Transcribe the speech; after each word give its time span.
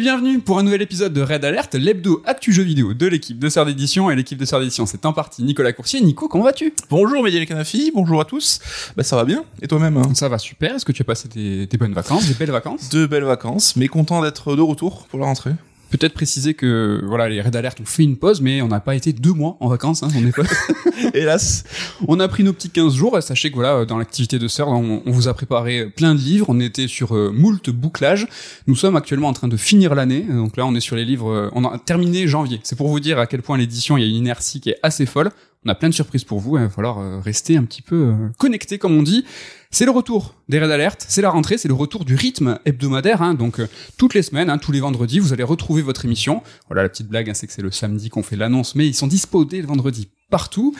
et 0.00 0.02
bienvenue 0.02 0.38
pour 0.38 0.58
un 0.58 0.62
nouvel 0.62 0.80
épisode 0.80 1.12
de 1.12 1.20
Red 1.20 1.44
Alert, 1.44 1.74
l'hebdo 1.74 2.22
actu 2.24 2.54
jeu 2.54 2.62
vidéo 2.62 2.94
de 2.94 3.06
l'équipe 3.06 3.38
de 3.38 3.50
Sœur 3.50 3.66
d'édition 3.66 4.10
et 4.10 4.16
l'équipe 4.16 4.38
de 4.38 4.46
Sœur 4.46 4.58
d'édition. 4.60 4.86
C'est 4.86 5.04
en 5.04 5.12
partie 5.12 5.42
Nicolas 5.42 5.74
Coursier. 5.74 6.00
Nico, 6.00 6.26
comment 6.26 6.44
vas-tu? 6.44 6.72
Bonjour 6.88 7.22
Mehdi 7.22 7.44
Canafi, 7.44 7.92
bonjour 7.94 8.18
à 8.18 8.24
tous. 8.24 8.60
Bah 8.96 9.02
ça 9.02 9.16
va 9.16 9.26
bien, 9.26 9.44
et 9.60 9.68
toi-même? 9.68 9.98
Hein 9.98 10.14
Ça 10.14 10.30
va 10.30 10.38
super. 10.38 10.76
Est-ce 10.76 10.86
que 10.86 10.92
tu 10.92 11.02
as 11.02 11.04
passé 11.04 11.28
des, 11.28 11.66
des 11.66 11.76
bonnes 11.76 11.92
vacances, 11.92 12.26
des 12.26 12.32
belles 12.32 12.50
vacances? 12.50 12.88
De 12.88 13.04
belles 13.04 13.24
vacances, 13.24 13.76
mais 13.76 13.88
content 13.88 14.22
d'être 14.22 14.56
de 14.56 14.62
retour 14.62 15.06
pour 15.10 15.18
la 15.18 15.26
rentrée. 15.26 15.52
Peut-être 15.90 16.14
préciser 16.14 16.54
que 16.54 17.02
voilà, 17.04 17.28
les 17.28 17.40
Red 17.40 17.56
Alert 17.56 17.80
ont 17.80 17.84
fait 17.84 18.04
une 18.04 18.16
pause, 18.16 18.40
mais 18.40 18.62
on 18.62 18.68
n'a 18.68 18.80
pas 18.80 18.94
été 18.94 19.12
deux 19.12 19.32
mois 19.32 19.56
en 19.60 19.68
vacances. 19.68 20.02
Hein, 20.02 20.08
on 20.16 20.26
est 20.26 20.34
pas... 20.34 20.44
Hélas. 21.14 21.64
On 22.06 22.20
a 22.20 22.28
pris 22.28 22.44
nos 22.44 22.52
petits 22.52 22.70
15 22.70 22.94
jours. 22.94 23.20
Sachez 23.22 23.50
que 23.50 23.56
voilà, 23.56 23.84
dans 23.84 23.98
l'activité 23.98 24.38
de 24.38 24.48
Sœur, 24.48 24.68
on, 24.68 25.02
on, 25.04 25.10
vous 25.10 25.28
a 25.28 25.34
préparé 25.34 25.86
plein 25.86 26.14
de 26.14 26.20
livres. 26.20 26.46
On 26.48 26.60
était 26.60 26.86
sur 26.86 27.16
euh, 27.16 27.32
moult 27.32 27.70
bouclages. 27.70 28.28
Nous 28.66 28.76
sommes 28.76 28.96
actuellement 28.96 29.28
en 29.28 29.32
train 29.32 29.48
de 29.48 29.56
finir 29.56 29.94
l'année. 29.94 30.22
Donc 30.22 30.56
là, 30.56 30.64
on 30.66 30.74
est 30.74 30.80
sur 30.80 30.96
les 30.96 31.04
livres. 31.04 31.30
euh, 31.30 31.50
on 31.54 31.64
a 31.64 31.78
terminé 31.78 32.28
janvier. 32.28 32.60
C'est 32.62 32.76
pour 32.76 32.88
vous 32.88 33.00
dire 33.00 33.18
à 33.18 33.26
quel 33.26 33.42
point 33.42 33.58
l'édition, 33.58 33.96
il 33.96 34.02
y 34.02 34.06
a 34.06 34.08
une 34.08 34.16
inertie 34.16 34.60
qui 34.60 34.70
est 34.70 34.78
assez 34.82 35.06
folle. 35.06 35.30
On 35.66 35.68
a 35.68 35.74
plein 35.74 35.90
de 35.90 35.94
surprises 35.94 36.24
pour 36.24 36.40
vous. 36.40 36.56
Il 36.56 36.62
va 36.62 36.70
falloir 36.70 36.98
euh, 36.98 37.20
rester 37.20 37.58
un 37.58 37.64
petit 37.64 37.82
peu 37.82 37.96
euh, 37.96 38.14
connecté, 38.38 38.78
comme 38.78 38.96
on 38.96 39.02
dit. 39.02 39.26
C'est 39.70 39.84
le 39.84 39.90
retour 39.90 40.34
des 40.48 40.58
Red 40.58 40.70
Alert, 40.70 41.04
c'est 41.06 41.20
la 41.20 41.28
rentrée, 41.28 41.58
c'est 41.58 41.68
le 41.68 41.74
retour 41.74 42.06
du 42.06 42.14
rythme 42.14 42.58
hebdomadaire. 42.64 43.20
Hein, 43.20 43.34
donc 43.34 43.60
euh, 43.60 43.68
toutes 43.98 44.14
les 44.14 44.22
semaines, 44.22 44.48
hein, 44.48 44.56
tous 44.56 44.72
les 44.72 44.80
vendredis, 44.80 45.18
vous 45.18 45.34
allez 45.34 45.42
retrouver 45.42 45.82
votre 45.82 46.06
émission. 46.06 46.42
Voilà 46.68 46.82
la 46.82 46.88
petite 46.88 47.08
blague, 47.08 47.28
hein, 47.28 47.34
c'est 47.34 47.46
que 47.46 47.52
c'est 47.52 47.60
le 47.60 47.70
samedi 47.70 48.08
qu'on 48.08 48.22
fait 48.22 48.36
l'annonce, 48.36 48.74
mais 48.74 48.86
ils 48.86 48.94
sont 48.94 49.06
dispo 49.06 49.44
dès 49.44 49.60
le 49.60 49.66
vendredi 49.66 50.08
partout. 50.30 50.74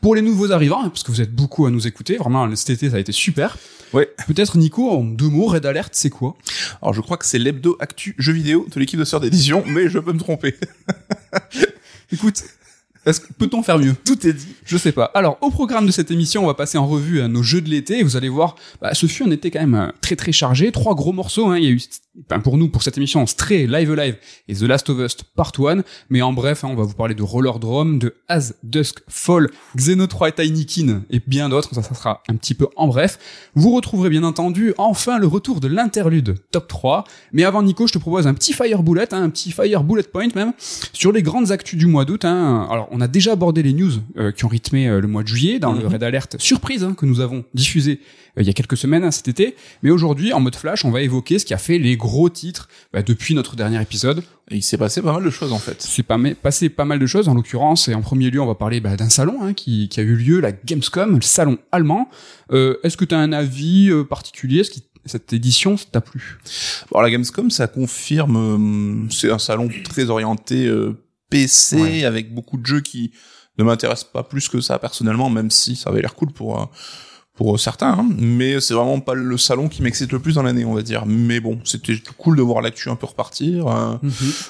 Pour 0.00 0.16
les 0.16 0.20
nouveaux 0.20 0.50
arrivants, 0.50 0.82
hein, 0.82 0.88
parce 0.88 1.04
que 1.04 1.12
vous 1.12 1.20
êtes 1.20 1.32
beaucoup 1.32 1.66
à 1.66 1.70
nous 1.70 1.86
écouter, 1.86 2.16
vraiment 2.16 2.54
cet 2.56 2.70
été 2.70 2.90
ça 2.90 2.96
a 2.96 2.98
été 2.98 3.12
super. 3.12 3.56
Ouais. 3.92 4.10
Peut-être 4.26 4.58
Nico, 4.58 4.90
en 4.90 5.04
deux 5.04 5.28
mots, 5.28 5.46
Red 5.46 5.64
Alert, 5.64 5.90
c'est 5.92 6.10
quoi? 6.10 6.36
Alors 6.82 6.92
je 6.92 7.00
crois 7.00 7.18
que 7.18 7.24
c'est 7.24 7.38
l'hebdo 7.38 7.76
actu 7.78 8.16
jeu 8.18 8.32
vidéo 8.32 8.66
de 8.68 8.80
l'équipe 8.80 8.98
de 8.98 9.04
Sœur 9.04 9.20
d'édition, 9.20 9.62
mais 9.68 9.88
je 9.88 10.00
peux 10.00 10.12
me 10.12 10.18
tromper. 10.18 10.56
Écoute, 12.12 12.42
peut-on 13.38 13.62
faire 13.62 13.78
mieux? 13.78 13.94
Tout 14.04 14.26
est 14.26 14.32
dit. 14.32 14.54
Je 14.64 14.76
sais 14.76 14.92
pas. 14.92 15.10
Alors, 15.14 15.38
au 15.40 15.50
programme 15.50 15.86
de 15.86 15.90
cette 15.90 16.10
émission, 16.10 16.44
on 16.44 16.46
va 16.46 16.54
passer 16.54 16.78
en 16.78 16.86
revue 16.86 17.20
euh, 17.20 17.28
nos 17.28 17.42
jeux 17.42 17.60
de 17.60 17.68
l'été. 17.68 18.00
Et 18.00 18.02
vous 18.02 18.16
allez 18.16 18.28
voir, 18.28 18.56
bah, 18.80 18.94
ce 18.94 19.06
fut 19.06 19.22
un 19.24 19.30
été 19.30 19.50
quand 19.50 19.60
même 19.60 19.74
euh, 19.74 19.88
très 20.00 20.16
très 20.16 20.32
chargé. 20.32 20.72
Trois 20.72 20.94
gros 20.94 21.12
morceaux. 21.12 21.48
Hein. 21.48 21.58
Il 21.58 21.64
y 21.64 21.66
a 21.66 21.70
eu, 21.70 21.80
ben, 22.28 22.40
pour 22.40 22.56
nous, 22.56 22.68
pour 22.68 22.82
cette 22.82 22.96
émission, 22.96 23.26
Stray, 23.26 23.66
Live 23.66 23.90
Alive 23.90 24.16
et 24.48 24.54
The 24.54 24.62
Last 24.62 24.88
of 24.90 24.98
Us 24.98 25.16
Part 25.36 25.52
1. 25.58 25.82
Mais 26.08 26.22
en 26.22 26.32
bref, 26.32 26.64
hein, 26.64 26.68
on 26.70 26.76
va 26.76 26.84
vous 26.84 26.94
parler 26.94 27.14
de 27.14 27.22
Roller 27.22 27.58
Drome, 27.58 27.98
de 27.98 28.14
As 28.28 28.54
Dusk 28.62 29.00
Fall, 29.08 29.50
Xeno 29.76 30.06
3 30.06 30.28
et 30.28 30.32
Tinykin 30.32 31.02
et 31.10 31.20
bien 31.26 31.48
d'autres. 31.48 31.74
Ça, 31.74 31.82
ça 31.82 31.94
sera 31.94 32.22
un 32.28 32.36
petit 32.36 32.54
peu 32.54 32.68
en 32.76 32.88
bref. 32.88 33.18
Vous 33.54 33.72
retrouverez 33.74 34.10
bien 34.10 34.24
entendu 34.24 34.72
enfin 34.78 35.18
le 35.18 35.26
retour 35.26 35.60
de 35.60 35.68
l'interlude 35.68 36.36
top 36.52 36.68
3. 36.68 37.04
Mais 37.32 37.44
avant, 37.44 37.62
Nico, 37.62 37.86
je 37.86 37.92
te 37.92 37.98
propose 37.98 38.26
un 38.26 38.34
petit 38.34 38.52
fire 38.52 38.82
bullet, 38.82 39.12
hein, 39.12 39.22
un 39.22 39.30
petit 39.30 39.52
fire 39.52 39.82
bullet 39.82 40.04
point 40.04 40.28
même, 40.34 40.52
sur 40.92 41.12
les 41.12 41.22
grandes 41.22 41.50
actus 41.50 41.78
du 41.78 41.86
mois 41.86 42.04
d'août. 42.04 42.24
Hein. 42.24 42.66
Alors, 42.70 42.88
on 42.96 43.00
a 43.00 43.08
déjà 43.08 43.32
abordé 43.32 43.62
les 43.62 43.72
news 43.72 43.92
euh, 44.16 44.30
qui 44.32 44.44
ont 44.44 44.48
rythmé 44.48 44.88
euh, 44.88 45.00
le 45.00 45.08
mois 45.08 45.22
de 45.22 45.28
juillet 45.28 45.58
dans 45.58 45.74
Mhm. 45.74 45.80
le 45.82 45.86
Red 45.88 46.02
Alert 46.04 46.36
surprise 46.40 46.84
hein, 46.84 46.94
que 46.94 47.06
nous 47.06 47.20
avons 47.20 47.44
diffusé 47.52 48.00
euh, 48.38 48.42
il 48.42 48.46
y 48.46 48.50
a 48.50 48.52
quelques 48.52 48.76
semaines 48.76 49.04
hein, 49.04 49.10
cet 49.10 49.28
été. 49.28 49.56
Mais 49.82 49.90
aujourd'hui, 49.90 50.32
en 50.32 50.40
mode 50.40 50.54
flash, 50.56 50.84
on 50.84 50.90
va 50.90 51.02
évoquer 51.02 51.38
ce 51.38 51.44
qui 51.44 51.54
a 51.54 51.58
fait 51.58 51.78
les 51.78 51.96
gros 51.96 52.28
titres 52.30 52.68
bah, 52.92 53.02
depuis 53.02 53.34
notre 53.34 53.56
dernier 53.56 53.80
épisode. 53.82 54.22
Et 54.50 54.56
il 54.56 54.62
s'est 54.62 54.78
passé 54.78 55.02
pas 55.02 55.12
mal 55.12 55.24
de 55.24 55.30
choses 55.30 55.52
en 55.52 55.58
fait. 55.58 55.76
C'est 55.82 56.02
pas 56.02 56.18
passé 56.40 56.68
pas 56.68 56.84
mal 56.84 56.98
de 56.98 57.06
choses 57.06 57.28
en 57.28 57.34
l'occurrence. 57.34 57.88
Et 57.88 57.94
en 57.94 58.00
premier 58.02 58.30
lieu, 58.30 58.40
on 58.40 58.46
va 58.46 58.54
parler 58.54 58.80
bah, 58.80 58.96
d'un 58.96 59.08
salon 59.08 59.38
hein, 59.42 59.54
qui, 59.54 59.88
qui 59.88 60.00
a 60.00 60.02
eu 60.02 60.14
lieu, 60.14 60.40
la 60.40 60.52
Gamescom, 60.52 61.16
le 61.16 61.22
salon 61.22 61.58
allemand. 61.72 62.08
Euh, 62.52 62.76
Est-ce 62.84 62.96
que 62.96 63.04
tu 63.04 63.14
as 63.14 63.18
un 63.18 63.32
avis 63.32 63.88
euh, 63.90 64.04
particulier 64.04 64.60
Est-ce 64.60 64.70
que 64.70 64.76
cette 65.06 65.32
édition 65.34 65.76
t'a 65.92 66.00
plu? 66.00 66.38
Alors 66.90 67.02
la 67.02 67.10
Gamescom, 67.10 67.50
ça 67.50 67.66
confirme, 67.66 68.36
euh, 68.36 69.10
c'est 69.10 69.30
un 69.30 69.38
salon 69.38 69.68
très 69.84 70.08
orienté 70.10 70.66
euh, 70.66 70.96
PC 71.30 71.76
Ouais. 71.76 72.04
avec 72.04 72.34
beaucoup 72.34 72.56
de 72.56 72.66
jeux 72.66 72.80
qui 72.80 73.12
ne 73.58 73.64
m'intéressent 73.64 74.10
pas 74.12 74.22
plus 74.24 74.48
que 74.48 74.60
ça 74.60 74.78
personnellement, 74.78 75.30
même 75.30 75.50
si 75.50 75.76
ça 75.76 75.90
avait 75.90 76.00
l'air 76.00 76.14
cool 76.14 76.32
pour 76.32 76.70
pour 77.34 77.58
certains. 77.58 77.90
hein. 77.92 78.08
Mais 78.18 78.60
c'est 78.60 78.74
vraiment 78.74 79.00
pas 79.00 79.14
le 79.14 79.36
salon 79.36 79.68
qui 79.68 79.82
m'excite 79.82 80.12
le 80.12 80.18
plus 80.20 80.34
dans 80.34 80.42
l'année, 80.42 80.64
on 80.64 80.74
va 80.74 80.82
dire. 80.82 81.04
Mais 81.06 81.40
bon, 81.40 81.58
c'était 81.64 81.96
cool 82.16 82.36
de 82.36 82.42
voir 82.42 82.62
l'actu 82.62 82.88
un 82.90 82.96
peu 82.96 83.06
repartir. 83.06 83.66
euh, 83.66 83.96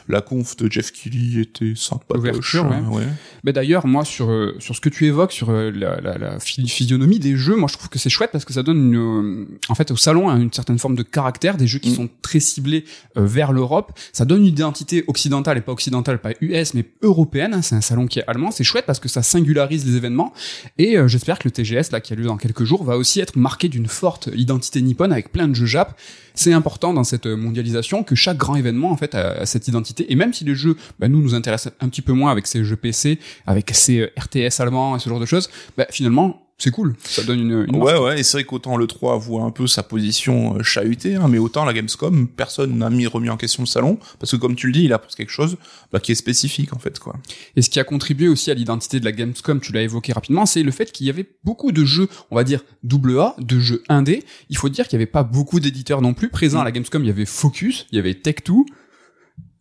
La 0.08 0.20
conf 0.20 0.56
de 0.56 0.70
Jeff 0.70 0.92
Keighley 0.92 1.40
était 1.42 1.72
sympa. 1.76 2.14
L'ouverture, 2.14 2.66
ouais. 2.90 3.04
Mais 3.42 3.52
d'ailleurs, 3.52 3.86
moi, 3.86 4.04
sur 4.04 4.30
euh, 4.30 4.54
sur 4.58 4.74
ce 4.76 4.80
que 4.80 4.88
tu 4.88 5.06
évoques 5.06 5.32
sur 5.32 5.50
euh, 5.50 5.70
la, 5.70 6.00
la, 6.00 6.18
la 6.18 6.38
phy- 6.38 6.68
physionomie 6.68 7.18
des 7.18 7.36
jeux, 7.36 7.56
moi, 7.56 7.68
je 7.70 7.76
trouve 7.78 7.88
que 7.88 7.98
c'est 7.98 8.10
chouette 8.10 8.30
parce 8.32 8.44
que 8.44 8.52
ça 8.52 8.62
donne 8.62 8.92
une, 8.92 8.96
euh, 8.96 9.58
en 9.68 9.74
fait, 9.74 9.90
au 9.90 9.96
salon, 9.96 10.28
hein, 10.28 10.38
une 10.40 10.52
certaine 10.52 10.78
forme 10.78 10.94
de 10.96 11.02
caractère, 11.02 11.56
des 11.56 11.66
jeux 11.66 11.78
qui 11.78 11.90
Mm. 11.90 11.94
sont 11.94 12.08
très 12.22 12.40
ciblés 12.40 12.84
euh, 13.16 13.24
vers 13.26 13.52
l'Europe. 13.52 13.92
Ça 14.12 14.24
donne 14.24 14.40
une 14.40 14.46
identité 14.46 15.04
occidentale 15.06 15.56
et 15.58 15.60
pas 15.62 15.72
occidentale, 15.72 16.18
pas 16.20 16.32
US, 16.40 16.74
mais 16.74 16.84
européenne. 17.02 17.54
hein. 17.54 17.62
C'est 17.62 17.74
un 17.76 17.80
salon 17.80 18.06
qui 18.06 18.18
est 18.18 18.24
allemand. 18.26 18.50
C'est 18.50 18.64
chouette 18.64 18.84
parce 18.86 19.00
que 19.00 19.08
ça 19.08 19.22
singularise 19.22 19.86
les 19.86 19.96
événements. 19.96 20.32
Et 20.78 20.96
euh, 20.98 21.08
j'espère 21.08 21.38
que 21.38 21.48
le 21.48 21.52
TGS, 21.52 21.90
là, 21.92 22.00
qui 22.00 22.12
a 22.12 22.16
lieu 22.16 22.24
dans 22.24 22.36
quelques 22.36 22.64
jours, 22.64 22.73
va 22.82 22.96
aussi 22.96 23.20
être 23.20 23.36
marqué 23.36 23.68
d'une 23.68 23.86
forte 23.86 24.28
identité 24.34 24.82
nippone 24.82 25.12
avec 25.12 25.30
plein 25.30 25.46
de 25.46 25.54
jeux 25.54 25.66
Jap. 25.66 25.96
C'est 26.34 26.52
important 26.52 26.92
dans 26.92 27.04
cette 27.04 27.26
mondialisation 27.26 28.02
que 28.02 28.16
chaque 28.16 28.38
grand 28.38 28.56
événement, 28.56 28.90
en 28.90 28.96
fait, 28.96 29.14
a, 29.14 29.32
a 29.32 29.46
cette 29.46 29.68
identité. 29.68 30.10
Et 30.10 30.16
même 30.16 30.32
si 30.32 30.44
les 30.44 30.56
jeux, 30.56 30.76
bah, 30.98 31.08
nous, 31.08 31.22
nous 31.22 31.34
intéressent 31.34 31.72
un 31.80 31.88
petit 31.88 32.02
peu 32.02 32.12
moins 32.12 32.32
avec 32.32 32.48
ces 32.48 32.64
jeux 32.64 32.76
PC, 32.76 33.20
avec 33.46 33.70
ces 33.72 34.00
euh, 34.00 34.12
RTS 34.18 34.60
allemands 34.60 34.96
et 34.96 34.98
ce 34.98 35.08
genre 35.08 35.20
de 35.20 35.26
choses, 35.26 35.48
bah, 35.76 35.86
finalement, 35.90 36.43
c'est 36.56 36.70
cool. 36.70 36.94
Ça 37.02 37.24
donne 37.24 37.40
une, 37.40 37.66
une 37.68 37.76
Ouais, 37.76 37.98
ouais, 37.98 38.20
et 38.20 38.22
c'est 38.22 38.38
vrai 38.38 38.44
qu'autant 38.44 38.76
le 38.76 38.86
3 38.86 39.18
voit 39.18 39.42
un 39.42 39.50
peu 39.50 39.66
sa 39.66 39.82
position 39.82 40.56
euh, 40.56 40.62
chahutée, 40.62 41.16
hein, 41.16 41.26
mais 41.28 41.38
autant 41.38 41.64
la 41.64 41.72
Gamescom, 41.72 42.28
personne 42.28 42.78
n'a 42.78 42.90
mis 42.90 43.06
remis 43.06 43.28
en 43.28 43.36
question 43.36 43.64
le 43.64 43.66
salon, 43.66 43.98
parce 44.20 44.30
que 44.32 44.36
comme 44.36 44.54
tu 44.54 44.68
le 44.68 44.72
dis, 44.72 44.84
il 44.84 44.92
apporte 44.92 45.16
quelque 45.16 45.32
chose 45.32 45.56
bah, 45.92 45.98
qui 45.98 46.12
est 46.12 46.16
spécifique 46.16 46.72
en 46.72 46.78
fait, 46.78 47.00
quoi. 47.00 47.16
Et 47.56 47.62
ce 47.62 47.70
qui 47.70 47.80
a 47.80 47.84
contribué 47.84 48.28
aussi 48.28 48.50
à 48.52 48.54
l'identité 48.54 49.00
de 49.00 49.04
la 49.04 49.12
Gamescom, 49.12 49.60
tu 49.60 49.72
l'as 49.72 49.82
évoqué 49.82 50.12
rapidement, 50.12 50.46
c'est 50.46 50.62
le 50.62 50.70
fait 50.70 50.92
qu'il 50.92 51.06
y 51.06 51.10
avait 51.10 51.26
beaucoup 51.42 51.72
de 51.72 51.84
jeux, 51.84 52.08
on 52.30 52.36
va 52.36 52.44
dire 52.44 52.62
double 52.84 53.18
A, 53.18 53.34
de 53.38 53.58
jeux 53.58 53.82
indés. 53.88 54.24
Il 54.48 54.56
faut 54.56 54.68
dire 54.68 54.86
qu'il 54.86 54.96
n'y 54.98 55.02
avait 55.02 55.10
pas 55.10 55.24
beaucoup 55.24 55.58
d'éditeurs 55.58 56.02
non 56.02 56.14
plus 56.14 56.28
présents 56.28 56.60
à 56.60 56.64
la 56.64 56.70
Gamescom. 56.70 57.02
Il 57.02 57.08
y 57.08 57.10
avait 57.10 57.26
Focus, 57.26 57.86
il 57.90 57.96
y 57.96 57.98
avait 57.98 58.12
Tech2. 58.12 58.64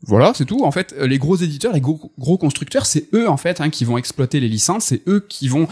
Voilà, 0.06 0.34
c'est 0.36 0.46
tout. 0.46 0.64
En 0.64 0.72
fait, 0.72 0.94
euh, 0.98 1.08
les 1.08 1.18
gros 1.18 1.38
éditeurs, 1.38 1.74
les 1.74 1.81
gros, 1.81 2.12
gros 2.20 2.38
constructeurs, 2.38 2.86
c'est 2.86 3.08
eux 3.14 3.30
en 3.30 3.38
fait 3.38 3.62
hein, 3.62 3.70
qui 3.70 3.86
vont 3.86 3.98
exploiter 3.98 4.40
les 4.40 4.50
licences, 4.50 4.86
c'est 4.86 5.02
eux 5.08 5.25
qui 5.28 5.48
vont 5.48 5.68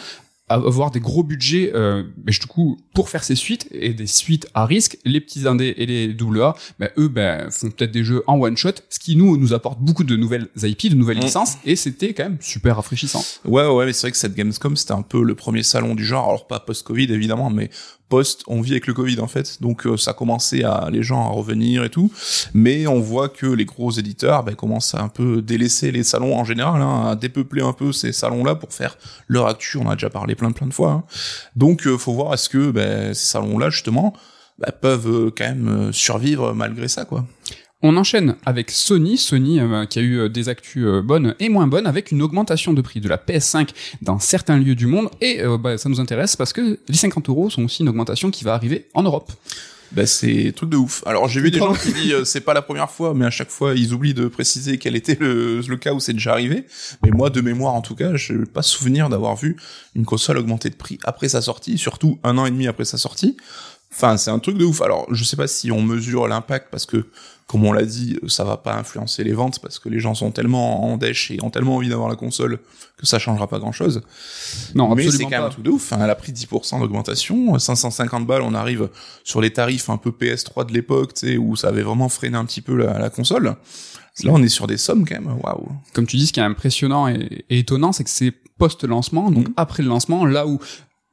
avoir 0.53 0.91
des 0.91 0.99
gros 0.99 1.23
budgets 1.23 1.71
euh, 1.73 2.03
mais 2.25 2.31
du 2.31 2.47
coup 2.47 2.77
pour 2.93 3.09
faire 3.09 3.23
ces 3.23 3.35
suites 3.35 3.67
et 3.71 3.93
des 3.93 4.07
suites 4.07 4.47
à 4.53 4.65
risque 4.65 4.97
les 5.05 5.21
petits 5.21 5.47
indés 5.47 5.73
et 5.77 5.85
les 5.85 6.07
double 6.13 6.41
A 6.41 6.55
ben, 6.79 6.89
eux 6.97 7.07
ben, 7.07 7.49
font 7.51 7.69
peut-être 7.69 7.91
des 7.91 8.03
jeux 8.03 8.23
en 8.27 8.39
one 8.39 8.57
shot 8.57 8.71
ce 8.89 8.99
qui 8.99 9.15
nous 9.15 9.37
nous 9.37 9.53
apporte 9.53 9.79
beaucoup 9.79 10.03
de 10.03 10.15
nouvelles 10.15 10.47
IP 10.61 10.89
de 10.89 10.95
nouvelles 10.95 11.11
Mm. 11.17 11.21
licences 11.21 11.57
et 11.65 11.75
c'était 11.75 12.13
quand 12.13 12.23
même 12.23 12.37
super 12.39 12.77
rafraîchissant 12.77 13.23
Ouais, 13.45 13.67
ouais, 13.67 13.85
mais 13.85 13.93
c'est 13.93 14.01
vrai 14.01 14.11
que 14.11 14.17
cette 14.17 14.35
Gamescom, 14.35 14.75
c'était 14.75 14.93
un 14.93 15.01
peu 15.01 15.23
le 15.23 15.35
premier 15.35 15.63
salon 15.63 15.95
du 15.95 16.05
genre, 16.05 16.27
alors 16.27 16.47
pas 16.47 16.59
post-Covid 16.59 17.11
évidemment, 17.11 17.49
mais 17.49 17.69
on 18.47 18.61
vit 18.61 18.71
avec 18.71 18.87
le 18.87 18.93
Covid 18.93 19.19
en 19.19 19.27
fait, 19.27 19.61
donc 19.61 19.85
euh, 19.85 19.97
ça 19.97 20.13
commençait 20.13 20.63
à 20.63 20.89
les 20.91 21.03
gens 21.03 21.25
à 21.25 21.29
revenir 21.29 21.83
et 21.83 21.89
tout, 21.89 22.11
mais 22.53 22.87
on 22.87 22.99
voit 22.99 23.29
que 23.29 23.45
les 23.45 23.65
gros 23.65 23.91
éditeurs 23.91 24.43
ben, 24.43 24.55
commencent 24.55 24.95
à 24.95 25.01
un 25.01 25.07
peu 25.07 25.41
délaisser 25.41 25.91
les 25.91 26.03
salons 26.03 26.37
en 26.37 26.43
général, 26.43 26.81
hein, 26.81 27.09
à 27.09 27.15
dépeupler 27.15 27.61
un 27.61 27.73
peu 27.73 27.91
ces 27.91 28.11
salons-là 28.11 28.55
pour 28.55 28.73
faire 28.73 28.97
leur 29.27 29.47
actu, 29.47 29.77
on 29.77 29.89
a 29.89 29.95
déjà 29.95 30.09
parlé 30.09 30.35
plein 30.35 30.51
plein 30.51 30.67
de 30.67 30.73
fois, 30.73 30.91
hein. 30.91 31.03
donc 31.55 31.87
euh, 31.87 31.97
faut 31.97 32.13
voir 32.13 32.33
est-ce 32.33 32.49
que 32.49 32.71
ben, 32.71 33.13
ces 33.13 33.27
salons-là 33.27 33.69
justement 33.69 34.13
ben, 34.59 34.71
peuvent 34.79 35.09
euh, 35.09 35.31
quand 35.35 35.45
même 35.45 35.91
survivre 35.93 36.53
malgré 36.53 36.87
ça 36.87 37.05
quoi. 37.05 37.25
On 37.83 37.97
enchaîne 37.97 38.35
avec 38.45 38.69
Sony, 38.69 39.17
Sony 39.17 39.59
euh, 39.59 39.85
qui 39.85 39.99
a 39.99 40.01
eu 40.01 40.19
euh, 40.19 40.29
des 40.29 40.49
actus 40.49 40.83
euh, 40.85 41.01
bonnes 41.01 41.35
et 41.39 41.49
moins 41.49 41.67
bonnes 41.67 41.87
avec 41.87 42.11
une 42.11 42.21
augmentation 42.21 42.73
de 42.73 42.81
prix 42.81 43.01
de 43.01 43.09
la 43.09 43.17
PS5 43.17 43.69
dans 44.01 44.19
certains 44.19 44.57
lieux 44.57 44.75
du 44.75 44.85
monde 44.85 45.09
et 45.19 45.41
euh, 45.41 45.57
bah, 45.57 45.77
ça 45.77 45.89
nous 45.89 45.99
intéresse 45.99 46.35
parce 46.35 46.53
que 46.53 46.79
les 46.87 46.95
50 46.95 47.29
euros 47.29 47.49
sont 47.49 47.63
aussi 47.63 47.81
une 47.81 47.89
augmentation 47.89 48.29
qui 48.29 48.43
va 48.43 48.53
arriver 48.53 48.85
en 48.93 49.03
Europe. 49.03 49.31
Ben 49.91 50.05
c'est 50.05 50.53
truc 50.55 50.69
de 50.69 50.77
ouf. 50.77 51.03
Alors 51.05 51.27
j'ai 51.27 51.41
vu 51.41 51.51
des 51.51 51.57
gens 51.57 51.73
qui 51.73 51.91
disent 51.91 52.13
euh, 52.13 52.25
c'est 52.25 52.41
pas 52.41 52.53
la 52.53 52.61
première 52.61 52.89
fois, 52.89 53.13
mais 53.13 53.25
à 53.25 53.29
chaque 53.29 53.49
fois 53.49 53.73
ils 53.75 53.93
oublient 53.93 54.13
de 54.13 54.27
préciser 54.27 54.77
quel 54.77 54.95
était 54.95 55.17
le, 55.19 55.59
le 55.59 55.77
cas 55.77 55.93
où 55.93 55.99
c'est 55.99 56.13
déjà 56.13 56.31
arrivé. 56.31 56.65
Mais 57.03 57.11
moi 57.11 57.29
de 57.29 57.41
mémoire 57.41 57.73
en 57.73 57.81
tout 57.81 57.95
cas, 57.95 58.15
je 58.15 58.33
n'ai 58.33 58.45
pas 58.45 58.61
souvenir 58.61 59.09
d'avoir 59.09 59.35
vu 59.35 59.57
une 59.95 60.05
console 60.05 60.37
augmenter 60.37 60.69
de 60.69 60.75
prix 60.75 60.97
après 61.03 61.27
sa 61.27 61.41
sortie, 61.41 61.77
surtout 61.77 62.19
un 62.23 62.37
an 62.37 62.45
et 62.45 62.51
demi 62.51 62.67
après 62.67 62.85
sa 62.85 62.97
sortie. 62.97 63.35
Enfin 63.91 64.15
c'est 64.15 64.31
un 64.31 64.39
truc 64.39 64.57
de 64.57 64.63
ouf. 64.63 64.81
Alors 64.81 65.13
je 65.13 65.25
sais 65.25 65.35
pas 65.35 65.47
si 65.47 65.71
on 65.71 65.81
mesure 65.81 66.25
l'impact 66.29 66.67
parce 66.71 66.85
que 66.85 67.07
comme 67.51 67.65
on 67.65 67.73
l'a 67.73 67.83
dit, 67.83 68.17
ça 68.29 68.45
va 68.45 68.55
pas 68.55 68.75
influencer 68.75 69.25
les 69.25 69.33
ventes 69.33 69.59
parce 69.59 69.77
que 69.77 69.89
les 69.89 69.99
gens 69.99 70.13
sont 70.15 70.31
tellement 70.31 70.85
en 70.85 70.95
dèche 70.95 71.31
et 71.31 71.43
ont 71.43 71.49
tellement 71.49 71.75
envie 71.75 71.89
d'avoir 71.89 72.07
la 72.07 72.15
console 72.15 72.59
que 72.97 73.05
ça 73.05 73.19
changera 73.19 73.47
pas 73.47 73.59
grand 73.59 73.73
chose. 73.73 74.01
Non, 74.73 74.95
Mais 74.95 75.11
c'est 75.11 75.23
quand 75.23 75.31
même 75.31 75.43
un 75.43 75.49
truc 75.49 75.65
de 75.65 75.69
ouf. 75.71 75.91
Enfin, 75.91 76.01
elle 76.01 76.09
a 76.09 76.15
pris 76.15 76.31
10% 76.31 76.79
d'augmentation. 76.79 77.59
550 77.59 78.25
balles, 78.25 78.41
on 78.43 78.53
arrive 78.53 78.89
sur 79.25 79.41
les 79.41 79.51
tarifs 79.51 79.89
un 79.89 79.97
peu 79.97 80.11
PS3 80.11 80.65
de 80.67 80.73
l'époque, 80.73 81.13
tu 81.13 81.27
sais, 81.27 81.37
où 81.37 81.57
ça 81.57 81.67
avait 81.67 81.81
vraiment 81.83 82.07
freiné 82.07 82.37
un 82.37 82.45
petit 82.45 82.61
peu 82.61 82.75
la, 82.77 82.97
la 82.97 83.09
console. 83.09 83.55
Là, 84.23 84.31
on 84.31 84.41
est 84.41 84.47
sur 84.49 84.67
des 84.67 84.77
sommes 84.77 85.05
quand 85.05 85.15
même. 85.19 85.35
Waouh. 85.43 85.67
Comme 85.93 86.07
tu 86.07 86.15
dis, 86.15 86.27
ce 86.27 86.33
qui 86.33 86.39
est 86.39 86.43
impressionnant 86.43 87.07
et, 87.09 87.43
et 87.49 87.59
étonnant, 87.59 87.91
c'est 87.91 88.03
que 88.05 88.09
c'est 88.09 88.31
post-lancement, 88.57 89.29
donc 89.31 89.47
Mhm. 89.47 89.53
après 89.57 89.83
le 89.83 89.89
lancement, 89.89 90.25
là 90.25 90.45
où 90.47 90.59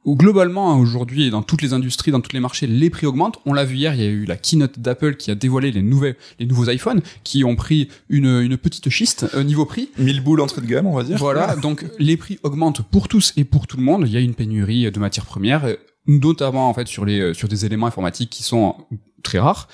globalement, 0.05 0.71
hein, 0.71 0.77
aujourd'hui, 0.77 1.29
dans 1.29 1.41
toutes 1.41 1.61
les 1.61 1.73
industries, 1.73 2.11
dans 2.11 2.21
tous 2.21 2.33
les 2.33 2.39
marchés, 2.39 2.67
les 2.67 2.89
prix 2.89 3.05
augmentent. 3.05 3.39
On 3.45 3.53
l'a 3.53 3.65
vu 3.65 3.75
hier, 3.75 3.93
il 3.93 4.01
y 4.01 4.03
a 4.03 4.09
eu 4.09 4.25
la 4.25 4.37
keynote 4.37 4.79
d'Apple 4.79 5.15
qui 5.15 5.31
a 5.31 5.35
dévoilé 5.35 5.71
les, 5.71 5.81
nouvelles, 5.81 6.15
les 6.39 6.45
nouveaux 6.45 6.69
iPhones, 6.69 7.01
qui 7.23 7.43
ont 7.43 7.55
pris 7.55 7.89
une, 8.09 8.41
une 8.41 8.57
petite 8.57 8.89
schiste 8.89 9.27
au 9.35 9.43
niveau 9.43 9.65
prix. 9.65 9.89
1000 9.97 10.21
boules 10.21 10.41
entrée 10.41 10.61
de 10.61 10.67
gamme, 10.67 10.87
on 10.87 10.95
va 10.95 11.03
dire. 11.03 11.17
Voilà, 11.17 11.55
donc 11.55 11.85
les 11.99 12.17
prix 12.17 12.39
augmentent 12.43 12.81
pour 12.81 13.07
tous 13.07 13.33
et 13.37 13.43
pour 13.43 13.67
tout 13.67 13.77
le 13.77 13.83
monde. 13.83 14.03
Il 14.07 14.13
y 14.13 14.17
a 14.17 14.21
une 14.21 14.35
pénurie 14.35 14.89
de 14.89 14.99
matières 14.99 15.25
premières, 15.25 15.75
notamment 16.07 16.69
en 16.69 16.73
fait 16.73 16.87
sur 16.87 17.05
les 17.05 17.33
sur 17.33 17.47
des 17.47 17.65
éléments 17.65 17.87
informatiques 17.87 18.29
qui 18.29 18.43
sont 18.43 18.75
très 19.23 19.39
rares. 19.39 19.67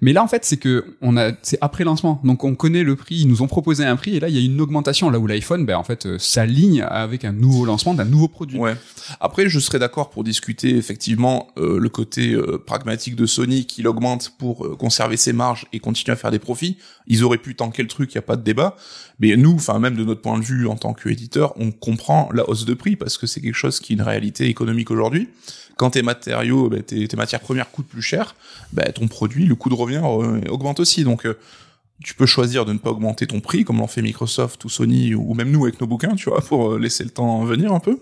Mais 0.00 0.12
là, 0.12 0.22
en 0.22 0.28
fait, 0.28 0.44
c'est 0.44 0.56
que 0.56 0.96
on 1.00 1.16
a, 1.16 1.32
c'est 1.42 1.58
après 1.60 1.84
lancement, 1.84 2.20
donc 2.24 2.44
on 2.44 2.54
connaît 2.54 2.84
le 2.84 2.96
prix. 2.96 3.16
Ils 3.16 3.28
nous 3.28 3.42
ont 3.42 3.46
proposé 3.46 3.84
un 3.84 3.96
prix 3.96 4.16
et 4.16 4.20
là, 4.20 4.28
il 4.28 4.36
y 4.36 4.38
a 4.38 4.44
une 4.44 4.60
augmentation. 4.60 5.10
Là 5.10 5.18
où 5.18 5.26
l'iPhone, 5.26 5.66
ben 5.66 5.76
en 5.76 5.84
fait, 5.84 6.06
euh, 6.06 6.18
s'aligne 6.18 6.82
avec 6.82 7.24
un 7.24 7.32
nouveau 7.32 7.64
lancement 7.64 7.94
d'un 7.94 8.04
nouveau 8.04 8.28
produit. 8.28 8.58
Ouais. 8.58 8.76
Après, 9.20 9.48
je 9.48 9.58
serais 9.58 9.78
d'accord 9.78 10.10
pour 10.10 10.24
discuter 10.24 10.76
effectivement 10.76 11.48
euh, 11.58 11.78
le 11.78 11.88
côté 11.88 12.32
euh, 12.32 12.62
pragmatique 12.64 13.16
de 13.16 13.26
Sony 13.26 13.66
qui 13.66 13.82
l'augmente 13.82 14.32
pour 14.38 14.76
conserver 14.78 15.16
ses 15.16 15.32
marges 15.32 15.66
et 15.72 15.80
continuer 15.80 16.12
à 16.12 16.16
faire 16.16 16.30
des 16.30 16.38
profits. 16.38 16.76
Ils 17.06 17.24
auraient 17.24 17.38
pu 17.38 17.54
tanker 17.54 17.82
le 17.82 17.88
truc, 17.88 18.12
il 18.12 18.16
y 18.16 18.18
a 18.18 18.22
pas 18.22 18.36
de 18.36 18.42
débat. 18.42 18.76
Mais 19.20 19.36
nous, 19.36 19.54
enfin 19.54 19.78
même 19.78 19.96
de 19.96 20.04
notre 20.04 20.22
point 20.22 20.38
de 20.38 20.44
vue 20.44 20.66
en 20.68 20.76
tant 20.76 20.94
qu'éditeur, 20.94 21.52
on 21.56 21.70
comprend 21.72 22.28
la 22.32 22.48
hausse 22.48 22.64
de 22.64 22.74
prix 22.74 22.96
parce 22.96 23.18
que 23.18 23.26
c'est 23.26 23.40
quelque 23.40 23.54
chose 23.54 23.80
qui 23.80 23.92
est 23.92 23.96
une 23.96 24.02
réalité 24.02 24.46
économique 24.46 24.90
aujourd'hui 24.90 25.28
quand 25.78 25.90
tes 25.90 26.02
matériaux, 26.02 26.68
bah, 26.68 26.82
tes, 26.82 27.08
matières 27.16 27.40
premières 27.40 27.70
coûtent 27.70 27.86
plus 27.88 28.02
cher, 28.02 28.34
bah, 28.72 28.92
ton 28.92 29.08
produit, 29.08 29.46
le 29.46 29.54
coût 29.54 29.70
de 29.70 29.74
revient 29.74 30.02
euh, 30.04 30.40
augmente 30.50 30.80
aussi. 30.80 31.04
Donc 31.04 31.24
euh, 31.24 31.38
tu 32.02 32.14
peux 32.14 32.26
choisir 32.26 32.64
de 32.64 32.72
ne 32.72 32.78
pas 32.78 32.90
augmenter 32.90 33.26
ton 33.26 33.40
prix, 33.40 33.64
comme 33.64 33.78
l'ont 33.78 33.88
fait 33.88 34.02
Microsoft 34.02 34.64
ou 34.64 34.68
Sony 34.68 35.14
ou 35.14 35.34
même 35.34 35.50
nous 35.50 35.64
avec 35.64 35.80
nos 35.80 35.86
bouquins, 35.86 36.14
tu 36.14 36.30
vois, 36.30 36.40
pour 36.40 36.72
euh, 36.72 36.78
laisser 36.78 37.02
le 37.02 37.10
temps 37.10 37.44
venir 37.44 37.72
un 37.72 37.80
peu. 37.80 37.98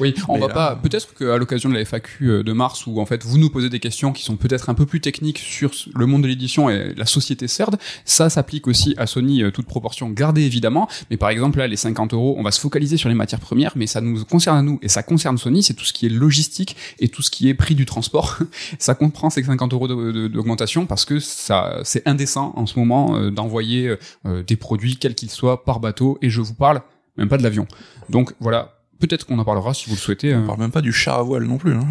Oui, 0.00 0.14
on 0.28 0.38
va 0.38 0.48
pas. 0.48 0.76
Peut-être 0.76 1.14
qu'à 1.14 1.36
l'occasion 1.36 1.68
de 1.68 1.74
la 1.74 1.84
FAQ 1.84 2.30
euh, 2.30 2.42
de 2.42 2.52
mars, 2.52 2.86
où 2.86 3.00
en 3.00 3.06
fait 3.06 3.24
vous 3.24 3.38
nous 3.38 3.50
posez 3.50 3.68
des 3.68 3.78
questions 3.80 4.12
qui 4.12 4.24
sont 4.24 4.36
peut-être 4.36 4.70
un 4.70 4.74
peu 4.74 4.86
plus 4.86 5.00
techniques 5.00 5.38
sur 5.38 5.70
le 5.94 6.06
monde 6.06 6.22
de 6.22 6.28
l'édition 6.28 6.68
et 6.68 6.94
la 6.96 7.06
société 7.06 7.46
CERD, 7.46 7.76
ça 8.04 8.28
s'applique 8.28 8.66
aussi 8.66 8.94
à 8.96 9.06
Sony, 9.06 9.42
euh, 9.42 9.50
toute 9.50 9.66
proportion 9.66 10.10
gardée 10.10 10.42
évidemment. 10.42 10.88
Mais 11.10 11.16
par 11.16 11.30
exemple 11.30 11.58
là, 11.58 11.68
les 11.68 11.76
50 11.76 12.14
euros, 12.14 12.34
on 12.38 12.42
va 12.42 12.50
se 12.50 12.60
focaliser 12.60 12.96
sur 12.96 13.08
les 13.08 13.14
matières 13.14 13.40
premières, 13.40 13.72
mais 13.76 13.86
ça 13.86 14.00
nous 14.00 14.24
concerne 14.24 14.58
à 14.58 14.62
nous 14.62 14.80
et 14.82 14.88
ça 14.88 15.04
concerne 15.04 15.38
Sony, 15.38 15.62
c'est 15.62 15.74
tout 15.74 15.84
ce 15.84 15.92
qui 15.92 16.06
est 16.06 16.10
logistique 16.10 16.76
et 16.98 17.08
tout 17.08 17.22
ce 17.22 17.30
qui 17.30 17.48
est 17.48 17.54
prix 17.54 17.74
du 17.76 17.86
transport. 17.86 18.38
ça 18.78 18.94
comprend 18.94 19.30
ces 19.30 19.44
50 19.44 19.72
euros 19.72 19.86
d'augmentation 19.88 20.86
parce 20.86 21.04
que 21.04 21.20
ça, 21.20 21.80
c'est 21.84 22.06
indécent 22.06 22.52
en 22.56 22.66
ce 22.66 22.78
moment 22.78 23.16
euh, 23.16 23.27
d'envoyer 23.30 23.96
des 24.24 24.56
produits 24.56 24.96
quels 24.96 25.14
qu'ils 25.14 25.30
soient 25.30 25.64
par 25.64 25.80
bateau. 25.80 26.18
Et 26.22 26.30
je 26.30 26.40
vous 26.40 26.54
parle 26.54 26.82
même 27.16 27.28
pas 27.28 27.38
de 27.38 27.42
l'avion. 27.42 27.66
Donc 28.08 28.34
voilà, 28.40 28.78
Peut-être 29.00 29.26
qu'on 29.26 29.38
en 29.38 29.44
parlera 29.44 29.74
si 29.74 29.88
vous 29.88 29.94
le 29.94 30.00
souhaitez. 30.00 30.34
On 30.34 30.42
euh. 30.42 30.46
parle 30.46 30.58
même 30.58 30.72
pas 30.72 30.80
du 30.80 30.92
char 30.92 31.18
à 31.18 31.22
voile 31.22 31.44
non 31.44 31.58
plus. 31.58 31.74
Hein. 31.74 31.86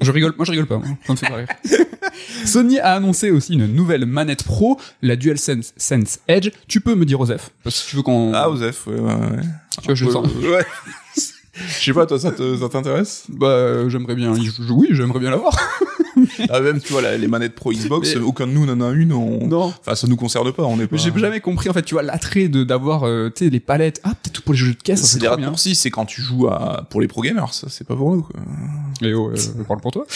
je 0.00 0.10
rigole, 0.10 0.34
moi 0.36 0.44
je 0.44 0.50
rigole 0.50 0.66
pas, 0.66 0.80
ça 1.06 1.12
me 1.12 1.16
fait 1.16 1.26
pas 1.26 1.36
rire. 1.36 1.48
Sony 2.44 2.78
a 2.78 2.94
annoncé 2.94 3.30
aussi 3.30 3.54
une 3.54 3.66
nouvelle 3.66 4.04
manette 4.04 4.44
pro, 4.44 4.78
la 5.00 5.16
DualSense 5.16 5.72
Sense 5.76 6.20
Edge. 6.28 6.50
Tu 6.68 6.80
peux 6.80 6.94
me 6.94 7.06
dire 7.06 7.18
Osef 7.20 7.50
Parce 7.64 7.82
que 7.82 7.90
tu 7.90 7.96
veux 7.96 8.02
qu'on... 8.02 8.32
Ah 8.34 8.50
Osef, 8.50 8.86
ouais, 8.86 9.00
ouais, 9.00 9.14
ouais. 9.14 9.42
Tu 9.80 9.86
vois, 9.86 9.94
je 9.94 10.10
sens. 10.10 10.26
Ouais. 10.26 10.64
Je 11.54 11.84
sais 11.84 11.92
pas, 11.92 12.06
toi, 12.06 12.18
ça 12.18 12.32
t'intéresse? 12.32 13.24
Bah, 13.28 13.86
j'aimerais 13.90 14.14
bien. 14.14 14.32
Oui, 14.70 14.88
j'aimerais 14.92 15.20
bien 15.20 15.30
l'avoir. 15.30 15.54
ah, 16.50 16.60
même, 16.60 16.80
tu 16.80 16.92
vois, 16.92 17.02
les 17.16 17.26
manettes 17.26 17.54
pro 17.54 17.72
Xbox, 17.72 18.16
aucun 18.16 18.46
de 18.46 18.52
nous 18.52 18.66
n'en 18.66 18.80
a 18.80 18.92
une. 18.92 19.12
On... 19.12 19.46
Non. 19.46 19.72
Enfin, 19.80 19.94
ça 19.94 20.06
nous 20.06 20.16
concerne 20.16 20.52
pas, 20.52 20.64
on 20.64 20.78
est 20.80 20.86
pas. 20.86 20.96
J'ai 20.96 21.12
jamais 21.16 21.40
compris, 21.40 21.68
en 21.68 21.72
fait, 21.72 21.82
tu 21.82 21.94
vois, 21.94 22.02
l'attrait 22.02 22.48
de, 22.48 22.64
d'avoir, 22.64 23.04
euh, 23.04 23.30
tu 23.34 23.44
sais, 23.44 23.50
les 23.50 23.60
palettes. 23.60 24.00
Ah, 24.04 24.10
peut-être 24.10 24.42
pour 24.42 24.54
les 24.54 24.58
jeux 24.58 24.74
de 24.74 24.82
caisse, 24.82 25.02
c'est 25.02 25.18
des 25.18 25.28
raccourcis, 25.28 25.74
c'est 25.74 25.90
quand 25.90 26.06
tu 26.06 26.22
joues 26.22 26.48
à, 26.48 26.86
pour 26.90 27.00
les 27.00 27.08
pro 27.08 27.22
gamers, 27.22 27.52
ça, 27.54 27.68
c'est 27.68 27.86
pas 27.86 27.96
pour 27.96 28.14
nous, 28.14 28.22
quoi. 28.22 28.40
Et 29.02 29.14
oh, 29.14 29.30
euh, 29.30 29.36
je 29.36 29.62
parle 29.62 29.80
pour 29.80 29.90
toi. 29.90 30.06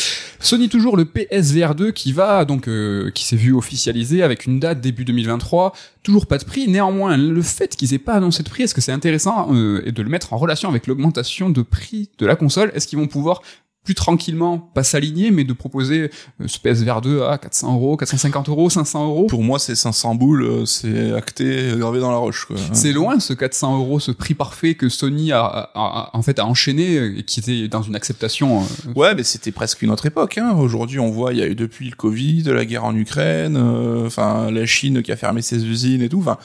Sony 0.41 0.69
toujours 0.69 0.97
le 0.97 1.05
PSVR 1.05 1.75
2 1.75 1.91
qui 1.93 2.13
va, 2.13 2.45
donc, 2.45 2.69
euh, 2.69 3.11
qui 3.11 3.25
s'est 3.25 3.37
vu 3.37 3.53
officialisé 3.53 4.23
avec 4.23 4.47
une 4.47 4.61
date 4.61 4.81
début 4.81 5.05
2023. 5.05 5.73
Toujours 6.03 6.27
pas 6.27 6.39
de 6.39 6.45
prix. 6.45 6.69
Néanmoins, 6.69 7.17
le 7.17 7.43
fait 7.43 7.75
qu'ils 7.75 7.95
aient 7.95 7.99
pas 7.99 8.15
annoncé 8.15 8.43
de 8.43 8.49
prix, 8.49 8.65
est-ce 8.65 8.75
que 8.75 8.81
c'est 8.81 8.93
intéressant, 8.93 9.49
euh, 9.53 9.83
et 9.85 9.93
de 9.93 10.03
le 10.03 10.09
mettre 10.09 10.33
en 10.33 10.37
relation 10.37 10.69
avec 10.69 10.87
l'augmentation 10.87 11.51
de 11.51 11.63
prix 11.63 12.11
de 12.19 12.27
la 12.27 12.37
console? 12.37 12.71
Est-ce 12.75 12.87
qu'ils 12.87 12.99
vont 12.99 13.09
pouvoir 13.09 13.43
plus 13.87 13.95
tranquillement, 13.95 14.59
pas 14.59 14.83
s'aligner, 14.83 15.31
mais 15.31 15.45
de 15.45 15.53
proposer 15.53 16.11
euh, 16.41 16.49
ce 16.49 16.59
PSVR 16.59 17.01
2 17.01 17.23
à 17.23 17.39
400 17.39 17.73
euros, 17.75 17.97
450 17.97 18.49
euros, 18.49 18.69
500 18.69 19.07
euros. 19.07 19.27
Pour 19.29 19.45
moi, 19.45 19.61
c'est 19.61 19.77
500 19.77 20.17
boules, 20.17 20.43
euh, 20.43 20.67
c'est 20.67 21.13
acté, 21.13 21.73
gravé 21.77 22.01
dans 22.01 22.11
la 22.11 22.17
roche. 22.17 22.49
C'est 22.73 22.93
loin 22.93 23.21
ce 23.21 23.33
400 23.33 23.79
euros, 23.79 24.01
ce 24.01 24.11
prix 24.11 24.35
parfait 24.35 24.75
que 24.75 24.89
Sony 24.89 25.31
a, 25.31 25.71
en 26.13 26.21
fait 26.23 26.41
a 26.41 26.47
enchaîné 26.47 26.97
et 27.19 27.23
qui 27.23 27.39
était 27.39 27.69
dans 27.69 27.83
une 27.83 27.95
acceptation. 27.95 28.63
Euh, 28.63 28.93
ouais, 28.97 29.15
mais 29.15 29.23
c'était 29.23 29.53
presque 29.53 29.83
une 29.83 29.91
autre 29.91 30.07
époque. 30.07 30.37
Hein. 30.39 30.57
Aujourd'hui, 30.59 30.99
on 30.99 31.11
voit, 31.11 31.33
il 31.33 31.39
y 31.39 31.43
a 31.43 31.47
eu 31.47 31.55
depuis 31.55 31.89
le 31.89 31.95
Covid, 31.95 32.43
la 32.43 32.65
guerre 32.65 32.85
en 32.85 32.97
Ukraine, 32.97 33.57
enfin 34.05 34.51
la 34.51 34.67
Chine 34.67 35.05
qui 35.05 35.13
a 35.13 35.17
fermé 35.17 35.43
ses 35.43 35.65
usines 35.65 36.03
et 36.03 36.09
tout. 36.09 36.19
Enfin, 36.19 36.39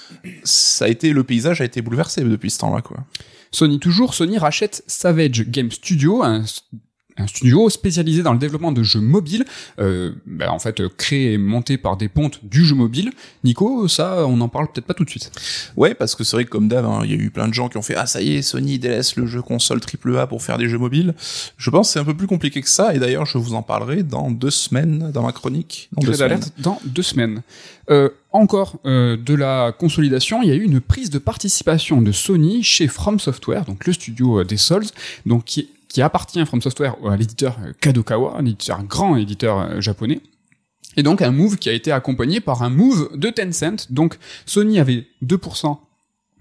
ça 0.44 0.86
a 0.86 0.88
été 0.90 1.12
le 1.12 1.24
paysage 1.24 1.60
a 1.60 1.66
été 1.66 1.82
bouleversé 1.82 2.22
depuis 2.22 2.52
ce 2.52 2.60
temps-là, 2.60 2.82
quoi. 2.84 2.98
Sony 3.52 3.80
toujours, 3.80 4.14
Sony 4.14 4.38
rachète 4.38 4.84
Savage 4.86 5.50
Game 5.50 5.72
Studio, 5.72 6.22
un 6.24 6.44
un 7.22 7.28
studio 7.28 7.70
spécialisé 7.70 8.24
dans 8.24 8.34
le 8.34 8.40
développement 8.40 8.72
de 8.72 8.84
jeux 8.84 9.00
mobiles, 9.00 9.46
euh, 9.80 10.12
bah, 10.26 10.52
en 10.52 10.60
fait 10.60 10.88
créé 10.98 11.34
et 11.34 11.38
monté 11.38 11.78
par 11.78 11.98
des 11.98 12.10
pontes 12.10 12.40
du 12.44 12.66
jeu 12.66 12.76
mobile. 12.76 13.12
Nico, 13.44 13.88
ça, 13.88 14.26
on 14.28 14.40
en 14.42 14.50
parle 14.50 14.72
peut-être 14.72 14.86
pas 14.86 14.94
tout 14.94 15.06
de 15.06 15.10
suite. 15.10 15.32
Ouais, 15.76 15.94
parce 15.94 16.16
que 16.16 16.24
c'est 16.24 16.36
vrai 16.36 16.46
que 16.46 16.50
comme 16.50 16.68
d'hab, 16.68 16.86
hein, 16.86 17.02
il 17.04 17.12
y 17.12 17.14
a 17.14 17.18
eu 17.18 17.30
plein 17.30 17.48
de 17.48 17.54
gens 17.54 17.70
qui 17.70 17.78
ont 17.78 17.82
fait 17.82 17.96
ah 17.96 18.06
ça 18.06 18.22
y 18.22 18.36
est, 18.36 18.42
Sony 18.42 18.80
délaisse 18.80 19.16
le 19.16 19.26
jeu 19.28 19.42
console 19.42 19.80
AAA 19.80 20.28
pour 20.28 20.42
faire 20.42 20.58
des 20.58 20.68
jeux 20.68 20.78
mobiles. 20.78 21.14
Je 21.58 21.70
pense 21.70 21.88
que 21.88 21.94
c'est 21.94 22.00
un 22.00 22.06
peu 22.06 22.16
plus 22.16 22.28
compliqué 22.28 22.62
que 22.62 22.70
ça, 22.70 22.94
et 22.94 23.00
d'ailleurs 23.00 23.26
je 23.26 23.38
vous 23.38 23.54
en 23.54 23.64
parlerai 23.64 24.04
dans 24.04 24.32
deux 24.32 24.52
semaines 24.52 25.12
dans 25.12 25.24
ma 25.24 25.32
chronique. 25.32 25.90
Dans 25.94 26.02
deux 26.02 26.14
semaines. 26.14 26.42
Dans 26.58 26.80
deux 26.86 27.04
semaines. 27.04 27.42
Euh, 27.90 28.10
encore 28.32 28.78
euh, 28.86 29.18
de 29.18 29.34
la 29.34 29.74
consolidation, 29.78 30.42
il 30.42 30.50
y 30.50 30.52
a 30.52 30.56
eu 30.56 30.64
une 30.64 30.80
prise 30.80 31.10
de 31.10 31.20
participation 31.20 32.02
de 32.02 32.12
Sony 32.12 32.64
chez 32.64 32.88
From 32.88 33.20
Software, 33.20 33.66
donc 33.66 33.86
le 33.86 33.94
studio 33.94 34.40
euh, 34.40 34.46
des 34.46 34.58
Souls, 34.58 34.86
donc 35.26 35.46
qui 35.46 35.70
qui 35.92 36.02
appartient 36.02 36.40
à 36.40 36.46
From 36.46 36.62
Software 36.62 36.96
à 37.06 37.16
l'éditeur 37.18 37.58
Kadokawa, 37.80 38.38
un 38.38 38.46
éditeur 38.46 38.84
grand 38.84 39.16
éditeur 39.16 39.60
euh, 39.60 39.82
japonais. 39.82 40.22
Et 40.98 41.04
donc 41.04 41.22
un 41.22 41.32
move 41.32 41.58
qui 41.58 41.70
a 41.70 41.74
été 41.74 41.92
accompagné 41.92 42.42
par 42.42 42.64
un 42.64 42.70
move 42.70 43.12
de 43.16 43.30
Tencent. 43.30 43.92
Donc 43.92 44.18
Sony 44.46 44.80
avait 44.80 45.08
2%, 45.24 45.78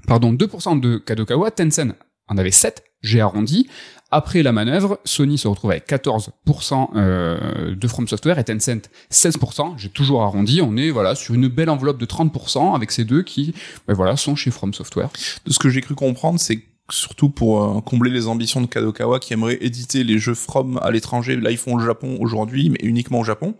pardon, 0.06 0.32
2% 0.32 0.80
de 0.80 0.98
Kadokawa, 0.98 1.50
Tencent 1.50 1.94
en 2.28 2.38
avait 2.38 2.50
7, 2.50 2.84
j'ai 3.02 3.20
arrondi. 3.20 3.68
Après 4.12 4.42
la 4.42 4.52
manœuvre, 4.52 4.98
Sony 5.04 5.38
se 5.38 5.46
retrouve 5.46 5.70
avec 5.70 5.88
14% 5.88 6.88
euh, 6.96 7.74
de 7.76 7.88
From 7.88 8.08
Software 8.08 8.38
et 8.38 8.44
Tencent 8.44 8.88
16%. 9.12 9.74
J'ai 9.78 9.88
toujours 9.88 10.22
arrondi. 10.22 10.60
On 10.62 10.76
est 10.76 10.90
voilà 10.90 11.14
sur 11.14 11.34
une 11.34 11.48
belle 11.48 11.70
enveloppe 11.70 11.98
de 11.98 12.06
30% 12.06 12.74
avec 12.74 12.90
ces 12.90 13.04
deux 13.04 13.22
qui 13.22 13.54
ben 13.86 13.94
voilà 13.94 14.16
sont 14.16 14.34
chez 14.34 14.50
From 14.50 14.74
Software. 14.74 15.10
De 15.44 15.52
ce 15.52 15.58
que 15.58 15.68
j'ai 15.68 15.80
cru 15.80 15.94
comprendre, 15.94 16.40
c'est 16.40 16.60
surtout 16.92 17.30
pour 17.30 17.62
euh, 17.62 17.80
combler 17.80 18.10
les 18.10 18.26
ambitions 18.26 18.60
de 18.60 18.66
Kadokawa 18.66 19.18
qui 19.18 19.32
aimerait 19.32 19.58
éditer 19.60 20.04
les 20.04 20.18
jeux 20.18 20.34
From 20.34 20.78
à 20.82 20.90
l'étranger. 20.90 21.36
Là, 21.36 21.50
ils 21.50 21.56
font 21.56 21.76
le 21.76 21.84
Japon 21.84 22.16
aujourd'hui, 22.20 22.70
mais 22.70 22.78
uniquement 22.82 23.20
au 23.20 23.24
Japon. 23.24 23.54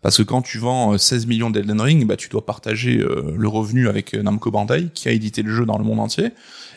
Parce 0.00 0.16
que 0.18 0.22
quand 0.22 0.42
tu 0.42 0.58
vends 0.58 0.96
16 0.96 1.24
euh, 1.24 1.28
millions 1.28 1.50
d'Elden 1.50 1.80
Ring, 1.80 2.06
bah, 2.06 2.16
tu 2.16 2.28
dois 2.28 2.44
partager 2.44 2.98
euh, 2.98 3.34
le 3.36 3.48
revenu 3.48 3.88
avec 3.88 4.14
Namco 4.14 4.50
Bandai, 4.50 4.88
qui 4.94 5.08
a 5.08 5.12
édité 5.12 5.42
le 5.42 5.54
jeu 5.54 5.66
dans 5.66 5.78
le 5.78 5.84
monde 5.84 6.00
entier. 6.00 6.30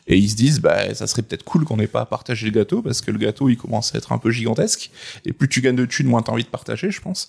Et 0.08 0.17
ils 0.17 0.29
se 0.29 0.36
disent, 0.36 0.60
bah, 0.60 0.93
ça 0.96 1.05
serait 1.05 1.22
peut-être 1.22 1.43
cool 1.43 1.63
qu'on 1.63 1.77
n'ait 1.77 1.88
pas 1.88 2.01
à 2.01 2.05
partager 2.05 2.48
le 2.48 2.51
gâteau, 2.53 2.81
parce 2.81 3.01
que 3.01 3.12
le 3.12 3.20
gâteau, 3.20 3.50
il 3.50 3.58
commence 3.58 3.93
à 3.93 4.00
être 4.00 4.12
un 4.12 4.17
peu 4.17 4.31
gigantesque. 4.31 4.89
Et 5.25 5.34
plus 5.34 5.48
tu 5.48 5.62
gagnes 5.62 5.75
de 5.75 5.86
thunes, 5.86 6.08
moins 6.08 6.24
t'as 6.24 6.31
envie 6.31 6.43
de 6.43 6.50
partager, 6.50 6.89
je 6.89 7.01
pense. 7.01 7.27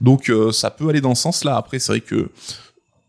Donc, 0.00 0.30
ça 0.52 0.70
peut 0.70 0.88
aller 0.88 1.00
dans 1.00 1.16
ce 1.16 1.22
sens-là. 1.22 1.56
Après, 1.56 1.80
c'est 1.80 1.90
vrai 1.90 2.00
que 2.00 2.30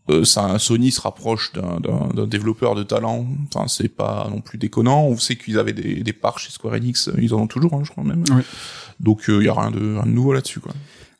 euh, 0.08 0.24
ça, 0.24 0.58
Sony 0.58 0.92
se 0.92 1.00
rapproche 1.00 1.52
d'un 1.52 2.26
développeur 2.26 2.74
de 2.74 2.82
talent. 2.82 3.26
Enfin, 3.52 3.66
c'est 3.68 3.88
pas 3.88 4.28
non 4.30 4.40
plus 4.40 4.58
déconnant. 4.58 5.04
On 5.04 5.16
sait 5.16 5.36
qu'ils 5.36 5.58
avaient 5.58 5.72
des, 5.72 6.02
des, 6.02 6.12
parts 6.12 6.38
chez 6.38 6.50
Square 6.50 6.74
Enix. 6.74 7.10
Ils 7.18 7.34
en 7.34 7.40
ont 7.42 7.46
toujours, 7.46 7.74
hein, 7.74 7.82
je 7.84 7.90
crois 7.90 8.04
même. 8.04 8.24
Donc, 9.00 9.24
il 9.28 9.34
euh, 9.34 9.44
y 9.44 9.48
a 9.48 9.54
rien 9.54 9.70
de, 9.70 9.78
rien 9.78 10.06
de 10.06 10.10
nouveau 10.10 10.32
là-dessus, 10.32 10.60
quoi. 10.60 10.72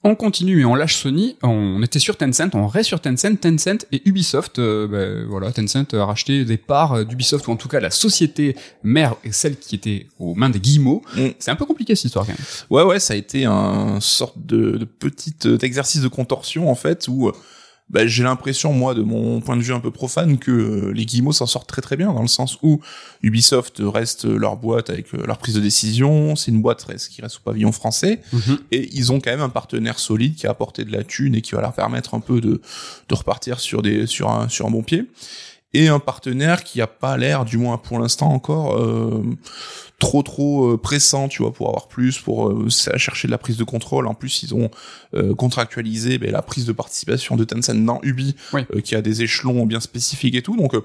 On 0.04 0.14
continue 0.14 0.60
et 0.60 0.64
on 0.64 0.76
lâche 0.76 0.94
Sony. 0.94 1.36
On 1.42 1.82
était 1.82 1.98
sur 1.98 2.16
Tencent, 2.16 2.54
on 2.54 2.68
reste 2.68 2.86
sur 2.86 3.00
Tencent, 3.00 3.40
Tencent 3.40 3.86
et 3.90 4.02
Ubisoft. 4.04 4.60
Euh, 4.60 4.86
ben, 4.86 5.26
voilà, 5.28 5.50
Tencent 5.50 5.94
a 5.94 6.04
racheté 6.04 6.44
des 6.44 6.58
parts 6.58 7.04
d'Ubisoft 7.04 7.48
ou 7.48 7.50
en 7.50 7.56
tout 7.56 7.66
cas 7.66 7.80
la 7.80 7.90
société 7.90 8.54
mère 8.84 9.16
et 9.24 9.32
celle 9.32 9.56
qui 9.56 9.74
était 9.74 10.06
aux 10.20 10.36
mains 10.36 10.50
des 10.50 10.60
guillemots. 10.60 11.02
Mm. 11.16 11.28
C'est 11.40 11.50
un 11.50 11.56
peu 11.56 11.64
compliqué 11.64 11.96
cette 11.96 12.04
histoire 12.04 12.24
quand 12.24 12.32
même. 12.32 12.46
Ouais, 12.70 12.84
ouais, 12.84 13.00
ça 13.00 13.14
a 13.14 13.16
été 13.16 13.46
un 13.46 13.98
sorte 14.00 14.36
de, 14.46 14.76
de 14.76 14.84
petit 14.84 15.34
exercice 15.62 16.02
de 16.02 16.08
contorsion 16.08 16.70
en 16.70 16.76
fait 16.76 17.08
où 17.08 17.32
bah, 17.88 18.04
j'ai 18.04 18.24
l'impression, 18.24 18.72
moi, 18.72 18.94
de 18.94 19.02
mon 19.02 19.40
point 19.40 19.56
de 19.56 19.62
vue 19.62 19.72
un 19.72 19.78
peu 19.78 19.92
profane, 19.92 20.38
que 20.38 20.50
euh, 20.50 20.92
les 20.92 21.06
Guillemots 21.06 21.32
s'en 21.32 21.46
sortent 21.46 21.68
très 21.68 21.82
très 21.82 21.96
bien, 21.96 22.12
dans 22.12 22.22
le 22.22 22.28
sens 22.28 22.58
où 22.62 22.80
Ubisoft 23.22 23.80
reste 23.80 24.24
leur 24.24 24.56
boîte 24.56 24.90
avec 24.90 25.14
euh, 25.14 25.24
leur 25.24 25.38
prise 25.38 25.54
de 25.54 25.60
décision, 25.60 26.34
c'est 26.34 26.50
une 26.50 26.60
boîte 26.60 26.84
qui 27.08 27.22
reste 27.22 27.36
au 27.36 27.40
pavillon 27.44 27.70
français, 27.70 28.20
mhm. 28.32 28.58
et 28.72 28.88
ils 28.92 29.12
ont 29.12 29.20
quand 29.20 29.30
même 29.30 29.40
un 29.40 29.48
partenaire 29.48 30.00
solide 30.00 30.34
qui 30.34 30.48
a 30.48 30.50
apporté 30.50 30.84
de 30.84 30.90
la 30.90 31.04
thune 31.04 31.36
et 31.36 31.42
qui 31.42 31.54
va 31.54 31.60
leur 31.60 31.74
permettre 31.74 32.14
un 32.14 32.20
peu 32.20 32.40
de, 32.40 32.60
de 33.08 33.14
repartir 33.14 33.60
sur, 33.60 33.82
des, 33.82 34.06
sur, 34.06 34.30
un, 34.30 34.48
sur 34.48 34.66
un 34.66 34.70
bon 34.70 34.82
pied. 34.82 35.04
et 35.72 35.86
un 35.86 36.00
partenaire 36.00 36.64
qui 36.64 36.80
a 36.80 36.88
pas 36.88 37.16
l'air, 37.16 37.44
du 37.44 37.56
moins 37.56 37.78
pour 37.78 38.00
l'instant 38.00 38.32
encore, 38.32 38.76
euh, 38.76 39.22
trop 39.98 40.22
trop 40.22 40.72
euh, 40.72 40.76
pressant, 40.76 41.26
tu 41.28 41.42
vois, 41.42 41.52
pour 41.52 41.68
avoir 41.68 41.88
plus, 41.88 42.18
pour 42.18 42.48
euh, 42.50 42.68
chercher 42.68 43.28
de 43.28 43.30
la 43.32 43.38
prise 43.38 43.56
de 43.56 43.64
contrôle. 43.64 44.06
En 44.06 44.14
plus, 44.14 44.42
ils 44.42 44.54
ont 44.54 44.70
euh, 45.14 45.34
contractualisé 45.34 46.18
ben, 46.18 46.30
la 46.30 46.42
prise 46.42 46.66
de 46.66 46.72
participation 46.72 47.34
de 47.36 47.44
Tencent 47.44 47.74
dans 47.84 48.00
Ubi, 48.02 48.34
Oui. 48.52 48.62
euh, 48.74 48.80
qui 48.80 48.94
a 48.94 49.00
des 49.00 49.22
échelons 49.22 49.64
bien 49.64 49.80
spécifiques 49.80 50.34
et 50.34 50.42
tout. 50.42 50.56
Donc, 50.56 50.74
euh, 50.74 50.84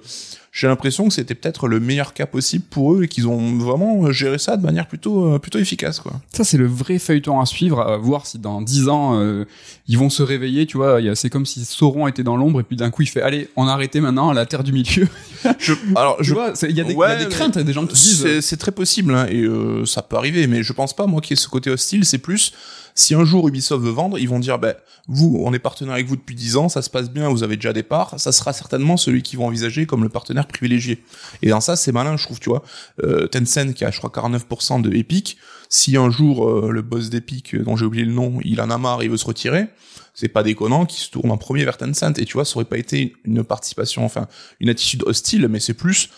j'ai 0.51 0.67
l'impression 0.67 1.07
que 1.07 1.13
c'était 1.13 1.33
peut-être 1.33 1.69
le 1.69 1.79
meilleur 1.79 2.13
cas 2.13 2.25
possible 2.25 2.65
pour 2.69 2.93
eux 2.93 3.03
et 3.03 3.07
qu'ils 3.07 3.27
ont 3.27 3.57
vraiment 3.57 4.03
euh, 4.03 4.11
géré 4.11 4.37
ça 4.37 4.57
de 4.57 4.63
manière 4.63 4.85
plutôt 4.85 5.33
euh, 5.33 5.39
plutôt 5.39 5.59
efficace, 5.59 6.01
quoi. 6.01 6.19
Ça, 6.33 6.43
c'est 6.43 6.57
le 6.57 6.67
vrai 6.67 6.99
feuilleton 6.99 7.39
à 7.39 7.45
suivre, 7.45 7.79
à 7.79 7.95
voir 7.97 8.25
si 8.25 8.37
dans 8.37 8.61
10 8.61 8.89
ans, 8.89 9.17
euh, 9.17 9.45
ils 9.87 9.97
vont 9.97 10.09
se 10.09 10.21
réveiller, 10.23 10.65
tu 10.65 10.75
vois. 10.75 10.99
C'est 11.15 11.29
comme 11.29 11.45
si 11.45 11.63
Sauron 11.63 12.07
était 12.07 12.23
dans 12.23 12.35
l'ombre 12.35 12.59
et 12.59 12.63
puis 12.63 12.75
d'un 12.75 12.91
coup, 12.91 13.01
il 13.01 13.07
fait, 13.07 13.21
allez, 13.21 13.49
on 13.55 13.67
a 13.67 13.71
arrêté 13.71 14.01
maintenant 14.01 14.33
la 14.33 14.45
Terre 14.45 14.63
du 14.63 14.73
Milieu. 14.73 15.07
Je, 15.57 15.73
alors, 15.95 16.17
Tu 16.17 16.25
je 16.25 16.33
vois, 16.33 16.53
il 16.63 16.75
y 16.75 16.81
a 16.81 16.83
des, 16.83 16.93
il 16.93 16.99
y 16.99 17.03
a 17.03 17.15
des 17.15 17.29
craintes, 17.29 17.57
des 17.57 17.73
gens 17.73 17.85
qui 17.85 17.93
disent, 17.93 18.21
C'est, 18.21 18.41
c'est 18.41 18.57
très 18.57 18.71
possible 18.71 19.15
hein, 19.15 19.27
et 19.29 19.41
euh, 19.41 19.85
ça 19.85 20.01
peut 20.01 20.17
arriver, 20.17 20.47
mais 20.47 20.63
je 20.63 20.73
pense 20.73 20.95
pas 20.95 21.07
moi 21.07 21.21
qu'il 21.21 21.31
y 21.31 21.39
ait 21.39 21.41
ce 21.41 21.47
côté 21.47 21.69
hostile. 21.69 22.05
C'est 22.05 22.17
plus 22.17 22.51
si 22.95 23.15
un 23.15 23.25
jour 23.25 23.47
Ubisoft 23.47 23.83
veut 23.83 23.91
vendre, 23.91 24.17
ils 24.19 24.29
vont 24.29 24.39
dire 24.39 24.59
ben 24.59 24.75
vous, 25.07 25.41
on 25.43 25.53
est 25.53 25.59
partenaire 25.59 25.93
avec 25.93 26.07
vous 26.07 26.15
depuis 26.15 26.35
10 26.35 26.57
ans, 26.57 26.69
ça 26.69 26.81
se 26.81 26.89
passe 26.89 27.09
bien, 27.09 27.29
vous 27.29 27.43
avez 27.43 27.55
déjà 27.55 27.73
des 27.73 27.83
parts, 27.83 28.19
ça 28.19 28.31
sera 28.31 28.53
certainement 28.53 28.97
celui 28.97 29.23
qu'ils 29.23 29.39
vont 29.39 29.47
envisager 29.47 29.85
comme 29.85 30.03
le 30.03 30.09
partenaire 30.09 30.47
privilégié. 30.47 31.03
Et 31.41 31.49
dans 31.49 31.61
ça, 31.61 31.75
c'est 31.75 31.91
malin, 31.91 32.17
je 32.17 32.23
trouve, 32.23 32.39
tu 32.39 32.49
vois. 32.49 32.63
Euh, 33.03 33.27
Tencent 33.27 33.73
qui 33.73 33.83
a, 33.85 33.91
je 33.91 33.97
crois, 33.97 34.09
49% 34.09 34.81
de 34.81 34.93
Epic. 34.93 35.37
Si 35.69 35.97
un 35.97 36.09
jour 36.09 36.47
euh, 36.47 36.69
le 36.71 36.81
boss 36.81 37.09
d'Epic, 37.09 37.55
euh, 37.55 37.63
dont 37.63 37.75
j'ai 37.75 37.85
oublié 37.85 38.05
le 38.05 38.13
nom, 38.13 38.39
il 38.43 38.61
en 38.61 38.69
a 38.69 38.77
marre, 38.77 39.03
il 39.03 39.09
veut 39.09 39.17
se 39.17 39.25
retirer. 39.25 39.67
C'est 40.13 40.27
pas 40.27 40.43
déconnant 40.43 40.85
qu'il 40.85 40.99
se 40.99 41.09
tourne 41.09 41.31
en 41.31 41.37
premier 41.37 41.63
vers 41.63 41.77
Tencent. 41.77 42.17
Et 42.17 42.25
tu 42.25 42.33
vois, 42.33 42.45
ça 42.45 42.55
aurait 42.57 42.65
pas 42.65 42.77
été 42.77 43.15
une 43.23 43.43
participation, 43.43 44.05
enfin, 44.05 44.27
une 44.59 44.69
attitude 44.69 45.03
hostile, 45.03 45.47
mais 45.47 45.59
c'est 45.59 45.73
plus, 45.73 46.09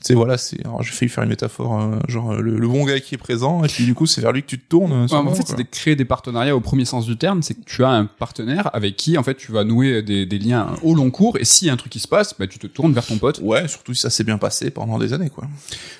c'est 0.00 0.14
voilà, 0.14 0.38
c'est. 0.38 0.58
J'ai 0.80 0.90
failli 0.92 1.08
faire 1.08 1.24
une 1.24 1.30
métaphore, 1.30 1.80
euh, 1.80 1.98
genre 2.08 2.34
le, 2.34 2.56
le 2.56 2.68
bon 2.68 2.84
gars 2.84 3.00
qui 3.00 3.14
est 3.14 3.18
présent, 3.18 3.64
et 3.64 3.68
puis 3.68 3.84
du 3.84 3.94
coup 3.94 4.06
c'est 4.06 4.20
vers 4.20 4.32
lui 4.32 4.42
que 4.42 4.46
tu 4.48 4.58
te 4.58 4.68
tournes. 4.68 4.92
euh, 4.92 5.06
Ouais, 5.08 5.14
en 5.14 5.34
fait, 5.34 5.42
c'est 5.46 5.58
de 5.58 5.62
créer 5.62 5.96
des 5.96 6.04
partenariats 6.04 6.54
au 6.54 6.60
premier 6.60 6.84
sens 6.84 7.04
du 7.06 7.16
terme. 7.16 7.42
C'est 7.42 7.54
que 7.54 7.64
tu 7.64 7.82
as 7.84 7.90
un 7.90 8.04
partenaire 8.06 8.70
avec 8.74 8.96
qui, 8.96 9.18
en 9.18 9.22
fait, 9.22 9.34
tu 9.34 9.50
vas 9.52 9.64
nouer 9.64 10.02
des, 10.02 10.24
des 10.26 10.38
liens 10.38 10.74
au 10.82 10.94
long 10.94 11.10
cours. 11.10 11.36
Et 11.38 11.44
s'il 11.44 11.66
y 11.66 11.70
a 11.70 11.74
un 11.74 11.76
truc 11.76 11.92
qui 11.92 11.98
se 11.98 12.08
passe, 12.08 12.34
bah, 12.38 12.46
tu 12.46 12.58
te 12.58 12.66
tournes 12.68 12.92
vers 12.92 13.04
ton 13.06 13.18
pote. 13.18 13.40
Ouais, 13.42 13.66
surtout 13.68 13.92
si 13.94 14.00
ça 14.02 14.10
s'est 14.10 14.24
bien 14.24 14.38
passé 14.38 14.70
pendant 14.70 14.98
des 14.98 15.12
années, 15.12 15.30
quoi. 15.30 15.46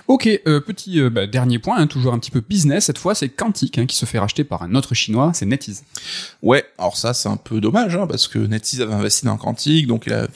Ok, 0.07 0.28
euh, 0.47 0.61
petit 0.61 1.00
euh, 1.00 1.11
bah, 1.11 1.26
dernier 1.26 1.59
point, 1.59 1.76
hein, 1.78 1.87
toujours 1.87 2.12
un 2.14 2.19
petit 2.19 2.31
peu 2.31 2.40
business. 2.40 2.85
Cette 2.87 2.99
fois, 2.99 3.14
c'est 3.14 3.28
Quantic 3.28 3.78
hein, 3.78 3.87
qui 3.87 3.97
se 3.97 4.07
fait 4.07 4.19
racheter 4.19 4.45
par 4.45 4.62
un 4.62 4.75
autre 4.75 4.95
chinois, 4.95 5.33
c'est 5.35 5.45
NetEase. 5.47 5.83
Ouais, 6.43 6.64
alors 6.78 6.97
ça 6.97 7.14
c'est 7.14 7.28
un 7.28 7.37
peu 7.37 7.61
dommage, 7.61 7.97
hein, 7.97 8.07
parce 8.07 8.28
que 8.28 8.38
NetEase 8.38 8.81
avait 8.81 8.95
investi 8.95 9.26
dans 9.26 9.37
Quantic, 9.37 9.87
donc 9.87 10.05
il 10.07 10.12
avait 10.12 10.28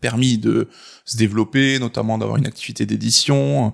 permis 0.00 0.38
de 0.38 0.68
se 1.08 1.16
développer, 1.16 1.78
notamment 1.78 2.18
d'avoir 2.18 2.36
une 2.36 2.46
activité 2.46 2.84
d'édition. 2.86 3.72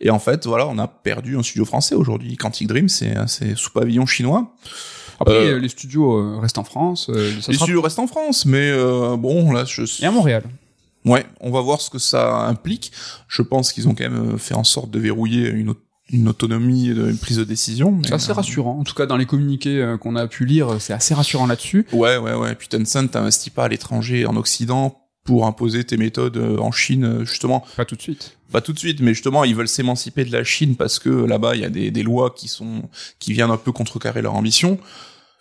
Et 0.00 0.10
en 0.10 0.18
fait, 0.18 0.46
voilà, 0.46 0.66
on 0.68 0.78
a 0.78 0.86
perdu 0.86 1.36
un 1.36 1.42
studio 1.42 1.64
français 1.64 1.94
aujourd'hui. 1.94 2.36
Quantic 2.36 2.68
Dream, 2.68 2.88
c'est 2.88 3.14
c'est 3.26 3.56
sous 3.56 3.70
pavillon 3.72 4.06
chinois. 4.06 4.54
Après, 5.20 5.34
Euh, 5.34 5.58
les 5.58 5.68
studios 5.68 6.12
euh, 6.16 6.38
restent 6.40 6.58
en 6.58 6.64
France. 6.64 7.08
euh, 7.10 7.32
ça 7.40 7.50
Les 7.50 7.58
studios 7.58 7.82
restent 7.82 7.98
en 7.98 8.06
France, 8.06 8.46
mais 8.46 8.70
euh, 8.70 9.16
bon, 9.16 9.50
là, 9.50 9.64
je 9.64 9.82
Et 10.00 10.06
à 10.06 10.12
Montréal. 10.12 10.44
Ouais, 11.04 11.26
on 11.40 11.50
va 11.50 11.60
voir 11.60 11.80
ce 11.80 11.90
que 11.90 11.98
ça 11.98 12.42
implique. 12.46 12.92
Je 13.26 13.42
pense 13.42 13.72
qu'ils 13.72 13.88
ont 13.88 13.94
quand 13.94 14.08
même 14.08 14.38
fait 14.38 14.54
en 14.54 14.64
sorte 14.64 14.90
de 14.90 14.98
verrouiller 15.00 15.48
une, 15.48 15.74
une 16.10 16.28
autonomie 16.28 16.88
et 16.88 16.92
une 16.92 17.18
prise 17.18 17.38
de 17.38 17.44
décision. 17.44 18.00
C'est 18.04 18.12
assez 18.14 18.30
euh, 18.30 18.34
rassurant. 18.34 18.78
En 18.78 18.84
tout 18.84 18.94
cas, 18.94 19.06
dans 19.06 19.16
les 19.16 19.26
communiqués 19.26 19.80
euh, 19.82 19.96
qu'on 19.96 20.14
a 20.16 20.28
pu 20.28 20.44
lire, 20.44 20.76
c'est 20.80 20.92
assez 20.92 21.14
rassurant 21.14 21.46
là-dessus. 21.48 21.86
Ouais, 21.92 22.16
ouais, 22.18 22.34
ouais. 22.34 22.54
Puis 22.54 22.68
Tencent 22.68 23.08
t'investis 23.10 23.52
pas 23.52 23.64
à 23.64 23.68
l'étranger, 23.68 24.24
en 24.26 24.36
Occident, 24.36 25.00
pour 25.28 25.44
imposer 25.44 25.84
tes 25.84 25.98
méthodes 25.98 26.38
euh, 26.38 26.56
en 26.56 26.72
Chine, 26.72 27.04
euh, 27.04 27.24
justement. 27.26 27.62
Pas 27.76 27.84
tout 27.84 27.96
de 27.96 28.00
suite. 28.00 28.38
Pas 28.50 28.62
tout 28.62 28.72
de 28.72 28.78
suite, 28.78 29.00
mais 29.02 29.12
justement, 29.12 29.44
ils 29.44 29.54
veulent 29.54 29.68
s'émanciper 29.68 30.24
de 30.24 30.32
la 30.32 30.42
Chine 30.42 30.74
parce 30.74 30.98
que 30.98 31.10
là-bas, 31.10 31.54
il 31.54 31.60
y 31.60 31.66
a 31.66 31.68
des, 31.68 31.90
des 31.90 32.02
lois 32.02 32.30
qui 32.34 32.48
sont 32.48 32.88
qui 33.18 33.34
viennent 33.34 33.50
un 33.50 33.58
peu 33.58 33.70
contrecarrer 33.70 34.22
leur 34.22 34.34
ambition. 34.34 34.78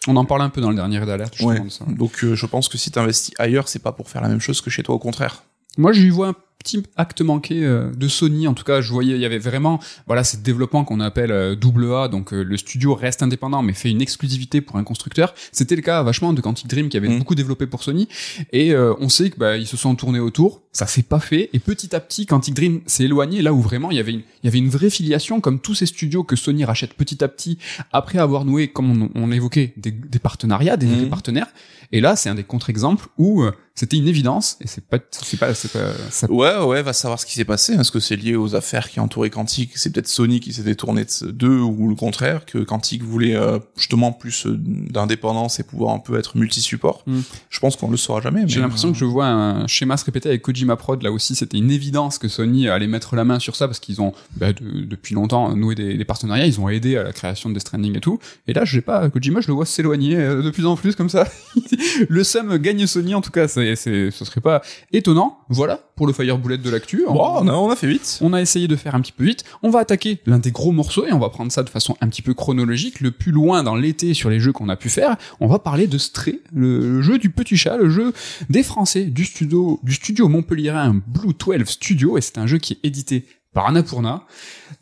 On 0.05 0.17
en 0.17 0.25
parle 0.25 0.41
un 0.41 0.49
peu 0.49 0.59
dans 0.59 0.71
le 0.71 0.75
dernier 0.75 0.99
d'alerte, 1.05 1.39
Ouais. 1.39 1.61
Donc, 1.87 2.21
euh, 2.25 2.35
je 2.35 2.45
pense 2.45 2.67
que 2.67 2.77
si 2.77 2.91
t'investis 2.91 3.33
ailleurs, 3.39 3.69
c'est 3.69 3.81
pas 3.81 3.93
pour 3.93 4.09
faire 4.09 4.21
la 4.21 4.27
même 4.27 4.41
chose 4.41 4.59
que 4.59 4.69
chez 4.69 4.83
toi, 4.83 4.93
au 4.93 4.99
contraire. 4.99 5.43
Moi, 5.77 5.93
j'y 5.93 6.09
vois 6.09 6.27
un 6.27 6.35
petit 6.59 6.83
acte 6.95 7.21
manqué 7.21 7.63
euh, 7.63 7.91
de 7.95 8.07
Sony. 8.07 8.47
En 8.47 8.53
tout 8.53 8.63
cas, 8.63 8.81
je 8.81 8.91
voyais, 8.91 9.15
il 9.15 9.21
y 9.21 9.25
avait 9.25 9.37
vraiment, 9.37 9.79
voilà, 10.05 10.23
ce 10.23 10.37
développement 10.37 10.83
qu'on 10.83 10.99
appelle 10.99 11.31
euh, 11.31 11.55
double 11.55 11.93
A. 11.93 12.07
Donc, 12.07 12.33
euh, 12.33 12.43
le 12.43 12.57
studio 12.57 12.93
reste 12.95 13.23
indépendant, 13.23 13.61
mais 13.61 13.73
fait 13.73 13.89
une 13.89 14.01
exclusivité 14.01 14.61
pour 14.61 14.75
un 14.77 14.83
constructeur. 14.83 15.33
C'était 15.51 15.75
le 15.75 15.81
cas 15.81 16.03
vachement 16.03 16.33
de 16.33 16.41
Quantic 16.41 16.67
Dream 16.67 16.89
qui 16.89 16.97
avait 16.97 17.07
Mhm. 17.09 17.19
beaucoup 17.19 17.35
développé 17.35 17.67
pour 17.67 17.83
Sony. 17.83 18.07
Et 18.51 18.73
euh, 18.73 18.93
on 18.99 19.09
sait 19.09 19.29
que 19.29 19.37
bah, 19.37 19.57
ils 19.57 19.67
se 19.67 19.77
sont 19.77 19.95
tournés 19.95 20.19
autour. 20.19 20.61
Ça 20.71 20.85
s'est 20.87 21.03
pas 21.03 21.19
fait. 21.19 21.49
Et 21.53 21.59
petit 21.59 21.95
à 21.95 21.99
petit, 21.99 22.25
Quantic 22.25 22.53
Dream 22.53 22.81
s'est 22.85 23.05
éloigné 23.05 23.41
là 23.41 23.53
où 23.53 23.61
vraiment 23.61 23.89
il 23.91 23.97
y 23.97 23.99
avait 23.99 24.11
une, 24.13 24.19
il 24.43 24.45
y 24.45 24.47
avait 24.47 24.59
une 24.59 24.69
vraie 24.69 24.89
filiation, 24.89 25.41
comme 25.41 25.59
tous 25.59 25.73
ces 25.75 25.85
studios 25.85 26.23
que 26.23 26.35
Sony 26.35 26.65
rachète 26.65 26.93
petit 26.93 27.23
à 27.23 27.27
petit 27.27 27.57
après 27.91 28.19
avoir 28.19 28.45
noué, 28.45 28.67
comme 28.67 29.03
on, 29.03 29.09
on 29.15 29.31
évoquait, 29.31 29.73
des, 29.77 29.91
des 29.91 30.19
partenariats, 30.19 30.77
des, 30.77 30.85
des 30.87 31.05
partenaires. 31.07 31.47
Et 31.91 32.01
là, 32.01 32.15
c'est 32.17 32.29
un 32.29 32.35
des 32.35 32.43
contre-exemples 32.43 33.07
où 33.17 33.41
euh, 33.43 33.53
c'était 33.73 33.95
une 33.97 34.07
évidence. 34.09 34.57
Et 34.61 34.67
c'est 34.67 34.83
pas, 34.85 34.97
c'est 35.11 35.39
pas, 35.39 35.53
c'est 35.53 35.71
pas, 35.71 35.93
ça 36.11 36.29
Ouais, 36.29 36.46
ouais, 36.65 36.81
va 36.81 36.93
savoir 36.93 37.19
ce 37.19 37.25
qui 37.25 37.33
s'est 37.33 37.45
passé. 37.45 37.73
Est-ce 37.73 37.91
que 37.91 37.99
c'est 37.99 38.15
lié 38.15 38.35
aux 38.35 38.55
affaires 38.55 38.89
qui 38.89 38.99
entouraient 38.99 39.29
Quantic 39.29 39.71
C'est 39.75 39.91
peut-être 39.91 40.07
Sony 40.07 40.39
qui 40.39 40.53
s'est 40.53 40.63
détourné 40.63 41.05
d'eux 41.23 41.59
ou 41.59 41.89
le 41.89 41.95
contraire, 41.95 42.45
que 42.45 42.59
Quantic 42.59 43.03
voulait 43.03 43.35
euh, 43.35 43.59
justement 43.75 44.11
plus 44.11 44.45
euh, 44.45 44.55
d'indépendance 44.57 45.59
et 45.59 45.63
pouvoir 45.63 45.93
un 45.93 45.99
peu 45.99 46.17
être 46.17 46.37
multi-support. 46.37 47.03
Mm. 47.07 47.19
Je 47.49 47.59
pense 47.59 47.75
qu'on 47.75 47.89
le 47.89 47.97
saura 47.97 48.21
jamais. 48.21 48.43
J'ai 48.47 48.59
l'impression 48.59 48.89
euh, 48.89 48.91
que 48.91 48.97
je 48.97 49.05
vois 49.05 49.27
un 49.27 49.67
schéma 49.67 49.97
se 49.97 50.05
répéter 50.05 50.29
avec 50.29 50.41
Kojima 50.41 50.75
Prod. 50.75 51.01
Là 51.01 51.11
aussi, 51.11 51.35
c'était 51.35 51.57
une 51.57 51.71
évidence 51.71 52.17
que 52.17 52.27
Sony 52.27 52.69
allait 52.69 52.87
mettre 52.87 53.15
la 53.15 53.23
main 53.23 53.39
sur 53.39 53.55
ça 53.55 53.67
parce 53.67 53.79
qu'ils 53.79 54.01
ont 54.01 54.13
bah, 54.35 54.53
de- 54.53 54.85
depuis 54.85 55.15
longtemps 55.15 55.55
noué 55.55 55.75
des, 55.75 55.97
des 55.97 56.05
partenariats. 56.05 56.45
Ils 56.45 56.59
ont 56.59 56.69
aidé 56.69 56.97
à 56.97 57.03
la 57.03 57.13
création 57.13 57.49
de 57.49 57.55
Death 57.55 57.61
Stranding 57.67 57.97
et 57.97 58.01
tout. 58.01 58.19
Et 58.47 58.53
là, 58.53 58.63
je 58.63 58.75
sais 58.75 58.81
pas, 58.81 59.09
Kojima, 59.09 59.41
je 59.41 59.47
le 59.47 59.53
vois 59.53 59.65
s'éloigner 59.65 60.15
de 60.15 60.49
plus 60.51 60.65
en 60.65 60.75
plus 60.75 60.95
comme 60.95 61.09
ça. 61.09 61.27
le 62.09 62.23
Sam 62.23 62.57
gagne 62.57 62.85
Sony 62.85 63.15
en 63.15 63.21
tout 63.21 63.31
cas. 63.31 63.47
C'est, 63.47 63.75
ce 63.75 64.11
serait 64.11 64.41
pas 64.41 64.61
étonnant. 64.91 65.39
Voilà 65.49 65.81
pour 65.97 66.07
le 66.07 66.13
Fire 66.13 66.36
Bullet 66.37 66.57
de 66.57 66.69
l'actu. 66.69 67.03
Bon, 67.07 67.13
on 67.13 67.47
a, 67.47 67.53
on 67.53 67.69
a 67.69 67.75
fait 67.75 67.87
vite. 67.87 68.19
On 68.21 68.33
a 68.33 68.41
essayé 68.41 68.67
de 68.67 68.75
faire 68.75 68.95
un 68.95 69.01
petit 69.01 69.11
peu 69.11 69.23
vite. 69.23 69.43
On 69.63 69.69
va 69.69 69.79
attaquer 69.79 70.19
l'un 70.25 70.39
des 70.39 70.51
gros 70.51 70.71
morceaux 70.71 71.05
et 71.05 71.13
on 71.13 71.19
va 71.19 71.29
prendre 71.29 71.51
ça 71.51 71.63
de 71.63 71.69
façon 71.69 71.95
un 72.01 72.07
petit 72.07 72.21
peu 72.21 72.33
chronologique. 72.33 73.01
Le 73.01 73.11
plus 73.11 73.31
loin 73.31 73.63
dans 73.63 73.75
l'été 73.75 74.13
sur 74.13 74.29
les 74.29 74.39
jeux 74.39 74.51
qu'on 74.51 74.69
a 74.69 74.75
pu 74.75 74.89
faire, 74.89 75.17
on 75.39 75.47
va 75.47 75.59
parler 75.59 75.87
de 75.87 75.97
Stray, 75.97 76.41
le, 76.53 76.79
le 76.79 77.01
jeu 77.01 77.17
du 77.17 77.29
petit 77.29 77.57
chat, 77.57 77.77
le 77.77 77.89
jeu 77.89 78.13
des 78.49 78.63
Français 78.63 79.05
du 79.05 79.25
studio 79.25 79.79
du 79.83 79.93
studio 79.93 80.27
montpelliérain 80.27 81.01
Blue 81.07 81.33
12 81.33 81.67
Studio 81.67 82.17
et 82.17 82.21
c'est 82.21 82.37
un 82.37 82.47
jeu 82.47 82.57
qui 82.57 82.73
est 82.73 82.87
édité 82.87 83.25
par 83.53 83.67
Annapurna. 83.67 84.23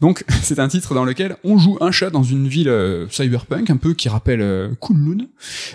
Donc 0.01 0.25
c'est 0.41 0.59
un 0.59 0.67
titre 0.67 0.93
dans 0.93 1.05
lequel 1.05 1.37
on 1.43 1.57
joue 1.57 1.77
un 1.81 1.91
chat 1.91 2.09
dans 2.09 2.23
une 2.23 2.47
ville 2.47 2.67
euh, 2.69 3.07
cyberpunk 3.09 3.69
un 3.69 3.77
peu 3.77 3.93
qui 3.93 4.09
rappelle 4.09 4.41
euh, 4.41 4.69
Kunlun, 4.81 5.25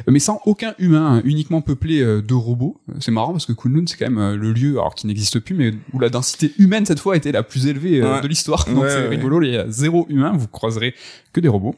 mais 0.06 0.18
sans 0.18 0.40
aucun 0.44 0.74
humain, 0.78 1.16
hein, 1.16 1.22
uniquement 1.24 1.62
peuplé 1.62 2.00
euh, 2.02 2.20
de 2.20 2.34
robots. 2.34 2.80
Euh, 2.90 2.94
C'est 3.00 3.12
marrant 3.12 3.32
parce 3.32 3.46
que 3.46 3.52
Kunlun 3.52 3.84
c'est 3.86 3.96
quand 3.96 4.10
même 4.10 4.18
euh, 4.18 4.36
le 4.36 4.52
lieu 4.52 4.72
alors 4.72 4.94
qui 4.94 5.06
n'existe 5.06 5.38
plus 5.40 5.54
mais 5.54 5.72
où 5.94 5.98
la 6.00 6.10
densité 6.10 6.52
humaine 6.58 6.84
cette 6.86 7.00
fois 7.00 7.16
était 7.16 7.32
la 7.32 7.42
plus 7.42 7.66
élevée 7.66 8.00
euh, 8.02 8.14
Ouais. 8.16 8.20
de 8.20 8.28
l'histoire. 8.28 8.64
Donc 8.68 8.82
Ouais, 8.82 8.90
c'est 8.90 8.96
ouais. 9.02 9.08
rigolo, 9.08 9.40
il 9.42 9.52
y 9.52 9.56
a 9.56 9.68
zéro 9.70 10.06
humain, 10.08 10.32
vous 10.36 10.48
croiserez 10.48 10.94
que 11.32 11.40
des 11.40 11.48
robots. 11.48 11.74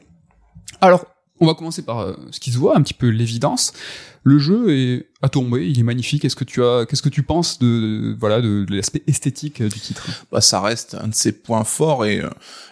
Alors, 0.81 1.05
on 1.39 1.45
va 1.47 1.53
commencer 1.55 1.81
par 1.83 1.99
euh, 1.99 2.13
ce 2.31 2.39
qui 2.39 2.51
se 2.51 2.57
voit, 2.57 2.77
un 2.77 2.81
petit 2.81 2.93
peu 2.93 3.07
l'évidence. 3.07 3.73
Le 4.25 4.39
jeu 4.39 4.71
est 4.73 5.07
à 5.21 5.27
tomber, 5.27 5.67
il 5.69 5.77
est 5.79 5.83
magnifique. 5.83 6.23
Est-ce 6.23 6.35
que 6.37 6.45
tu 6.45 6.63
as, 6.63 6.85
qu'est-ce 6.87 7.01
que 7.01 7.09
tu 7.09 7.23
penses 7.23 7.59
de, 7.59 8.15
voilà, 8.19 8.39
de, 8.41 8.63
de 8.63 8.75
l'aspect 8.75 9.03
esthétique 9.07 9.59
euh, 9.61 9.67
du 9.69 9.79
titre? 9.79 10.07
Bah, 10.31 10.39
ça 10.39 10.61
reste 10.61 10.95
un 11.01 11.09
de 11.09 11.13
ses 11.13 11.33
points 11.33 11.63
forts 11.65 12.05
et 12.05 12.19
euh, 12.21 12.29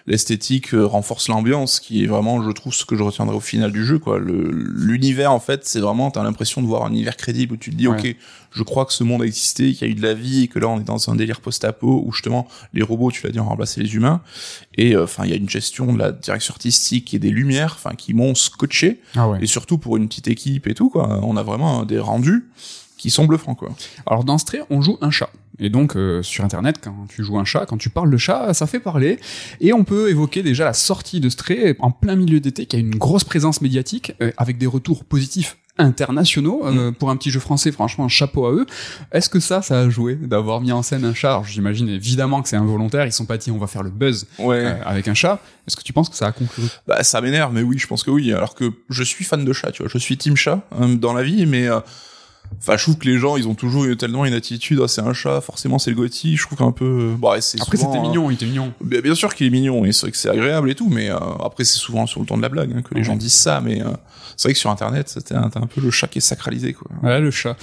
l'esthétique 0.07 0.73
euh, 0.73 0.85
renforce 0.85 1.27
l'ambiance, 1.27 1.79
qui 1.79 2.03
est 2.03 2.07
vraiment, 2.07 2.41
je 2.43 2.51
trouve, 2.51 2.73
ce 2.73 2.85
que 2.85 2.95
je 2.95 3.03
retiendrai 3.03 3.35
au 3.35 3.39
final 3.41 3.71
du 3.71 3.85
jeu. 3.85 3.99
Quoi, 3.99 4.17
Le- 4.19 4.49
l'univers 4.51 5.31
en 5.33 5.39
fait, 5.39 5.65
c'est 5.65 5.79
vraiment, 5.81 6.09
t'as 6.11 6.23
l'impression 6.23 6.61
de 6.61 6.67
voir 6.67 6.85
un 6.85 6.89
univers 6.91 7.17
crédible 7.17 7.53
où 7.53 7.57
tu 7.57 7.71
te 7.71 7.75
dis, 7.75 7.87
Ouais. 7.87 7.99
ok, 7.99 8.15
je 8.51 8.63
crois 8.63 8.85
que 8.85 8.93
ce 8.93 9.03
monde 9.03 9.21
a 9.21 9.25
existé, 9.25 9.73
qu'il 9.73 9.87
y 9.87 9.89
a 9.89 9.93
eu 9.93 9.95
de 9.95 10.01
la 10.01 10.13
vie, 10.13 10.43
et 10.43 10.47
que 10.47 10.59
là 10.59 10.67
on 10.67 10.79
est 10.79 10.83
dans 10.83 11.09
un 11.09 11.15
délire 11.15 11.41
post-apo 11.41 12.03
où 12.05 12.11
justement 12.11 12.47
les 12.73 12.83
robots, 12.83 13.11
tu 13.11 13.25
l'as 13.25 13.31
dit, 13.31 13.39
ont 13.39 13.45
remplacé 13.45 13.81
les 13.81 13.95
humains. 13.95 14.21
Et 14.75 14.95
euh, 14.95 15.03
enfin, 15.03 15.25
il 15.25 15.31
y 15.31 15.33
a 15.33 15.37
une 15.37 15.49
gestion 15.49 15.93
de 15.93 15.97
la 15.97 16.11
direction 16.11 16.53
artistique 16.53 17.13
et 17.13 17.19
des 17.19 17.29
lumières, 17.29 17.73
enfin, 17.75 17.95
qui 17.95 18.13
m'ont 18.13 18.35
scotché. 18.35 19.01
Ah 19.15 19.29
ouais. 19.29 19.39
Et 19.41 19.47
surtout 19.47 19.77
pour 19.77 19.97
une 19.97 20.07
petite 20.07 20.27
équipe 20.27 20.67
et 20.67 20.73
tout, 20.73 20.89
quoi. 20.89 21.19
On 21.23 21.37
a 21.37 21.43
vraiment 21.43 21.83
des 21.83 21.99
rendus 21.99 22.49
qui 22.97 23.09
sont 23.09 23.25
bluffants, 23.25 23.55
quoi. 23.55 23.69
Alors 24.05 24.23
dans 24.23 24.37
Stray, 24.37 24.61
on 24.69 24.81
joue 24.81 24.97
un 25.01 25.09
chat. 25.09 25.31
Et 25.57 25.69
donc 25.69 25.95
euh, 25.95 26.21
sur 26.21 26.43
internet, 26.43 26.77
quand 26.83 27.07
tu 27.09 27.23
joues 27.23 27.39
un 27.39 27.45
chat, 27.45 27.65
quand 27.65 27.77
tu 27.77 27.89
parles 27.89 28.11
de 28.11 28.17
chat, 28.17 28.53
ça 28.53 28.67
fait 28.67 28.79
parler. 28.79 29.19
Et 29.59 29.73
on 29.73 29.83
peut 29.83 30.09
évoquer 30.09 30.43
déjà 30.43 30.65
la 30.65 30.73
sortie 30.73 31.19
de 31.19 31.29
Stray 31.29 31.75
en 31.79 31.91
plein 31.91 32.15
milieu 32.15 32.39
d'été, 32.39 32.65
qui 32.65 32.75
a 32.75 32.79
une 32.79 32.95
grosse 32.95 33.23
présence 33.23 33.61
médiatique, 33.61 34.13
euh, 34.21 34.31
avec 34.37 34.57
des 34.57 34.67
retours 34.67 35.03
positifs 35.03 35.57
internationaux 35.81 36.61
euh, 36.65 36.91
pour 36.91 37.09
un 37.09 37.17
petit 37.17 37.31
jeu 37.31 37.39
français 37.39 37.71
franchement 37.71 38.07
chapeau 38.07 38.45
à 38.45 38.51
eux. 38.53 38.65
Est-ce 39.11 39.29
que 39.29 39.39
ça 39.39 39.61
ça 39.61 39.79
a 39.79 39.89
joué 39.89 40.15
d'avoir 40.15 40.61
mis 40.61 40.71
en 40.71 40.81
scène 40.81 41.05
un 41.05 41.13
chat? 41.13 41.41
J'imagine 41.47 41.89
évidemment 41.89 42.41
que 42.41 42.49
c'est 42.49 42.55
involontaire 42.55 43.05
ils 43.05 43.11
sont 43.11 43.25
pas 43.25 43.37
dit 43.37 43.51
on 43.51 43.57
va 43.57 43.67
faire 43.67 43.83
le 43.83 43.89
buzz 43.89 44.27
Ouais. 44.39 44.65
euh, 44.65 44.73
avec 44.85 45.07
un 45.07 45.13
chat. 45.13 45.39
Est-ce 45.67 45.75
que 45.75 45.83
tu 45.83 45.93
penses 45.93 46.09
que 46.09 46.15
ça 46.15 46.27
a 46.27 46.31
conclu? 46.31 46.63
Bah 46.87 47.03
ça 47.03 47.21
m'énerve, 47.21 47.53
mais 47.53 47.61
oui, 47.61 47.77
je 47.77 47.87
pense 47.87 48.03
que 48.03 48.11
oui. 48.11 48.33
Alors 48.33 48.55
que 48.55 48.71
je 48.89 49.03
suis 49.03 49.23
fan 49.25 49.45
de 49.45 49.53
chat, 49.53 49.71
tu 49.71 49.83
vois, 49.83 49.91
je 49.93 49.97
suis 49.97 50.17
team 50.17 50.35
chat 50.35 50.61
hein, 50.79 50.89
dans 50.89 51.13
la 51.13 51.23
vie, 51.23 51.45
mais 51.45 51.67
euh, 51.67 51.79
Enfin, 52.59 52.77
je 52.77 52.83
trouve 52.83 52.97
que 52.97 53.07
les 53.07 53.17
gens, 53.17 53.37
ils 53.37 53.47
ont 53.47 53.55
toujours 53.55 53.85
eu 53.85 53.97
tellement 53.97 54.25
une 54.25 54.33
attitude, 54.33 54.79
ah, 54.83 54.87
c'est 54.87 55.01
un 55.01 55.13
chat, 55.13 55.41
forcément 55.41 55.79
c'est 55.79 55.89
le 55.89 55.95
Gotti. 55.95 56.37
Je 56.37 56.43
trouve 56.45 56.57
qu'un 56.57 56.71
peu. 56.71 57.13
Bon, 57.17 57.31
ouais, 57.31 57.41
c'est 57.41 57.59
Après, 57.61 57.77
souvent, 57.77 57.91
c'était 57.91 58.03
euh, 58.03 58.07
mignon, 58.07 58.29
il 58.29 58.35
était 58.35 58.45
mignon. 58.45 58.73
Bien, 58.81 59.01
bien 59.01 59.15
sûr 59.15 59.33
qu'il 59.33 59.47
est 59.47 59.51
mignon 59.51 59.83
et 59.85 59.91
c'est 59.91 60.01
vrai 60.01 60.11
que 60.11 60.17
c'est 60.17 60.29
agréable 60.29 60.69
et 60.69 60.75
tout, 60.75 60.89
mais 60.89 61.09
euh, 61.09 61.17
après 61.43 61.63
c'est 61.63 61.77
souvent 61.79 62.05
sur 62.05 62.19
le 62.19 62.25
ton 62.25 62.37
de 62.37 62.41
la 62.41 62.49
blague 62.49 62.71
hein, 62.75 62.81
que 62.81 62.93
les 62.93 62.99
Ouais. 63.01 63.03
gens 63.05 63.15
disent 63.15 63.33
ça, 63.33 63.61
mais 63.61 63.81
euh, 63.81 63.85
c'est 64.37 64.47
vrai 64.49 64.53
que 64.53 64.59
sur 64.59 64.69
Internet, 64.69 65.09
c'était 65.09 65.35
un, 65.35 65.49
peu 65.49 65.81
le 65.81 65.91
chat 65.91 66.07
qui 66.07 66.19
est 66.19 66.21
sacralisé 66.21 66.73
quoi. 66.73 66.89
Voilà 67.01 67.19
le 67.19 67.31
chat. 67.31 67.55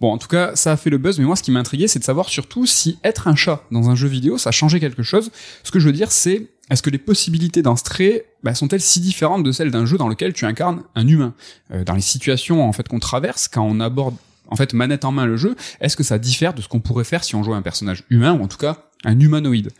Bon, 0.00 0.12
en 0.12 0.18
tout 0.18 0.28
cas, 0.28 0.54
ça 0.56 0.72
a 0.72 0.76
fait 0.76 0.90
le 0.90 0.98
buzz, 0.98 1.18
mais 1.18 1.24
moi, 1.24 1.36
ce 1.36 1.42
qui 1.42 1.50
m'a 1.50 1.60
intrigué, 1.60 1.88
c'est 1.88 1.98
de 1.98 2.04
savoir 2.04 2.28
surtout 2.28 2.66
si 2.66 2.98
être 3.02 3.28
un 3.28 3.34
chat 3.34 3.62
dans 3.70 3.88
un 3.88 3.94
jeu 3.94 4.08
vidéo, 4.08 4.36
ça 4.36 4.50
a 4.50 4.52
changé 4.52 4.78
quelque 4.78 5.02
chose. 5.02 5.30
Ce 5.64 5.70
que 5.70 5.78
je 5.78 5.86
veux 5.86 5.92
dire, 5.92 6.12
c'est 6.12 6.48
est-ce 6.70 6.82
que 6.82 6.90
les 6.90 6.98
possibilités 6.98 7.62
d'un 7.62 7.76
stray 7.76 8.22
bah, 8.42 8.54
sont-elles 8.54 8.82
si 8.82 9.00
différentes 9.00 9.42
de 9.42 9.52
celles 9.52 9.70
d'un 9.70 9.86
jeu 9.86 9.96
dans 9.96 10.08
lequel 10.08 10.34
tu 10.34 10.44
incarnes 10.44 10.82
un 10.96 11.06
humain? 11.08 11.32
Euh, 11.72 11.82
Dans 11.84 11.94
les 11.94 12.00
situations 12.02 12.68
en 12.68 12.72
fait 12.72 12.86
qu'on 12.88 12.98
traverse, 12.98 13.48
quand 13.48 13.62
on 13.64 13.80
aborde 13.80 14.16
en 14.48 14.56
fait 14.56 14.72
manette 14.72 15.04
en 15.04 15.12
main 15.12 15.26
le 15.26 15.36
jeu, 15.36 15.56
est-ce 15.80 15.96
que 15.96 16.02
ça 16.02 16.18
diffère 16.18 16.54
de 16.54 16.62
ce 16.62 16.68
qu'on 16.68 16.80
pourrait 16.80 17.04
faire 17.04 17.24
si 17.24 17.34
on 17.34 17.42
jouait 17.42 17.56
un 17.56 17.62
personnage 17.62 18.04
humain 18.10 18.32
ou 18.32 18.42
en 18.42 18.48
tout 18.48 18.58
cas 18.58 18.90
un 19.04 19.18
humanoïde? 19.18 19.70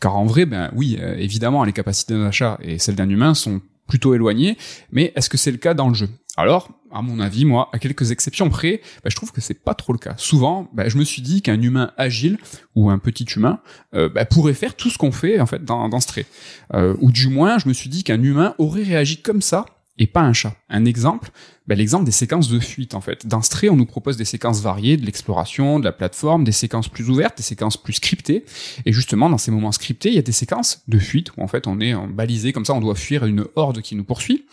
Car 0.00 0.16
en 0.16 0.24
vrai, 0.24 0.46
ben 0.46 0.70
oui, 0.74 0.98
euh, 1.00 1.14
évidemment, 1.16 1.64
les 1.64 1.72
capacités 1.72 2.14
d'un 2.14 2.30
chat 2.30 2.58
et 2.62 2.78
celles 2.78 2.96
d'un 2.96 3.08
humain 3.08 3.34
sont 3.34 3.60
plutôt 3.88 4.14
éloignées, 4.14 4.56
mais 4.90 5.12
est-ce 5.16 5.28
que 5.28 5.36
c'est 5.36 5.50
le 5.50 5.58
cas 5.58 5.74
dans 5.74 5.88
le 5.88 5.94
jeu? 5.94 6.08
Alors, 6.36 6.70
à 6.90 7.02
mon 7.02 7.20
avis, 7.20 7.44
moi, 7.44 7.68
à 7.72 7.78
quelques 7.78 8.10
exceptions 8.10 8.48
près, 8.48 8.80
ben, 9.02 9.10
je 9.10 9.16
trouve 9.16 9.32
que 9.32 9.42
c'est 9.42 9.62
pas 9.62 9.74
trop 9.74 9.92
le 9.92 9.98
cas. 9.98 10.14
Souvent, 10.16 10.70
ben, 10.72 10.88
je 10.88 10.96
me 10.96 11.04
suis 11.04 11.20
dit 11.20 11.42
qu'un 11.42 11.60
humain 11.60 11.92
agile 11.98 12.38
ou 12.74 12.88
un 12.90 12.98
petit 12.98 13.24
humain 13.36 13.60
euh, 13.94 14.08
ben, 14.08 14.24
pourrait 14.24 14.54
faire 14.54 14.74
tout 14.74 14.88
ce 14.88 14.96
qu'on 14.96 15.12
fait 15.12 15.40
en 15.40 15.46
fait 15.46 15.64
dans, 15.64 15.88
dans 15.88 16.00
Stray, 16.00 16.24
Euh, 16.72 16.96
ou 17.00 17.10
du 17.10 17.28
moins, 17.28 17.58
je 17.58 17.68
me 17.68 17.74
suis 17.74 17.90
dit 17.90 18.02
qu'un 18.02 18.22
humain 18.22 18.54
aurait 18.58 18.82
réagi 18.82 19.20
comme 19.20 19.42
ça 19.42 19.66
et 19.98 20.06
pas 20.06 20.22
un 20.22 20.32
chat. 20.32 20.56
Un 20.70 20.84
exemple, 20.86 21.30
ben, 21.66 21.76
l'exemple 21.76 22.04
des 22.04 22.12
séquences 22.12 22.48
de 22.48 22.58
fuite 22.58 22.94
en 22.94 23.00
fait. 23.00 23.26
Dans 23.26 23.42
Stray, 23.42 23.68
on 23.68 23.76
nous 23.76 23.86
propose 23.86 24.16
des 24.16 24.24
séquences 24.24 24.60
variées, 24.62 24.96
de 24.96 25.04
l'exploration, 25.04 25.78
de 25.78 25.84
la 25.84 25.92
plateforme, 25.92 26.44
des 26.44 26.52
séquences 26.52 26.88
plus 26.88 27.10
ouvertes, 27.10 27.36
des 27.36 27.42
séquences 27.42 27.76
plus 27.76 27.92
scriptées. 27.94 28.44
Et 28.86 28.92
justement, 28.92 29.28
dans 29.28 29.38
ces 29.38 29.50
moments 29.50 29.70
scriptés, 29.70 30.08
il 30.08 30.14
y 30.14 30.18
a 30.18 30.22
des 30.22 30.32
séquences 30.32 30.82
de 30.88 30.98
fuite 30.98 31.36
où 31.36 31.42
en 31.42 31.46
fait 31.46 31.66
on 31.66 31.78
est 31.78 31.94
balisé 32.08 32.52
comme 32.52 32.64
ça, 32.64 32.72
on 32.72 32.80
doit 32.80 32.94
fuir 32.94 33.26
une 33.26 33.44
horde 33.54 33.82
qui 33.82 33.94
nous 33.94 34.04
poursuit. 34.04 34.46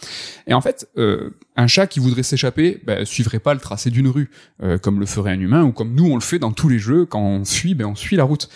Et 0.46 0.54
en 0.54 0.62
fait, 0.62 0.90
euh, 0.98 1.32
un 1.56 1.68
chat 1.68 1.88
qui 1.88 2.00
voudrait 2.00 2.24
s'échapper, 2.24 2.82
ben, 2.86 3.06
suivrait 3.06 3.40
pas 3.40 3.54
le 3.54 3.60
tracé 3.60 3.90
d'une 3.90 4.08
rue, 4.08 4.30
euh, 4.62 4.78
comme 4.78 5.00
le 5.00 5.06
ferait 5.06 5.32
un 5.32 5.40
humain 5.40 5.64
ou 5.64 5.72
comme 5.72 5.96
nous 5.96 6.06
on 6.06 6.16
le 6.16 6.22
fait 6.22 6.40
dans 6.40 6.52
tous 6.52 6.70
les 6.70 6.80
jeux 6.80 7.06
quand 7.06 7.22
on 7.22 7.46
fuit, 7.46 7.76
ben 7.76 7.86
on 7.86 7.96
suit 7.96 8.18
la 8.18 8.26
route. 8.26 8.50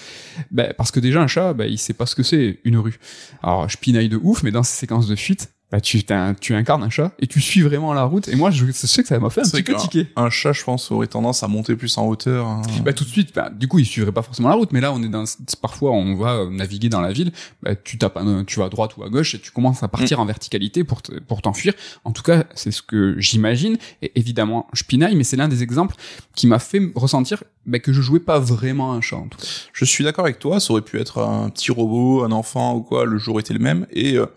Ben, 0.52 0.74
parce 0.78 0.92
que 0.92 1.00
déjà 1.00 1.22
un 1.22 1.28
chat, 1.28 1.54
ben, 1.54 1.66
il 1.66 1.78
sait 1.78 1.94
pas 1.94 2.06
ce 2.06 2.16
que 2.16 2.24
c'est 2.24 2.60
une 2.66 2.78
rue. 2.78 3.00
Alors 3.42 3.70
je 3.70 3.78
pinaille 3.78 4.10
de 4.10 4.20
ouf, 4.22 4.44
mais 4.44 4.52
dans 4.52 4.63
ces 4.63 4.75
séquences 4.75 5.08
de 5.08 5.16
fuite, 5.16 5.52
bah, 5.74 5.82
tu, 5.82 6.03
t'as- 6.03 6.36
tu 6.36 6.53
incarnes 6.53 6.84
un 6.84 6.89
chat 6.92 7.13
et 7.18 7.25
tu 7.25 7.42
suis 7.42 7.63
vraiment 7.63 7.96
la 7.96 8.03
route. 8.03 8.27
Et 8.27 8.36
moi, 8.36 8.51
je, 8.51 8.70
sais 8.72 9.01
que 9.01 9.08
ça 9.08 9.18
m'a 9.18 9.32
fait 9.32 9.42
un 9.42 9.46
petit 9.58 9.63
peu 9.63 9.74
tiquer. 9.80 10.08
Un 10.15 10.30
chat, 10.30 10.53
je 10.53 10.63
pense, 10.63 10.92
aurait 10.92 11.08
tendance 11.08 11.42
à 11.42 11.48
monter 11.48 11.75
plus 11.75 11.98
en 11.98 12.06
hauteur. 12.06 12.46
hein. 12.46 12.62
Bah, 12.86 12.94
tout 12.94 13.03
de 13.03 13.10
suite, 13.10 13.34
bah, 13.34 13.50
du 13.50 13.68
coup, 13.68 13.80
il 13.80 13.86
suivrait 13.88 14.12
pas 14.12 14.22
forcément 14.22 14.50
la 14.50 14.56
route, 14.56 14.72
mais 14.72 14.82
là, 14.82 14.94
on 14.94 15.01
est 15.01 15.10
dans, 15.10 15.24
parfois, 15.63 15.89
on 15.89 16.13
va 16.15 16.34
euh, 16.36 16.50
naviguer 16.51 16.89
dans 16.89 17.01
la 17.01 17.12
ville, 17.12 17.32
bah, 17.63 17.74
tu 17.75 17.98
tapes 17.98 18.18
un- 18.18 18.44
tu 18.44 18.60
vas 18.60 18.65
à 18.65 18.70
droite 18.70 18.96
ou 18.98 19.03
à 19.03 19.10
gauche 19.10 19.34
et 19.34 19.39
tu 19.39 19.50
commences 19.50 19.82
à 19.82 19.88
partir 19.88 20.20
en 20.20 20.25
verticalité 20.27 20.84
pour, 20.84 21.01
te- 21.01 21.20
pour 21.20 21.42
t'enfuir. 21.42 21.74
En 22.06 22.12
tout 22.12 22.22
cas, 22.22 22.44
c'est 22.53 22.70
ce 22.70 22.84
que 22.84 23.15
j'imagine. 23.18 23.77
Et 24.03 24.12
évidemment, 24.13 24.68
je 24.74 24.84
pinaille, 24.84 25.15
mais 25.15 25.24
c'est 25.24 25.38
l'un 25.38 25.48
des 25.48 25.63
exemples 25.63 25.96
qui 26.36 26.46
m'a 26.46 26.60
fait 26.60 26.82
ressentir 26.94 27.44
bah, 27.65 27.80
que 27.80 27.92
je 27.92 28.01
jouais 28.03 28.20
pas 28.20 28.38
vraiment 28.38 28.94
un 28.94 29.01
chat, 29.01 29.15
en 29.15 29.27
tout 29.27 29.39
cas. 29.39 29.48
Je 29.74 29.86
suis 29.86 30.03
d'accord 30.03 30.25
avec 30.25 30.38
toi, 30.38 30.60
ça 30.60 30.72
aurait 30.72 30.84
pu 30.84 31.00
être 31.00 31.18
un 31.24 31.50
petit 31.50 31.72
robot, 31.72 32.24
un 32.24 32.32
enfant 32.32 32.75
ou 32.75 32.82
quoi, 32.84 33.06
le 33.06 33.18
jour 33.18 33.39
était 33.39 33.53
le 33.56 33.60
même, 33.60 33.88
et 33.92 34.18
euh, 34.18 34.27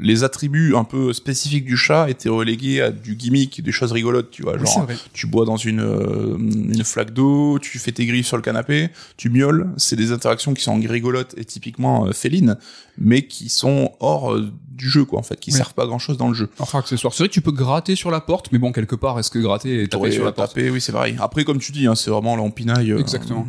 les 0.00 0.24
attributs 0.24 0.74
un 0.76 0.84
peu 0.84 1.12
spécifiques 1.12 1.64
du 1.64 1.76
chat 1.76 2.08
étaient 2.08 2.28
relégués 2.28 2.80
à 2.80 2.90
du 2.90 3.14
gimmick, 3.14 3.62
des 3.62 3.72
choses 3.72 3.92
rigolotes, 3.92 4.30
tu 4.30 4.42
vois, 4.42 4.54
Oui, 4.56 4.66
genre 4.66 4.86
tu 5.12 5.26
bois 5.26 5.44
dans 5.44 5.56
une, 5.56 5.80
euh, 5.80 6.36
une 6.38 6.84
flaque 6.84 7.12
d'eau, 7.12 7.58
tu 7.58 7.78
fais 7.78 7.92
tes 7.92 8.06
griffes 8.06 8.26
sur 8.26 8.36
le 8.36 8.42
canapé, 8.42 8.90
tu 9.16 9.30
miaules, 9.30 9.68
c'est 9.76 9.96
des 9.96 10.12
interactions 10.12 10.54
qui 10.54 10.62
sont 10.62 10.78
rigolotes 10.78 11.34
et 11.36 11.44
typiquement 11.44 12.06
euh, 12.06 12.12
félines, 12.12 12.56
mais 13.00 13.22
qui 13.22 13.48
sont 13.48 13.92
hors 14.00 14.32
euh, 14.34 14.52
du 14.72 14.88
jeu, 14.88 15.04
quoi, 15.04 15.18
en 15.18 15.22
fait, 15.22 15.40
qui 15.40 15.50
servent 15.50 15.74
pas 15.74 15.86
grand 15.86 15.98
chose 15.98 16.16
dans 16.16 16.28
le 16.28 16.34
jeu. 16.34 16.48
Enfin, 16.60 16.78
accessoire. 16.78 17.12
C'est 17.12 17.24
vrai 17.24 17.28
que 17.28 17.34
tu 17.34 17.40
peux 17.40 17.50
gratter 17.50 17.96
sur 17.96 18.10
la 18.12 18.20
porte, 18.20 18.52
mais 18.52 18.58
bon, 18.58 18.70
quelque 18.70 18.94
part, 18.94 19.18
est-ce 19.18 19.30
que 19.30 19.38
gratter 19.40 19.82
et 19.82 19.88
taper 19.88 20.10
sur 20.12 20.24
la 20.24 20.30
porte 20.32 20.54
tapé, 20.54 20.70
oui, 20.70 20.80
c'est 20.80 20.92
pareil. 20.92 21.16
Après, 21.18 21.42
comme 21.44 21.58
tu 21.58 21.72
dis, 21.72 21.86
hein, 21.86 21.94
c'est 21.96 22.10
vraiment 22.10 22.36
l'empinaille. 22.36 22.92
euh, 22.92 22.98
Exactement. 22.98 23.46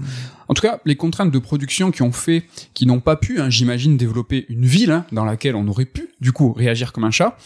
En 0.48 0.54
tout 0.56 0.62
cas, 0.64 0.80
les 0.86 0.96
contraintes 0.96 1.30
de 1.32 1.38
production 1.40 1.92
qui 1.92 2.02
ont 2.02 2.12
fait, 2.12 2.46
qui 2.74 2.88
n'ont 2.88 3.00
pas 3.00 3.16
pu, 3.16 3.40
hein, 3.40 3.50
j'imagine, 3.52 3.96
développer 3.96 4.48
une 4.50 4.66
ville 4.66 4.92
hein, 4.92 5.06
dans 5.12 5.26
laquelle 5.26 5.56
on 5.56 5.68
aurait 5.68 5.86
pu, 5.86 6.10
du 6.20 6.32
coup, 6.32 6.52
réagir 6.54 6.94
comme 6.94 7.04
un 7.04 7.12
chat, 7.12 7.38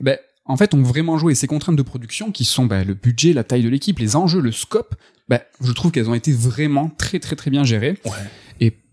ben, 0.00 0.16
en 0.44 0.56
fait, 0.56 0.72
ont 0.74 0.82
vraiment 0.82 1.18
joué 1.18 1.34
ces 1.34 1.46
contraintes 1.48 1.76
de 1.76 1.82
production 1.82 2.30
qui 2.30 2.44
sont 2.44 2.66
ben, 2.66 2.86
le 2.86 2.94
budget, 2.94 3.32
la 3.32 3.42
taille 3.44 3.62
de 3.62 3.68
l'équipe, 3.68 3.98
les 3.98 4.14
enjeux, 4.14 4.40
le 4.40 4.52
scope. 4.52 4.94
Ben, 5.28 5.40
je 5.60 5.72
trouve 5.72 5.90
qu'elles 5.90 6.10
ont 6.10 6.14
été 6.14 6.32
vraiment 6.32 6.90
très 6.98 7.18
très 7.20 7.36
très 7.36 7.50
bien 7.50 7.64
gérées. 7.64 7.96
Ouais. 8.04 8.10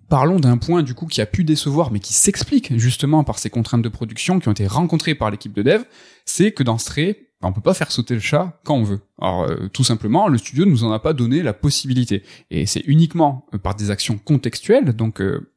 Parlons 0.09 0.39
d'un 0.39 0.57
point 0.57 0.81
du 0.81 0.95
coup 0.95 1.05
qui 1.05 1.21
a 1.21 1.25
pu 1.27 1.43
décevoir, 1.43 1.91
mais 1.91 1.99
qui 1.99 2.13
s'explique 2.13 2.77
justement 2.77 3.23
par 3.23 3.37
ces 3.37 3.49
contraintes 3.49 3.83
de 3.83 3.89
production 3.89 4.39
qui 4.39 4.47
ont 4.47 4.51
été 4.51 4.65
rencontrées 4.65 5.13
par 5.13 5.29
l'équipe 5.29 5.53
de 5.53 5.61
dev, 5.61 5.83
c'est 6.25 6.51
que 6.51 6.63
dans 6.63 6.79
Stray, 6.79 7.27
on 7.41 7.53
peut 7.53 7.61
pas 7.61 7.75
faire 7.75 7.91
sauter 7.91 8.15
le 8.15 8.19
chat 8.19 8.59
quand 8.65 8.75
on 8.75 8.83
veut. 8.83 8.99
Alors 9.21 9.43
euh, 9.43 9.69
tout 9.71 9.83
simplement, 9.83 10.27
le 10.27 10.37
studio 10.37 10.65
ne 10.65 10.71
nous 10.71 10.83
en 10.83 10.91
a 10.91 10.99
pas 10.99 11.13
donné 11.13 11.43
la 11.43 11.53
possibilité. 11.53 12.23
Et 12.49 12.65
c'est 12.65 12.83
uniquement 12.85 13.45
euh, 13.53 13.59
par 13.59 13.75
des 13.75 13.91
actions 13.91 14.17
contextuelles, 14.17 14.93
donc 14.93 15.21
euh, 15.21 15.47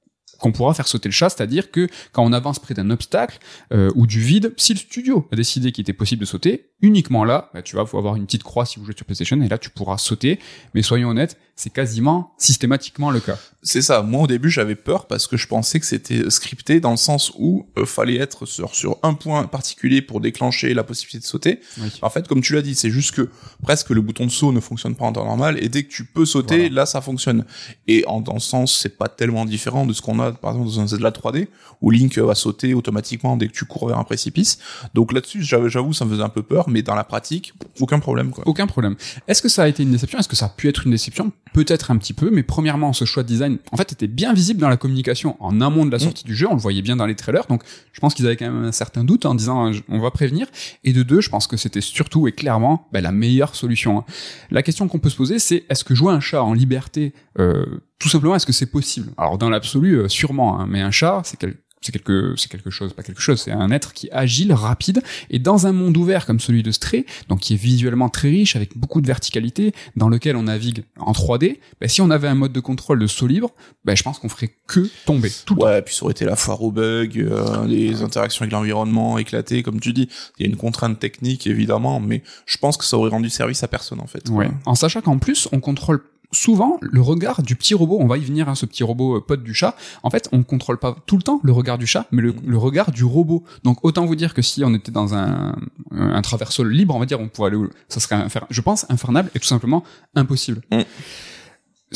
qu'on 0.43 0.53
pourra 0.53 0.75
faire 0.75 0.89
sauter 0.89 1.09
le 1.09 1.13
chat, 1.13 1.31
c'est-à-dire 1.31 1.71
que 1.71 1.89
quand 2.11 2.25
on 2.25 2.33
avance 2.33 2.59
près 2.59 2.75
d'un 2.75 2.91
obstacle 2.91 3.39
euh, 3.73 3.91
ou 3.95 4.07
du 4.07 4.21
vide, 4.21 4.53
si 4.57 4.75
le 4.75 4.79
studio 4.79 5.27
a 5.33 5.37
décidé 5.37 5.73
qu'il 5.73 5.83
était 5.83 5.93
possible 5.93 6.21
de 6.21 6.27
sauter, 6.27 6.71
uniquement 6.83 7.25
là, 7.25 7.51
bah, 7.55 7.63
tu 7.63 7.77
vas 7.77 7.83
avoir 7.83 8.17
une 8.17 8.27
petite 8.27 8.43
croix 8.43 8.67
si 8.67 8.79
vous 8.79 8.85
jouez 8.85 8.95
sur 8.97 9.07
PlayStation, 9.07 9.41
et 9.41 9.49
là 9.49 9.57
tu 9.57 9.71
pourras 9.71 9.99
sauter. 9.99 10.41
Mais 10.75 10.83
soyons 10.83 11.11
honnêtes, 11.11 11.39
c'est 11.55 11.71
quasiment 11.71 12.33
systématiquement 12.39 13.11
le 13.11 13.21
cas. 13.21 13.39
C'est 13.63 13.83
ça. 13.83 14.03
Moi, 14.03 14.23
au 14.23 14.27
début, 14.27 14.51
j'avais 14.51 14.75
peur 14.75 15.07
parce 15.07 15.29
que 15.29 15.37
je 15.37 15.47
pensais 15.47 15.79
que 15.79 15.87
c'était 15.87 16.29
scripté 16.31 16.81
dans 16.81 16.91
le 16.91 16.97
sens 16.97 17.31
où 17.39 17.67
euh, 17.79 17.85
fallait 17.87 18.17
être 18.17 18.45
sur, 18.47 18.75
sur 18.75 18.99
un 19.05 19.15
point 19.15 19.45
particulier 19.45 20.03
pour 20.03 20.21
déclencher 20.21 20.75
la 20.75 20.83
possibilité 20.83 21.19
de 21.21 21.25
sauter. 21.25 21.61
Oui. 21.79 21.89
En 22.03 22.11
fait, 22.11 22.27
comme 22.27 22.41
tu 22.41 22.55
l'as 22.55 22.63
dit, 22.63 22.75
c'est 22.75 22.91
juste 22.91 23.13
que 23.15 23.29
presque 23.63 23.91
le 23.91 24.01
bouton 24.01 24.27
de 24.27 24.31
saut 24.33 24.51
ne 24.51 24.59
fonctionne 24.59 24.97
pas 24.97 25.05
en 25.05 25.13
temps 25.13 25.25
normal 25.25 25.63
et 25.63 25.69
dès 25.69 25.85
que 25.85 25.93
tu 25.93 26.05
peux 26.05 26.25
sauter, 26.27 26.57
Voilà. 26.63 26.75
là, 26.75 26.87
ça 26.87 27.01
fonctionne. 27.01 27.45
Et 27.87 28.05
en 28.09 28.21
dans 28.21 28.41
ce 28.41 28.49
sens, 28.49 28.77
c'est 28.77 28.97
pas 28.99 29.09
tellement 29.09 29.45
différent 29.45 29.87
de 29.87 29.93
ce 29.93 30.03
qu'on 30.03 30.19
a, 30.19 30.33
par 30.33 30.53
exemple, 30.53 30.69
dans 30.71 30.81
un 30.81 30.87
Zelda 30.89 31.11
3D 31.11 31.47
où 31.81 31.91
Link 31.91 32.19
va 32.19 32.35
sauter 32.35 32.75
automatiquement 32.75 33.37
dès 33.37 33.47
que 33.47 33.53
tu 33.53 33.65
cours 33.67 33.87
vers 33.89 33.99
un 33.99 34.05
précipice. 34.05 34.59
Donc 34.95 35.13
là-dessus, 35.13 35.43
j'avoue, 35.43 35.69
j'avoue, 35.69 35.93
ça 35.93 36.05
me 36.05 36.11
faisait 36.11 36.23
un 36.23 36.29
peu 36.29 36.43
peur, 36.43 36.69
mais 36.69 36.83
dans 36.83 36.95
la 36.97 37.05
pratique, 37.05 37.53
aucun 37.79 38.01
problème, 38.01 38.31
quoi. 38.31 38.43
Aucun 38.49 38.67
problème. 38.67 38.97
Est-ce 39.29 39.43
que 39.43 39.49
ça 39.49 39.63
a 39.65 39.69
été 39.69 39.83
une 39.85 39.93
déception? 39.93 40.19
Est-ce 40.19 40.29
que 40.29 40.37
ça 40.37 40.47
a 40.47 40.49
pu 40.49 40.69
être 40.69 40.85
une 40.87 40.91
déception? 40.93 41.31
Peut-être 41.53 41.91
un 41.91 41.99
petit 41.99 42.15
peu, 42.15 42.31
mais 42.31 42.43
premièrement, 42.43 42.95
ce 42.95 43.05
choix 43.05 43.23
de 43.23 43.29
design, 43.29 43.59
en 43.73 43.77
fait, 43.77 43.93
était 43.93 44.07
bien 44.07 44.33
visible 44.33 44.59
dans 44.59 44.71
la 44.71 44.79
communication 44.79 45.37
en 45.39 45.61
amont 45.61 45.85
de 45.85 45.91
la 45.91 45.99
sortie 45.99 46.25
du 46.25 46.35
jeu. 46.35 46.47
On 46.51 46.55
le 46.55 46.61
voyait 46.61 46.81
bien 46.81 46.97
dans 46.97 47.05
les 47.05 47.15
trailers, 47.15 47.45
donc 47.47 47.63
je 47.93 48.01
pense 48.01 48.15
qu'ils 48.15 48.25
avaient 48.25 48.37
quand 48.39 48.51
même 48.51 48.65
un 48.65 48.73
certain 48.73 49.05
doute 49.05 49.27
en 49.27 49.35
disant 49.35 49.69
euh, 49.71 49.77
on 49.91 50.01
va 50.01 50.11
prévenir. 50.11 50.47
Et 50.83 50.95
de 50.95 51.03
deux, 51.03 51.21
je 51.21 51.29
pense 51.29 51.47
que 51.47 51.59
c'était 51.59 51.83
surtout 51.83 52.27
et 52.27 52.33
clairement 52.33 52.89
bah, 52.91 53.03
la 53.03 53.13
meilleure 53.13 53.55
solution. 53.55 53.99
hein. 53.99 54.05
La 54.51 54.63
question 54.63 54.89
qu'on 54.89 54.99
peut 54.99 55.11
se 55.11 55.17
poser, 55.17 55.39
c'est 55.39 55.65
est-ce 55.69 55.85
que 55.85 55.95
jouer 55.95 56.13
un 56.15 56.21
chat 56.21 56.43
en 56.43 56.55
liberté, 56.55 57.13
euh, 57.39 57.67
tout 57.99 58.09
simplement, 58.09 58.35
est-ce 58.35 58.47
que 58.47 58.53
c'est 58.55 58.71
possible? 58.71 59.11
Alors 59.19 59.37
dans 59.37 59.51
l'absolu, 59.51 59.97
euh, 59.99 60.09
sûrement, 60.09 60.59
hein, 60.59 60.67
mais 60.67 60.81
un 60.81 60.91
chat, 60.91 61.21
c'est 61.25 61.37
quel- 61.39 61.57
c'est 61.83 61.93
quelque, 61.93 62.35
c'est 62.37 62.51
quelque 62.51 62.71
chose, 62.71 62.93
pas 62.93 63.03
quelque 63.03 63.21
chose, 63.21 63.41
c'est 63.41 63.51
un 63.51 63.71
être 63.71 63.93
qui 63.93 64.07
est 64.07 64.13
agile, 64.13 64.53
rapide, 64.53 65.03
et 65.31 65.39
dans 65.39 65.67
un 65.67 65.73
monde 65.73 65.97
ouvert 65.97 66.27
comme 66.27 66.41
celui 66.41 66.63
de 66.63 66.71
Stray, 66.71 67.05
donc 67.29 67.41
qui 67.41 67.55
est 67.55 67.57
visuellement 67.57 68.09
très 68.09 68.29
riche, 68.29 68.57
avec 68.57 68.77
beaucoup 68.79 69.01
de 69.01 69.07
verticalité, 69.07 69.75
dans 69.97 70.09
lequel 70.09 70.37
on 70.37 70.45
navigue 70.45 70.85
en 70.99 71.13
3D, 71.13 71.59
bah, 71.81 71.89
si 71.89 72.01
on 72.01 72.11
avait 72.11 72.29
un 72.29 72.35
mode 72.35 72.53
de 72.53 72.61
contrôle 72.61 73.01
de 73.01 73.07
saut 73.07 73.27
libre, 73.27 73.51
bah, 73.85 73.95
je 73.95 74.03
pense 74.03 74.19
qu'on 74.19 74.29
ferait 74.29 74.55
que 74.67 74.89
tomber 75.05 75.31
tout 75.45 75.55
le 75.55 75.61
temps. 75.61 75.67
Ouais, 75.67 75.83
puis 75.83 75.95
ça 75.95 76.05
aurait 76.05 76.13
été 76.13 76.25
la 76.25 76.37
foire 76.37 76.63
aux 76.63 76.71
bugs, 76.71 77.09
euh, 77.17 77.67
les 77.67 78.03
interactions 78.03 78.43
avec 78.43 78.53
l'environnement 78.53 79.19
éclatées, 79.19 79.63
comme 79.63 79.81
tu 79.81 79.93
dis. 79.93 80.09
Il 80.39 80.47
y 80.47 80.49
a 80.49 80.51
une 80.51 80.57
contrainte 80.57 80.99
technique, 80.99 81.47
évidemment, 81.47 82.01
mais 82.01 82.23
je 82.47 82.59
pense 82.59 82.77
que 82.77 82.85
ça 82.85 82.97
aurait 82.97 83.11
rendu 83.11 83.29
service 83.29 83.63
à 83.63 83.69
personne, 83.69 84.01
en 84.01 84.07
fait. 84.07 84.29
Ouais. 84.31 84.51
En 84.67 84.75
sachant 84.75 85.01
qu'en 85.01 85.19
plus, 85.19 85.49
on 85.53 85.61
contrôle 85.61 86.03
souvent 86.33 86.79
le 86.81 87.01
regard 87.01 87.43
du 87.43 87.57
petit 87.57 87.75
robot. 87.75 87.99
On 88.01 88.07
va 88.07 88.19
y 88.19 88.25
venir, 88.25 88.49
hein, 88.49 88.55
ce 88.55 88.67
petit 88.67 88.83
robot 88.83 89.17
euh, 89.17 89.21
pote 89.21 89.43
du 89.43 89.55
chat. 89.55 89.77
En 90.03 90.11
fait, 90.11 90.29
on 90.33 90.43
contrôle 90.43 90.79
pas 90.79 90.97
tout 91.07 91.17
le 91.17 91.23
temps 91.23 91.41
le 91.43 91.53
regard 91.53 91.79
du 91.79 91.87
chat, 91.87 92.07
mais 92.11 92.23
le, 92.23 92.59
regard 92.59 92.91
du 92.91 93.05
robot. 93.05 93.45
Donc 93.65 93.85
autant 93.85 94.07
vous 94.07 94.17
dire 94.17 94.35
que 94.35 94.43
si 94.43 94.65
on 94.65 94.75
était 94.75 94.93
dans 94.93 95.15
un, 95.15 95.57
un 95.91 96.23
traversol 96.23 96.71
libre, 96.71 96.95
on 96.95 96.99
va 96.99 97.07
dire, 97.07 97.21
on 97.21 97.29
pourrait 97.29 97.49
aller 97.49 97.57
où 97.57 97.69
ça 97.89 98.01
serait, 98.01 98.27
je 98.51 98.61
pense, 98.61 98.87
infernable 98.91 99.31
et 99.35 99.39
tout 99.39 99.47
simplement 99.47 99.85
impossible. 100.15 100.63
Mm. 100.71 100.83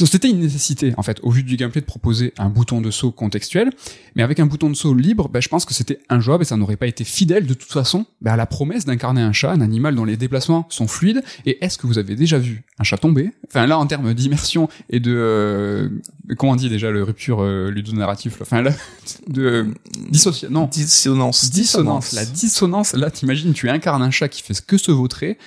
C'était 0.05 0.29
une 0.29 0.41
nécessité, 0.41 0.93
en 0.97 1.03
fait, 1.03 1.19
au 1.23 1.31
vu 1.31 1.43
du 1.43 1.57
gameplay, 1.57 1.81
de 1.81 1.87
proposer 1.87 2.35
un 2.39 2.49
bouton 2.49 2.81
de 2.81 2.91
saut 2.91 3.11
contextuel. 3.11 3.71
Mais 4.15 4.23
avec 4.23 4.41
un 4.41 4.47
bouton 4.47 4.69
de 4.69 4.75
saut 4.75 4.95
libre, 4.95 5.29
ben, 5.29 5.41
je 5.41 5.49
pense 5.49 5.65
que 5.65 5.75
c'était 5.75 6.01
injouable 6.09 6.43
et 6.43 6.47
ça 6.47 6.57
n'aurait 6.57 6.77
pas 6.77 6.87
été 6.87 7.05
fidèle 7.05 7.47
de 7.47 7.55
toute 7.55 7.71
façon 7.71 8.07
ben, 8.21 8.33
à 8.33 8.37
la 8.37 8.47
promesse 8.47 8.85
d'incarner 8.85 9.23
un 9.23 9.33
chat, 9.33 9.53
un 9.53 9.61
animal 9.61 9.95
dont 9.95 10.05
les 10.05 10.17
déplacements 10.17 10.67
sont 10.69 10.89
fluides. 10.89 11.23
Et 11.45 11.65
est-ce 11.65 11.79
que 11.79 11.87
vous 11.87 11.99
avez 11.99 12.17
déjà 12.17 12.39
vu 12.39 12.65
un 12.79 12.85
chat 12.85 12.99
tombé. 12.99 13.31
Enfin 13.49 13.67
là 13.67 13.79
en 13.79 13.87
termes 13.87 14.13
d'immersion 14.13 14.69
et 14.91 15.01
de 15.01 15.15
euh, 15.17 15.89
comment 16.37 16.53
on 16.53 16.57
dit 16.57 16.69
déjà 16.69 16.91
le 16.91 17.03
rupture 17.03 17.43
euh, 17.43 17.71
ludonarratif. 17.71 18.43
Enfin 18.43 18.63
là 18.63 18.73
de 19.29 19.67
dissociation. 20.11 20.51
Non. 20.51 20.67
Dissonance. 20.67 21.51
Dissonance. 21.51 22.13
La 22.13 22.25
dissonance. 22.25 22.93
Là 22.95 23.11
t'imagines 23.11 23.53
tu 23.53 23.71
incarnes 23.71 24.03
un 24.03 24.11
chat 24.11 24.29
qui 24.29 24.43
fait 24.43 24.55
ce 24.55 24.63
que 24.63 24.77
se 24.77 24.93
vautrer. 24.93 25.39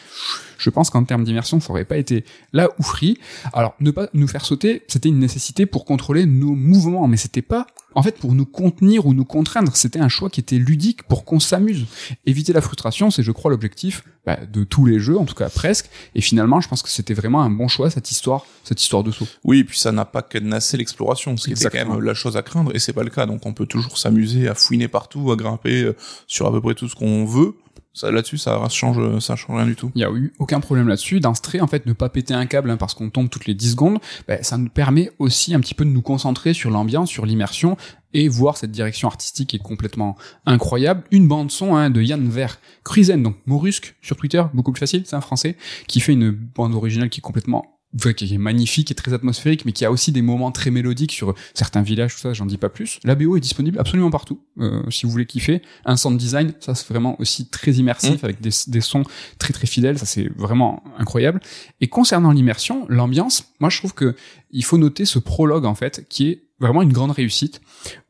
Je 0.59 0.69
pense 0.69 0.89
qu'en 0.89 1.03
termes 1.03 1.23
d'immersion, 1.23 1.59
ça 1.59 1.71
aurait 1.71 1.85
pas 1.85 1.97
été 1.97 2.23
là 2.53 2.69
ou 2.77 2.83
free. 2.83 3.17
Alors, 3.53 3.75
ne 3.79 3.91
pas 3.91 4.09
nous 4.13 4.27
faire 4.27 4.45
sauter, 4.45 4.83
c'était 4.87 5.09
une 5.09 5.19
nécessité 5.19 5.65
pour 5.65 5.85
contrôler 5.85 6.25
nos 6.25 6.53
mouvements, 6.53 7.07
mais 7.07 7.17
c'était 7.17 7.41
pas, 7.41 7.65
en 7.95 8.03
fait, 8.03 8.17
pour 8.17 8.35
nous 8.35 8.45
contenir 8.45 9.05
ou 9.05 9.13
nous 9.13 9.25
contraindre. 9.25 9.75
C'était 9.75 9.99
un 9.99 10.09
choix 10.09 10.29
qui 10.29 10.41
était 10.41 10.57
ludique 10.57 11.03
pour 11.03 11.25
qu'on 11.25 11.39
s'amuse. 11.39 11.85
Éviter 12.25 12.53
la 12.53 12.61
frustration, 12.61 13.09
c'est, 13.09 13.23
je 13.23 13.31
crois, 13.31 13.49
l'objectif 13.49 14.03
bah, 14.25 14.37
de 14.45 14.63
tous 14.63 14.85
les 14.85 14.99
jeux, 14.99 15.17
en 15.17 15.25
tout 15.25 15.33
cas 15.33 15.49
presque. 15.49 15.89
Et 16.13 16.21
finalement, 16.21 16.61
je 16.61 16.67
pense 16.67 16.83
que 16.83 16.89
c'était 16.89 17.13
vraiment 17.13 17.41
un 17.41 17.49
bon 17.49 17.67
choix 17.67 17.89
cette 17.89 18.11
histoire, 18.11 18.45
cette 18.63 18.81
histoire 18.81 19.03
de 19.03 19.11
saut. 19.11 19.27
Oui, 19.43 19.59
et 19.59 19.63
puis 19.63 19.79
ça 19.79 19.91
n'a 19.91 20.05
pas 20.05 20.21
cadenassé 20.21 20.77
l'exploration, 20.77 21.35
ce 21.37 21.45
qui 21.45 21.53
était 21.53 21.69
quand 21.69 21.89
même 21.89 22.01
la 22.01 22.13
chose 22.13 22.37
à 22.37 22.41
craindre, 22.41 22.75
et 22.75 22.79
c'est 22.79 22.93
pas 22.93 23.03
le 23.03 23.09
cas. 23.09 23.25
Donc 23.25 23.45
on 23.45 23.53
peut 23.53 23.65
toujours 23.65 23.97
s'amuser 23.97 24.47
à 24.47 24.55
fouiner 24.55 24.87
partout, 24.87 25.31
à 25.31 25.35
grimper 25.35 25.83
euh, 25.83 25.95
sur 26.27 26.45
à 26.45 26.51
peu 26.51 26.61
près 26.61 26.75
tout 26.75 26.87
ce 26.87 26.95
qu'on 26.95 27.25
veut. 27.25 27.55
Ça, 27.99 28.11
là-dessus, 28.11 28.37
ça 28.37 28.65
change, 28.69 29.19
ça 29.19 29.35
change 29.35 29.57
rien 29.57 29.65
du 29.65 29.75
tout. 29.75 29.91
Il 29.93 29.99
y 29.99 30.05
a 30.05 30.09
eu 30.09 30.31
aucun 30.39 30.61
problème 30.61 30.87
là-dessus. 30.87 31.19
Trait, 31.43 31.59
en 31.59 31.67
fait, 31.67 31.85
ne 31.85 31.91
pas 31.91 32.07
péter 32.07 32.33
un 32.33 32.45
câble 32.45 32.69
hein, 32.69 32.77
parce 32.77 32.93
qu'on 32.93 33.09
tombe 33.09 33.29
toutes 33.29 33.45
les 33.45 33.53
10 33.53 33.71
secondes, 33.71 33.99
bah, 34.25 34.41
ça 34.41 34.57
nous 34.57 34.69
permet 34.69 35.11
aussi 35.19 35.53
un 35.53 35.59
petit 35.59 35.73
peu 35.73 35.83
de 35.83 35.89
nous 35.89 36.01
concentrer 36.01 36.53
sur 36.53 36.69
l'ambiance, 36.69 37.09
sur 37.09 37.25
l'immersion 37.25 37.75
et 38.13 38.29
voir 38.29 38.55
cette 38.55 38.71
direction 38.71 39.09
artistique 39.09 39.49
qui 39.49 39.57
est 39.57 39.59
complètement 39.59 40.15
incroyable. 40.45 41.03
Une 41.11 41.27
bande 41.27 41.51
son 41.51 41.75
hein, 41.75 41.89
de 41.89 42.01
Yann 42.01 42.29
Ver 42.29 42.61
Cruisen, 42.85 43.21
donc 43.21 43.35
Morusque 43.45 43.97
sur 44.01 44.15
Twitter, 44.15 44.43
beaucoup 44.53 44.71
plus 44.71 44.79
facile, 44.79 45.03
c'est 45.05 45.17
un 45.17 45.21
français, 45.21 45.57
qui 45.87 45.99
fait 45.99 46.13
une 46.13 46.31
bande 46.31 46.75
originale 46.75 47.09
qui 47.09 47.19
est 47.19 47.21
complètement 47.21 47.78
qui 48.15 48.33
est 48.33 48.37
magnifique 48.37 48.91
et 48.91 48.95
très 48.95 49.13
atmosphérique, 49.13 49.65
mais 49.65 49.71
qui 49.71 49.83
a 49.83 49.91
aussi 49.91 50.11
des 50.11 50.21
moments 50.21 50.51
très 50.51 50.71
mélodiques 50.71 51.11
sur 51.11 51.33
certains 51.53 51.81
villages, 51.81 52.13
tout 52.13 52.21
ça, 52.21 52.33
j'en 52.33 52.45
dis 52.45 52.57
pas 52.57 52.69
plus. 52.69 52.99
La 53.03 53.15
BO 53.15 53.35
est 53.35 53.39
disponible 53.39 53.79
absolument 53.79 54.11
partout, 54.11 54.39
euh, 54.59 54.81
si 54.89 55.05
vous 55.05 55.11
voulez 55.11 55.25
kiffer. 55.25 55.61
Un 55.85 55.97
sound 55.97 56.17
design, 56.17 56.53
ça 56.59 56.75
c'est 56.75 56.87
vraiment 56.87 57.19
aussi 57.19 57.49
très 57.49 57.71
immersif, 57.73 58.23
avec 58.23 58.41
des, 58.41 58.51
des 58.67 58.81
sons 58.81 59.03
très 59.39 59.53
très 59.53 59.67
fidèles, 59.67 59.97
ça 59.97 60.05
c'est 60.05 60.29
vraiment 60.35 60.83
incroyable. 60.97 61.39
Et 61.81 61.87
concernant 61.87 62.31
l'immersion, 62.31 62.85
l'ambiance, 62.89 63.45
moi 63.59 63.69
je 63.69 63.77
trouve 63.79 63.93
que 63.93 64.15
il 64.51 64.63
faut 64.63 64.77
noter 64.77 65.05
ce 65.05 65.19
prologue 65.19 65.65
en 65.65 65.75
fait, 65.75 66.05
qui 66.09 66.29
est 66.29 66.43
vraiment 66.59 66.81
une 66.81 66.93
grande 66.93 67.11
réussite, 67.11 67.61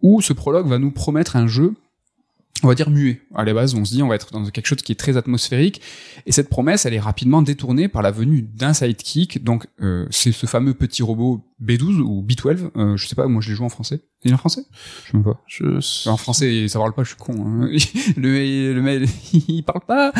où 0.01 0.21
ce 0.21 0.33
prologue 0.33 0.67
va 0.67 0.77
nous 0.77 0.91
promettre 0.91 1.35
un 1.35 1.47
jeu 1.47 1.75
on 2.63 2.67
va 2.67 2.75
dire 2.75 2.89
muet. 2.89 3.21
À 3.35 3.45
la 3.45 3.53
base, 3.53 3.75
on 3.75 3.85
se 3.85 3.93
dit 3.93 4.03
on 4.03 4.07
va 4.07 4.15
être 4.15 4.31
dans 4.31 4.43
quelque 4.45 4.65
chose 4.65 4.81
qui 4.81 4.91
est 4.91 4.99
très 4.99 5.17
atmosphérique, 5.17 5.81
et 6.25 6.31
cette 6.31 6.49
promesse, 6.49 6.85
elle 6.85 6.93
est 6.93 6.99
rapidement 6.99 7.41
détournée 7.41 7.87
par 7.87 8.01
la 8.01 8.11
venue 8.11 8.41
d'un 8.41 8.73
sidekick. 8.73 9.43
Donc, 9.43 9.67
euh, 9.81 10.07
c'est 10.11 10.31
ce 10.31 10.45
fameux 10.45 10.73
petit 10.73 11.03
robot 11.03 11.41
B12 11.63 11.99
ou 12.01 12.23
B12. 12.27 12.69
Euh, 12.75 12.97
je 12.97 13.07
sais 13.07 13.15
pas, 13.15 13.27
moi 13.27 13.41
je 13.41 13.49
l'ai 13.49 13.55
joué 13.55 13.65
en 13.65 13.69
français. 13.69 14.01
Il 14.25 14.31
est 14.31 14.33
en 14.33 14.37
français? 14.37 14.63
Je 15.05 15.11
sais 15.11 15.17
même 15.17 15.23
pas. 15.23 15.41
Je... 15.47 16.09
En 16.09 16.17
français, 16.17 16.67
ça 16.67 16.77
parle 16.79 16.93
pas, 16.93 17.03
je 17.03 17.09
suis 17.09 17.17
con. 17.17 17.33
hein. 17.39 17.69
Le, 18.17 18.73
le 18.73 18.81
mail, 18.81 19.05
il 19.33 19.63
parle 19.63 19.79
pas. 19.87 20.11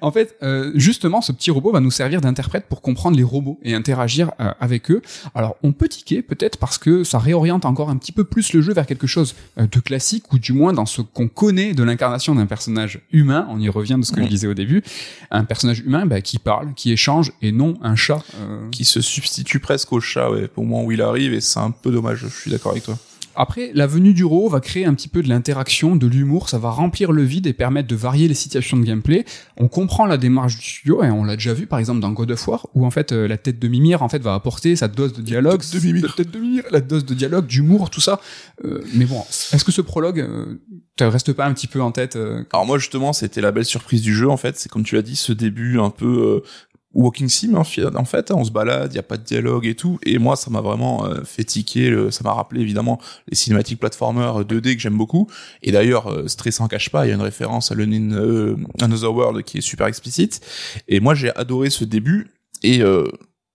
En 0.00 0.10
fait, 0.10 0.36
euh, 0.42 0.72
justement, 0.74 1.20
ce 1.20 1.32
petit 1.32 1.50
robot 1.50 1.70
va 1.72 1.80
nous 1.80 1.90
servir 1.90 2.20
d'interprète 2.22 2.66
pour 2.68 2.80
comprendre 2.80 3.16
les 3.16 3.22
robots 3.22 3.58
et 3.62 3.74
interagir 3.74 4.32
euh, 4.40 4.52
avec 4.58 4.90
eux. 4.90 5.02
Alors, 5.34 5.56
on 5.62 5.72
peut 5.72 5.88
tiquer 5.88 6.22
peut-être 6.22 6.56
parce 6.58 6.78
que 6.78 7.04
ça 7.04 7.18
réoriente 7.18 7.66
encore 7.66 7.90
un 7.90 7.96
petit 7.98 8.12
peu 8.12 8.24
plus 8.24 8.54
le 8.54 8.62
jeu 8.62 8.72
vers 8.72 8.86
quelque 8.86 9.06
chose 9.06 9.34
euh, 9.58 9.66
de 9.70 9.80
classique 9.80 10.32
ou 10.32 10.38
du 10.38 10.54
moins 10.54 10.72
dans 10.72 10.86
ce 10.86 11.02
qu'on 11.02 11.28
connaît 11.28 11.74
de 11.74 11.82
l'incarnation 11.82 12.34
d'un 12.34 12.46
personnage 12.46 13.00
humain. 13.12 13.46
On 13.50 13.60
y 13.60 13.68
revient 13.68 13.96
de 13.98 14.04
ce 14.04 14.12
que 14.12 14.22
je 14.22 14.28
disais 14.28 14.46
au 14.46 14.54
début. 14.54 14.82
Un 15.30 15.44
personnage 15.44 15.80
humain 15.80 16.06
bah, 16.06 16.22
qui 16.22 16.38
parle, 16.38 16.72
qui 16.74 16.90
échange 16.90 17.32
et 17.42 17.52
non 17.52 17.74
un 17.82 17.96
chat. 17.96 18.24
euh, 18.40 18.70
qui 18.70 18.84
se 18.86 19.02
substitue 19.02 19.60
presque 19.60 19.92
au 19.92 20.00
chat, 20.00 20.30
ouais, 20.30 20.48
au 20.56 20.62
moment 20.82 20.88
où 20.88 20.92
il 20.92 21.02
arrive, 21.02 21.32
et 21.32 21.40
c'est 21.40 21.60
un 21.60 21.70
peu 21.70 21.90
dommage, 21.90 22.18
je 22.18 22.28
suis 22.28 22.50
d'accord 22.50 22.72
avec 22.72 22.84
toi. 22.84 22.98
Après, 23.34 23.70
la 23.74 23.86
venue 23.86 24.12
du 24.12 24.24
robot 24.24 24.48
va 24.50 24.60
créer 24.60 24.84
un 24.84 24.94
petit 24.94 25.08
peu 25.08 25.22
de 25.22 25.28
l'interaction, 25.28 25.96
de 25.96 26.06
l'humour, 26.06 26.48
ça 26.48 26.58
va 26.58 26.70
remplir 26.70 27.12
le 27.12 27.22
vide 27.22 27.46
et 27.46 27.52
permettre 27.52 27.88
de 27.88 27.96
varier 27.96 28.28
les 28.28 28.34
situations 28.34 28.76
de 28.76 28.84
gameplay. 28.84 29.24
On 29.56 29.68
comprend 29.68 30.04
la 30.06 30.18
démarche 30.18 30.58
du 30.58 30.62
studio 30.62 31.02
et 31.02 31.10
on 31.10 31.24
l'a 31.24 31.36
déjà 31.36 31.54
vu 31.54 31.66
par 31.66 31.78
exemple 31.78 32.00
dans 32.00 32.10
God 32.10 32.30
of 32.30 32.48
War 32.48 32.66
où 32.74 32.84
en 32.84 32.90
fait 32.90 33.12
euh, 33.12 33.26
la 33.26 33.38
tête 33.38 33.58
de 33.58 33.68
Mimir 33.68 34.02
en 34.02 34.08
fait 34.08 34.20
va 34.22 34.34
apporter 34.34 34.76
sa 34.76 34.88
dose 34.88 35.14
de 35.14 35.22
dialogue, 35.22 35.60
tête 35.60 35.80
de 35.80 35.86
Mimir. 35.86 36.02
la 36.02 36.12
tête 36.12 36.30
de 36.30 36.38
Mimir, 36.38 36.64
la 36.70 36.80
dose 36.80 37.06
de 37.06 37.14
dialogue, 37.14 37.46
d'humour, 37.46 37.88
tout 37.88 38.00
ça. 38.00 38.20
Euh, 38.64 38.82
mais 38.94 39.06
bon, 39.06 39.24
est-ce 39.52 39.64
que 39.64 39.72
ce 39.72 39.80
prologue 39.80 40.20
euh, 40.20 40.60
te 40.96 41.04
reste 41.04 41.32
pas 41.32 41.46
un 41.46 41.54
petit 41.54 41.66
peu 41.66 41.80
en 41.80 41.90
tête 41.90 42.16
euh, 42.16 42.44
Alors 42.52 42.66
moi 42.66 42.78
justement, 42.78 43.12
c'était 43.12 43.40
la 43.40 43.52
belle 43.52 43.64
surprise 43.64 44.02
du 44.02 44.14
jeu 44.14 44.28
en 44.28 44.36
fait, 44.36 44.58
c'est 44.58 44.68
comme 44.68 44.84
tu 44.84 44.94
l'as 44.94 45.02
dit, 45.02 45.16
ce 45.16 45.32
début 45.32 45.78
un 45.78 45.90
peu 45.90 46.42
euh, 46.42 46.48
walking 46.94 47.28
sim 47.28 47.54
en 47.54 47.64
fi- 47.64 47.84
en 47.84 48.04
fait, 48.04 48.30
hein, 48.30 48.34
on 48.36 48.44
se 48.44 48.50
balade, 48.50 48.92
il 48.92 48.96
y 48.96 48.98
a 48.98 49.02
pas 49.02 49.16
de 49.16 49.22
dialogue 49.24 49.66
et 49.66 49.74
tout, 49.74 49.98
et 50.04 50.18
moi 50.18 50.36
ça 50.36 50.50
m'a 50.50 50.60
vraiment 50.60 51.06
euh, 51.06 51.22
fait 51.24 51.44
tiquer, 51.44 51.94
ça 52.10 52.22
m'a 52.24 52.32
rappelé 52.34 52.60
évidemment 52.60 53.00
les 53.28 53.34
cinématiques 53.36 53.80
platformers 53.80 54.44
2D 54.44 54.74
que 54.74 54.80
j'aime 54.80 54.96
beaucoup, 54.98 55.28
et 55.62 55.72
d'ailleurs 55.72 56.10
euh, 56.12 56.28
Stray 56.28 56.52
s'en 56.52 56.68
cache 56.68 56.90
pas, 56.90 57.06
il 57.06 57.08
y 57.08 57.12
a 57.12 57.14
une 57.14 57.22
référence 57.22 57.72
à 57.72 57.74
le 57.74 57.84
euh, 57.84 58.56
Another 58.80 59.14
World 59.14 59.42
qui 59.44 59.58
est 59.58 59.62
super 59.62 59.86
explicite, 59.86 60.40
et 60.88 61.00
moi 61.00 61.14
j'ai 61.14 61.34
adoré 61.36 61.70
ce 61.70 61.84
début, 61.84 62.30
et 62.62 62.82
euh, 62.82 63.06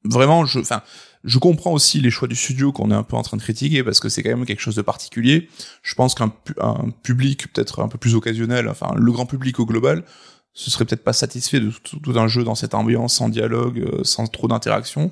vraiment 0.04 0.46
je, 0.46 0.60
enfin 0.60 0.82
je 1.24 1.40
comprends 1.40 1.72
aussi 1.74 2.00
les 2.00 2.10
choix 2.12 2.28
du 2.28 2.36
studio 2.36 2.72
qu'on 2.72 2.90
est 2.92 2.96
un 2.96 3.04
peu 3.04 3.18
en 3.18 3.22
train 3.22 3.36
de 3.38 3.42
critiquer 3.42 3.84
parce 3.84 4.00
que 4.00 4.08
c'est 4.08 4.24
quand 4.24 4.30
même 4.30 4.46
quelque 4.46 4.62
chose 4.62 4.76
de 4.76 4.82
particulier. 4.82 5.50
Je 5.82 5.94
pense 5.96 6.16
qu'un 6.16 6.30
pu- 6.30 6.54
un 6.62 6.90
public 7.04 7.52
peut-être 7.52 7.82
un 7.82 7.90
peu 7.90 7.98
plus 7.98 8.16
occasionnel, 8.16 8.70
enfin 8.70 8.94
le 8.96 9.12
grand 9.12 9.26
public 9.26 9.60
au 9.60 9.66
global, 9.66 10.06
ce 10.58 10.72
serait 10.72 10.86
peut-être 10.86 11.04
pas 11.04 11.14
satisfait 11.14 11.60
de 11.60 11.70
tout, 11.84 12.00
tout 12.00 12.18
un 12.18 12.28
jeu 12.28 12.44
dans 12.44 12.56
cette 12.56 12.74
ambiance, 12.74 13.14
sans 13.14 13.30
dialogue, 13.30 13.80
euh, 13.80 14.04
sans 14.04 14.26
trop 14.26 14.48
d'interaction. 14.48 15.12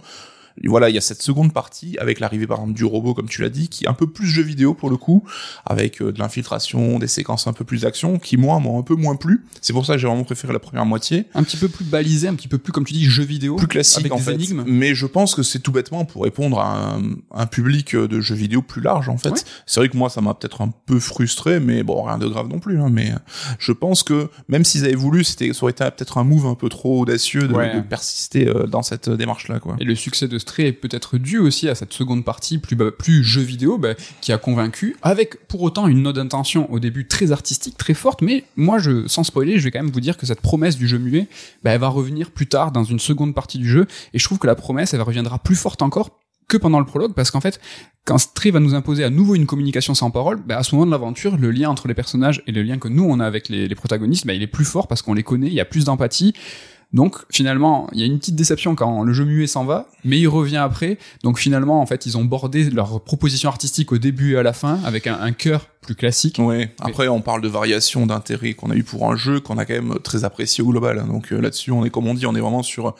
Voilà, 0.64 0.90
il 0.90 0.96
y 0.96 0.98
a 0.98 1.02
cette 1.02 1.22
seconde 1.22 1.54
partie 1.54 1.98
avec 2.00 2.20
l'arrivée 2.20 2.48
par 2.48 2.58
exemple 2.60 2.74
du 2.76 2.86
robot, 2.86 3.14
comme 3.14 3.28
tu 3.28 3.42
l'as 3.42 3.50
dit, 3.50 3.68
qui 3.68 3.86
est 3.86 3.88
un 3.88 3.94
peu 3.94 4.08
plus 4.08 4.28
jeu 4.28 4.42
vidéo 4.42 4.74
pour 4.74 4.90
le 4.90 4.98
coup, 4.98 5.24
avec 5.66 6.02
euh, 6.02 6.12
de 6.12 6.20
l'infiltration, 6.20 6.98
des 7.00 7.08
séquences 7.08 7.48
un 7.48 7.54
peu 7.54 7.66
plus 7.66 7.82
d'action, 7.82 8.20
qui 8.20 8.38
moi 8.38 8.60
m'ont 8.60 8.80
un 8.80 8.84
peu 8.84 8.96
moins 8.96 9.16
plu. 9.16 9.46
C'est 9.62 9.74
pour 9.74 9.86
ça 9.86 9.94
que 9.94 10.00
j'ai 10.00 10.08
vraiment 10.08 10.24
préféré 10.24 10.54
la 10.54 10.60
première 10.60 10.86
moitié, 10.86 11.26
un 11.34 11.44
petit 11.44 11.58
peu 11.58 11.68
plus 11.68 11.86
balisé, 11.86 12.28
un 12.28 12.36
petit 12.36 12.48
peu 12.48 12.58
plus 12.58 12.72
comme 12.72 12.86
tu 12.86 12.94
dis 12.94 13.06
jeu 13.06 13.24
vidéo, 13.24 13.56
plus 13.58 13.68
classique 13.68 14.00
avec 14.00 14.14
en 14.14 14.18
des 14.18 14.22
fait. 14.24 14.34
énigmes. 14.36 14.64
Mais 14.66 14.96
je 14.96 15.06
pense 15.06 15.36
que 15.36 15.44
c'est 15.44 15.60
tout 15.60 15.72
bêtement 15.72 16.06
pour 16.06 16.24
répondre 16.24 16.60
à 16.60 16.96
un, 16.96 17.02
un 17.32 17.46
public 17.46 17.96
de 17.96 18.22
jeux 18.22 18.36
vidéo 18.36 18.62
plus 18.62 18.82
large 18.82 19.10
en 19.10 19.18
fait. 19.18 19.30
Ouais. 19.30 19.40
C'est 19.66 19.80
vrai 19.80 19.90
que 19.90 19.98
moi 19.98 20.10
ça 20.10 20.22
m'a 20.22 20.34
peut-être 20.34 20.62
un 20.62 20.72
peu 20.86 21.00
frustré, 21.00 21.60
mais 21.60 21.84
bon 21.84 22.02
rien 22.04 22.18
de 22.18 22.28
grave 22.28 22.48
non 22.48 22.60
plus. 22.60 22.80
Hein, 22.80 22.90
mais 22.92 23.12
je 23.60 23.72
pense 23.72 24.04
que 24.04 24.30
même 24.48 24.64
s'ils 24.64 24.86
avaient 24.86 24.96
voulu, 24.96 25.24
c'était 25.24 25.52
ça 25.54 25.64
aurait 25.64 25.72
été 25.72 25.84
peut-être 25.86 26.18
un 26.18 26.24
move 26.24 26.46
un 26.46 26.56
peu 26.56 26.70
trop 26.70 27.02
audacieux 27.02 27.48
de, 27.48 27.54
Ouais. 27.54 27.76
de 27.76 27.82
persister 27.82 28.48
euh, 28.48 28.68
dans 28.68 28.82
cette 28.84 29.10
démarche 29.10 29.48
là 29.48 29.60
quoi. 29.60 29.76
Et 29.80 29.84
le 29.86 29.96
succès 29.96 30.28
de 30.28 30.38
Stray 30.46 30.68
est 30.68 30.74
peut-être 30.74 31.18
dû 31.18 31.40
aussi 31.40 31.68
à 31.68 31.74
cette 31.74 31.92
seconde 31.92 32.24
partie 32.24 32.60
plus 32.60 32.76
plus 32.76 33.24
jeu 33.24 33.42
vidéo 33.42 33.80
bah, 33.80 33.96
qui 34.22 34.32
a 34.32 34.38
convaincu, 34.38 34.96
avec 35.02 35.48
pour 35.48 35.64
autant 35.64 35.88
une 35.88 36.04
note 36.04 36.18
d'intention 36.18 36.72
au 36.72 36.80
début 36.80 37.08
très 37.08 37.32
artistique, 37.32 37.78
très 37.78 37.96
forte. 37.96 38.22
Mais 38.22 38.44
moi, 38.56 38.78
je, 38.78 39.08
sans 39.08 39.24
spoiler, 39.24 39.58
je 39.58 39.64
vais 39.64 39.72
quand 39.72 39.82
même 39.82 39.92
vous 39.92 40.02
dire 40.02 40.18
que 40.18 40.28
cette 40.28 40.42
promesse 40.42 40.78
du 40.78 40.88
jeu 40.88 41.00
muet, 41.00 41.28
bah, 41.64 41.72
elle 41.72 41.80
va 41.80 41.88
revenir 41.88 42.30
plus 42.30 42.46
tard 42.46 42.72
dans 42.72 42.84
une 42.84 43.00
seconde 43.00 43.34
partie 43.34 43.58
du 43.58 43.68
jeu. 43.68 43.88
Et 44.14 44.20
je 44.20 44.24
trouve 44.24 44.38
que 44.38 44.48
la 44.48 44.56
promesse, 44.56 44.94
elle 44.94 45.02
reviendra 45.02 45.40
plus 45.40 45.56
forte 45.56 45.82
encore 45.82 46.12
que 46.48 46.58
pendant 46.58 46.80
le 46.80 46.86
prologue, 46.86 47.14
parce 47.14 47.32
qu'en 47.32 47.42
fait, 47.42 47.60
quand 48.06 48.20
Stray 48.20 48.52
va 48.52 48.60
nous 48.60 48.76
imposer 48.76 49.04
à 49.04 49.10
nouveau 49.10 49.34
une 49.34 49.48
communication 49.48 49.96
sans 49.96 50.12
parole, 50.12 50.40
bah, 50.46 50.58
à 50.60 50.64
ce 50.64 50.76
moment 50.76 50.86
de 50.86 50.92
l'aventure, 50.92 51.38
le 51.38 51.50
lien 51.50 51.70
entre 51.70 51.88
les 51.88 51.96
personnages 51.96 52.44
et 52.46 52.52
le 52.52 52.62
lien 52.62 52.78
que 52.78 52.88
nous 52.88 53.04
on 53.04 53.20
a 53.20 53.26
avec 53.26 53.50
les, 53.50 53.74
protagonistes, 53.74 54.26
il 54.28 54.44
est 54.44 54.48
plus 54.48 54.66
fort 54.66 54.88
parce 54.88 55.02
qu'on 55.02 55.16
les 55.16 55.24
connaît, 55.24 55.48
il 55.48 55.54
y 55.54 55.60
a 55.60 55.66
plus 55.66 55.86
d'empathie. 55.86 56.34
Donc 56.94 57.18
finalement, 57.32 57.90
il 57.94 58.00
y 58.00 58.04
a 58.04 58.06
une 58.06 58.20
petite 58.20 58.36
déception 58.36 58.76
quand 58.76 59.04
le 59.04 59.14
jeu 59.14 59.26
muet 59.26 59.48
s'en 59.48 59.66
va, 59.66 59.88
mais 60.04 60.20
il 60.20 60.28
revient 60.28 60.58
après. 60.58 60.98
Donc 61.24 61.40
finalement, 61.40 61.82
en 61.82 61.86
fait, 61.86 62.06
ils 62.06 62.18
ont 62.18 62.24
bordé 62.24 62.70
leur 62.70 63.02
proposition 63.02 63.50
artistique 63.50 63.92
au 63.92 63.98
début 63.98 64.34
et 64.34 64.38
à 64.38 64.44
la 64.44 64.54
fin 64.54 64.80
avec 64.86 65.08
un, 65.08 65.20
un 65.20 65.32
cœur 65.32 65.68
plus 65.82 65.96
classique. 65.96 66.38
Ouais. 66.40 66.74
Après, 66.80 67.08
on 67.08 67.22
parle 67.22 67.42
de 67.42 67.48
variation 67.48 68.06
d'intérêt 68.06 68.54
qu'on 68.54 68.72
a 68.72 68.76
eu 68.76 68.84
pour 68.84 69.10
un 69.12 69.16
jeu 69.16 69.40
qu'on 69.40 69.58
a 69.58 69.66
quand 69.66 69.74
même 69.74 69.96
très 70.04 70.24
apprécié 70.24 70.64
au 70.64 70.68
global. 70.68 71.06
Donc 71.08 71.32
euh, 71.32 71.40
là-dessus, 71.40 71.72
on 71.72 71.86
est 71.86 71.90
comme 71.90 72.08
on 72.08 72.14
dit, 72.14 72.26
on 72.26 72.36
est 72.36 72.40
vraiment 72.40 72.64
sur 72.64 72.96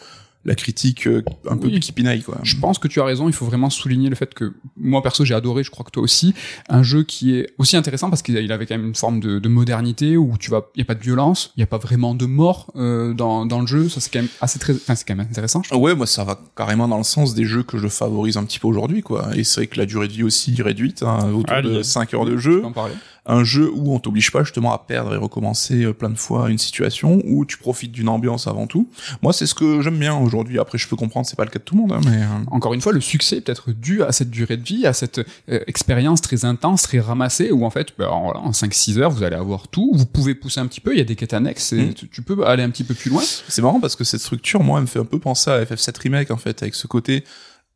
la 0.46 0.56
critique 0.56 1.08
euh, 1.08 1.24
un 1.50 1.58
peu 1.58 1.68
Oui. 1.68 1.80
qui 1.80 1.92
pinaille 1.92 2.22
quoi. 2.22 2.38
Je 2.44 2.56
pense 2.58 2.78
que 2.80 2.88
tu 2.88 3.02
as 3.02 3.04
raison, 3.04 3.28
il 3.28 3.34
faut 3.34 3.46
vraiment 3.46 3.70
souligner 3.70 4.10
le 4.10 4.16
fait 4.16 4.34
que 4.34 4.54
moi 4.78 5.02
perso 5.02 5.26
j'ai 5.26 5.34
adoré, 5.34 5.64
je 5.64 5.72
crois 5.72 5.84
que 5.86 5.92
toi 5.92 6.04
aussi, 6.04 6.34
un 6.70 6.84
jeu 6.84 7.04
qui 7.04 7.36
est 7.36 7.50
aussi 7.58 7.76
intéressant 7.78 8.10
parce 8.10 8.22
qu'il 8.22 8.52
avait 8.52 8.66
quand 8.66 8.78
même 8.78 8.88
une 8.88 8.96
forme 8.96 9.20
de, 9.20 9.40
de 9.40 9.50
modernité 9.50 10.18
où 10.18 10.38
tu 10.40 10.52
vas, 10.52 10.62
il 10.76 10.80
y 10.80 10.82
a 10.82 10.86
pas 10.86 10.96
de 10.96 11.02
violence, 11.02 11.52
il 11.58 11.62
y 11.62 11.64
a 11.64 11.68
pas 11.68 11.78
vraiment 11.80 12.14
de 12.16 12.26
mort 12.26 12.72
euh, 12.76 13.14
dans, 13.14 13.46
dans 13.46 13.60
le 13.62 13.68
jeu, 13.68 13.90
ça 13.90 14.00
c'est 14.00 14.12
quand 14.12 14.20
même 14.20 14.30
assez 14.42 14.60
très, 14.60 14.74
enfin 14.74 14.96
c'est 14.96 15.08
quand 15.08 15.16
même 15.16 15.28
intéressant. 15.30 15.62
je. 15.64 15.74
Ouais, 15.76 15.96
moi 15.96 16.06
ça 16.08 16.24
va 16.24 16.40
carrément 16.56 16.88
dans 16.88 16.98
le 16.98 17.04
sens 17.04 17.34
des 17.34 17.46
jeux 17.46 17.64
que 17.64 17.78
je 17.78 17.88
favorise 17.88 18.38
un 18.38 18.44
petit 18.44 18.60
peu 18.60 18.68
aujourd'hui, 18.68 19.02
quoi. 19.02 19.30
Et 19.36 19.44
c'est 19.44 19.62
vrai 19.62 19.68
que 19.68 19.78
la 19.78 19.86
durée 19.86 20.08
de 20.08 20.14
vie 20.14 20.24
aussi 20.24 20.56
est 20.58 20.62
réduite, 20.62 21.04
hein, 21.04 21.32
autour 21.34 21.54
Allez. 21.56 21.70
de 21.78 21.82
5 21.84 22.14
heures 22.14 22.26
de 22.26 22.38
jeu. 22.38 22.62
peux 22.62 22.68
en 22.68 22.72
parler. 22.72 22.94
Un 23.28 23.44
jeu 23.44 23.72
où 23.74 23.94
on 23.94 24.00
t'oblige 24.00 24.32
pas 24.32 24.44
justement 24.44 24.74
à 24.74 24.78
perdre 24.78 25.14
et 25.14 25.18
recommencer 25.18 25.84
euh, 25.84 25.94
plein 25.94 26.10
de 26.10 26.18
fois 26.18 26.50
une 26.50 26.58
situation, 26.58 27.22
où 27.26 27.46
tu 27.46 27.58
profites 27.58 27.92
d'une 27.92 28.08
ambiance 28.10 28.46
avant 28.48 28.68
tout. 28.68 28.88
Moi, 29.24 29.34
c'est 29.34 29.48
ce 29.48 29.56
que 29.56 29.82
j'aime 29.82 29.98
bien 29.98 30.16
aujourd'hui. 30.16 30.60
Après, 30.60 30.78
je 30.78 30.88
peux 30.88 30.96
comprendre, 30.96 31.26
c'est 31.26 31.36
pas 31.36 31.44
le 31.46 31.50
cas 31.50 31.58
de 31.60 31.64
tout 31.64 31.76
le 31.76 31.82
monde, 31.82 31.92
hein, 31.94 32.02
mais... 32.06 32.22
euh, 32.22 32.28
Encore 32.52 32.74
une 32.74 32.82
fois, 32.82 32.94
le 32.94 33.02
succès 33.02 33.38
est 33.38 33.42
peut-être 33.42 33.72
dû 33.72 34.04
à 34.04 34.12
cette 34.12 34.30
durée 34.30 34.58
de 34.58 34.64
vie, 34.64 34.86
à 34.86 34.94
cette 34.94 35.20
euh, 35.50 35.60
expérience 35.68 36.22
très 36.22 36.46
intense, 36.46 36.84
très 36.84 37.00
ramassée, 37.00 37.52
où 37.52 37.66
en 37.66 37.70
fait, 37.72 37.90
ben, 37.98 38.08
en, 38.10 38.30
en 38.36 38.52
5-6 38.52 39.00
heures, 39.00 39.10
vous 39.12 39.24
allez 39.24 39.36
avoir 39.36 39.68
tout. 39.70 39.92
Vous 39.96 40.06
pouvez 40.06 40.36
pousser 40.36 40.60
un 40.60 40.68
petit 40.68 40.82
peu, 40.82 40.94
il 40.94 41.00
y 41.00 41.02
a 41.02 41.06
des 41.06 41.16
quêtes 41.16 41.34
annexes, 41.34 41.74
et 41.74 41.86
Mm. 41.88 41.94
tu, 41.96 42.10
tu 42.10 42.22
peux 42.22 42.46
aller 42.46 42.64
un 42.64 42.70
petit 42.70 42.84
peu 42.84 42.94
plus 42.94 43.10
loin. 43.10 43.24
C'est 43.48 43.62
marrant 43.62 43.80
parce 43.80 43.96
que 43.96 44.04
cette 44.04 44.22
structure, 44.22 44.62
moi, 44.64 44.78
elle 44.80 44.84
me 44.84 44.88
fait 44.88 45.00
un 45.00 45.06
peu 45.06 45.18
penser 45.20 45.50
à 45.50 45.64
FF7 45.64 46.00
Remake, 46.02 46.32
en 46.32 46.38
fait, 46.38 46.62
avec 46.62 46.76
ce 46.76 46.86
côté 46.88 47.24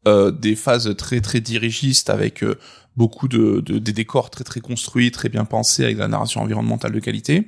euh, 0.08 0.32
des 0.32 0.56
phases 0.56 0.96
très 0.96 1.20
très 1.22 1.42
dirigistes, 1.42 2.10
avec 2.10 2.44
euh, 2.44 2.58
beaucoup 3.00 3.28
de, 3.30 3.62
de- 3.66 3.80
des 3.80 3.94
décors 3.94 4.30
très 4.30 4.44
très 4.44 4.60
construits, 4.60 5.10
très 5.12 5.30
bien 5.30 5.46
pensés, 5.46 5.84
avec 5.86 5.96
de 5.96 6.02
la 6.02 6.10
narration 6.10 6.42
environnementale 6.42 6.92
de 6.92 7.00
qualité. 7.00 7.48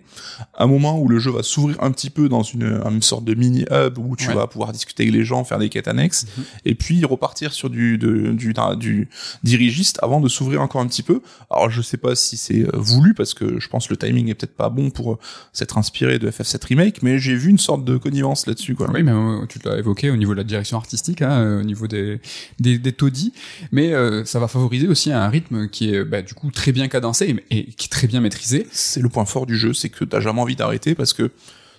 Un 0.58 0.66
moment 0.68 0.98
où 1.00 1.08
le 1.10 1.20
jeu 1.20 1.30
va 1.32 1.44
s'ouvrir 1.44 1.76
un 1.84 1.92
petit 1.92 2.10
peu 2.10 2.30
dans 2.30 2.42
une, 2.44 2.82
une 2.90 3.02
sorte 3.02 3.26
de 3.26 3.34
mini 3.36 3.66
hub 3.70 3.98
où 4.00 4.16
tu 4.16 4.28
Ouais. 4.30 4.34
vas 4.36 4.48
pouvoir 4.48 4.72
discuter 4.72 5.04
avec 5.04 5.14
les 5.14 5.26
gens, 5.26 5.44
faire 5.44 5.60
des 5.60 5.68
quêtes 5.70 5.90
annexes, 5.90 6.26
Mhm. 6.38 6.44
et 6.66 6.76
puis 6.76 7.04
repartir 7.06 7.52
sur 7.52 7.70
du 7.70 7.98
de, 7.98 8.32
du, 8.32 8.54
du 8.78 9.10
dirigiste 9.44 10.00
avant 10.02 10.22
de 10.22 10.30
s'ouvrir 10.30 10.62
encore 10.62 10.82
un 10.82 10.88
petit 10.88 11.04
peu. 11.04 11.22
Alors 11.50 11.70
je 11.70 11.82
sais 11.82 11.98
pas 11.98 12.16
si 12.16 12.38
c'est 12.38 12.62
euh, 12.64 12.70
voulu 12.76 13.14
parce 13.14 13.34
que 13.34 13.60
je 13.60 13.68
pense 13.68 13.88
que 13.88 13.94
le 13.94 13.98
timing 13.98 14.30
est 14.30 14.36
peut-être 14.36 14.56
pas 14.56 14.70
bon 14.70 14.90
pour 14.90 15.14
euh, 15.14 15.18
s'être 15.54 15.78
inspiré 15.78 16.18
de 16.18 16.30
FF7 16.32 16.66
remake, 16.66 17.04
mais 17.04 17.20
j'ai 17.20 17.36
vu 17.36 17.50
une 17.50 17.58
sorte 17.58 17.84
de 17.84 17.98
connivence 17.98 18.48
là-dessus 18.48 18.76
quoi. 18.76 18.90
Oui, 18.94 19.04
mais 19.04 19.12
euh, 19.12 19.46
tu 19.50 19.60
l'as 19.66 19.78
évoqué 19.78 20.10
au 20.12 20.16
niveau 20.16 20.32
de 20.32 20.38
la 20.38 20.44
direction 20.46 20.78
artistique, 20.78 21.22
hein, 21.22 21.60
au 21.60 21.64
niveau 21.64 21.88
des, 21.88 22.22
des, 22.60 22.78
des 22.78 22.94
taudis, 22.94 23.34
mais 23.74 23.92
euh, 23.94 24.24
ça 24.24 24.40
va 24.40 24.48
favoriser 24.48 24.88
aussi 24.88 25.12
un 25.12 25.28
rythme 25.28 25.41
qui 25.72 25.94
est 25.94 26.04
bah, 26.04 26.22
du 26.22 26.34
coup 26.34 26.52
très 26.52 26.72
bien 26.72 26.88
cadencé 26.88 27.36
et, 27.50 27.60
et 27.60 27.66
qui 27.66 27.86
est 27.86 27.90
très 27.90 28.08
bien 28.08 28.22
maîtrisé. 28.22 28.68
C'est 28.72 29.02
le 29.02 29.10
point 29.10 29.26
fort 29.26 29.46
du 29.46 29.58
jeu, 29.58 29.74
c'est 29.74 29.90
que 29.90 30.06
t'as 30.06 30.20
jamais 30.20 30.42
envie 30.42 30.56
d'arrêter 30.56 30.96
parce 30.96 31.14
que 31.14 31.32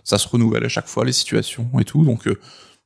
ça 0.04 0.18
se 0.18 0.28
renouvelle 0.28 0.64
à 0.64 0.68
chaque 0.68 0.88
fois 0.88 1.04
les 1.04 1.12
situations 1.12 1.68
et 1.78 1.84
tout, 1.84 2.04
donc 2.04 2.26
euh, 2.26 2.38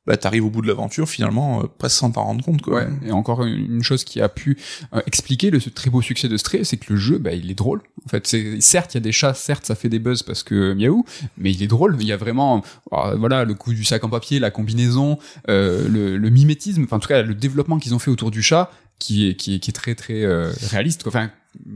bah, 0.05 0.15
t'arrives 0.15 0.45
au 0.45 0.49
bout 0.49 0.61
de 0.61 0.67
l'aventure 0.67 1.09
finalement 1.09 1.63
euh, 1.63 1.67
presque 1.77 1.97
sans 1.97 2.11
t'en 2.11 2.23
rendre 2.23 2.45
compte 2.45 2.61
quoi. 2.61 2.75
Ouais. 2.75 2.87
Et 3.05 3.11
encore 3.11 3.43
une 3.43 3.83
chose 3.83 4.05
qui 4.05 4.21
a 4.21 4.29
pu 4.29 4.57
euh, 4.93 5.01
expliquer 5.05 5.49
le 5.49 5.59
ce 5.59 5.69
très 5.69 5.89
beau 5.89 6.01
succès 6.01 6.29
de 6.29 6.37
Stray, 6.37 6.63
c'est 6.63 6.77
que 6.77 6.93
le 6.93 6.99
jeu, 6.99 7.17
bah, 7.17 7.33
il 7.33 7.51
est 7.51 7.55
drôle. 7.55 7.81
En 8.05 8.09
fait, 8.09 8.25
c'est 8.25 8.61
certes 8.61 8.93
il 8.93 8.97
y 8.97 8.99
a 8.99 9.01
des 9.01 9.11
chats, 9.11 9.33
certes 9.33 9.65
ça 9.65 9.75
fait 9.75 9.89
des 9.89 9.99
buzz 9.99 10.23
parce 10.23 10.43
que 10.43 10.73
miaou, 10.73 11.03
mais 11.37 11.51
il 11.51 11.61
est 11.61 11.67
drôle. 11.67 11.97
Il 11.99 12.07
y 12.07 12.13
a 12.13 12.17
vraiment, 12.17 12.63
euh, 12.93 13.15
voilà, 13.15 13.43
le 13.43 13.53
coup 13.53 13.73
du 13.73 13.83
sac 13.83 14.03
en 14.05 14.09
papier, 14.09 14.39
la 14.39 14.49
combinaison, 14.51 15.17
euh, 15.49 15.89
le, 15.89 16.17
le 16.17 16.29
mimétisme, 16.29 16.83
enfin 16.83 16.97
en 16.97 16.99
tout 16.99 17.09
cas 17.09 17.21
le 17.21 17.35
développement 17.35 17.77
qu'ils 17.79 17.93
ont 17.93 17.99
fait 17.99 18.11
autour 18.11 18.31
du 18.31 18.41
chat, 18.41 18.71
qui 18.99 19.29
est 19.29 19.35
qui 19.35 19.55
est, 19.55 19.59
qui 19.59 19.69
est 19.69 19.73
très 19.73 19.95
très 19.95 20.23
euh, 20.23 20.51
réaliste. 20.69 21.03
quoi. 21.03 21.09
Enfin, 21.11 21.29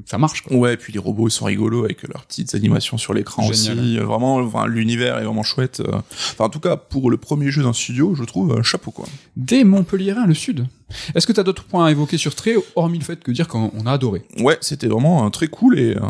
ça 0.05 0.17
marche. 0.17 0.41
Quoi. 0.43 0.57
Ouais, 0.57 0.73
et 0.73 0.77
puis 0.77 0.93
les 0.93 0.99
robots 0.99 1.27
ils 1.27 1.31
sont 1.31 1.45
rigolos 1.45 1.83
avec 1.85 2.03
leurs 2.03 2.25
petites 2.25 2.53
animations 2.55 2.97
sur 2.97 3.13
l'écran 3.13 3.47
aussi. 3.47 3.97
Euh, 3.97 4.03
Vraiment, 4.05 4.35
enfin, 4.37 4.67
l'univers 4.67 5.17
est 5.17 5.23
vraiment 5.23 5.43
chouette. 5.43 5.79
euh. 5.81 5.97
Enfin, 6.11 6.45
en 6.45 6.49
tout 6.49 6.59
cas, 6.59 6.75
pour 6.77 7.09
le 7.09 7.17
premier 7.17 7.49
jeu 7.51 7.63
d'un 7.63 7.73
studio, 7.73 8.13
je 8.15 8.23
trouve 8.23 8.55
un 8.57 8.63
chapeau 8.63 8.91
quoi. 8.91 9.05
Des 9.37 9.63
Montpellierin, 9.63 10.25
le 10.27 10.33
sud. 10.33 10.67
Est-ce 11.15 11.27
que 11.27 11.33
tu 11.33 11.39
as 11.39 11.43
d'autres 11.43 11.63
points 11.63 11.85
à 11.85 11.91
évoquer 11.91 12.17
sur 12.17 12.31
Stray, 12.31 12.55
hormis 12.75 12.99
le 12.99 13.03
fait 13.03 13.21
que 13.23 13.31
dire 13.31 13.47
qu'on 13.47 13.71
on 13.77 13.85
a 13.85 13.91
adoré? 13.93 14.23
Ouais, 14.39 14.57
c'était 14.61 14.87
vraiment 14.87 15.25
euh, 15.25 15.29
très 15.29 15.47
cool 15.47 15.79
et 15.79 15.95
euh, 15.95 16.01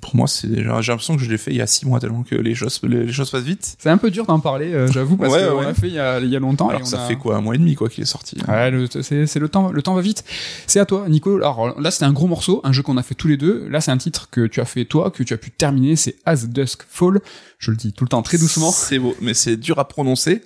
pour 0.00 0.16
moi, 0.16 0.26
c'est 0.26 0.48
déjà 0.48 0.80
j'ai 0.80 0.92
l'impression 0.92 1.16
que 1.16 1.22
je 1.22 1.30
l'ai 1.30 1.38
fait 1.38 1.50
il 1.50 1.56
y 1.56 1.60
a 1.60 1.66
six 1.66 1.86
mois 1.86 2.00
tellement 2.00 2.22
que 2.22 2.34
les 2.34 2.54
choses 2.54 2.80
les, 2.84 3.04
les 3.06 3.12
choses 3.12 3.30
passent 3.30 3.42
vite. 3.42 3.76
C'est 3.78 3.90
un 3.90 3.98
peu 3.98 4.10
dur 4.10 4.26
d'en 4.26 4.40
parler, 4.40 4.72
euh, 4.72 4.86
j'avoue, 4.90 5.16
parce 5.16 5.32
Ouais, 5.32 5.46
qu'on 5.48 5.58
ouais. 5.58 5.64
l'a 5.64 5.74
fait 5.74 5.88
il 5.88 5.94
y 5.94 5.98
a, 5.98 6.18
il 6.20 6.28
y 6.28 6.36
a 6.36 6.38
longtemps. 6.40 6.68
Alors 6.68 6.80
et 6.80 6.82
que 6.82 6.88
on 6.88 6.90
ça 6.90 7.04
a- 7.04 7.08
fait 7.08 7.16
quoi 7.16 7.36
un 7.36 7.40
mois 7.40 7.54
et 7.54 7.58
demi 7.58 7.74
quoi 7.74 7.88
qu'il 7.88 8.02
est 8.02 8.06
sorti. 8.06 8.36
Ouais, 8.48 8.70
le- 8.70 8.86
c'est 9.02 9.36
le 9.38 9.48
temps, 9.48 9.70
le 9.72 9.82
temps 9.82 9.94
va 9.94 10.00
vite. 10.02 10.24
C'est 10.66 10.80
à 10.80 10.86
toi, 10.86 11.06
Nico. 11.08 11.36
Alors 11.36 11.80
là, 11.80 11.90
c'était 11.90 12.04
un 12.06 12.12
gros 12.12 12.26
morceau, 12.26 12.60
un 12.64 12.72
jeu 12.72 12.82
qu'on 12.82 12.96
a 12.96 13.02
fait 13.02 13.14
tous 13.14 13.28
les 13.28 13.36
deux. 13.36 13.66
Là, 13.68 13.80
c'est 13.80 13.90
un 13.90 13.98
titre 13.98 14.28
que 14.30 14.46
tu 14.46 14.60
as 14.60 14.64
fait 14.64 14.84
toi, 14.84 15.10
que 15.10 15.22
tu 15.22 15.34
as 15.34 15.38
pu 15.38 15.50
terminer. 15.50 15.96
C'est 15.96 16.16
As 16.26 16.46
Dusk 16.46 16.82
Fall. 16.88 17.20
Je 17.58 17.70
le 17.70 17.76
dis 17.76 17.92
tout 17.92 18.04
le 18.04 18.08
temps 18.08 18.22
très 18.22 18.38
doucement. 18.38 18.70
C'est 18.70 18.98
beau, 18.98 19.14
mais 19.20 19.34
c'est 19.34 19.56
dur 19.56 19.78
à 19.78 19.86
prononcer. 19.86 20.42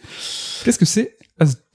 Qu'est-ce 0.65 0.79
que 0.79 0.85
c'est? 0.85 1.17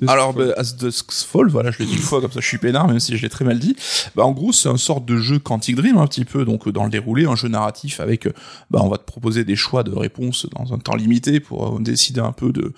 Alors, 0.07 0.33
bah, 0.33 0.53
As 0.57 0.75
Dusk's 0.77 1.23
Fall, 1.25 1.49
voilà, 1.49 1.71
je 1.71 1.79
l'ai 1.79 1.85
dit 1.85 1.93
une 1.93 1.99
fois, 1.99 2.21
comme 2.21 2.31
ça 2.31 2.39
je 2.39 2.47
suis 2.47 2.57
peinard, 2.57 2.87
même 2.87 2.99
si 3.01 3.17
je 3.17 3.21
l'ai 3.21 3.29
très 3.29 3.43
mal 3.43 3.59
dit. 3.59 3.75
Bah, 4.15 4.23
en 4.25 4.31
gros, 4.31 4.53
c'est 4.53 4.69
un 4.69 4.77
sorte 4.77 5.05
de 5.05 5.17
jeu 5.17 5.39
Quantic 5.39 5.75
Dream, 5.75 5.97
un 5.97 6.07
petit 6.07 6.23
peu, 6.25 6.45
donc 6.45 6.67
euh, 6.67 6.71
dans 6.71 6.85
le 6.85 6.89
déroulé, 6.89 7.25
un 7.25 7.35
jeu 7.35 7.49
narratif 7.49 7.99
avec, 7.99 8.27
bah, 8.71 8.79
on 8.81 8.87
va 8.89 8.97
te 8.97 9.03
proposer 9.03 9.43
des 9.43 9.55
choix 9.57 9.83
de 9.83 9.91
réponses 9.91 10.47
dans 10.57 10.73
un 10.73 10.77
temps 10.77 10.95
limité 10.95 11.39
pour 11.41 11.75
euh, 11.75 11.79
décider 11.81 12.21
un 12.21 12.31
peu 12.31 12.53
de, 12.53 12.71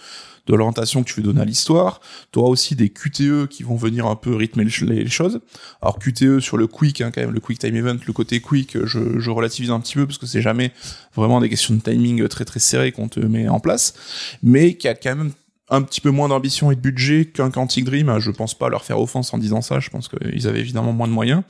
de 0.48 0.56
l'orientation 0.56 1.04
que 1.04 1.10
tu 1.10 1.18
veux 1.18 1.24
donner 1.24 1.42
à 1.42 1.46
l'histoire. 1.46 2.02
Tu 2.32 2.40
auras 2.40 2.50
aussi 2.50 2.76
des 2.76 2.90
QTE 2.90 3.46
qui 3.48 3.62
vont 3.62 3.76
venir 3.76 4.08
un 4.08 4.16
peu 4.16 4.36
rythmer 4.36 4.64
les, 4.64 4.72
ch- 4.72 4.90
les- 4.90 5.04
les 5.04 5.10
choses. 5.10 5.40
Alors 5.84 6.00
QTE 6.00 6.40
sur 6.40 6.58
le 6.58 6.66
quick, 6.66 7.02
hein, 7.02 7.12
quand 7.14 7.22
même, 7.22 7.30
le 7.32 7.40
quick 7.40 7.60
time 7.60 7.76
event, 7.76 7.98
le 8.08 8.14
côté 8.14 8.42
quick, 8.42 8.76
je, 8.86 9.20
je 9.20 9.30
relativise 9.30 9.70
un 9.70 9.80
petit 9.80 9.94
peu 9.94 10.08
parce 10.08 10.18
que 10.18 10.26
c'est 10.26 10.42
jamais 10.42 10.72
vraiment 11.16 11.40
des 11.42 11.50
questions 11.50 11.76
de 11.76 11.82
timing 11.82 12.28
très 12.28 12.44
très 12.46 12.60
serrées 12.60 12.92
qu'on 12.92 13.08
te 13.08 13.20
met 13.20 13.48
en 13.48 13.60
place, 13.60 13.94
mais 14.42 14.74
qui 14.78 14.88
a 14.88 14.96
quand 14.96 15.16
même 15.16 15.32
un 15.72 15.82
petit 15.82 16.02
peu 16.02 16.12
moins 16.12 16.28
d'ambition 16.28 16.70
et 16.70 16.76
de 16.76 16.82
budget 16.82 17.26
qu'un 17.26 17.50
Quantic 17.50 17.86
Dream. 17.86 18.20
Je 18.20 18.30
pense 18.30 18.54
pas 18.54 18.70
leur 18.70 18.84
faire 18.84 19.00
offense 19.00 19.34
en 19.34 19.38
disant 19.38 19.62
ça. 19.62 19.80
Je 19.80 19.90
pense 19.90 20.10
qu'ils 20.10 20.48
avaient 20.48 20.60
évidemment 20.60 20.92
moins 20.92 21.08
de 21.08 21.14
moyens. 21.14 21.44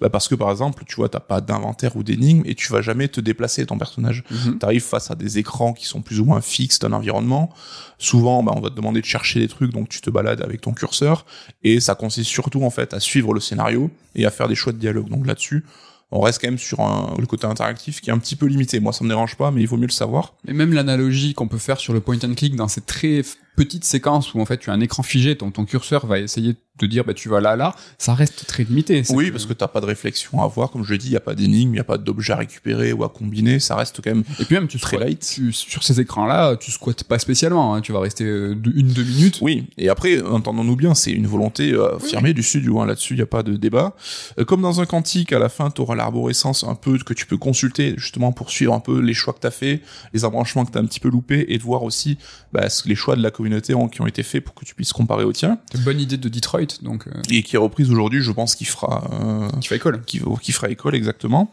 Bah 0.00 0.10
parce 0.10 0.26
que 0.26 0.34
par 0.34 0.50
exemple, 0.50 0.82
tu 0.86 0.96
vois, 0.96 1.08
t'as 1.08 1.20
pas 1.20 1.40
d'inventaire 1.40 1.96
ou 1.96 2.02
d'énigme 2.02 2.42
et 2.44 2.56
tu 2.56 2.72
vas 2.72 2.82
jamais 2.82 3.06
te 3.06 3.20
déplacer 3.20 3.64
ton 3.64 3.78
personnage. 3.78 4.24
Mhm. 4.30 4.58
T'arrives 4.58 4.82
face 4.82 5.12
à 5.12 5.14
des 5.14 5.38
écrans 5.38 5.72
qui 5.72 5.86
sont 5.86 6.02
plus 6.02 6.18
ou 6.18 6.24
moins 6.24 6.40
fixes 6.40 6.80
d'un 6.80 6.92
environnement. 6.92 7.50
Souvent, 7.98 8.42
bah, 8.42 8.52
on 8.54 8.60
va 8.60 8.70
te 8.70 8.74
demander 8.74 9.00
de 9.00 9.06
chercher 9.06 9.38
des 9.38 9.48
trucs, 9.48 9.72
donc 9.72 9.88
tu 9.88 10.00
te 10.00 10.10
balades 10.10 10.42
avec 10.42 10.60
ton 10.60 10.72
curseur. 10.72 11.24
Et 11.62 11.78
ça 11.78 11.94
consiste 11.94 12.30
surtout 12.30 12.64
en 12.64 12.70
fait 12.70 12.92
à 12.94 13.00
suivre 13.00 13.32
le 13.32 13.40
scénario 13.40 13.90
et 14.16 14.26
à 14.26 14.30
faire 14.32 14.48
des 14.48 14.56
choix 14.56 14.72
de 14.72 14.78
dialogue. 14.78 15.08
Donc 15.08 15.24
là-dessus, 15.24 15.64
on 16.10 16.20
reste 16.20 16.40
quand 16.40 16.48
même 16.48 16.58
sur 16.58 16.80
un, 16.80 17.14
le 17.18 17.26
côté 17.26 17.46
interactif 17.46 18.00
qui 18.00 18.10
est 18.10 18.12
un 18.12 18.18
petit 18.18 18.34
peu 18.34 18.46
limité. 18.46 18.80
Moi, 18.80 18.92
ça 18.92 19.04
me 19.04 19.08
dérange 19.10 19.36
pas, 19.36 19.50
mais 19.50 19.60
il 19.60 19.68
vaut 19.68 19.76
mieux 19.76 19.86
le 19.86 19.92
savoir. 19.92 20.34
Et 20.46 20.52
même 20.52 20.72
l'analogie 20.72 21.34
qu'on 21.34 21.48
peut 21.48 21.58
faire 21.58 21.78
sur 21.78 21.92
le 21.92 22.00
point 22.00 22.18
and 22.24 22.34
click 22.34 22.56
dans 22.56 22.68
ces 22.68 22.80
très 22.80 23.22
petites 23.58 23.84
séquences 23.84 24.32
où 24.34 24.40
en 24.40 24.46
fait 24.46 24.58
tu 24.58 24.70
as 24.70 24.72
un 24.72 24.80
écran 24.80 25.02
figé, 25.02 25.36
ton, 25.36 25.50
ton 25.50 25.64
curseur 25.64 26.06
va 26.06 26.18
essayer 26.18 26.52
de 26.52 26.58
te 26.78 26.86
dire 26.86 27.04
bah 27.04 27.12
tu 27.12 27.28
vas 27.28 27.40
là 27.40 27.56
là, 27.56 27.74
ça 27.98 28.14
reste 28.14 28.46
très 28.46 28.62
limité. 28.62 29.02
Oui, 29.10 29.32
parce 29.32 29.46
que 29.46 29.52
t'as 29.52 29.66
pas 29.66 29.80
de 29.80 29.86
réflexion 29.86 30.40
à 30.40 30.44
avoir, 30.44 30.70
comme 30.70 30.84
je 30.84 30.92
l'ai 30.92 30.98
dit, 30.98 31.08
il 31.08 31.12
y 31.12 31.16
a 31.16 31.20
pas 31.20 31.34
d'énigme, 31.34 31.74
il 31.74 31.76
y 31.76 31.80
a 31.80 31.84
pas 31.84 31.98
d'objet 31.98 32.34
à 32.34 32.36
récupérer 32.36 32.92
ou 32.92 33.02
à 33.02 33.08
combiner, 33.08 33.58
ça 33.58 33.74
reste 33.74 34.00
quand 34.02 34.10
même 34.10 34.22
Et 34.38 34.44
puis 34.44 34.54
même 34.54 34.68
tu 34.68 34.78
très 34.78 34.96
light. 34.96 35.28
tu- 35.34 35.52
sur 35.52 35.82
ces 35.82 36.00
écrans-là, 36.00 36.56
tu 36.56 36.70
squattes 36.70 37.02
pas 37.02 37.18
spécialement. 37.18 37.74
hein. 37.74 37.80
Tu 37.80 37.90
vas 37.92 37.98
rester 37.98 38.22
euh, 38.24 38.54
une 38.76 38.88
deux 38.92 39.02
minutes. 39.02 39.40
Oui, 39.42 39.66
et 39.76 39.88
après, 39.88 40.22
entendons-nous 40.22 40.76
bien, 40.76 40.94
c'est 40.94 41.10
une 41.10 41.26
volonté 41.26 41.72
euh, 41.72 41.96
affirmée 41.96 42.32
du 42.32 42.44
studio, 42.44 42.80
hein, 42.80 42.86
là-dessus, 42.86 43.14
il 43.14 43.18
y 43.18 43.22
a 43.22 43.26
pas 43.26 43.42
de 43.42 43.56
débat. 43.56 43.96
Euh, 44.38 44.44
comme 44.44 44.62
dans 44.62 44.80
un 44.80 44.86
quantique, 44.86 45.32
à 45.32 45.40
la 45.40 45.48
fin, 45.48 45.70
tu 45.72 45.80
auras 45.80 45.96
l'arborescence 45.96 46.62
un 46.62 46.76
peu 46.76 46.96
que 46.98 47.12
tu 47.12 47.26
peux 47.26 47.38
consulter, 47.38 47.94
justement, 47.96 48.30
pour 48.30 48.50
suivre 48.50 48.72
un 48.72 48.80
peu 48.80 49.00
les 49.00 49.14
choix 49.14 49.32
que 49.34 49.40
t'as 49.40 49.50
fait, 49.50 49.80
les 50.14 50.24
embranchements 50.24 50.64
que 50.64 50.70
t'as 50.70 50.80
un 50.80 50.86
petit 50.86 51.00
peu 51.00 51.08
loupés, 51.08 51.46
et 51.52 51.58
de 51.58 51.62
voir 51.64 51.82
aussi 51.82 52.18
bah, 52.52 52.68
les 52.86 52.94
choix 52.94 53.16
de 53.16 53.22
la 53.22 53.32
communauté 53.32 53.47
ont, 53.74 53.88
qui 53.88 54.00
ont 54.00 54.06
été 54.06 54.22
faits 54.22 54.44
pour 54.44 54.54
que 54.54 54.64
tu 54.64 54.74
puisses 54.74 54.92
comparer 54.92 55.24
au 55.24 55.32
tien, 55.32 55.58
une 55.74 55.82
bonne 55.82 56.00
idée 56.00 56.16
de 56.16 56.28
Detroit, 56.28 56.80
donc 56.82 57.06
euh, 57.06 57.12
et 57.30 57.42
qui 57.42 57.56
est 57.56 57.58
reprise 57.58 57.90
aujourd'hui, 57.90 58.20
je 58.22 58.32
pense 58.32 58.54
qu'il 58.54 58.66
fera... 58.66 59.10
euh, 59.12 59.48
tu 59.60 59.68
fais 59.68 59.76
école. 59.76 60.02
qui, 60.04 60.20
qui 60.42 60.52
fera 60.52 60.68
école 60.68 60.94
exactement. 60.94 61.52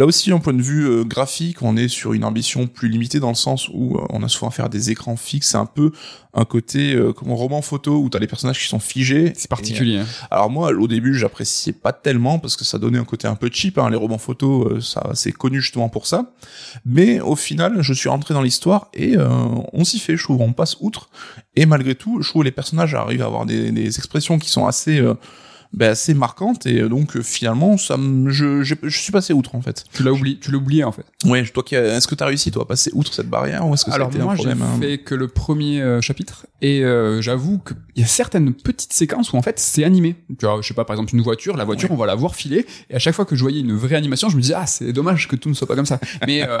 Là 0.00 0.06
aussi, 0.06 0.32
en 0.32 0.40
point 0.40 0.54
de 0.54 0.62
vue 0.62 0.86
euh, 0.88 1.04
graphique, 1.04 1.60
on 1.60 1.76
est 1.76 1.88
sur 1.88 2.14
une 2.14 2.24
ambition 2.24 2.66
plus 2.66 2.88
limitée 2.88 3.20
dans 3.20 3.28
le 3.28 3.34
sens 3.34 3.68
où 3.68 3.96
euh, 3.98 4.06
on 4.08 4.22
a 4.22 4.28
souvent 4.28 4.48
à 4.48 4.50
faire 4.50 4.70
des 4.70 4.90
écrans 4.90 5.14
fixes. 5.14 5.50
C'est 5.50 5.58
un 5.58 5.66
peu 5.66 5.92
un 6.32 6.46
côté 6.46 6.94
euh, 6.94 7.12
comme 7.12 7.30
un 7.30 7.34
roman 7.34 7.60
photo 7.60 7.98
où 8.00 8.08
t'as 8.08 8.18
les 8.18 8.26
personnages 8.26 8.58
qui 8.58 8.66
sont 8.66 8.78
figés. 8.78 9.34
C'est 9.36 9.50
particulier. 9.50 9.98
hein. 9.98 10.00
Et, 10.00 10.04
euh, 10.04 10.26
alors 10.30 10.48
moi, 10.48 10.70
au 10.72 10.88
début, 10.88 11.14
j'appréciais 11.18 11.74
pas 11.74 11.92
tellement 11.92 12.38
parce 12.38 12.56
que 12.56 12.64
ça 12.64 12.78
donnait 12.78 12.96
un 12.96 13.04
côté 13.04 13.28
un 13.28 13.34
peu 13.34 13.50
cheap. 13.52 13.76
Hein. 13.76 13.90
Les 13.90 13.96
romans 13.98 14.16
photos, 14.16 14.82
ça, 14.82 15.10
c'est 15.12 15.32
connu 15.32 15.60
justement 15.60 15.90
pour 15.90 16.06
ça. 16.06 16.32
Mais 16.86 17.20
au 17.20 17.36
final, 17.36 17.82
je 17.82 17.92
suis 17.92 18.08
rentré 18.08 18.32
dans 18.32 18.40
l'histoire 18.40 18.88
et 18.94 19.18
euh, 19.18 19.28
on 19.74 19.84
s'y 19.84 19.98
fait. 19.98 20.16
Je 20.16 20.22
trouve, 20.24 20.40
on 20.40 20.54
passe 20.54 20.78
outre. 20.80 21.10
Et 21.56 21.66
malgré 21.66 21.94
tout, 21.94 22.22
je 22.22 22.28
trouve 22.30 22.40
que 22.40 22.46
les 22.46 22.52
personnages 22.52 22.94
arrivent 22.94 23.20
à 23.20 23.26
avoir 23.26 23.44
des, 23.44 23.70
des 23.70 23.98
expressions 23.98 24.38
qui 24.38 24.48
sont 24.48 24.66
assez 24.66 24.98
euh, 24.98 25.12
ben, 25.72 25.90
assez 25.90 26.14
marquantes 26.14 26.66
et 26.66 26.88
donc 26.88 27.16
euh, 27.16 27.22
finalement 27.22 27.78
ça 27.78 27.96
me, 27.96 28.30
je, 28.30 28.62
je 28.62 28.74
suis 28.88 29.12
passé 29.12 29.32
outre 29.32 29.54
en 29.54 29.62
fait. 29.62 29.84
Tu 29.92 30.02
l'as 30.02 30.12
oublié, 30.12 30.38
tu 30.38 30.50
l'as 30.50 30.58
oublié 30.58 30.84
en 30.84 30.92
fait. 30.92 31.04
Ouais, 31.24 31.44
toi 31.44 31.62
qui 31.62 31.74
est-ce 31.74 32.08
que 32.08 32.14
t'as 32.14 32.26
réussi 32.26 32.50
toi 32.50 32.62
à 32.62 32.66
passer 32.66 32.90
outre 32.94 33.12
cette 33.12 33.28
barrière 33.28 33.66
ou 33.66 33.74
est-ce 33.74 33.84
que 33.84 33.90
ça 33.90 33.94
a 33.94 33.96
Alors 33.96 34.08
été 34.08 34.18
moi 34.18 34.32
un 34.32 34.36
j'ai 34.36 34.50
hein 34.50 34.78
fait 34.80 34.98
que 34.98 35.14
le 35.14 35.28
premier 35.28 35.80
euh, 35.80 36.00
chapitre 36.00 36.46
et 36.60 36.84
euh, 36.84 37.22
j'avoue 37.22 37.58
qu'il 37.58 37.76
y 37.96 38.02
a 38.02 38.06
certaines 38.06 38.52
petites 38.52 38.92
séquences 38.92 39.32
où 39.32 39.36
en 39.36 39.42
fait 39.42 39.58
c'est 39.58 39.84
animé. 39.84 40.16
Tu 40.38 40.46
vois, 40.46 40.60
je 40.60 40.68
sais 40.68 40.74
pas 40.74 40.84
par 40.84 40.94
exemple 40.94 41.14
une 41.14 41.22
voiture, 41.22 41.56
la 41.56 41.64
voiture 41.64 41.90
on 41.90 41.96
va 41.96 42.06
la 42.06 42.14
voir 42.14 42.34
filer 42.34 42.66
et 42.88 42.94
à 42.94 42.98
chaque 42.98 43.14
fois 43.14 43.24
que 43.24 43.36
je 43.36 43.42
voyais 43.42 43.60
une 43.60 43.74
vraie 43.74 43.96
animation, 43.96 44.28
je 44.28 44.36
me 44.36 44.42
disais 44.42 44.54
ah 44.56 44.66
c'est 44.66 44.92
dommage 44.92 45.28
que 45.28 45.36
tout 45.36 45.48
ne 45.48 45.54
soit 45.54 45.66
pas 45.66 45.76
comme 45.76 45.86
ça. 45.86 46.00
Mais 46.26 46.42
euh, 46.42 46.58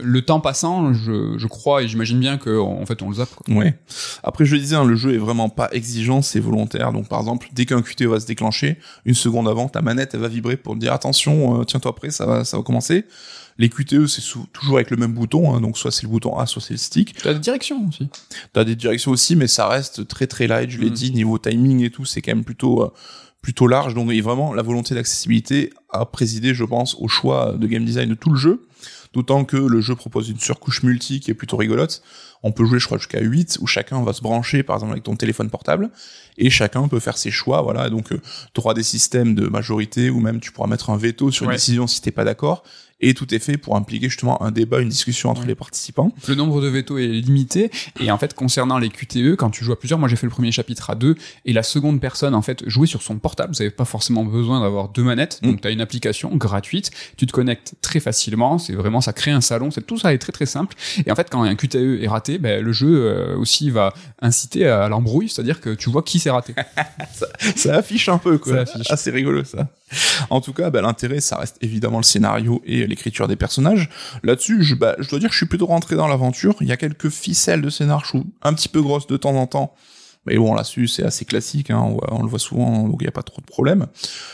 le 0.00 0.22
temps 0.22 0.40
passant, 0.40 0.92
je, 0.92 1.34
je 1.38 1.46
crois 1.46 1.82
et 1.82 1.88
j'imagine 1.88 2.20
bien 2.20 2.38
que 2.38 2.58
en 2.58 2.84
fait 2.86 3.02
on 3.02 3.08
le 3.08 3.16
zappe. 3.16 3.34
Quoi. 3.34 3.54
Ouais. 3.54 3.78
Après, 4.22 4.44
je 4.44 4.54
le 4.54 4.60
disais, 4.60 4.76
hein, 4.76 4.84
le 4.84 4.96
jeu 4.96 5.14
est 5.14 5.18
vraiment 5.18 5.48
pas 5.48 5.68
exigeant, 5.72 6.22
c'est 6.22 6.40
volontaire. 6.40 6.92
Donc, 6.92 7.08
par 7.08 7.20
exemple, 7.20 7.48
dès 7.52 7.66
qu'un 7.66 7.82
QTE 7.82 8.04
va 8.04 8.20
se 8.20 8.26
déclencher, 8.26 8.49
une 9.04 9.14
seconde 9.14 9.48
avant, 9.48 9.68
ta 9.68 9.82
manette, 9.82 10.14
elle 10.14 10.20
va 10.20 10.28
vibrer 10.28 10.56
pour 10.56 10.74
te 10.74 10.78
dire 10.80 10.92
attention, 10.92 11.60
euh, 11.60 11.64
tiens-toi 11.64 11.94
prêt, 11.94 12.10
ça 12.10 12.26
va, 12.26 12.44
ça 12.44 12.56
va 12.56 12.62
commencer. 12.62 13.04
Les 13.58 13.68
QTE, 13.68 14.06
c'est 14.06 14.22
toujours 14.52 14.76
avec 14.76 14.90
le 14.90 14.96
même 14.96 15.12
bouton, 15.12 15.54
hein, 15.54 15.60
donc 15.60 15.76
soit 15.76 15.90
c'est 15.90 16.04
le 16.04 16.08
bouton 16.08 16.36
A, 16.38 16.46
soit 16.46 16.62
c'est 16.62 16.72
le 16.74 16.78
stick. 16.78 17.14
Tu 17.14 17.28
as 17.28 17.34
des 17.34 17.40
directions 17.40 17.86
aussi. 17.88 18.08
T'as 18.52 18.64
des 18.64 18.74
directions 18.76 19.10
aussi, 19.10 19.36
mais 19.36 19.46
ça 19.48 19.68
reste 19.68 20.08
très 20.08 20.26
très 20.26 20.46
light. 20.46 20.70
Je 20.70 20.78
l'ai 20.78 20.88
Mm. 20.90 20.94
dit, 20.94 21.10
niveau 21.12 21.38
timing 21.38 21.82
et 21.84 21.90
tout, 21.90 22.04
c'est 22.06 22.22
quand 22.22 22.32
même 22.34 22.44
plutôt 22.44 22.82
euh, 22.82 22.90
plutôt 23.42 23.66
large. 23.66 23.94
Donc 23.94 24.10
et 24.12 24.20
vraiment, 24.20 24.52
la 24.54 24.62
volonté 24.62 24.94
d'accessibilité 24.94 25.72
a 25.90 26.04
présidé, 26.06 26.54
je 26.54 26.64
pense, 26.64 26.94
au 26.98 27.08
choix 27.08 27.52
de 27.58 27.66
game 27.66 27.84
design 27.84 28.08
de 28.10 28.14
tout 28.14 28.30
le 28.30 28.36
jeu. 28.36 28.66
D'autant 29.12 29.44
que 29.44 29.56
le 29.56 29.80
jeu 29.80 29.94
propose 29.96 30.28
une 30.28 30.38
surcouche 30.38 30.82
multi 30.82 31.20
qui 31.20 31.30
est 31.30 31.34
plutôt 31.34 31.56
rigolote. 31.56 32.02
On 32.42 32.52
peut 32.52 32.64
jouer, 32.64 32.78
je 32.78 32.86
crois, 32.86 32.96
jusqu'à 32.98 33.20
8, 33.20 33.58
où 33.60 33.66
chacun 33.66 34.02
va 34.02 34.12
se 34.14 34.22
brancher, 34.22 34.62
par 34.62 34.76
exemple, 34.76 34.92
avec 34.92 35.04
ton 35.04 35.14
téléphone 35.16 35.50
portable, 35.50 35.90
et 36.38 36.48
chacun 36.48 36.88
peut 36.88 37.00
faire 37.00 37.18
ses 37.18 37.30
choix, 37.30 37.60
voilà. 37.60 37.90
Donc, 37.90 38.12
euh, 38.12 38.20
tu 38.54 38.60
auras 38.60 38.72
des 38.74 38.82
systèmes 38.82 39.34
de 39.34 39.46
majorité, 39.46 40.08
ou 40.10 40.20
même 40.20 40.40
tu 40.40 40.50
pourras 40.50 40.66
mettre 40.68 40.88
un 40.90 40.96
veto 40.96 41.30
sur 41.30 41.44
une 41.44 41.50
Ouais. 41.50 41.56
décision 41.56 41.86
si 41.86 42.00
t'es 42.00 42.10
pas 42.12 42.24
d'accord, 42.24 42.62
et 43.00 43.14
tout 43.14 43.34
est 43.34 43.38
fait 43.38 43.56
pour 43.56 43.76
impliquer 43.76 44.08
justement 44.08 44.42
un 44.42 44.50
débat, 44.50 44.80
une 44.80 44.88
discussion 44.88 45.30
entre 45.30 45.42
Ouais. 45.42 45.46
les 45.48 45.54
participants. 45.54 46.12
Le 46.28 46.34
nombre 46.34 46.60
de 46.60 46.68
veto 46.68 46.98
est 46.98 47.06
limité 47.06 47.70
et 47.98 48.10
en 48.10 48.18
fait 48.18 48.34
concernant 48.34 48.78
les 48.78 48.88
QTE, 48.90 49.36
quand 49.36 49.50
tu 49.50 49.64
joues 49.64 49.72
à 49.72 49.78
plusieurs, 49.78 49.98
moi 49.98 50.08
j'ai 50.08 50.16
fait 50.16 50.26
le 50.26 50.30
premier 50.30 50.52
chapitre 50.52 50.90
à 50.90 50.94
deux 50.94 51.14
et 51.44 51.52
la 51.52 51.62
seconde 51.62 52.00
personne 52.00 52.34
en 52.34 52.42
fait 52.42 52.62
jouait 52.68 52.86
sur 52.86 53.02
son 53.02 53.18
portable. 53.18 53.54
Vous 53.54 53.58
n'avez 53.62 53.70
pas 53.70 53.84
forcément 53.84 54.24
besoin 54.24 54.60
d'avoir 54.60 54.88
deux 54.88 55.02
manettes, 55.02 55.40
donc 55.42 55.56
Mm. 55.56 55.60
tu 55.60 55.68
as 55.68 55.70
une 55.70 55.80
application 55.80 56.34
gratuite, 56.36 56.90
tu 57.16 57.26
te 57.26 57.32
connectes 57.32 57.74
très 57.82 58.00
facilement. 58.00 58.58
C'est 58.58 58.74
vraiment 58.74 59.00
ça 59.00 59.12
crée 59.12 59.30
un 59.30 59.40
salon, 59.40 59.70
c'est 59.70 59.86
tout 59.86 59.98
ça 59.98 60.12
est 60.12 60.18
très 60.18 60.32
très 60.32 60.46
simple. 60.46 60.76
Et 61.06 61.10
en 61.10 61.14
fait 61.16 61.28
quand 61.30 61.42
un 61.42 61.54
QTE 61.54 62.02
est 62.02 62.08
raté, 62.08 62.38
ben, 62.38 62.62
le 62.62 62.72
jeu 62.72 62.88
euh, 63.06 63.36
aussi 63.36 63.70
va 63.70 63.92
inciter 64.20 64.66
à 64.66 64.88
l'embrouille, 64.88 65.28
c'est-à-dire 65.28 65.60
que 65.60 65.70
tu 65.70 65.88
vois 65.90 66.02
qui 66.02 66.18
s'est 66.18 66.30
raté. 66.30 66.54
ça 67.56 67.76
affiche 67.76 68.08
un 68.08 68.18
peu, 68.18 68.38
quoi. 68.38 68.52
Ça 68.66 68.72
affiche. 68.72 68.86
Ah, 68.90 68.96
c'est 68.96 69.10
rigolo, 69.10 69.44
ça. 69.44 69.68
En 70.30 70.40
tout 70.40 70.52
cas, 70.52 70.70
bah, 70.70 70.80
l'intérêt, 70.82 71.20
ça 71.20 71.36
reste 71.38 71.56
évidemment 71.60 71.98
le 71.98 72.04
scénario 72.04 72.62
et 72.64 72.86
l'écriture 72.90 73.28
des 73.28 73.36
personnages. 73.36 73.88
Là-dessus, 74.22 74.62
je, 74.62 74.74
bah, 74.74 74.96
je 74.98 75.08
dois 75.08 75.18
dire 75.18 75.28
que 75.28 75.34
je 75.34 75.38
suis 75.38 75.46
plutôt 75.46 75.66
rentré 75.66 75.96
dans 75.96 76.08
l'aventure. 76.08 76.56
Il 76.60 76.68
y 76.68 76.72
a 76.72 76.76
quelques 76.76 77.08
ficelles 77.08 77.62
de 77.62 77.70
scénar, 77.70 78.10
un 78.42 78.54
petit 78.54 78.68
peu 78.68 78.82
grosses 78.82 79.06
de 79.06 79.16
temps 79.16 79.34
en 79.34 79.46
temps. 79.46 79.74
Mais 80.26 80.36
bon, 80.36 80.54
là-dessus, 80.54 80.86
c'est 80.86 81.02
assez 81.02 81.24
classique, 81.24 81.70
hein, 81.70 81.96
on, 82.10 82.22
le 82.22 82.28
voit 82.28 82.38
souvent, 82.38 82.86
donc 82.86 82.96
il 83.00 83.04
n'y 83.04 83.08
a 83.08 83.12
pas 83.12 83.22
trop 83.22 83.40
de 83.40 83.46
problème. 83.46 83.86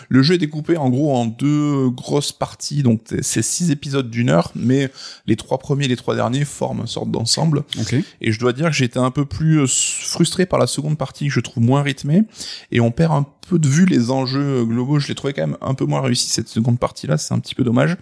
Le 0.09 0.21
jeu 0.21 0.35
est 0.35 0.39
découpé 0.39 0.77
en 0.77 0.91
gros 0.91 1.15
en 1.15 1.27
deux 1.27 1.91
grosses 1.91 2.33
parties, 2.33 2.83
donc 2.83 3.03
c'est 3.23 3.43
six 3.43 3.71
épisodes 3.71 4.11
d'une 4.11 4.29
heure, 4.29 4.51
mais 4.57 4.91
les 5.27 5.37
trois 5.37 5.59
premiers 5.59 5.85
et 5.85 5.89
les 5.89 5.97
trois 5.97 6.17
derniers 6.17 6.45
forment 6.45 6.81
une 6.81 6.87
sorte 6.89 7.13
d'ensemble. 7.13 7.63
Ok. 7.81 7.95
Et 8.21 8.33
je 8.33 8.41
dois 8.41 8.53
dire 8.53 8.67
que 8.67 8.73
j'ai 8.73 8.85
été 8.85 8.99
un 8.99 9.13
peu 9.13 9.25
plus 9.25 9.61
euh, 9.61 9.67
frustré 9.69 10.45
par 10.45 10.59
la 10.59 10.67
seconde 10.67 10.99
partie 10.99 11.29
que 11.29 11.33
je 11.33 11.41
trouve 11.41 11.63
moins 11.63 11.83
rythmée. 11.83 12.25
Et 12.73 12.81
on 12.81 12.91
perd 12.91 13.13
un 13.13 13.27
peu 13.49 13.61
de 13.61 13.69
vue 13.69 13.87
les 13.87 14.11
enjeux 14.11 14.65
globaux. 14.65 14.99
Je 14.99 15.07
l'ai 15.07 15.15
trouvé 15.15 15.35
quand 15.35 15.47
même 15.47 15.57
un 15.61 15.75
peu 15.75 15.85
moins 15.85 16.01
réussi 16.01 16.29
cette 16.29 16.49
seconde 16.49 16.81
partie-là. 16.81 17.17
C'est 17.17 17.33
un 17.33 17.39
petit 17.39 17.55
peu 17.55 17.63
dommage. 17.63 17.97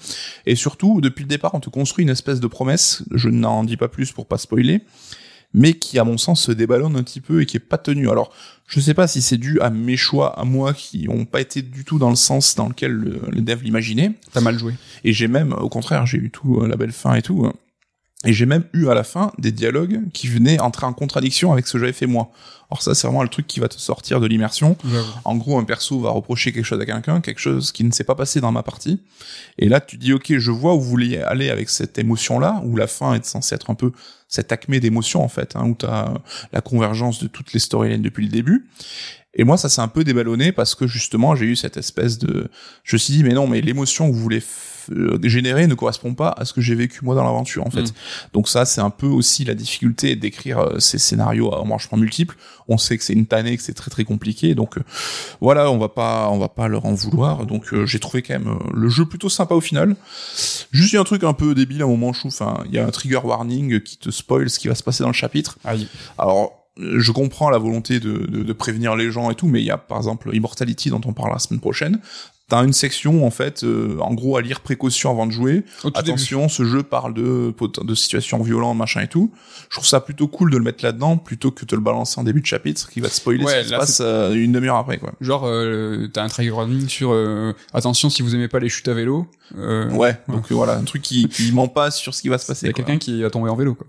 Et 0.47 0.57
surtout, 0.57 1.03
depuis 1.03 1.23
le 1.23 1.29
départ, 1.29 1.55
on 1.55 1.61
te 1.61 1.69
construit 1.69 2.05
une 2.05 2.11
espèce 2.11 2.41
de 2.41 2.47
promesse. 2.47 3.05
Je 3.13 3.29
n'en 3.29 3.63
dis 3.63 3.77
pas 3.77 3.89
plus 3.89 4.13
pour 4.13 4.27
pas 4.27 4.39
spoiler. 4.39 4.83
Mais 5.55 5.75
qui, 5.75 5.99
à 6.01 6.05
mon 6.05 6.19
sens, 6.19 6.43
se 6.43 6.53
déballonne 6.53 6.97
un 6.97 7.03
petit 7.05 7.21
peu 7.21 7.41
et 7.43 7.47
qui 7.47 7.57
est 7.57 7.61
pas 7.61 7.79
tenue. 7.79 8.11
Alors, 8.11 8.33
je 8.67 8.81
sais 8.81 8.95
pas 8.95 9.07
si 9.07 9.23
c'est 9.23 9.37
dû 9.37 9.61
à 9.61 9.71
mes 9.71 9.97
choix, 9.97 10.39
à 10.39 10.45
moi, 10.45 10.75
qui 10.75 11.07
ont 11.09 11.25
pas 11.25 11.41
été 11.41 11.63
du 11.63 11.85
tout 11.85 11.99
dans 11.99 12.11
le 12.11 12.17
sens 12.17 12.57
dans 12.57 12.69
lequel 12.69 12.93
le, 12.93 13.21
le 13.31 13.41
dev 13.41 13.63
l'imaginait. 13.63 14.13
T'as 14.33 14.41
mal 14.41 14.59
joué. 14.59 14.75
Et 15.05 15.13
j'ai 15.13 15.29
même, 15.29 15.53
au 15.53 15.69
contraire, 15.69 16.07
j'ai 16.07 16.19
eu 16.19 16.31
tout 16.31 16.59
euh, 16.61 16.67
la 16.67 16.77
belle 16.77 16.93
fin 16.93 17.15
et 17.15 17.23
tout. 17.23 17.45
hein. 17.47 17.53
Et 18.25 18.33
j'ai 18.33 18.47
même 18.47 18.65
eu 18.73 18.89
à 18.89 18.95
la 18.95 19.05
fin 19.05 19.33
des 19.39 19.53
dialogues 19.53 20.01
qui 20.13 20.29
venaient 20.29 20.59
entrer 20.61 20.87
en 20.87 20.93
contradiction 20.93 21.53
avec 21.53 21.67
ce 21.67 21.75
que 21.75 21.79
j'avais 21.79 21.93
fait 21.93 22.07
moi. 22.07 22.31
Alors 22.71 22.83
ça, 22.83 22.95
c'est 22.95 23.07
vraiment 23.07 23.23
le 23.23 23.29
truc 23.29 23.47
qui 23.47 23.61
va 23.61 23.69
te 23.69 23.79
sortir 23.79 24.21
de 24.21 24.27
l'immersion. 24.27 24.77
En 25.25 25.37
gros, 25.37 25.59
un 25.59 25.65
perso 25.65 26.01
va 26.01 26.11
reprocher 26.11 26.53
quelque 26.53 26.65
chose 26.65 26.81
à 26.81 26.87
quelqu'un, 26.87 27.21
quelque 27.21 27.41
chose 27.41 27.73
qui 27.73 27.85
ne 27.85 27.93
s'est 27.93 28.05
pas 28.05 28.15
passé 28.15 28.41
dans 28.41 28.53
ma 28.53 28.63
partie. 28.63 29.01
Et 29.59 29.69
là, 29.69 29.81
tu 29.81 29.99
dis, 29.99 30.13
ok, 30.13 30.39
je 30.39 30.51
vois 30.51 30.75
où 30.75 30.81
vous 30.81 30.89
voulez 30.89 31.19
aller 31.19 31.51
avec 31.51 31.69
cette 31.69 31.99
émotion-là, 31.99 32.63
où 32.65 32.77
la 32.77 32.87
fin 32.87 33.15
est 33.15 33.25
censée 33.25 33.55
être 33.55 33.71
un 33.71 33.75
peu 33.75 33.93
cette 34.29 34.51
acmé 34.51 34.81
d'émotion, 34.81 35.23
en 35.23 35.29
fait, 35.29 35.55
hein, 35.55 35.67
où 35.69 35.77
tu 35.79 35.87
as 35.87 36.15
la 36.53 36.61
convergence 36.63 37.23
de 37.23 37.29
toutes 37.29 37.53
les 37.53 37.61
storylines 37.61 38.03
depuis 38.03 38.25
le 38.25 38.31
début. 38.31 38.67
Et 39.35 39.45
moi, 39.45 39.57
ça 39.57 39.69
s'est 39.69 39.83
un 39.83 39.89
peu 39.89 40.03
déballonné 40.03 40.51
parce 40.51 40.75
que 40.75 40.87
justement, 40.87 41.37
j'ai 41.37 41.47
eu 41.47 41.57
cette 41.57 41.77
espèce 41.77 42.19
de... 42.19 42.49
Je 42.83 42.97
me 42.97 42.99
suis 42.99 43.15
dit, 43.15 43.25
mais 43.25 43.35
non, 43.35 43.47
mais 43.47 43.61
l'émotion 43.61 44.09
que 44.09 44.15
vous 44.15 44.21
voulez 44.21 44.41
f- 44.41 44.45
euh, 44.91 45.19
générer 45.23 45.67
ne 45.67 45.75
correspond 45.75 46.15
pas 46.15 46.35
à 46.37 46.45
ce 46.45 46.53
que 46.53 46.61
j'ai 46.61 46.75
vécu 46.75 47.05
moi 47.05 47.15
dans 47.15 47.25
l'aventure, 47.25 47.67
en 47.67 47.71
fait. 47.71 47.83
Mm. 47.83 47.95
Donc 48.33 48.49
ça, 48.49 48.65
c'est 48.65 48.81
un 48.81 48.91
peu 48.91 49.07
aussi 49.07 49.45
la 49.45 49.55
difficulté 49.55 50.17
d'écrire 50.17 50.59
euh, 50.59 50.79
ces 50.79 50.99
scénarios 50.99 51.53
à 51.55 51.61
embranchement 51.61 51.99
multiple. 51.99 52.37
On 52.69 52.79
sait 52.79 52.97
que 52.97 53.05
c'est 53.05 53.13
une 53.13 53.27
tannée, 53.27 53.57
que 53.57 53.63
c'est 53.63 53.75
très 53.75 53.91
très 53.91 54.05
compliqué. 54.05 54.55
Donc 54.55 54.79
euh, 54.79 54.83
voilà, 55.41 55.71
on 55.71 55.79
va 55.79 55.89
pas, 55.89 56.29
on 56.31 56.39
va 56.39 56.49
pas 56.49 56.69
leur 56.69 56.87
en 56.87 56.95
vouloir. 56.95 57.47
Donc 57.47 57.73
euh, 57.73 57.87
j'ai 57.87 57.99
trouvé 57.99 58.23
quand 58.23 58.35
même 58.35 58.59
le 58.73 58.89
jeu 58.89 59.05
plutôt 59.07 59.29
sympa 59.29 59.55
au 59.55 59.61
final. 59.61 59.97
Juste 60.73 60.93
il 60.93 60.97
y 60.97 60.99
a 60.99 61.01
un 61.01 61.05
truc 61.05 61.25
un 61.25 61.35
peu 61.35 61.55
débile 61.55 61.83
à 61.83 61.85
un 61.85 61.89
moment, 61.89 62.13
je 62.13 62.21
trouve. 62.21 62.33
Enfin, 62.33 62.63
il 62.67 62.75
y 62.75 62.79
a 62.79 62.87
un 62.87 62.91
trigger 62.91 63.21
warning 63.25 63.81
qui 63.81 63.99
te 63.99 64.11
spoil 64.11 64.49
ce 64.51 64.59
qui 64.59 64.69
va 64.69 64.75
se 64.75 64.83
passer 64.83 65.03
dans 65.03 65.11
le 65.11 65.15
chapitre. 65.15 65.59
Alors, 66.19 66.65
je 66.77 67.13
comprends 67.13 67.51
la 67.51 67.59
volonté 67.59 68.01
de, 68.01 68.13
de, 68.13 68.43
de 68.43 68.53
prévenir 68.53 68.97
les 68.97 69.11
gens 69.11 69.31
et 69.31 69.35
tout, 69.35 69.47
mais 69.47 69.61
il 69.61 69.67
y 69.67 69.71
a 69.71 69.79
par 69.79 69.99
exemple 69.99 70.31
Immortality 70.35 70.91
dont 70.91 71.01
on 71.05 71.13
parlera 71.13 71.37
la 71.37 71.39
semaine 71.39 71.61
prochaine. 71.61 72.01
T'as 72.47 72.63
une 72.63 72.75
section 72.75 73.27
en 73.27 73.31
fait, 73.31 73.65
euh, 73.65 73.97
en 74.01 74.13
gros 74.13 74.37
à 74.37 74.43
lire 74.43 74.61
précaution 74.61 75.11
avant 75.11 75.27
de 75.27 75.33
jouer. 75.33 75.65
Tout 75.81 75.89
début. 75.91 75.99
Attention, 76.11 76.49
ce 76.51 76.65
jeu 76.65 76.83
parle 76.83 77.15
de 77.15 77.55
de 77.83 77.95
situations 77.95 78.43
violentes, 78.43 78.77
machin 78.77 79.01
et 79.01 79.09
tout. 79.09 79.33
Je 79.71 79.77
trouve 79.77 79.87
ça 79.87 80.01
plutôt 80.01 80.29
cool 80.29 80.51
de 80.51 80.59
le 80.59 80.63
mettre 80.63 80.85
là-dedans 80.85 81.17
plutôt 81.17 81.51
que 81.51 81.65
de 81.65 81.75
le 81.75 81.81
balancer 81.81 82.21
en 82.21 82.25
début 82.25 82.43
de 82.43 82.47
chapitre 82.47 82.91
qui 82.91 83.01
va 83.01 83.09
te 83.09 83.15
spoiler 83.15 83.43
Ouais, 83.45 83.61
ce 83.63 83.69
qui 83.69 83.69
se 83.71 83.75
passe 83.77 84.03
euh, 84.05 84.35
une 84.35 84.53
demi-heure 84.53 84.77
après 84.77 84.99
quoi. 84.99 85.13
Genre, 85.23 85.45
euh, 85.47 86.07
t'as 86.13 86.23
un 86.23 86.29
trigger 86.29 86.51
warning 86.51 86.87
sur 86.87 87.13
euh, 87.13 87.55
attention 87.73 88.11
si 88.11 88.21
vous 88.21 88.35
aimez 88.35 88.49
pas 88.49 88.59
les 88.61 88.69
chutes 88.69 88.89
à 88.89 88.95
vélo. 88.95 89.27
Euh, 89.57 89.91
Ouais, 89.91 90.17
donc 90.29 90.51
voilà, 90.53 90.77
un 90.77 90.85
truc 90.85 91.01
qui, 91.03 91.29
qui 91.29 91.51
ment 91.53 91.69
pas 91.69 91.91
sur 91.91 92.15
ce 92.15 92.21
qui 92.23 92.29
va 92.29 92.37
se 92.39 92.45
Il 92.45 92.49
passer. 92.49 92.67
y 92.67 92.71
a 92.71 92.73
quelqu'un 92.75 92.99
qui 92.99 93.23
va 93.23 93.31
tomber 93.31 93.49
en 93.51 93.57
vélo, 93.57 93.75
quoi. 93.75 93.87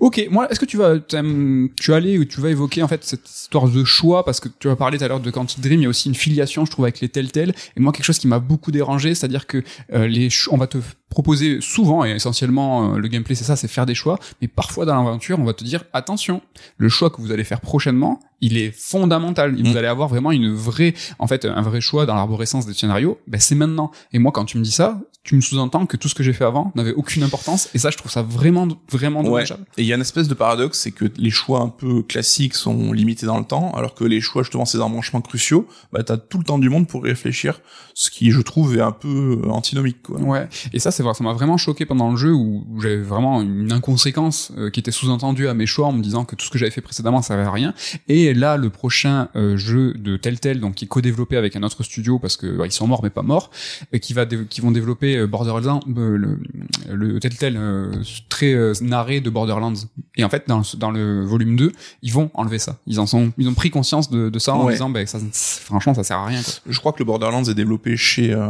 Ok, 0.00 0.24
moi, 0.30 0.48
est-ce 0.50 0.60
que 0.60 0.66
tu 0.66 0.76
vas, 0.76 0.98
tu 1.00 1.92
aller 1.92 2.18
ou 2.18 2.24
tu 2.24 2.40
vas 2.40 2.50
évoquer 2.50 2.82
en 2.82 2.88
fait 2.88 3.02
cette 3.04 3.28
histoire 3.28 3.68
de 3.68 3.84
choix? 3.84 4.24
Parce 4.24 4.38
que 4.40 4.48
tu 4.58 4.68
as 4.70 4.76
parlé 4.76 4.98
tout 4.98 5.04
à 5.04 5.08
l'heure 5.08 5.20
de 5.20 5.30
Quantic 5.30 5.60
Dream, 5.60 5.80
il 5.80 5.82
y 5.84 5.86
a 5.86 5.88
aussi 5.88 6.08
une 6.08 6.14
filiation, 6.14 6.64
je 6.64 6.70
trouve, 6.70 6.84
avec 6.84 7.00
les 7.00 7.08
Telltale. 7.08 7.54
Et 7.76 7.80
moi, 7.80 7.87
quelque 7.92 8.04
chose 8.04 8.18
qui 8.18 8.28
m'a 8.28 8.38
beaucoup 8.38 8.70
dérangé, 8.70 9.14
c'est-à-dire 9.14 9.46
que 9.46 9.62
euh, 9.92 10.06
les, 10.06 10.28
on 10.50 10.56
va 10.56 10.66
te 10.66 10.78
proposer 11.08 11.60
souvent 11.60 12.04
et 12.04 12.10
essentiellement 12.10 12.94
euh, 12.94 12.98
le 12.98 13.08
gameplay, 13.08 13.34
c'est 13.34 13.44
ça, 13.44 13.56
c'est 13.56 13.68
faire 13.68 13.86
des 13.86 13.94
choix. 13.94 14.18
Mais 14.42 14.48
parfois 14.48 14.84
dans 14.84 14.94
l'aventure, 14.94 15.38
on 15.40 15.44
va 15.44 15.54
te 15.54 15.64
dire 15.64 15.84
attention, 15.92 16.42
le 16.76 16.88
choix 16.88 17.10
que 17.10 17.20
vous 17.20 17.32
allez 17.32 17.44
faire 17.44 17.60
prochainement, 17.60 18.20
il 18.40 18.56
est 18.56 18.70
fondamental. 18.70 19.54
Vous 19.56 19.72
Mm. 19.72 19.76
allez 19.76 19.86
avoir 19.88 20.08
vraiment 20.08 20.30
une 20.32 20.52
vraie, 20.54 20.94
en 21.18 21.26
fait, 21.26 21.44
un 21.44 21.62
vrai 21.62 21.80
choix 21.80 22.06
dans 22.06 22.14
l'arborescence 22.14 22.66
des 22.66 22.74
scénarios. 22.74 23.18
Ben 23.26 23.40
c'est 23.40 23.54
maintenant. 23.56 23.90
Et 24.12 24.18
moi, 24.18 24.32
quand 24.32 24.44
tu 24.44 24.58
me 24.58 24.62
dis 24.62 24.70
ça, 24.70 25.00
tu 25.24 25.34
me 25.34 25.40
sous-entends 25.40 25.84
que 25.86 25.96
tout 25.96 26.08
ce 26.08 26.14
que 26.14 26.22
j'ai 26.22 26.32
fait 26.32 26.44
avant 26.44 26.72
n'avait 26.74 26.94
aucune 26.94 27.22
importance. 27.22 27.68
Et 27.74 27.78
ça, 27.78 27.90
je 27.90 27.96
trouve 27.98 28.10
ça 28.10 28.22
vraiment, 28.22 28.66
vraiment 28.90 29.20
Ouais. 29.20 29.26
dommageable. 29.26 29.64
Et 29.76 29.82
il 29.82 29.86
y 29.88 29.92
a 29.92 29.96
une 29.96 30.00
espèce 30.00 30.28
de 30.28 30.34
paradoxe, 30.34 30.78
c'est 30.78 30.92
que 30.92 31.04
les 31.18 31.30
choix 31.30 31.60
un 31.60 31.68
peu 31.68 32.02
classiques 32.02 32.54
sont 32.54 32.92
limités 32.92 33.26
dans 33.26 33.38
le 33.38 33.44
temps, 33.44 33.72
alors 33.72 33.94
que 33.94 34.04
les 34.04 34.20
choix 34.20 34.42
justement 34.42 34.64
ces 34.64 34.80
embranchements 34.80 35.20
cruciaux, 35.20 35.66
bah 35.92 36.02
t'as 36.04 36.16
tout 36.16 36.38
le 36.38 36.44
temps 36.44 36.58
du 36.58 36.70
monde 36.70 36.86
pour 36.86 37.02
réfléchir, 37.02 37.60
ce 37.94 38.10
qui 38.10 38.30
je 38.30 38.40
trouve 38.40 38.76
est 38.76 38.80
un 38.80 38.92
peu 38.92 39.40
euh, 39.44 39.48
antinomique 39.50 40.02
quoi. 40.02 40.18
Ouais. 40.20 40.48
Et 40.72 40.78
ça, 40.78 40.92
c'est 40.98 41.04
vrai, 41.04 41.14
ça 41.14 41.22
m'a 41.24 41.32
vraiment 41.32 41.56
choqué 41.56 41.86
pendant 41.86 42.10
le 42.10 42.16
jeu 42.16 42.32
où, 42.34 42.66
où 42.68 42.80
j'avais 42.80 42.98
vraiment 43.00 43.40
une 43.40 43.70
inconséquence 43.72 44.50
euh, 44.58 44.68
qui 44.70 44.80
était 44.80 44.90
sous-entendue 44.90 45.46
à 45.48 45.54
mes 45.54 45.64
choix 45.66 45.86
en 45.86 45.92
me 45.92 46.02
disant 46.02 46.24
que 46.24 46.34
tout 46.36 46.44
ce 46.44 46.50
que 46.50 46.58
j'avais 46.58 46.70
fait 46.72 46.80
précédemment, 46.80 47.22
ça 47.22 47.28
servait 47.28 47.44
à 47.44 47.50
rien. 47.52 47.72
Et 48.08 48.34
là, 48.34 48.56
le 48.56 48.68
prochain 48.70 49.28
euh, 49.36 49.56
jeu 49.56 49.94
de 49.94 50.16
Telltale, 50.16 50.60
donc 50.60 50.74
qui 50.74 50.84
est 50.84 50.88
co-développé 50.88 51.36
avec 51.36 51.54
un 51.56 51.62
autre 51.62 51.82
studio 51.84 52.18
parce 52.18 52.36
que 52.36 52.46
bah, 52.48 52.66
ils 52.66 52.72
sont 52.72 52.86
morts 52.88 53.00
mais 53.02 53.10
pas 53.10 53.22
morts, 53.22 53.50
et 53.92 54.00
qui 54.00 54.12
va, 54.12 54.26
qui 54.26 54.60
vont 54.60 54.70
développer 54.72 55.16
euh, 55.16 55.26
Borderlands, 55.28 55.80
euh, 55.96 56.16
le, 56.16 56.38
le 56.92 57.20
Telltale 57.20 57.56
euh, 57.56 57.92
très 58.28 58.52
euh, 58.52 58.72
narré 58.80 59.20
de 59.20 59.30
Borderlands. 59.30 59.74
Et 60.16 60.24
en 60.24 60.28
fait, 60.28 60.44
dans, 60.48 60.58
le- 60.58 60.76
dans 60.78 60.90
le 60.90 61.24
volume 61.24 61.54
2, 61.56 61.72
ils 62.02 62.12
vont 62.12 62.30
enlever 62.34 62.58
ça. 62.58 62.78
Ils 62.88 62.98
en 62.98 63.06
sont, 63.06 63.32
ils 63.38 63.48
ont 63.48 63.54
pris 63.54 63.70
conscience 63.70 64.10
de, 64.10 64.28
de 64.30 64.38
ça 64.40 64.54
en 64.54 64.64
Ouais. 64.64 64.72
disant, 64.72 64.90
ben 64.90 65.06
ça, 65.06 65.18
franchement, 65.32 65.94
ça 65.94 66.02
sert 66.02 66.16
à 66.18 66.26
rien. 66.26 66.42
Quoi. 66.42 66.54
Je 66.68 66.78
crois 66.80 66.92
que 66.92 66.98
le 66.98 67.04
Borderlands 67.04 67.44
est 67.44 67.54
développé 67.54 67.96
chez 67.96 68.32
euh, 68.32 68.48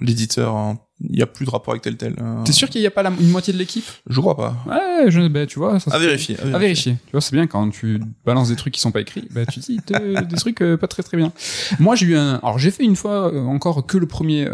l'éditeur. 0.00 0.76
Il 1.00 1.16
y 1.16 1.22
a 1.22 1.26
plus 1.26 1.44
de 1.46 1.50
rapport 1.50 1.72
avec 1.72 1.82
Telltale. 1.82 2.16
euh, 2.20 2.42
T'es 2.44 2.50
sûr 2.52 2.68
qu'il 2.68 2.80
n'y 2.80 2.86
a 2.86 2.90
pas 2.90 3.02
la, 3.04 3.12
une 3.20 3.30
moitié 3.30 3.52
de 3.52 3.58
l'équipe? 3.58 3.84
Je 4.10 4.20
crois 4.20 4.36
pas. 4.36 4.56
Ouais, 4.66 5.10
je, 5.10 5.28
ben, 5.28 5.46
tu 5.46 5.58
vois, 5.60 5.78
ça 5.78 5.92
À 5.94 5.98
vérifier. 5.98 6.36
À 6.40 6.56
À 6.56 6.58
vérifier. 6.58 6.96
Tu 7.06 7.12
vois, 7.12 7.20
c'est 7.20 7.34
bien 7.36 7.46
quand 7.46 7.70
tu 7.70 8.00
balances 8.26 8.48
des 8.48 8.56
trucs 8.56 8.74
qui 8.74 8.80
sont 8.80 8.90
pas 8.90 9.00
écrits. 9.00 9.28
Bah, 9.30 9.46
tu 9.46 9.60
dis 9.60 9.78
des 9.86 10.36
trucs 10.36 10.60
euh, 10.60 10.76
pas 10.76 10.88
très 10.88 11.04
très 11.04 11.16
bien. 11.16 11.32
Moi, 11.78 11.94
j'ai 11.94 12.06
eu 12.06 12.16
un. 12.16 12.34
Alors, 12.42 12.58
j'ai 12.58 12.72
fait 12.72 12.82
une 12.82 12.96
fois 12.96 13.32
euh, 13.32 13.44
encore 13.44 13.86
que 13.86 13.96
le 13.96 14.06
premier 14.06 14.48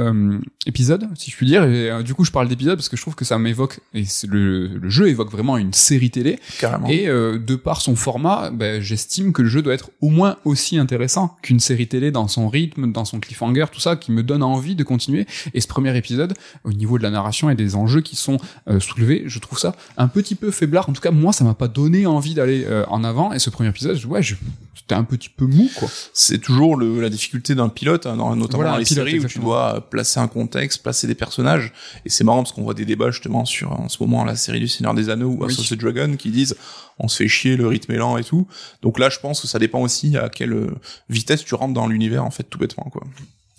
épisode, 0.67 1.09
si 1.15 1.31
je 1.31 1.37
puis 1.37 1.47
dire. 1.47 1.65
Et 1.65 2.03
du 2.03 2.15
coup, 2.15 2.25
je 2.25 2.31
parle 2.31 2.49
d'épisode 2.49 2.77
parce 2.77 2.89
que 2.89 2.97
je 2.97 3.03
trouve 3.03 3.15
que 3.15 3.25
ça 3.25 3.39
m'évoque. 3.39 3.81
Et 3.95 4.05
le, 4.29 4.67
le 4.69 4.91
jeu 4.91 5.09
évoque 5.09 5.31
vraiment 5.31 5.57
une 5.57 5.73
série 5.73 6.11
télé. 6.11 6.39
Carrément. 6.59 6.89
Et 6.89 7.07
de 7.07 7.57
par 7.57 7.81
son 7.81 7.97
format, 7.97 8.51
ben, 8.51 8.81
j'estime 8.83 9.33
que 9.33 9.43
le 9.43 9.49
jeu 9.49 9.63
doit 9.63 9.75
être 9.75 9.91
au 10.01 10.11
moins 10.11 10.37
aussi 10.45 10.79
intéressant 10.79 11.37
qu'une 11.43 11.61
série 11.61 11.87
télé 11.87 12.11
dans 12.11 12.29
son 12.29 12.49
rythme, 12.49 12.93
dans 12.93 13.05
son 13.05 13.21
cliffhanger, 13.21 13.67
tout 13.73 13.81
ça, 13.81 13.97
qui 13.97 14.13
me 14.13 14.23
donne 14.23 14.43
envie 14.43 14.75
de 14.75 14.85
continuer. 14.85 15.27
Et 15.55 15.61
ce 15.61 15.67
premier 15.69 15.97
épisode, 15.97 16.34
épisode 16.35 16.65
au 16.65 16.73
niveau 16.73 16.99
de 16.99 17.03
la 17.03 17.11
narration 17.11 17.51
et 17.51 17.55
des 17.55 17.77
enjeux 17.77 18.01
qui 18.01 18.17
sont 18.17 18.39
euh, 18.69 18.81
soulevés. 18.81 19.25
Je 19.27 19.39
trouve 19.39 19.59
ça 19.59 19.75
un 19.97 20.09
petit 20.09 20.35
peu 20.35 20.51
faiblard. 20.51 20.89
En 20.89 20.93
tout 20.93 21.01
cas, 21.01 21.11
moi, 21.11 21.33
ça 21.33 21.45
m'a 21.45 21.55
pas 21.55 21.69
donné 21.69 22.07
envie 22.07 22.35
d'aller 22.35 22.65
euh, 22.67 22.85
en 22.89 23.05
avant. 23.05 23.33
Et 23.33 23.39
ce 23.39 23.51
premier 23.51 23.69
épisode, 23.69 24.03
ouais, 24.07 24.21
c'était 24.23 24.95
un 24.95 25.05
petit 25.05 25.29
peu 25.29 25.47
mou, 25.47 25.71
quoi. 25.77 25.89
C'est 26.13 26.39
toujours 26.39 26.77
le, 26.77 27.01
la 27.01 27.11
difficulté 27.11 27.55
d'un 27.55 27.69
pilote, 27.69 28.07
hein, 28.07 28.17
notamment 28.17 28.47
Voilà, 28.57 28.73
dans 28.73 28.77
les 28.79 28.85
pilote, 28.85 29.07
séries 29.07 29.25
où 29.25 29.29
tu 29.29 29.39
dois 29.39 29.89
placer 29.91 30.21
un 30.21 30.29
contexte, 30.29 30.83
placer 30.83 31.07
des 31.07 31.15
personnages. 31.15 31.73
Et 32.05 32.11
c'est 32.11 32.25
marrant 32.25 32.43
parce 32.43 32.53
qu'on 32.53 32.63
voit 32.63 32.75
des 32.75 32.85
débats 32.85 33.11
justement 33.11 33.45
sur 33.45 33.73
en 33.73 33.89
ce 33.89 34.03
moment 34.03 34.25
la 34.25 34.37
série 34.37 34.61
du 34.61 34.69
Seigneur 34.69 34.95
des 34.95 35.09
Anneaux 35.11 35.31
ou. 35.31 35.45
House 35.45 35.59
of 35.59 35.69
the 35.69 35.75
Dragon 35.75 36.17
qui 36.17 36.31
disent 36.31 36.57
on 36.99 37.09
se 37.09 37.17
fait 37.17 37.29
chier, 37.29 37.57
le 37.57 37.67
rythme 37.67 37.93
est 37.93 37.97
lent 37.97 38.17
et 38.19 38.25
tout. 38.25 38.47
Donc 38.83 38.99
là, 38.99 39.09
je 39.11 39.19
pense 39.19 39.41
que 39.41 39.47
ça 39.47 39.59
dépend 39.59 39.81
aussi 39.81 40.17
à 40.17 40.29
quelle 40.29 40.53
euh, 40.53 40.75
vitesse 41.09 41.45
tu 41.45 41.55
rentres 41.55 41.75
dans 41.75 41.89
l'univers 41.89 42.25
en 42.25 42.31
fait, 42.31 42.45
tout 42.45 42.59
bêtement 42.59 42.89
quoi. 42.91 43.03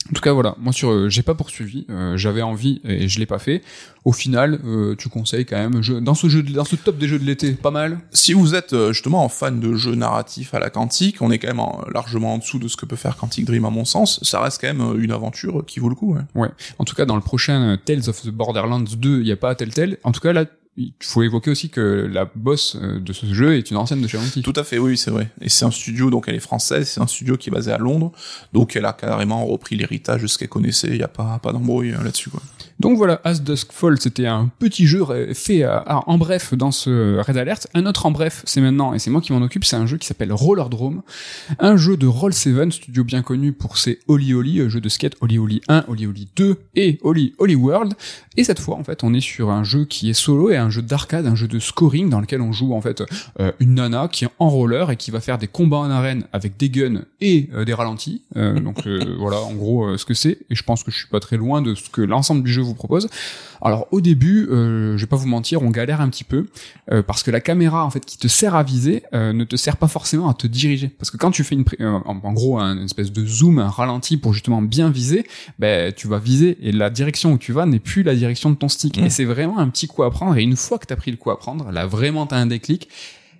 En 0.09 0.13
tout 0.13 0.21
cas, 0.21 0.33
voilà. 0.33 0.55
Moi, 0.59 0.71
sur, 0.71 0.91
euh, 0.91 1.09
j'ai 1.09 1.23
pas 1.23 1.33
poursuivi. 1.33 1.85
euh, 1.89 2.15
J'avais 2.15 2.43
envie 2.43 2.79
et 2.83 3.07
je 3.07 3.17
l'ai 3.19 3.25
pas 3.25 3.39
fait. 3.39 3.63
Au 4.03 4.11
final, 4.11 4.59
euh, 4.63 4.95
tu 4.95 5.09
conseilles 5.09 5.45
quand 5.47 5.57
même. 5.57 5.81
Je, 5.81 5.93
dans 5.93 6.13
ce 6.13 6.29
jeu, 6.29 6.43
de- 6.43 6.51
dans 6.53 6.63
ce 6.63 6.75
top 6.75 6.99
des 6.99 7.07
jeux 7.07 7.17
de 7.17 7.23
l'été, 7.25 7.53
pas 7.53 7.71
mal. 7.71 7.97
Si 8.11 8.33
vous 8.33 8.53
êtes 8.53 8.73
euh, 8.73 8.93
justement 8.93 9.23
en 9.25 9.29
fan 9.29 9.59
de 9.59 9.73
jeux 9.75 9.95
narratifs 9.95 10.53
à 10.53 10.59
la 10.59 10.69
Quantique, 10.69 11.23
on 11.23 11.31
est 11.31 11.39
quand 11.39 11.47
même 11.47 11.59
en- 11.59 11.81
largement 11.91 12.35
en 12.35 12.37
dessous 12.37 12.59
de 12.59 12.67
ce 12.67 12.77
que 12.77 12.85
peut 12.85 12.95
faire 12.95 13.17
Quantic 13.17 13.45
Dream 13.45 13.65
à 13.65 13.71
mon 13.71 13.83
sens. 13.83 14.19
Ça 14.23 14.39
reste 14.41 14.61
quand 14.61 14.71
même 14.71 15.01
une 15.01 15.11
aventure 15.11 15.65
qui 15.65 15.79
vaut 15.79 15.89
le 15.89 15.95
coup. 15.95 16.13
ouais. 16.13 16.21
Ouais. 16.35 16.49
En 16.77 16.83
tout 16.85 16.93
cas, 16.93 17.05
dans 17.05 17.15
le 17.15 17.21
prochain 17.23 17.77
Tales 17.83 18.07
of 18.07 18.21
the 18.21 18.29
Borderlands 18.29 18.81
2, 18.97 19.21
il 19.21 19.27
y 19.27 19.31
a 19.31 19.37
pas 19.37 19.55
Telltale. 19.55 19.97
En 20.03 20.11
tout 20.11 20.21
cas, 20.21 20.33
là, 20.33 20.45
il 20.77 20.93
faut 21.01 21.23
évoquer 21.23 21.51
aussi 21.51 21.69
que 21.69 22.09
la 22.11 22.25
boss 22.25 22.75
euh, 22.75 22.99
de 22.99 23.13
ce 23.13 23.25
jeu 23.33 23.57
est 23.57 23.71
une 23.71 23.77
ancienne 23.77 24.01
de 24.01 24.07
chez. 24.07 24.17
Tout 24.41 24.53
à 24.55 24.63
fait, 24.63 24.77
oui, 24.77 24.97
c'est 24.97 25.11
vrai. 25.11 25.31
Et 25.39 25.47
c'est 25.47 25.63
un 25.63 25.71
studio, 25.71 26.09
donc 26.09 26.25
elle 26.27 26.35
est 26.35 26.39
française, 26.39 26.89
c'est 26.89 26.99
un 26.99 27.07
studio 27.07 27.37
qui 27.37 27.49
est 27.49 27.53
basé 27.53 27.71
à 27.71 27.77
Londres, 27.77 28.11
donc 28.51 28.75
elle 28.75 28.85
a 28.85 28.93
carrément 28.93 29.45
repris 29.45 29.77
l'héritage 29.77 30.21
de 30.21 30.27
ce 30.27 30.37
qu'elle 30.37 30.49
connaissait, 30.49 30.89
il 30.89 30.97
y 30.97 31.03
a 31.03 31.07
pas, 31.07 31.39
pas 31.39 31.53
d'embrouille 31.53 31.91
euh, 31.91 32.03
là-dessus. 32.03 32.29
Donc 32.85 32.97
voilà, 32.97 33.19
As 33.23 33.41
Dusk 33.41 33.71
Fall, 33.71 33.99
c'était 33.99 34.27
un 34.27 34.51
petit 34.59 34.85
jeu 34.85 35.03
fait 35.33 35.63
euh, 35.63 35.79
en 35.87 36.19
bref 36.19 36.53
dans 36.53 36.69
ce 36.69 37.19
Red 37.19 37.35
Alert. 37.35 37.67
Un 37.73 37.87
autre 37.87 38.05
en 38.05 38.11
bref, 38.11 38.43
c'est 38.45 38.61
maintenant, 38.61 38.93
et 38.93 38.99
c'est 38.99 39.09
moi 39.09 39.21
qui 39.21 39.33
m'en 39.33 39.41
occupe, 39.41 39.65
c'est 39.65 39.75
un 39.75 39.87
jeu 39.87 39.97
qui 39.97 40.05
s'appelle 40.05 40.31
Rollerdrome. 40.31 41.01
Un 41.57 41.77
jeu 41.77 41.97
de 41.97 42.05
Roll7, 42.05 42.69
studio 42.69 43.03
bien 43.03 43.23
connu 43.23 43.53
pour 43.53 43.79
ses 43.79 43.97
Oli 44.07 44.35
Oli, 44.35 44.59
euh, 44.59 44.69
jeux 44.69 44.81
de 44.81 44.89
skate 44.89 45.15
Oli 45.21 45.39
Oli 45.39 45.61
1, 45.67 45.85
Oli 45.87 46.05
Oli 46.05 46.27
2 46.35 46.57
et 46.75 46.99
Oli 47.01 47.33
Oli 47.39 47.55
World. 47.55 47.95
Et 48.37 48.43
cette 48.43 48.59
fois, 48.59 48.75
en 48.75 48.83
fait, 48.83 49.03
on 49.03 49.15
est 49.15 49.21
sur 49.21 49.49
un 49.49 49.63
jeu 49.63 49.85
qui 49.85 50.11
est 50.11 50.13
solo 50.13 50.51
et 50.51 50.57
un 50.57 50.69
jeu 50.69 50.83
d'arcade, 50.83 51.25
un 51.25 51.33
jeu 51.33 51.47
de 51.47 51.57
scoring 51.57 52.11
dans 52.11 52.21
lequel 52.21 52.41
on 52.41 52.51
joue 52.51 52.75
en 52.75 52.81
fait 52.81 53.01
euh, 53.39 53.51
une 53.59 53.73
nana 53.73 54.09
qui 54.11 54.25
est 54.25 54.29
en 54.37 54.49
roller 54.49 54.91
et 54.91 54.95
qui 54.95 55.09
va 55.09 55.21
faire 55.21 55.39
des 55.39 55.47
combats 55.47 55.77
en 55.77 55.89
arène 55.89 56.25
avec 56.33 56.55
des 56.57 56.69
guns 56.69 57.01
et 57.19 57.49
des 57.65 57.73
ralentis. 57.73 58.21
Donc 58.35 58.87
voilà, 59.17 59.39
en 59.39 59.55
gros, 59.55 59.97
ce 59.97 60.05
que 60.05 60.13
c'est. 60.13 60.37
Et 60.51 60.55
je 60.55 60.61
pense 60.61 60.83
que 60.83 60.91
je 60.91 60.97
suis 60.97 61.07
pas 61.07 61.19
très 61.19 61.37
loin 61.37 61.63
de 61.63 61.73
ce 61.73 61.89
que 61.89 62.01
l'ensemble 62.01 62.43
du 62.43 62.51
jeu 62.51 62.61
vous 62.61 62.74
propose. 62.75 63.09
Alors 63.61 63.87
au 63.91 64.01
début, 64.01 64.47
euh, 64.49 64.97
je 64.97 65.01
vais 65.01 65.07
pas 65.07 65.15
vous 65.15 65.27
mentir, 65.27 65.63
on 65.63 65.69
galère 65.69 66.01
un 66.01 66.09
petit 66.09 66.23
peu 66.23 66.45
euh, 66.91 67.01
parce 67.01 67.23
que 67.23 67.31
la 67.31 67.41
caméra 67.41 67.85
en 67.85 67.89
fait 67.89 68.05
qui 68.05 68.17
te 68.17 68.27
sert 68.27 68.55
à 68.55 68.63
viser 68.63 69.03
euh, 69.13 69.33
ne 69.33 69.43
te 69.43 69.55
sert 69.55 69.77
pas 69.77 69.87
forcément 69.87 70.29
à 70.29 70.33
te 70.33 70.47
diriger. 70.47 70.89
Parce 70.89 71.09
que 71.09 71.17
quand 71.17 71.31
tu 71.31 71.43
fais 71.43 71.55
une, 71.55 71.65
en, 71.79 72.19
en 72.23 72.33
gros 72.33 72.59
un 72.59 72.75
une 72.77 72.85
espèce 72.85 73.11
de 73.11 73.25
zoom, 73.25 73.59
un 73.59 73.69
ralenti 73.69 74.17
pour 74.17 74.33
justement 74.33 74.61
bien 74.61 74.89
viser, 74.89 75.25
ben 75.59 75.93
tu 75.93 76.07
vas 76.07 76.19
viser 76.19 76.57
et 76.61 76.71
la 76.71 76.89
direction 76.89 77.33
où 77.33 77.37
tu 77.37 77.53
vas 77.53 77.65
n'est 77.65 77.79
plus 77.79 78.03
la 78.03 78.15
direction 78.15 78.49
de 78.49 78.55
ton 78.55 78.69
stick. 78.69 78.97
Mmh. 78.97 79.05
Et 79.05 79.09
c'est 79.09 79.25
vraiment 79.25 79.59
un 79.59 79.69
petit 79.69 79.87
coup 79.87 80.03
à 80.03 80.11
prendre. 80.11 80.37
Et 80.37 80.43
une 80.43 80.55
fois 80.55 80.77
que 80.77 80.85
t'as 80.85 80.95
pris 80.95 81.11
le 81.11 81.17
coup 81.17 81.31
à 81.31 81.39
prendre, 81.39 81.71
là 81.71 81.85
vraiment 81.85 82.27
t'as 82.27 82.37
un 82.37 82.47
déclic. 82.47 82.89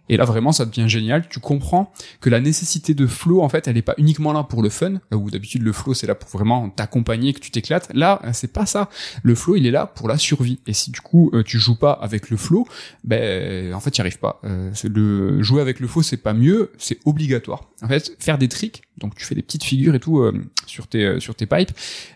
Et 0.10 0.18
là 0.18 0.26
vraiment 0.26 0.52
ça 0.52 0.66
devient 0.66 0.88
génial, 0.88 1.28
tu 1.30 1.40
comprends 1.40 1.92
que 2.22 2.30
la 2.30 2.40
nécessité 2.40 2.94
de 2.94 3.08
flow 3.08 3.42
en 3.42 3.50
fait 3.50 3.68
elle 3.68 3.78
est 3.78 3.82
pas 3.82 3.96
uniquement 3.98 4.34
là 4.34 4.44
pour 4.44 4.62
le 4.62 4.70
fun, 4.70 4.94
là 5.12 5.18
où 5.18 5.30
d'habitude 5.32 5.64
le 5.64 5.74
flow 5.74 5.94
c'est 5.94 6.08
là 6.08 6.16
pour 6.16 6.30
vraiment 6.30 6.70
t'accompagner, 6.70 7.34
que 7.34 7.40
tu 7.40 7.52
t'éclates, 7.52 7.90
là 7.94 8.22
euh, 8.24 8.30
c'est 8.34 8.54
pas 8.54 8.66
ça, 8.66 8.90
le 9.24 9.36
flow 9.36 9.56
il 9.56 9.66
est 9.66 9.72
là 9.72 9.88
pour 9.88 10.08
la 10.08 10.18
survie, 10.18 10.60
et 10.68 10.74
si 10.74 10.92
du 10.92 11.02
coup 11.02 11.32
euh, 11.34 11.44
tu 11.44 11.58
joues 11.60 11.78
pas 11.78 11.92
avec 11.92 12.30
le 12.30 12.38
flow, 12.38 12.68
ben 13.04 13.74
en 13.74 13.80
fait 13.80 13.92
tu 13.92 14.02
arrives 14.02 14.20
pas, 14.20 14.40
Euh, 14.44 14.72
le 14.84 15.42
jouer 15.42 15.62
avec 15.62 15.80
le 15.80 15.88
flow 15.88 16.04
c'est 16.04 16.18
pas 16.18 16.34
mieux, 16.34 16.72
c'est 16.78 17.00
obligatoire. 17.06 17.70
En 17.82 17.88
fait 17.88 18.16
faire 18.20 18.38
des 18.38 18.48
tricks, 18.48 18.84
donc 18.98 19.16
tu 19.16 19.26
fais 19.26 19.36
des 19.36 19.42
petites 19.42 19.64
figures 19.64 19.96
et 19.96 20.00
tout 20.00 20.20
euh, 20.20 20.32
sur 20.66 20.88
tes 20.88 21.04
euh, 21.04 21.20
sur 21.20 21.36
tes 21.36 21.46
pipes, 21.46 21.72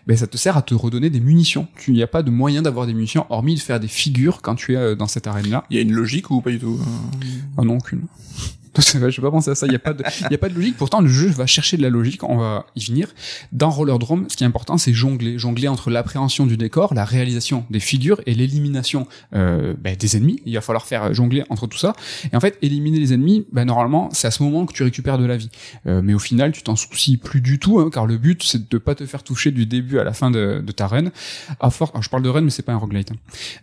ben 0.06 0.16
ça 0.16 0.26
te 0.26 0.36
sert 0.36 0.56
à 0.56 0.62
te 0.62 0.74
redonner 0.74 1.10
des 1.10 1.20
munitions, 1.20 1.66
tu 1.76 1.92
n'y 1.92 2.02
a 2.02 2.06
pas 2.06 2.22
de 2.22 2.30
moyen 2.30 2.62
d'avoir 2.62 2.86
des 2.86 2.94
munitions 2.94 3.26
hormis 3.30 3.56
de 3.56 3.60
faire 3.60 3.80
des 3.80 3.88
figures 3.88 4.42
quand 4.42 4.54
tu 4.54 4.74
es 4.74 4.76
euh, 4.76 4.94
dans 4.94 5.06
cette 5.06 5.26
arène 5.26 5.50
là. 5.50 5.64
Il 5.70 5.76
y 5.76 5.78
a 5.78 5.82
une 5.82 5.92
logique 5.92 6.30
ou 6.30 6.40
pas 6.40 6.50
du 6.50 6.58
tout 6.58 6.78
euh? 6.80 7.26
Ah 7.58 7.62
non, 7.62 7.78
C'est 7.88 7.96
vrai, 7.96 8.59
Je 8.92 8.98
vais 8.98 9.10
pas 9.22 9.30
penser 9.30 9.50
à 9.50 9.54
ça. 9.54 9.66
Il 9.66 9.72
y 9.72 9.76
a 9.76 9.80
pas 9.80 9.92
de, 9.92 10.04
y 10.30 10.34
a 10.34 10.38
pas 10.38 10.48
de 10.48 10.54
logique. 10.54 10.76
Pourtant, 10.76 11.00
le 11.00 11.08
jeu 11.08 11.28
va 11.28 11.46
chercher 11.46 11.76
de 11.76 11.82
la 11.82 11.90
logique. 11.90 12.22
On 12.24 12.36
va 12.36 12.66
y 12.76 12.84
venir. 12.84 13.08
Dans 13.52 13.70
Rollerdrome, 13.70 14.26
ce 14.28 14.36
qui 14.36 14.44
est 14.44 14.46
important, 14.46 14.78
c'est 14.78 14.92
jongler, 14.92 15.38
jongler 15.38 15.68
entre 15.68 15.90
l'appréhension 15.90 16.46
du 16.46 16.56
décor, 16.56 16.94
la 16.94 17.04
réalisation 17.04 17.64
des 17.70 17.80
figures 17.80 18.20
et 18.26 18.34
l'élimination 18.34 19.06
euh, 19.34 19.74
ben, 19.78 19.96
des 19.96 20.16
ennemis. 20.16 20.40
Il 20.46 20.54
va 20.54 20.60
falloir 20.60 20.86
faire 20.86 21.12
jongler 21.14 21.44
entre 21.50 21.66
tout 21.66 21.78
ça. 21.78 21.94
Et 22.32 22.36
en 22.36 22.40
fait, 22.40 22.58
éliminer 22.62 22.98
les 22.98 23.12
ennemis, 23.12 23.46
ben, 23.52 23.64
normalement, 23.64 24.08
c'est 24.12 24.28
à 24.28 24.30
ce 24.30 24.42
moment 24.42 24.66
que 24.66 24.72
tu 24.72 24.82
récupères 24.82 25.18
de 25.18 25.26
la 25.26 25.36
vie. 25.36 25.50
Euh, 25.86 26.00
mais 26.02 26.14
au 26.14 26.18
final, 26.18 26.52
tu 26.52 26.62
t'en 26.62 26.76
soucies 26.76 27.16
plus 27.16 27.40
du 27.40 27.58
tout, 27.58 27.80
hein, 27.80 27.90
car 27.92 28.06
le 28.06 28.18
but, 28.18 28.42
c'est 28.42 28.68
de 28.70 28.78
pas 28.78 28.94
te 28.94 29.04
faire 29.06 29.22
toucher 29.22 29.50
du 29.50 29.66
début 29.66 29.98
à 29.98 30.04
la 30.04 30.12
fin 30.12 30.30
de, 30.30 30.62
ta 30.74 30.86
run. 30.86 31.10
À 31.58 31.70
force, 31.70 31.92
je 32.00 32.08
parle 32.08 32.22
de 32.22 32.28
run, 32.28 32.42
mais 32.42 32.50
c'est 32.50 32.62
pas 32.62 32.72
un 32.72 32.76
roguelite. 32.76 33.10
hein. 33.12 33.16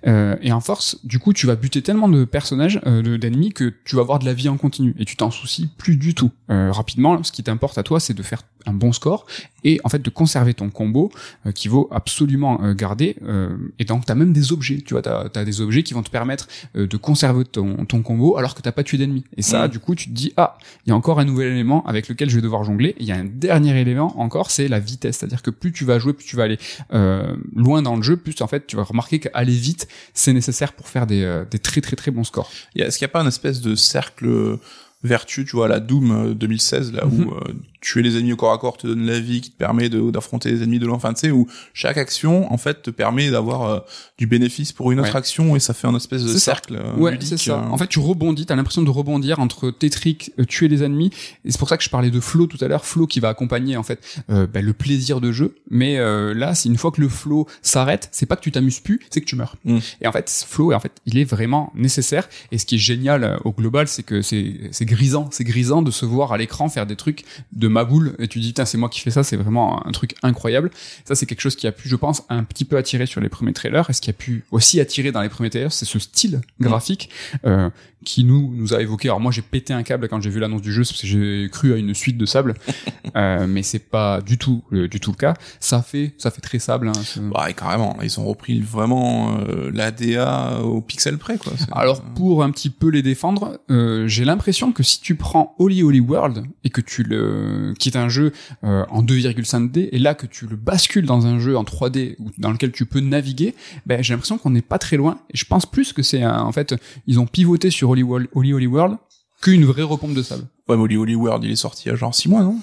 Euh, 0.07 0.35
et 0.41 0.51
en 0.51 0.59
force, 0.59 0.99
du 1.05 1.19
coup, 1.19 1.31
tu 1.33 1.47
vas 1.47 1.55
buter 1.55 1.81
tellement 1.81 2.09
de 2.09 2.25
personnages, 2.25 2.81
euh, 2.85 3.01
de- 3.01 3.17
d'ennemis, 3.17 3.53
que 3.53 3.73
tu 3.85 3.95
vas 3.95 4.01
avoir 4.01 4.19
de 4.19 4.25
la 4.25 4.33
vie 4.33 4.49
en 4.49 4.57
continu. 4.57 4.95
Et 4.97 5.05
tu 5.05 5.15
t'en 5.15 5.31
soucies 5.31 5.69
plus 5.77 5.95
du 5.97 6.13
tout. 6.15 6.31
Euh, 6.49 6.71
rapidement, 6.71 7.21
ce 7.23 7.31
qui 7.31 7.43
t'importe 7.43 7.77
à 7.77 7.83
toi, 7.83 7.99
c'est 7.99 8.13
de 8.13 8.23
faire 8.23 8.41
un 8.65 8.73
bon 8.73 8.91
score 8.91 9.25
et 9.63 9.79
en 9.85 9.89
fait 9.89 10.01
de 10.01 10.09
conserver 10.09 10.53
ton 10.53 10.69
combo 10.69 11.09
euh, 11.45 11.51
qui 11.53 11.69
vaut 11.69 11.87
absolument 11.91 12.59
euh, 12.63 12.73
garder. 12.73 13.15
euh, 13.25 13.55
et 13.79 13.85
donc, 13.85 14.05
t'as 14.05 14.15
même 14.15 14.33
des 14.33 14.51
objets. 14.51 14.81
Tu 14.81 14.93
vois, 14.93 15.01
t'as 15.01 15.29
as 15.33 15.45
des 15.45 15.61
objets 15.61 15.83
qui 15.83 15.93
vont 15.93 16.03
te 16.03 16.09
permettre 16.09 16.47
euh, 16.75 16.85
de 16.87 16.97
conserver 16.97 17.45
ton, 17.45 17.85
ton 17.85 18.01
combo 18.01 18.37
alors 18.37 18.55
que 18.55 18.61
t'as 18.61 18.71
pas 18.73 18.83
tué 18.83 18.97
d'ennemis. 18.97 19.23
Et 19.37 19.41
ça, 19.41 19.67
Mm. 19.67 19.71
du 19.71 19.79
coup, 19.79 19.95
tu 19.95 20.09
te 20.09 20.13
dis, 20.13 20.33
ah, 20.35 20.57
il 20.85 20.89
y 20.89 20.91
a 20.91 20.95
encore 20.95 21.19
un 21.19 21.25
nouvel 21.25 21.47
élément 21.53 21.85
avec 21.85 22.09
lequel 22.09 22.29
je 22.29 22.35
vais 22.35 22.41
devoir 22.41 22.63
jongler. 22.63 22.95
Il 22.99 23.05
y 23.05 23.11
a 23.11 23.15
un 23.15 23.25
dernier 23.25 23.79
élément 23.79 24.19
encore, 24.19 24.51
c'est 24.51 24.67
la 24.67 24.79
vitesse. 24.79 25.17
C'est-à-dire 25.17 25.41
que 25.41 25.49
plus 25.51 25.71
tu 25.71 25.85
vas 25.85 25.97
jouer, 25.99 26.13
plus 26.13 26.25
tu 26.25 26.35
vas 26.35 26.43
aller 26.43 26.57
euh, 26.93 27.35
loin 27.55 27.81
dans 27.81 27.95
le 27.95 28.01
jeu, 28.01 28.17
plus 28.17 28.35
en 28.41 28.47
fait 28.47 28.67
tu 28.67 28.75
vas 28.75 28.83
remarquer 28.83 29.19
qu'aller 29.19 29.53
vite, 29.55 29.87
c'est 30.13 30.33
nécessaire 30.33 30.73
pour 30.73 30.87
faire 30.89 31.07
des, 31.07 31.23
euh, 31.23 31.45
des 31.49 31.59
très 31.59 31.81
très 31.81 31.95
très 31.95 32.11
bons 32.11 32.23
scores. 32.25 32.51
Est-ce 32.75 32.97
qu'il 32.97 33.05
n'y 33.05 33.11
a 33.11 33.13
pas 33.13 33.21
un 33.21 33.27
espèce 33.27 33.61
de 33.61 33.75
cercle 33.75 34.57
vertu, 35.03 35.45
tu 35.45 35.55
vois, 35.55 35.67
la 35.67 35.79
Doom 35.79 36.11
euh, 36.11 36.33
2016, 36.33 36.93
là 36.93 37.05
Mhm. 37.05 37.25
où 37.27 37.31
euh, 37.33 37.53
tuer 37.81 38.01
les 38.01 38.17
ennemis 38.17 38.33
au 38.33 38.35
corps 38.35 38.51
à 38.53 38.57
corps 38.57 38.77
te 38.77 38.87
donne 38.87 39.05
la 39.05 39.19
vie, 39.19 39.41
qui 39.41 39.51
te 39.51 39.57
permet 39.57 39.89
d'affronter 39.89 40.51
les 40.51 40.63
ennemis 40.63 40.79
de 40.79 40.85
loin, 40.85 40.95
enfin, 40.95 41.13
tu 41.13 41.21
sais, 41.21 41.31
où 41.31 41.47
chaque 41.73 41.97
action, 41.97 42.51
en 42.51 42.57
fait, 42.57 42.81
te 42.81 42.89
permet 42.89 43.29
d'avoir 43.29 43.61
euh, 43.63 43.79
du 44.17 44.27
bénéfice 44.27 44.71
pour 44.71 44.91
une 44.91 44.99
autre 44.99 45.09
Ouais. 45.11 45.15
action, 45.17 45.55
et 45.55 45.59
ça 45.59 45.73
fait 45.73 45.87
un 45.87 45.95
espèce 45.95 46.23
de 46.23 46.37
cercle 46.37 46.75
euh, 46.75 46.95
Ouais, 46.97 47.17
c'est 47.21 47.37
ça. 47.37 47.53
euh. 47.59 47.69
En 47.69 47.77
fait, 47.77 47.87
tu 47.87 47.99
rebondis, 47.99 48.45
t'as 48.45 48.55
l'impression 48.55 48.81
de 48.81 48.89
rebondir 48.89 49.39
entre 49.39 49.69
tes 49.71 49.89
tricks, 49.89 50.31
euh, 50.39 50.45
tuer 50.45 50.67
les 50.67 50.83
ennemis. 50.83 51.11
Et 51.45 51.51
c'est 51.51 51.59
pour 51.59 51.69
ça 51.69 51.77
que 51.77 51.83
je 51.83 51.89
parlais 51.89 52.09
de 52.11 52.19
flow 52.19 52.47
tout 52.47 52.57
à 52.63 52.67
l'heure, 52.67 52.85
flow 52.85 53.07
qui 53.07 53.19
va 53.19 53.29
accompagner 53.29 53.77
en 53.77 53.83
fait 53.83 53.99
euh, 54.29 54.47
bah, 54.47 54.61
le 54.61 54.73
plaisir 54.73 55.21
de 55.21 55.31
jeu. 55.31 55.55
Mais 55.69 55.97
euh, 55.97 56.33
là, 56.33 56.55
c'est 56.55 56.69
une 56.69 56.77
fois 56.77 56.91
que 56.91 56.99
le 57.01 57.09
flow 57.09 57.47
s'arrête, 57.61 58.09
c'est 58.11 58.25
pas 58.25 58.35
que 58.35 58.41
tu 58.41 58.51
t'amuses 58.51 58.79
plus, 58.79 58.99
c'est 59.09 59.21
que 59.21 59.25
tu 59.25 59.35
meurs. 59.35 59.55
Mm. 59.65 59.77
Et 60.01 60.07
en 60.07 60.11
fait, 60.11 60.29
ce 60.29 60.45
flow, 60.45 60.73
en 60.73 60.79
fait, 60.79 60.91
il 61.05 61.17
est 61.17 61.23
vraiment 61.25 61.71
nécessaire. 61.75 62.27
Et 62.51 62.57
ce 62.57 62.65
qui 62.65 62.75
est 62.75 62.79
génial 62.79 63.23
euh, 63.23 63.37
au 63.45 63.51
global, 63.51 63.87
c'est 63.87 64.03
que 64.03 64.21
c'est 64.21 64.55
c'est 64.71 64.85
grisant, 64.85 65.29
c'est 65.31 65.43
grisant 65.43 65.81
de 65.81 65.91
se 65.91 66.05
voir 66.05 66.33
à 66.33 66.37
l'écran 66.37 66.69
faire 66.69 66.85
des 66.85 66.95
trucs 66.95 67.23
de 67.53 67.66
ma 67.67 67.83
boule. 67.83 68.15
Et 68.19 68.27
tu 68.27 68.39
dis, 68.39 68.53
c'est 68.65 68.77
moi 68.77 68.89
qui 68.89 69.01
fais 69.01 69.11
ça, 69.11 69.23
c'est 69.23 69.37
vraiment 69.37 69.85
un 69.85 69.91
truc 69.91 70.15
incroyable. 70.23 70.71
Ça, 71.05 71.15
c'est 71.15 71.25
quelque 71.25 71.41
chose 71.41 71.55
qui 71.55 71.67
a 71.67 71.71
pu, 71.71 71.89
je 71.89 71.95
pense, 71.95 72.23
un 72.29 72.43
petit 72.43 72.65
peu 72.65 72.77
attirer 72.77 73.05
sur 73.05 73.21
les 73.21 73.29
premiers 73.29 73.53
trailers. 73.53 73.89
Et 73.89 73.93
ce 73.93 74.01
qui 74.01 74.09
a 74.09 74.13
pu 74.13 74.43
aussi 74.51 74.79
attirer 74.79 75.11
dans 75.11 75.21
les 75.21 75.29
premiers 75.29 75.49
trailers, 75.49 75.71
c'est 75.71 75.85
ce 75.85 75.99
style 75.99 76.41
graphique 76.59 77.09
euh, 77.45 77.69
qui 78.07 78.23
nous 78.23 78.53
nous 78.55 78.73
a 78.73 78.81
évoqué. 78.81 79.09
Alors 79.09 79.19
moi, 79.19 79.33
j'ai 79.33 79.41
pété 79.41 79.73
un 79.73 79.83
câble 79.83 80.07
quand 80.07 80.21
j'ai 80.21 80.29
vu 80.29 80.39
l'annonce 80.39 80.61
du 80.61 80.71
jeu, 80.71 80.83
parce 80.83 81.01
que 81.01 81.05
j'ai 81.07 81.49
cru 81.51 81.73
à 81.73 81.75
une 81.75 81.93
suite 81.93 82.17
de 82.17 82.25
sable, 82.25 82.53
euh, 83.17 83.45
mais 83.47 83.63
c'est 83.63 83.79
pas 83.89 84.21
du 84.21 84.37
tout 84.37 84.63
euh, 84.71 84.87
du 84.87 85.01
tout 85.01 85.11
le 85.11 85.17
cas. 85.17 85.33
Ça 85.59 85.81
fait 85.81 86.13
ça 86.17 86.31
fait 86.31 86.39
très 86.39 86.59
sable. 86.59 86.87
Hein, 86.87 86.93
ce- 87.03 87.19
Ouais, 87.19 87.53
carrément. 87.53 87.97
Ils 88.01 88.17
ont 88.19 88.25
repris 88.25 88.61
vraiment 88.61 89.37
euh, 89.39 89.69
l'ADA 89.73 90.61
au 90.63 90.79
pixel 90.79 91.17
près, 91.17 91.37
quoi. 91.37 91.51
Alors 91.73 92.01
pour 92.01 92.43
un 92.43 92.51
petit 92.51 92.69
peu 92.69 92.87
les 92.89 93.01
défendre, 93.01 93.59
euh, 93.69 94.07
j'ai 94.07 94.23
l'impression 94.23 94.71
que 94.71 94.83
si 94.83 95.01
tu 95.01 95.15
prends 95.15 95.53
Holy 95.59 95.83
Holy 95.83 95.99
World 95.99 96.43
et 96.63 96.69
que 96.69 96.79
tu 96.79 97.03
le, 97.03 97.73
qui 97.77 97.89
est 97.89 97.97
un 97.97 98.07
jeu 98.07 98.31
euh, 98.63 98.85
en 98.89 99.03
2,5D 99.03 99.89
et 99.91 99.99
là 99.99 100.13
que 100.15 100.25
tu 100.27 100.47
le 100.47 100.55
bascules 100.55 101.05
dans 101.05 101.25
un 101.25 101.39
jeu 101.39 101.57
en 101.57 101.63
3D 101.63 102.15
ou 102.19 102.31
dans 102.37 102.51
lequel 102.51 102.71
tu 102.71 102.85
peux 102.85 103.01
naviguer, 103.01 103.53
ben 103.85 104.01
j'ai 104.01 104.13
l'impression 104.13 104.37
qu'on 104.37 104.51
n'est 104.51 104.61
pas 104.61 104.77
très 104.79 104.95
loin. 104.95 105.19
Et 105.33 105.37
je 105.37 105.43
pense 105.45 105.65
plus 105.65 105.91
que 105.91 106.01
c'est 106.03 106.25
en 106.25 106.51
fait 106.53 106.73
ils 107.05 107.19
ont 107.19 107.25
pivoté 107.27 107.69
sur 107.69 107.95
Holy 108.03 108.27
Holy 108.33 108.53
Holy 108.53 108.67
World 108.67 108.97
qu'une 109.41 109.65
vraie 109.65 109.83
repompe 109.83 110.13
de 110.13 110.23
sable. 110.23 110.47
Ouais, 110.67 110.75
mais 110.75 110.83
Holy 110.83 110.97
Holy 110.97 111.15
World, 111.15 111.43
il 111.43 111.51
est 111.51 111.55
sorti 111.55 111.83
il 111.85 111.89
y 111.89 111.91
a 111.91 111.95
genre 111.95 112.13
6 112.13 112.29
mois, 112.29 112.41
non? 112.41 112.57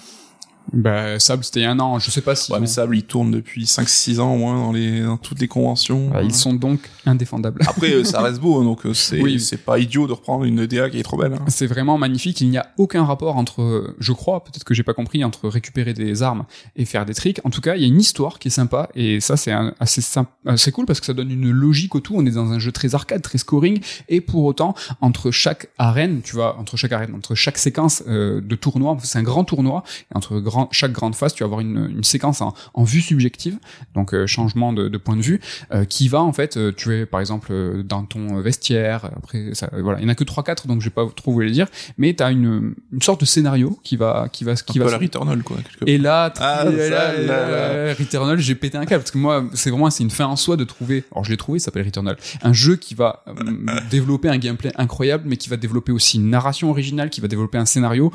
Bah, 0.73 1.19
Sable, 1.21 1.45
c'était 1.45 1.61
il 1.61 1.63
y 1.65 1.67
a 1.67 1.71
un 1.71 1.79
an. 1.81 1.99
Je 1.99 2.11
sais 2.11 2.21
pas 2.21 2.35
si. 2.35 2.53
Ouais, 2.53 2.59
mais 2.61 2.67
Sable, 2.67 2.97
il 2.97 3.05
tourne 3.05 3.31
depuis 3.31 3.65
5-6 3.65 4.19
ans 4.21 4.33
au 4.35 4.39
moins 4.39 4.57
dans, 4.57 4.73
les, 4.73 5.03
dans 5.03 5.17
toutes 5.17 5.41
les 5.41 5.49
conventions. 5.49 6.09
Bah, 6.11 6.23
ils 6.23 6.35
sont 6.35 6.55
donc 6.55 6.81
indéfendables. 7.07 7.61
Après, 7.69 7.93
euh, 7.93 8.05
ça 8.05 8.21
reste 8.23 8.41
beau, 8.41 8.61
hein, 8.61 8.65
donc 8.65 8.87
euh, 8.87 8.95
c'est 8.95 9.21
Oui. 9.21 9.39
c'est 9.41 9.59
pas 9.59 9.79
idiot 9.79 10.07
de 10.07 10.13
reprendre 10.13 10.45
une 10.45 10.67
DA 10.67 10.91
qui 10.91 10.99
est 10.99 11.03
trop 11.03 11.17
belle. 11.17 11.35
hein. 11.35 11.45
C'est 11.49 11.67
vraiment 11.67 11.99
magnifique. 11.99 12.41
Il 12.41 12.51
n'y 12.51 12.59
a 12.59 12.67
aucun 12.79 13.05
rapport 13.05 13.37
entre, 13.37 13.95
je 13.99 14.13
crois, 14.13 14.43
peut-être 14.43 14.65
que 14.65 14.75
j'ai 14.75 14.83
pas 14.83 14.95
compris, 14.95 15.23
entre 15.25 15.49
récupérer 15.49 15.93
des 15.95 16.23
armes 16.23 16.45
et 16.77 16.85
faire 16.85 17.05
des 17.07 17.15
tricks. 17.15 17.41
En 17.45 17.51
tout 17.51 17.61
cas, 17.61 17.77
il 17.77 17.83
y 17.83 17.85
a 17.85 17.89
une 17.89 18.01
histoire 18.01 18.39
qui 18.39 18.49
est 18.49 18.51
sympa 18.53 18.89
et 18.95 19.21
ça, 19.21 19.37
c'est 19.37 19.53
assez 19.81 20.03
assez 20.47 20.73
cool 20.73 20.87
parce 20.87 21.01
que 21.01 21.07
ça 21.07 21.15
donne 21.15 21.31
une 21.31 21.51
logique 21.51 21.95
au 21.95 22.01
tout. 22.01 22.15
On 22.17 22.25
est 22.27 22.31
dans 22.31 22.53
un 22.53 22.59
jeu 22.59 22.73
très 22.73 22.95
arcade, 22.95 23.23
très 23.23 23.39
scoring 23.39 23.81
et 24.09 24.21
pour 24.21 24.45
autant, 24.45 24.75
entre 25.01 25.31
chaque 25.31 25.69
arène, 25.79 26.21
tu 26.23 26.35
vois, 26.35 26.59
entre 26.59 26.77
chaque 26.77 26.93
arène, 26.93 27.15
entre 27.15 27.35
chaque 27.35 27.59
séquence 27.59 28.03
euh, 28.09 28.41
de 28.41 28.55
tournoi, 28.55 28.97
c'est 29.03 29.19
un 29.19 29.23
grand 29.23 29.45
tournoi. 29.45 29.83
Et 30.13 30.17
entre 30.17 30.39
grand, 30.41 30.54
chaque 30.71 30.93
grande 30.93 31.15
phase, 31.15 31.35
tu 31.35 31.43
vas 31.43 31.47
avoir 31.47 31.61
une, 31.61 31.91
une 31.97 32.05
séquence 32.05 32.41
en, 32.41 32.55
en 32.75 32.85
vue 32.85 33.01
subjective, 33.01 33.59
donc 33.95 34.15
euh, 34.15 34.27
changement 34.27 34.73
de, 34.73 34.89
de 34.89 34.99
point 34.99 35.17
de 35.17 35.23
vue, 35.23 35.41
euh, 35.73 35.85
qui 35.85 36.09
va 36.09 36.23
en 36.23 36.33
fait, 36.33 36.57
euh, 36.57 36.73
tu 36.77 36.93
es 36.95 37.07
par 37.07 37.21
exemple 37.21 37.49
euh, 37.53 37.83
dans 37.83 38.05
ton 38.05 38.41
vestiaire. 38.41 39.07
Après, 39.17 39.51
ça, 39.55 39.69
voilà, 39.73 39.99
il 40.01 40.05
y 40.05 40.07
en 40.07 40.11
a 40.11 40.15
que 40.15 40.25
3-4, 40.25 40.67
donc 40.67 40.81
je 40.81 40.87
vais 40.87 40.95
pas 40.95 41.07
trop 41.15 41.33
vous 41.33 41.41
les 41.41 41.51
dire, 41.51 41.67
mais 41.99 42.15
t'as 42.15 42.31
une, 42.33 42.75
une 42.93 43.03
sorte 43.03 43.21
de 43.21 43.27
scénario 43.27 43.79
qui 43.85 43.97
va, 43.97 44.29
qui 44.33 44.45
va, 44.45 44.55
qui 44.55 44.79
Un 44.79 44.83
va. 44.83 44.87
peu 44.87 44.93
la 44.93 44.99
Returnal, 44.99 45.43
quoi. 45.43 45.57
Et 45.87 45.99
là, 45.99 46.33
Ah, 46.39 46.65
et 46.67 46.89
ça, 46.91 47.13
là, 47.21 47.95
Returnal, 47.95 48.39
j'ai 48.39 48.55
pété 48.55 48.77
un 48.79 48.85
câble 48.87 49.03
parce 49.03 49.11
que 49.11 49.19
moi, 49.19 49.45
c'est 49.55 49.71
vraiment, 49.71 49.91
c'est 49.91 50.03
une 50.03 50.11
fin 50.11 50.27
en 50.27 50.37
soi 50.37 50.57
de 50.57 50.65
trouver. 50.65 51.05
Alors 51.13 51.25
je 51.25 51.31
l'ai 51.31 51.37
trouvé, 51.37 51.59
ça 51.59 51.67
s'appelle 51.67 51.85
Returnal, 51.85 52.17
un 52.43 52.53
jeu 52.53 52.77
qui 52.77 52.95
va 52.95 53.25
développer 53.91 54.29
un 54.29 54.39
gameplay 54.39 54.73
incroyable, 54.77 55.25
mais 55.27 55.37
qui 55.37 55.49
va 55.49 55.57
développer 55.57 55.93
aussi 55.93 56.17
une 56.19 56.31
narration 56.31 56.71
originale, 56.71 57.11
qui 57.11 57.21
va 57.21 57.29
développer 57.29 57.59
un 57.59 57.67
scénario. 57.67 58.13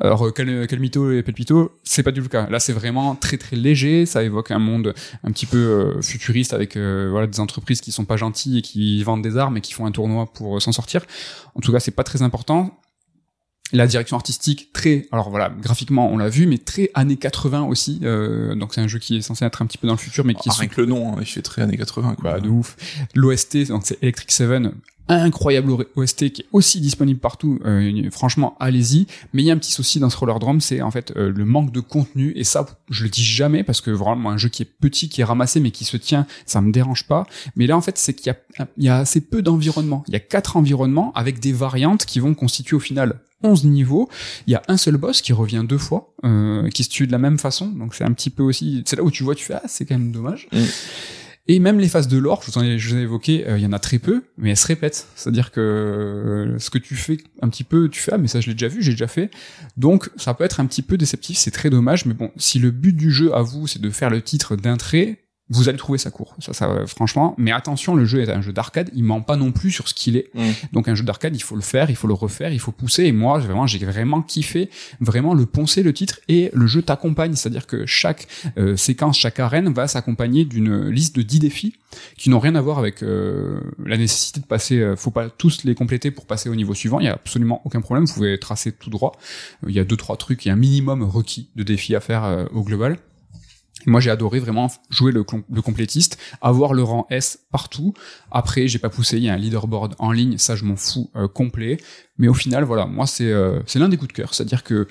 Alors 0.00 0.24
euh, 0.26 0.66
mytho 0.78 1.10
et 1.10 1.22
Pelpito, 1.22 1.72
c'est 1.82 2.02
pas 2.04 2.12
du 2.12 2.20
tout 2.20 2.24
le 2.24 2.28
cas. 2.30 2.48
Là, 2.48 2.60
c'est 2.60 2.72
vraiment 2.72 3.16
très 3.16 3.36
très 3.36 3.56
léger. 3.56 4.06
Ça 4.06 4.22
évoque 4.22 4.50
un 4.52 4.58
monde 4.60 4.94
un 5.24 5.32
petit 5.32 5.46
peu 5.46 5.58
euh, 5.58 6.02
futuriste 6.02 6.52
avec 6.54 6.76
euh, 6.76 7.08
voilà 7.10 7.26
des 7.26 7.40
entreprises 7.40 7.80
qui 7.80 7.90
sont 7.90 8.04
pas 8.04 8.16
gentilles 8.16 8.58
et 8.58 8.62
qui 8.62 9.02
vendent 9.02 9.22
des 9.22 9.36
armes 9.36 9.56
et 9.56 9.60
qui 9.60 9.72
font 9.72 9.86
un 9.86 9.90
tournoi 9.92 10.32
pour 10.32 10.62
s'en 10.62 10.72
sortir. 10.72 11.04
En 11.56 11.60
tout 11.60 11.72
cas, 11.72 11.80
c'est 11.80 11.90
pas 11.90 12.04
très 12.04 12.22
important. 12.22 12.78
La 13.72 13.86
direction 13.86 14.16
artistique 14.16 14.72
très, 14.72 15.06
alors 15.12 15.28
voilà, 15.28 15.50
graphiquement 15.50 16.10
on 16.10 16.16
l'a 16.16 16.30
vu, 16.30 16.46
mais 16.46 16.56
très 16.56 16.90
années 16.94 17.16
80 17.18 17.64
aussi. 17.64 18.00
euh, 18.02 18.54
donc 18.54 18.72
c'est 18.72 18.80
un 18.80 18.88
jeu 18.88 18.98
qui 18.98 19.18
est 19.18 19.20
censé 19.20 19.44
être 19.44 19.60
un 19.60 19.66
petit 19.66 19.76
peu 19.76 19.86
dans 19.86 19.92
le 19.92 19.98
futur, 19.98 20.24
mais 20.24 20.32
qui 20.32 20.48
Ah, 20.48 20.54
est 20.54 20.60
rien 20.60 20.68
que 20.68 20.80
le 20.80 20.86
nom, 20.86 21.12
hein, 21.12 21.16
il 21.20 21.26
fait 21.26 21.42
très 21.42 21.60
années 21.60 21.76
80, 21.76 22.14
quoi. 22.14 22.32
bah, 22.34 22.40
de 22.40 22.48
ouf. 22.48 22.76
L'OST, 23.14 23.68
donc 23.68 23.82
c'est 23.84 24.02
Electric 24.02 24.32
Seven, 24.32 24.72
incroyable 25.08 25.86
OST 25.96 26.30
qui 26.30 26.42
est 26.42 26.46
aussi 26.52 26.80
disponible 26.80 27.20
partout. 27.20 27.58
Euh, 27.64 28.10
franchement, 28.10 28.56
allez-y. 28.60 29.06
Mais 29.32 29.42
il 29.42 29.46
y 29.46 29.50
a 29.50 29.54
un 29.54 29.58
petit 29.58 29.72
souci 29.72 30.00
dans 30.00 30.10
ce 30.10 30.16
Roller 30.16 30.38
Drum, 30.38 30.60
c'est 30.60 30.82
en 30.82 30.90
fait 30.90 31.12
euh, 31.16 31.32
le 31.34 31.44
manque 31.44 31.72
de 31.72 31.80
contenu. 31.80 32.32
Et 32.36 32.44
ça, 32.44 32.66
je 32.90 33.04
le 33.04 33.10
dis 33.10 33.24
jamais 33.24 33.64
parce 33.64 33.80
que 33.80 33.90
vraiment 33.90 34.30
un 34.30 34.36
jeu 34.36 34.48
qui 34.48 34.62
est 34.62 34.70
petit, 34.80 35.08
qui 35.08 35.20
est 35.20 35.24
ramassé, 35.24 35.60
mais 35.60 35.70
qui 35.70 35.84
se 35.84 35.96
tient, 35.96 36.26
ça 36.46 36.60
me 36.60 36.72
dérange 36.72 37.06
pas. 37.06 37.26
Mais 37.56 37.66
là, 37.66 37.76
en 37.76 37.80
fait, 37.80 37.98
c'est 37.98 38.14
qu'il 38.14 38.32
y 38.76 38.84
y 38.84 38.88
a 38.88 38.98
assez 38.98 39.20
peu 39.20 39.42
d'environnements. 39.42 40.04
Il 40.08 40.12
y 40.12 40.16
a 40.16 40.20
quatre 40.20 40.56
environnements 40.56 41.12
avec 41.14 41.40
des 41.40 41.52
variantes 41.52 42.04
qui 42.04 42.20
vont 42.20 42.34
constituer 42.34 42.76
au 42.76 42.80
final 42.80 43.20
11 43.42 43.64
niveaux. 43.64 44.08
Il 44.46 44.52
y 44.52 44.56
a 44.56 44.62
un 44.68 44.76
seul 44.76 44.96
boss 44.96 45.22
qui 45.22 45.32
revient 45.32 45.64
deux 45.68 45.78
fois, 45.78 46.12
euh, 46.24 46.68
qui 46.70 46.84
se 46.84 46.90
tue 46.90 47.06
de 47.06 47.12
la 47.12 47.18
même 47.18 47.38
façon. 47.38 47.68
Donc 47.68 47.94
c'est 47.94 48.04
un 48.04 48.12
petit 48.12 48.30
peu 48.30 48.42
aussi, 48.42 48.82
c'est 48.86 48.96
là 48.96 49.02
où 49.02 49.10
tu 49.10 49.22
vois, 49.22 49.34
tu 49.34 49.44
fais 49.44 49.54
ah 49.54 49.62
c'est 49.66 49.84
quand 49.84 49.98
même 49.98 50.12
dommage. 50.12 50.48
Mm. 50.52 50.58
Et 51.50 51.60
même 51.60 51.80
les 51.80 51.88
phases 51.88 52.08
de 52.08 52.18
l'or, 52.18 52.42
je 52.42 52.50
vous 52.50 52.58
en 52.58 52.62
ai, 52.62 53.02
évoqué, 53.02 53.48
euh, 53.48 53.56
il 53.56 53.64
y 53.64 53.66
en 53.66 53.72
a 53.72 53.78
très 53.78 53.98
peu, 53.98 54.22
mais 54.36 54.50
elles 54.50 54.56
se 54.56 54.66
répètent. 54.66 55.08
C'est-à-dire 55.14 55.50
que 55.50 55.60
euh, 55.60 56.58
ce 56.58 56.68
que 56.68 56.76
tu 56.76 56.94
fais 56.94 57.16
un 57.40 57.48
petit 57.48 57.64
peu, 57.64 57.88
tu 57.88 58.00
fais 58.00 58.12
ah 58.12 58.18
mais 58.18 58.28
ça 58.28 58.42
je 58.42 58.48
l'ai 58.48 58.52
déjà 58.52 58.68
vu, 58.68 58.82
j'ai 58.82 58.90
déjà 58.90 59.06
fait. 59.06 59.30
Donc 59.78 60.10
ça 60.16 60.34
peut 60.34 60.44
être 60.44 60.60
un 60.60 60.66
petit 60.66 60.82
peu 60.82 60.98
déceptif, 60.98 61.38
c'est 61.38 61.50
très 61.50 61.70
dommage. 61.70 62.04
Mais 62.04 62.12
bon, 62.12 62.30
si 62.36 62.58
le 62.58 62.70
but 62.70 62.94
du 62.94 63.10
jeu 63.10 63.34
à 63.34 63.40
vous 63.40 63.66
c'est 63.66 63.80
de 63.80 63.88
faire 63.88 64.10
le 64.10 64.20
titre 64.20 64.56
d'un 64.56 64.76
trait, 64.76 65.20
vous 65.50 65.68
allez 65.68 65.78
trouver 65.78 65.98
ça 65.98 66.10
court. 66.10 66.34
Ça, 66.40 66.52
ça, 66.52 66.68
euh, 66.68 66.86
franchement. 66.86 67.34
Mais 67.38 67.52
attention, 67.52 67.94
le 67.94 68.04
jeu 68.04 68.20
est 68.20 68.30
un 68.30 68.42
jeu 68.42 68.52
d'arcade. 68.52 68.90
Il 68.94 69.04
ment 69.04 69.22
pas 69.22 69.36
non 69.36 69.52
plus 69.52 69.70
sur 69.70 69.88
ce 69.88 69.94
qu'il 69.94 70.16
est. 70.16 70.30
Mm. 70.34 70.50
Donc 70.72 70.88
un 70.88 70.94
jeu 70.94 71.04
d'arcade, 71.04 71.34
il 71.34 71.42
faut 71.42 71.56
le 71.56 71.62
faire, 71.62 71.90
il 71.90 71.96
faut 71.96 72.08
le 72.08 72.14
refaire, 72.14 72.52
il 72.52 72.60
faut 72.60 72.72
pousser. 72.72 73.04
Et 73.04 73.12
moi, 73.12 73.38
vraiment, 73.38 73.66
j'ai 73.66 73.78
vraiment 73.84 74.22
kiffé 74.22 74.70
vraiment 75.00 75.34
le 75.34 75.46
poncer 75.46 75.82
le 75.82 75.92
titre 75.92 76.20
et 76.28 76.50
le 76.52 76.66
jeu 76.66 76.82
t'accompagne. 76.82 77.34
C'est-à-dire 77.34 77.66
que 77.66 77.86
chaque 77.86 78.26
euh, 78.58 78.76
séquence, 78.76 79.18
chaque 79.18 79.40
arène 79.40 79.72
va 79.72 79.88
s'accompagner 79.88 80.44
d'une 80.44 80.88
liste 80.88 81.16
de 81.16 81.22
10 81.22 81.40
défis 81.40 81.74
qui 82.16 82.30
n'ont 82.30 82.38
rien 82.38 82.54
à 82.54 82.60
voir 82.60 82.78
avec 82.78 83.02
euh, 83.02 83.60
la 83.84 83.96
nécessité 83.96 84.40
de 84.40 84.46
passer. 84.46 84.78
euh, 84.78 84.96
faut 84.96 85.10
pas 85.10 85.30
tous 85.30 85.64
les 85.64 85.74
compléter 85.74 86.10
pour 86.10 86.26
passer 86.26 86.48
au 86.48 86.54
niveau 86.54 86.74
suivant. 86.74 87.00
Il 87.00 87.06
y 87.06 87.08
a 87.08 87.14
absolument 87.14 87.62
aucun 87.64 87.80
problème. 87.80 88.04
Vous 88.04 88.14
pouvez 88.14 88.38
tracer 88.38 88.72
tout 88.72 88.90
droit. 88.90 89.12
Il 89.66 89.74
y 89.74 89.80
a 89.80 89.84
deux 89.84 89.96
trois 89.96 90.16
trucs. 90.16 90.44
Il 90.44 90.48
y 90.48 90.50
a 90.50 90.54
un 90.54 90.56
minimum 90.56 91.02
requis 91.02 91.48
de 91.56 91.62
défis 91.62 91.94
à 91.94 92.00
faire 92.00 92.46
au 92.52 92.62
global. 92.62 92.98
Moi, 93.86 94.00
j'ai 94.00 94.10
adoré 94.10 94.40
vraiment 94.40 94.70
jouer 94.90 95.12
le 95.12 95.22
complétiste, 95.62 96.18
avoir 96.40 96.74
le 96.74 96.82
rang 96.82 97.06
S 97.10 97.40
partout. 97.50 97.94
Après, 98.30 98.68
j'ai 98.68 98.78
pas 98.78 98.90
poussé. 98.90 99.18
Il 99.18 99.24
y 99.24 99.28
a 99.28 99.34
un 99.34 99.38
leaderboard 99.38 99.94
en 99.98 100.12
ligne, 100.12 100.38
ça, 100.38 100.56
je 100.56 100.64
m'en 100.64 100.76
fous 100.76 101.10
euh, 101.16 101.28
complet. 101.28 101.78
Mais 102.18 102.28
au 102.28 102.34
final, 102.34 102.64
voilà, 102.64 102.86
moi, 102.86 103.06
c'est 103.06 103.30
euh, 103.30 103.60
c'est 103.66 103.78
l'un 103.78 103.88
des 103.88 103.96
coups 103.96 104.08
de 104.08 104.14
cœur. 104.14 104.34
C'est-à-dire 104.34 104.64
que 104.64 104.88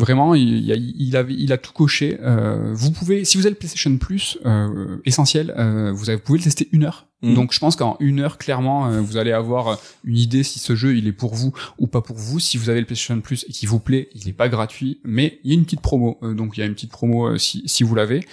vraiment, 0.00 0.34
il, 0.34 0.64
y 0.64 0.72
a, 0.72 0.76
il, 0.76 1.16
avait, 1.16 1.34
il 1.34 1.52
a 1.52 1.58
tout 1.58 1.72
coché. 1.72 2.18
Euh, 2.22 2.72
vous 2.74 2.90
pouvez, 2.90 3.24
si 3.24 3.36
vous 3.36 3.44
avez 3.44 3.50
le 3.50 3.56
PlayStation 3.56 3.96
Plus 3.98 4.38
euh, 4.46 4.98
essentiel, 5.04 5.54
euh, 5.56 5.92
vous, 5.92 6.10
avez, 6.10 6.16
vous 6.16 6.24
pouvez 6.24 6.38
le 6.38 6.44
tester 6.44 6.68
une 6.72 6.84
heure. 6.84 7.06
Mhm. 7.22 7.34
Donc, 7.34 7.52
je 7.52 7.58
pense 7.58 7.76
qu'en 7.76 7.96
une 8.00 8.20
heure, 8.20 8.38
clairement, 8.38 8.88
euh, 8.88 9.00
vous 9.00 9.16
allez 9.16 9.32
avoir 9.32 9.78
une 10.04 10.16
idée 10.16 10.42
si 10.42 10.58
ce 10.58 10.74
jeu 10.74 10.96
il 10.96 11.06
est 11.06 11.12
pour 11.12 11.34
vous 11.34 11.52
ou 11.78 11.86
pas 11.86 12.00
pour 12.00 12.16
vous. 12.16 12.40
Si 12.40 12.56
vous 12.56 12.70
avez 12.70 12.80
le 12.80 12.86
PlayStation 12.86 13.20
Plus 13.20 13.44
et 13.48 13.52
qu'il 13.52 13.68
vous 13.68 13.78
plaît, 13.78 14.08
il 14.14 14.26
n'est 14.26 14.32
pas 14.32 14.48
gratuit, 14.48 15.00
mais 15.04 15.38
il 15.44 15.50
y 15.50 15.54
a 15.54 15.58
une 15.58 15.64
petite 15.64 15.80
promo. 15.80 16.18
Euh, 16.22 16.34
donc, 16.34 16.56
il 16.56 16.60
y 16.60 16.62
a 16.62 16.66
une 16.66 16.74
petite 16.74 16.90
promo 16.90 17.26
euh, 17.26 17.38
si, 17.38 17.62
si 17.66 17.82
vous 17.82 17.94
l'avez. 17.94 18.26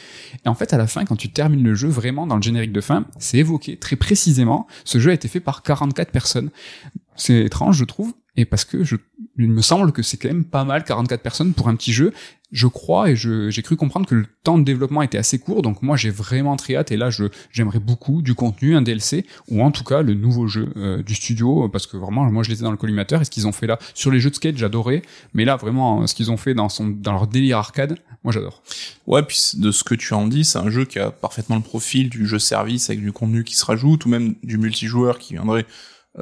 Et 0.45 0.49
en 0.49 0.55
fait, 0.55 0.73
à 0.73 0.77
la 0.77 0.87
fin, 0.87 1.05
quand 1.05 1.15
tu 1.15 1.29
termines 1.29 1.63
le 1.63 1.75
jeu, 1.75 1.89
vraiment 1.89 2.27
dans 2.27 2.37
le 2.37 2.41
générique 2.41 2.71
de 2.71 2.81
fin, 2.81 3.05
c'est 3.19 3.39
évoqué 3.39 3.77
très 3.77 3.95
précisément. 3.95 4.67
Ce 4.85 4.99
jeu 4.99 5.11
a 5.11 5.13
été 5.13 5.27
fait 5.27 5.39
par 5.41 5.63
44 5.63 6.11
personnes. 6.11 6.49
C'est 7.15 7.45
étrange, 7.45 7.77
je 7.77 7.85
trouve. 7.85 8.13
Et 8.37 8.45
parce 8.45 8.65
que 8.65 8.83
je, 8.83 8.95
il 9.39 9.49
me 9.49 9.61
semble 9.61 9.91
que 9.91 10.03
c'est 10.03 10.17
quand 10.17 10.27
même 10.27 10.45
pas 10.45 10.63
mal 10.63 10.83
44 10.83 11.21
personnes 11.21 11.53
pour 11.53 11.67
un 11.69 11.75
petit 11.75 11.91
jeu. 11.91 12.13
Je 12.51 12.67
crois 12.67 13.09
et 13.09 13.15
j'ai 13.15 13.61
cru 13.61 13.75
comprendre 13.75 14.07
que 14.07 14.15
le 14.15 14.25
temps 14.43 14.57
de 14.57 14.63
développement 14.63 15.01
était 15.01 15.17
assez 15.17 15.39
court. 15.39 15.63
Donc 15.63 15.81
moi 15.81 15.97
j'ai 15.97 16.11
vraiment 16.11 16.55
très 16.55 16.75
hâte. 16.75 16.91
Et 16.91 16.97
là 16.97 17.09
j'aimerais 17.51 17.79
beaucoup 17.79 18.21
du 18.21 18.35
contenu, 18.35 18.75
un 18.75 18.83
DLC 18.83 19.25
ou 19.49 19.63
en 19.63 19.71
tout 19.71 19.83
cas 19.83 20.03
le 20.03 20.13
nouveau 20.13 20.47
jeu 20.47 20.69
euh, 20.77 21.01
du 21.01 21.15
studio 21.15 21.67
parce 21.67 21.87
que 21.87 21.97
vraiment 21.97 22.23
moi 22.31 22.43
je 22.43 22.51
l'étais 22.51 22.63
dans 22.63 22.71
le 22.71 22.77
collimateur 22.77 23.21
et 23.21 23.25
ce 23.25 23.31
qu'ils 23.31 23.47
ont 23.47 23.51
fait 23.51 23.67
là 23.67 23.79
sur 23.95 24.11
les 24.11 24.19
jeux 24.19 24.29
de 24.29 24.35
skate 24.35 24.55
j'adorais. 24.55 25.01
Mais 25.33 25.43
là 25.43 25.55
vraiment 25.55 26.05
ce 26.05 26.13
qu'ils 26.13 26.31
ont 26.31 26.37
fait 26.37 26.53
dans 26.53 26.69
son 26.69 26.87
dans 26.87 27.13
leur 27.13 27.27
délire 27.27 27.57
arcade, 27.57 27.97
moi 28.23 28.31
j'adore. 28.31 28.61
Ouais, 29.07 29.23
puis 29.23 29.39
de 29.55 29.71
ce 29.71 29.83
que 29.83 29.95
tu 29.95 30.13
en 30.13 30.27
dis, 30.27 30.45
c'est 30.45 30.59
un 30.59 30.69
jeu 30.69 30.85
qui 30.85 30.99
a 30.99 31.09
parfaitement 31.09 31.55
le 31.55 31.63
profil 31.63 32.09
du 32.09 32.27
jeu 32.27 32.39
service 32.39 32.89
avec 32.89 33.01
du 33.01 33.11
contenu 33.11 33.43
qui 33.43 33.55
se 33.55 33.65
rajoute 33.65 34.05
ou 34.05 34.09
même 34.09 34.35
du 34.43 34.57
multijoueur 34.57 35.17
qui 35.17 35.33
viendrait 35.33 35.65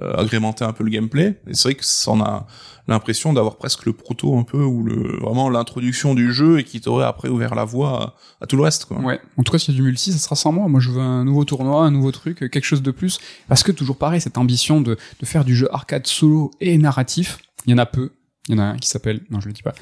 agrémenter 0.01 0.65
un 0.65 0.73
peu 0.73 0.83
le 0.83 0.89
gameplay. 0.89 1.39
Et 1.47 1.53
c'est 1.53 1.69
vrai 1.69 1.75
que 1.75 1.85
ça 1.85 2.11
en 2.11 2.21
a 2.21 2.47
l'impression 2.87 3.33
d'avoir 3.33 3.55
presque 3.55 3.85
le 3.85 3.93
proto 3.93 4.37
un 4.37 4.43
peu 4.43 4.63
ou 4.63 4.83
le 4.83 5.17
vraiment 5.19 5.49
l'introduction 5.49 6.13
du 6.13 6.31
jeu 6.33 6.59
et 6.59 6.63
qui 6.63 6.81
t'aurait 6.81 7.05
après 7.05 7.29
ouvert 7.29 7.55
la 7.55 7.65
voie 7.65 8.15
à, 8.39 8.43
à 8.43 8.47
tout 8.47 8.57
le 8.57 8.63
reste 8.63 8.85
quoi. 8.85 8.99
Ouais. 8.99 9.19
En 9.37 9.43
tout 9.43 9.51
cas, 9.51 9.57
s'il 9.57 9.73
y 9.73 9.77
a 9.77 9.79
du 9.79 9.83
multi, 9.83 10.11
ça 10.11 10.19
sera 10.19 10.35
sans 10.35 10.51
moi. 10.51 10.67
Moi, 10.67 10.79
je 10.79 10.91
veux 10.91 11.01
un 11.01 11.23
nouveau 11.23 11.45
tournoi, 11.45 11.83
un 11.83 11.91
nouveau 11.91 12.11
truc, 12.11 12.39
quelque 12.39 12.63
chose 12.63 12.83
de 12.83 12.91
plus. 12.91 13.19
Parce 13.47 13.63
que 13.63 13.71
toujours 13.71 13.97
pareil, 13.97 14.21
cette 14.21 14.37
ambition 14.37 14.81
de, 14.81 14.97
de 15.19 15.25
faire 15.25 15.45
du 15.45 15.55
jeu 15.55 15.67
arcade 15.73 16.05
solo 16.05 16.51
et 16.61 16.77
narratif, 16.77 17.39
il 17.65 17.71
y 17.71 17.73
en 17.73 17.79
a 17.79 17.85
peu. 17.85 18.11
Il 18.47 18.55
y 18.55 18.59
en 18.59 18.61
a 18.61 18.65
un 18.65 18.77
qui 18.77 18.87
s'appelle, 18.87 19.21
non, 19.31 19.39
je 19.39 19.47
le 19.47 19.53
dis 19.53 19.63
pas. 19.63 19.73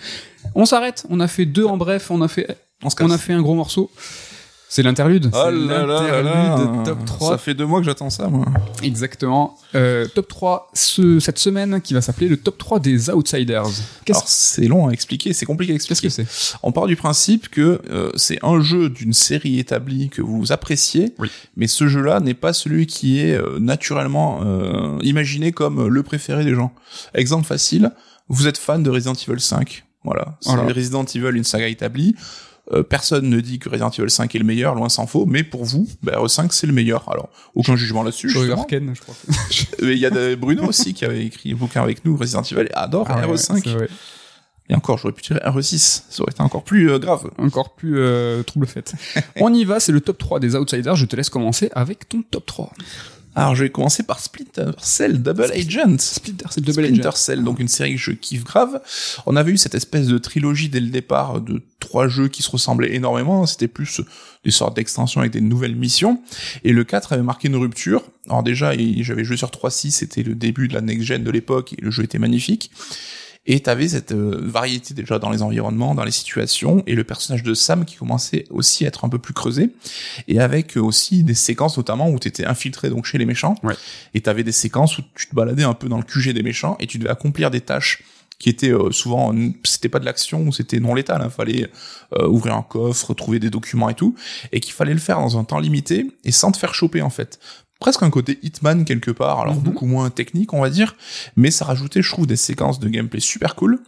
On 0.56 0.66
s'arrête. 0.66 1.06
On 1.10 1.20
a 1.20 1.28
fait 1.28 1.46
deux 1.46 1.66
en 1.66 1.76
bref. 1.76 2.10
On 2.12 2.22
a 2.22 2.30
fait, 2.30 2.48
On 2.84 2.90
on 3.02 3.10
a 3.12 3.18
fait 3.18 3.34
un 3.34 3.42
gros 3.42 3.56
morceau. 3.56 3.92
C'est 4.74 4.82
l'interlude. 4.82 5.30
Oh 5.34 5.52
là 5.52 5.86
là 5.86 6.84
top 6.84 7.06
3. 7.06 7.30
Ça 7.34 7.38
fait 7.38 7.54
deux 7.54 7.68
mois 7.68 7.80
que 7.80 7.86
j'attends 7.86 8.10
ça 8.10 8.28
moi. 8.28 8.48
Exactement. 8.82 9.56
Euh, 9.76 10.08
top 10.16 10.28
3 10.28 10.72
ce, 10.74 11.20
cette 11.20 11.38
semaine 11.38 11.80
qui 11.80 11.94
va 11.94 12.02
s'appeler 12.02 12.28
le 12.28 12.38
top 12.38 12.58
3 12.58 12.80
des 12.80 13.12
outsiders. 13.12 13.68
Alors 14.10 14.28
c'est 14.28 14.66
long 14.66 14.88
à 14.88 14.92
expliquer, 14.92 15.32
c'est 15.34 15.46
compliqué 15.46 15.74
à 15.74 15.76
qu'est-ce 15.76 15.92
expliquer. 15.92 16.24
que 16.24 16.28
c'est? 16.32 16.58
On 16.64 16.72
part 16.72 16.88
du 16.88 16.96
principe 16.96 17.50
que 17.50 17.82
euh, 17.92 18.10
c'est 18.16 18.40
un 18.42 18.62
jeu 18.62 18.90
d'une 18.90 19.14
série 19.14 19.60
établie 19.60 20.10
que 20.10 20.24
vous 20.24 20.52
appréciez, 20.52 21.14
Oui. 21.20 21.30
mais 21.56 21.68
ce 21.68 21.88
jeu-là 21.88 22.20
n'est 22.20 22.34
pas 22.34 22.52
celui 22.52 22.88
qui 22.88 23.20
est 23.20 23.36
euh, 23.36 23.60
naturellement 23.60 24.40
euh, 24.44 24.98
imaginé 25.04 25.52
comme 25.52 25.88
le 25.88 26.02
préféré 26.02 26.44
des 26.46 26.56
gens. 26.56 26.74
Exemple 27.14 27.46
facile, 27.46 27.92
vous 28.28 28.48
êtes 28.48 28.58
fan 28.58 28.82
de 28.82 28.90
Resident 28.90 29.14
Evil 29.14 29.40
5, 29.40 29.86
voilà, 30.04 30.36
c'est 30.42 30.50
Voilà. 30.56 30.74
Resident 30.74 31.06
Evil 31.06 31.38
une 31.38 31.44
saga 31.44 31.68
établie. 31.68 32.16
Euh, 32.72 32.82
personne 32.82 33.30
ne 33.30 33.42
dit 33.42 33.60
que 33.60 33.68
Resident 33.68 33.90
Evil 33.90 34.10
5 34.10 34.34
est 34.36 34.40
le 34.40 34.46
meilleur, 34.46 34.74
loin 34.76 34.88
s'en 34.88 35.06
faut, 35.06 35.26
mais 35.26 35.44
pour 35.44 35.66
vous, 35.66 35.86
bah, 36.02 36.14
RE5 36.16 36.48
c'est 36.52 36.66
le 36.66 36.72
meilleur. 36.72 37.10
Alors, 37.12 37.30
aucun 37.56 37.76
jugement 37.76 38.04
là-dessus. 38.04 38.30
Je 38.30 38.40
Ken, 38.68 38.94
crois. 38.96 39.16
Mais 39.82 39.92
Il 39.94 40.00
y 40.00 40.06
a 40.06 40.10
de- 40.10 40.36
Bruno 40.36 40.64
aussi 40.68 40.94
qui 40.94 41.04
avait 41.04 41.26
écrit 41.26 41.52
un 41.52 41.56
bouquin 41.56 41.84
avec 41.84 42.06
nous, 42.06 42.16
Resident 42.16 42.42
Evil, 42.42 42.62
et 42.70 42.74
adore 42.74 43.06
Ah 43.10 43.28
ouais, 43.28 43.36
RE5. 43.36 43.62
c'est 43.64 43.70
vrai. 43.74 43.90
Et 44.70 44.76
encore, 44.76 44.98
j'aurais 44.98 45.14
pu 45.14 45.22
tirer 45.24 45.42
RE6, 45.42 46.04
ça 46.10 46.24
aurait 46.24 46.32
été 46.32 46.42
encore 46.42 46.64
plus 46.64 46.90
euh, 46.90 46.98
grave. 47.00 47.30
Encore 47.38 47.76
plus 47.76 48.00
euh, 48.00 48.44
trouble 48.44 48.66
fête. 48.66 48.94
On 49.42 49.54
y 49.54 49.66
va, 49.66 49.82
c'est 49.82 49.92
le 49.92 50.00
top 50.00 50.18
3 50.18 50.40
des 50.40 50.56
outsiders. 50.56 50.96
Je 50.96 51.06
te 51.06 51.18
laisse 51.18 51.30
commencer 51.30 51.70
avec 51.74 52.08
ton 52.08 52.22
top 52.22 52.46
3. 52.46 52.72
Alors, 53.36 53.56
je 53.56 53.64
vais 53.64 53.70
commencer 53.70 54.04
par 54.04 54.20
Splinter 54.20 54.72
Cell 54.80 55.22
Double 55.22 55.52
Agent. 55.52 55.98
Splinter 56.00 56.46
Cell 56.52 56.64
Double 56.64 56.86
Splinter 56.86 57.08
Agent. 57.08 57.18
Cell, 57.18 57.44
donc 57.44 57.60
une 57.60 57.68
série 57.68 57.96
que 57.96 58.02
je 58.02 58.12
kiffe 58.12 58.44
grave. 58.44 58.82
On 59.26 59.36
avait 59.36 59.52
eu 59.52 59.58
cette 59.58 59.76
espèce 59.76 60.08
de 60.08 60.18
trilogie 60.18 60.70
dès 60.70 60.80
le 60.80 60.90
départ 60.90 61.42
de 61.42 61.62
trois 61.80 62.08
jeux 62.08 62.28
qui 62.28 62.44
se 62.44 62.52
ressemblaient 62.52 62.94
énormément. 62.94 63.46
C'était 63.46 63.68
plus 63.68 64.02
des 64.46 64.52
sortes 64.52 64.76
d'extensions 64.76 65.22
avec 65.22 65.34
des 65.34 65.42
nouvelles 65.42 65.76
missions. 65.76 66.22
Et 66.64 66.74
le 66.74 66.84
4 66.84 67.14
avait 67.14 67.24
marqué 67.24 67.48
une 67.48 67.56
rupture. 67.56 68.04
Alors 68.28 68.44
déjà, 68.44 68.74
j'avais 68.78 69.24
joué 69.24 69.38
sur 69.38 69.50
3.6, 69.50 69.92
c'était 69.92 70.24
le 70.24 70.36
début 70.36 70.68
de 70.68 70.74
la 70.74 70.82
next-gen 70.82 71.24
de 71.24 71.32
l'époque, 71.32 71.74
et 71.74 71.82
le 71.82 71.92
jeu 71.92 72.04
était 72.04 72.20
magnifique. 72.20 72.72
Et 73.46 73.60
t'avais 73.60 73.90
cette 73.90 74.14
euh, 74.14 74.40
variété 74.42 74.94
déjà 74.94 75.20
dans 75.20 75.30
les 75.30 75.42
environnements, 75.42 75.96
dans 75.96 76.06
les 76.06 76.12
situations, 76.12 76.82
et 76.88 76.96
le 76.96 77.04
personnage 77.04 77.44
de 77.44 77.54
Sam 77.54 77.84
qui 77.84 77.98
commençait 77.98 78.46
aussi 78.50 78.86
à 78.86 78.88
être 78.88 79.04
un 79.04 79.10
peu 79.10 79.20
plus 79.20 79.34
creusé, 79.34 79.72
et 80.30 80.40
avec 80.40 80.78
euh, 80.78 80.82
aussi 80.82 81.24
des 81.24 81.34
séquences 81.34 81.78
notamment 81.78 82.10
où 82.10 82.20
t'étais 82.20 82.46
infiltré 82.46 82.90
donc 82.90 83.06
chez 83.06 83.18
les 83.18 83.26
méchants, 83.26 83.56
Ouais. 83.64 83.76
et 84.14 84.22
t'avais 84.22 84.44
des 84.44 84.54
séquences 84.54 84.98
où 84.98 85.02
tu 85.16 85.28
te 85.28 85.36
baladais 85.36 85.64
un 85.64 85.74
peu 85.74 85.90
dans 85.90 85.98
le 85.98 86.04
QG 86.04 86.30
des 86.34 86.44
méchants, 86.44 86.78
et 86.80 86.88
tu 86.88 86.98
devais 87.00 87.10
accomplir 87.12 87.52
des 87.52 87.62
tâches 87.62 88.02
qui 88.40 88.50
étaient 88.50 88.74
euh, 88.74 88.92
souvent, 88.92 89.34
c'était 89.64 89.90
pas 89.90 90.00
de 90.00 90.06
l'action, 90.06 90.52
c'était 90.52 90.80
non 90.80 90.94
létal, 90.96 91.22
il 91.24 91.30
fallait 91.30 91.70
euh, 92.18 92.28
ouvrir 92.28 92.56
un 92.56 92.64
coffre, 92.64 93.14
trouver 93.14 93.40
des 93.40 93.50
documents 93.50 93.90
et 93.90 93.94
tout, 93.94 94.16
et 94.54 94.60
qu'il 94.62 94.74
fallait 94.74 94.94
le 94.94 95.00
faire 95.00 95.20
dans 95.20 95.38
un 95.38 95.44
temps 95.44 95.60
limité, 95.60 96.08
et 96.24 96.32
sans 96.32 96.52
te 96.52 96.58
faire 96.58 96.74
choper 96.74 97.02
en 97.02 97.10
fait 97.10 97.40
presque 97.80 98.04
un 98.04 98.10
côté 98.10 98.40
Hitman 98.44 98.86
quelque 98.86 99.12
part, 99.12 99.40
alors 99.42 99.56
Mhm. 99.56 99.62
beaucoup 99.64 99.86
moins 99.86 100.10
technique 100.10 100.54
on 100.54 100.62
va 100.62 100.70
dire, 100.70 100.96
mais 101.36 101.52
ça 101.52 101.66
rajoutait 101.66 102.02
je 102.02 102.10
trouve 102.12 102.28
des 102.28 102.36
séquences 102.38 102.80
de 102.80 102.88
gameplay 102.90 103.20
super 103.20 103.56
cool. 103.56 103.80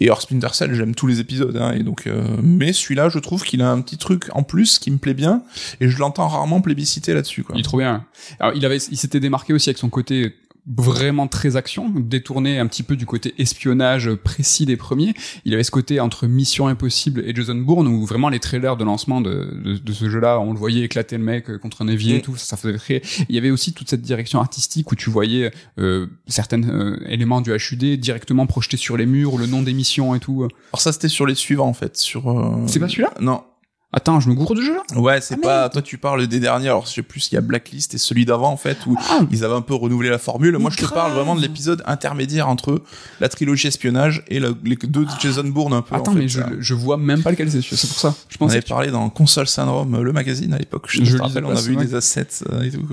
Et 0.00 0.04
alors 0.04 0.22
Splinter 0.22 0.50
Cell 0.52 0.72
j'aime 0.74 0.94
tous 0.94 1.08
les 1.08 1.18
épisodes, 1.18 1.56
hein, 1.56 1.72
et 1.72 1.82
donc 1.82 2.06
euh, 2.06 2.24
mais 2.42 2.72
celui-là 2.72 3.08
je 3.08 3.18
trouve 3.18 3.42
qu'il 3.42 3.60
a 3.62 3.70
un 3.70 3.80
petit 3.80 3.98
truc 3.98 4.26
en 4.32 4.44
plus 4.44 4.78
qui 4.78 4.90
me 4.92 4.96
plaît 4.98 5.12
bien 5.14 5.42
et 5.80 5.88
je 5.88 5.98
l'entends 5.98 6.28
rarement 6.28 6.60
plébisciter 6.60 7.14
là-dessus 7.14 7.42
quoi. 7.42 7.56
Il 7.56 7.60
est 7.60 7.64
trop 7.64 7.78
bien. 7.78 8.04
Alors, 8.38 8.54
il 8.56 8.64
avait, 8.64 8.76
il 8.76 8.96
s'était 8.96 9.18
démarqué 9.18 9.52
aussi 9.52 9.68
avec 9.70 9.78
son 9.78 9.88
côté 9.88 10.36
vraiment 10.76 11.28
très 11.28 11.56
action, 11.56 11.90
détourné 11.96 12.58
un 12.58 12.66
petit 12.66 12.82
peu 12.82 12.96
du 12.96 13.06
côté 13.06 13.34
espionnage 13.38 14.12
précis 14.14 14.66
des 14.66 14.76
premiers. 14.76 15.14
Il 15.44 15.54
avait 15.54 15.62
ce 15.62 15.70
côté 15.70 15.98
entre 16.00 16.26
Mission 16.26 16.68
Impossible 16.68 17.22
et 17.26 17.34
Jason 17.34 17.54
Bourne 17.54 17.86
où 17.88 18.04
vraiment 18.04 18.28
les 18.28 18.38
trailers 18.38 18.76
de 18.76 18.84
lancement 18.84 19.20
de, 19.20 19.58
de, 19.64 19.78
de 19.78 19.92
ce 19.92 20.10
jeu-là, 20.10 20.38
on 20.40 20.52
le 20.52 20.58
voyait 20.58 20.84
éclater 20.84 21.16
le 21.16 21.24
mec 21.24 21.56
contre 21.58 21.82
un 21.82 21.88
évier 21.88 22.16
et 22.16 22.22
tout, 22.22 22.36
ça, 22.36 22.44
ça 22.44 22.56
faisait 22.56 22.76
très... 22.76 23.02
Il 23.28 23.34
y 23.34 23.38
avait 23.38 23.50
aussi 23.50 23.72
toute 23.72 23.88
cette 23.88 24.02
direction 24.02 24.40
artistique 24.40 24.92
où 24.92 24.94
tu 24.94 25.10
voyais 25.10 25.50
euh, 25.78 26.06
certains 26.26 26.62
euh, 26.68 26.98
éléments 27.08 27.40
du 27.40 27.50
HUD 27.50 27.98
directement 27.98 28.46
projetés 28.46 28.76
sur 28.76 28.96
les 28.96 29.06
murs, 29.06 29.38
le 29.38 29.46
nom 29.46 29.62
des 29.62 29.72
missions 29.72 30.14
et 30.14 30.20
tout. 30.20 30.42
Alors 30.44 30.80
ça 30.80 30.92
c'était 30.92 31.08
sur 31.08 31.24
les 31.26 31.34
suivants 31.34 31.68
en 31.68 31.72
fait, 31.72 31.96
sur. 31.96 32.30
euh, 32.30 32.66
C'est 32.66 32.78
pas 32.78 32.88
celui-là? 32.88 33.14
Non. 33.20 33.42
Attends, 33.90 34.20
je 34.20 34.28
me 34.28 34.34
gourde 34.34 34.58
de 34.58 34.62
jeu 34.62 34.74
là 34.74 34.82
Ouais, 35.00 35.20
c'est 35.22 35.36
Ah, 35.36 35.42
pas. 35.42 35.68
Toi 35.70 35.80
tu 35.80 35.96
parles 35.96 36.26
des 36.26 36.40
derniers. 36.40 36.68
Alors 36.68 36.84
je 36.84 36.92
sais 36.92 37.02
plus, 37.02 37.30
il 37.32 37.36
y 37.36 37.38
a 37.38 37.40
Blacklist 37.40 37.94
et 37.94 37.98
celui 37.98 38.26
d'avant 38.26 38.50
en 38.52 38.58
fait 38.58 38.76
où 38.86 38.94
Ah, 39.08 39.20
ils 39.30 39.44
avaient 39.46 39.54
un 39.54 39.62
peu 39.62 39.74
renouvelé 39.74 40.10
la 40.10 40.18
formule. 40.18 40.58
Moi, 40.58 40.70
je 40.70 40.76
te 40.76 40.92
parle 40.92 41.12
vraiment 41.12 41.34
de 41.34 41.40
l'épisode 41.40 41.82
intermédiaire 41.86 42.48
entre 42.50 42.82
la 43.20 43.30
trilogie 43.30 43.68
espionnage 43.68 44.22
et 44.28 44.40
le- 44.40 44.54
les 44.62 44.76
deux 44.76 45.06
de 45.06 45.10
Jason 45.20 45.44
Bourne 45.44 45.72
un 45.72 45.80
peu. 45.80 45.94
Attends, 45.94 46.10
en 46.10 46.14
fait, 46.14 46.20
mais 46.20 46.28
je, 46.28 46.40
ça. 46.40 46.50
je 46.58 46.74
vois 46.74 46.98
même 46.98 47.22
pas 47.22 47.30
lequel 47.30 47.50
c'est, 47.50 47.62
c'est 47.62 47.88
pour 47.88 47.98
ça. 47.98 48.14
Je 48.28 48.36
On 48.36 48.38
pensais 48.40 48.56
avait 48.56 48.62
que 48.62 48.68
parlé 48.68 48.90
dans 48.90 49.08
Console 49.08 49.48
Syndrome, 49.48 50.02
le 50.02 50.12
magazine 50.12 50.52
à 50.52 50.58
l'époque. 50.58 50.84
Je, 50.90 51.02
Je 51.04 51.16
te 51.16 51.22
rappelle, 51.22 51.46
on 51.46 51.50
a 51.52 51.56
ce 51.56 51.68
vu 51.70 51.76
mag. 51.76 51.86
des 51.86 51.94
assets 51.94 52.26
euh, 52.52 52.62
et 52.64 52.70
tout. 52.70 52.86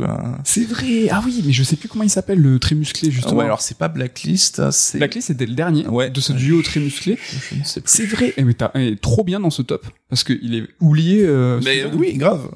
C'est 0.45 0.63
vrai. 0.63 1.09
Ah 1.11 1.21
oui, 1.25 1.43
mais 1.45 1.51
je 1.51 1.63
sais 1.63 1.75
plus 1.75 1.89
comment 1.89 2.05
il 2.05 2.09
s'appelle 2.09 2.39
le 2.39 2.57
très 2.57 2.73
musclé 2.75 3.11
justement. 3.11 3.39
Ouais, 3.39 3.45
alors 3.45 3.59
c'est 3.61 3.77
pas 3.77 3.89
Blacklist, 3.89 4.71
c'est. 4.71 4.99
La 4.99 5.09
clé 5.09 5.19
c'était 5.19 5.45
le 5.45 5.55
dernier 5.55 5.85
Ouais. 5.87 6.09
de 6.09 6.21
ce 6.21 6.31
duo 6.31 6.61
très 6.61 6.79
musclé. 6.79 7.17
C'est 7.63 8.05
vrai. 8.05 8.33
Eh, 8.37 8.43
mais 8.45 8.53
t'as 8.53 8.71
eh, 8.75 8.95
trop 8.95 9.25
bien 9.25 9.41
dans 9.41 9.49
ce 9.49 9.61
top 9.61 9.85
parce 10.09 10.23
que 10.23 10.33
il 10.41 10.55
est 10.55 10.63
oublié. 10.85 11.25
euh, 11.25 11.59
Mais 11.63 11.85
oui, 11.85 12.15
grave. 12.17 12.49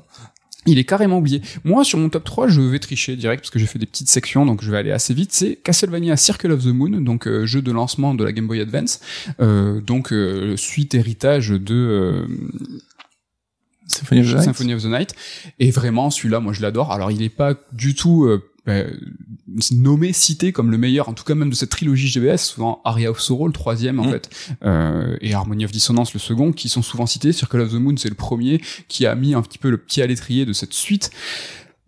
Il 0.66 0.78
est 0.78 0.84
carrément 0.84 1.18
oublié. 1.18 1.42
Moi, 1.64 1.84
sur 1.84 1.98
mon 1.98 2.10
top 2.10 2.24
3, 2.26 2.48
je 2.48 2.62
vais 2.62 2.80
tricher 2.80 3.16
direct 3.16 3.42
parce 3.42 3.50
que 3.50 3.60
j'ai 3.60 3.66
fait 3.66 3.80
des 3.80 3.86
petites 3.86 4.10
sections, 4.10 4.46
donc 4.46 4.64
je 4.64 4.70
vais 4.70 4.78
aller 4.78 4.92
assez 4.92 5.14
vite. 5.14 5.32
C'est 5.34 5.56
Castlevania 5.56 6.16
Circle 6.18 6.52
of 6.52 6.64
the 6.64 6.68
Moon, 6.68 7.02
donc 7.02 7.28
euh, 7.28 7.46
jeu 7.46 7.62
de 7.62 7.72
lancement 7.72 8.14
de 8.14 8.24
la 8.24 8.32
Game 8.32 8.46
Boy 8.46 8.60
Advance, 8.62 9.00
euh, 9.40 9.82
donc 9.82 10.14
suite 10.58 10.94
héritage 10.94 11.50
de 11.50 12.28
Symphony 13.88 14.22
of 14.22 14.28
the 14.28 14.34
Night. 14.36 14.44
Symphony 14.44 14.74
of 14.74 14.84
the 14.84 14.86
Night. 14.86 15.16
Et 15.60 15.72
vraiment, 15.72 16.10
celui-là, 16.12 16.40
moi, 16.40 16.54
je 16.54 16.62
l'adore. 16.62 16.92
Alors, 16.92 17.10
il 17.12 17.24
est 17.24 17.30
pas 17.30 17.56
du 17.72 17.96
tout 17.96 18.30
euh, 18.70 18.92
bah, 19.48 19.64
nommé, 19.72 20.14
cité 20.14 20.52
comme 20.52 20.72
le 20.72 20.78
meilleur, 20.78 21.10
en 21.10 21.14
tout 21.14 21.24
cas 21.24 21.36
même 21.36 21.50
de 21.50 21.56
cette 21.56 21.70
trilogie 21.70 22.08
GBS, 22.08 22.38
souvent 22.38 22.82
Aria 22.86 23.10
of 23.12 23.20
Sorrow, 23.20 23.48
le 23.48 23.54
troisième 23.54 24.00
en 24.00 24.06
Mm. 24.06 24.12
fait, 24.12 24.30
euh, 24.64 25.18
et 25.22 25.34
Harmony 25.34 25.66
of 25.66 25.72
Dissonance, 25.72 26.14
le 26.14 26.20
second, 26.20 26.52
qui 26.52 26.70
sont 26.70 26.82
souvent 26.82 27.06
cités. 27.06 27.32
Circle 27.34 27.62
of 27.62 27.72
the 27.72 27.76
Moon, 27.76 27.96
c'est 27.98 28.10
le 28.10 28.16
premier 28.16 28.62
qui 28.88 29.06
a 29.06 29.16
mis 29.16 29.34
un 29.34 29.42
petit 29.42 29.58
peu 29.58 29.70
le 29.70 29.78
pied 29.78 30.04
à 30.04 30.08
l'étrier 30.08 30.46
de 30.46 30.54
cette 30.54 30.74
suite. 30.74 31.12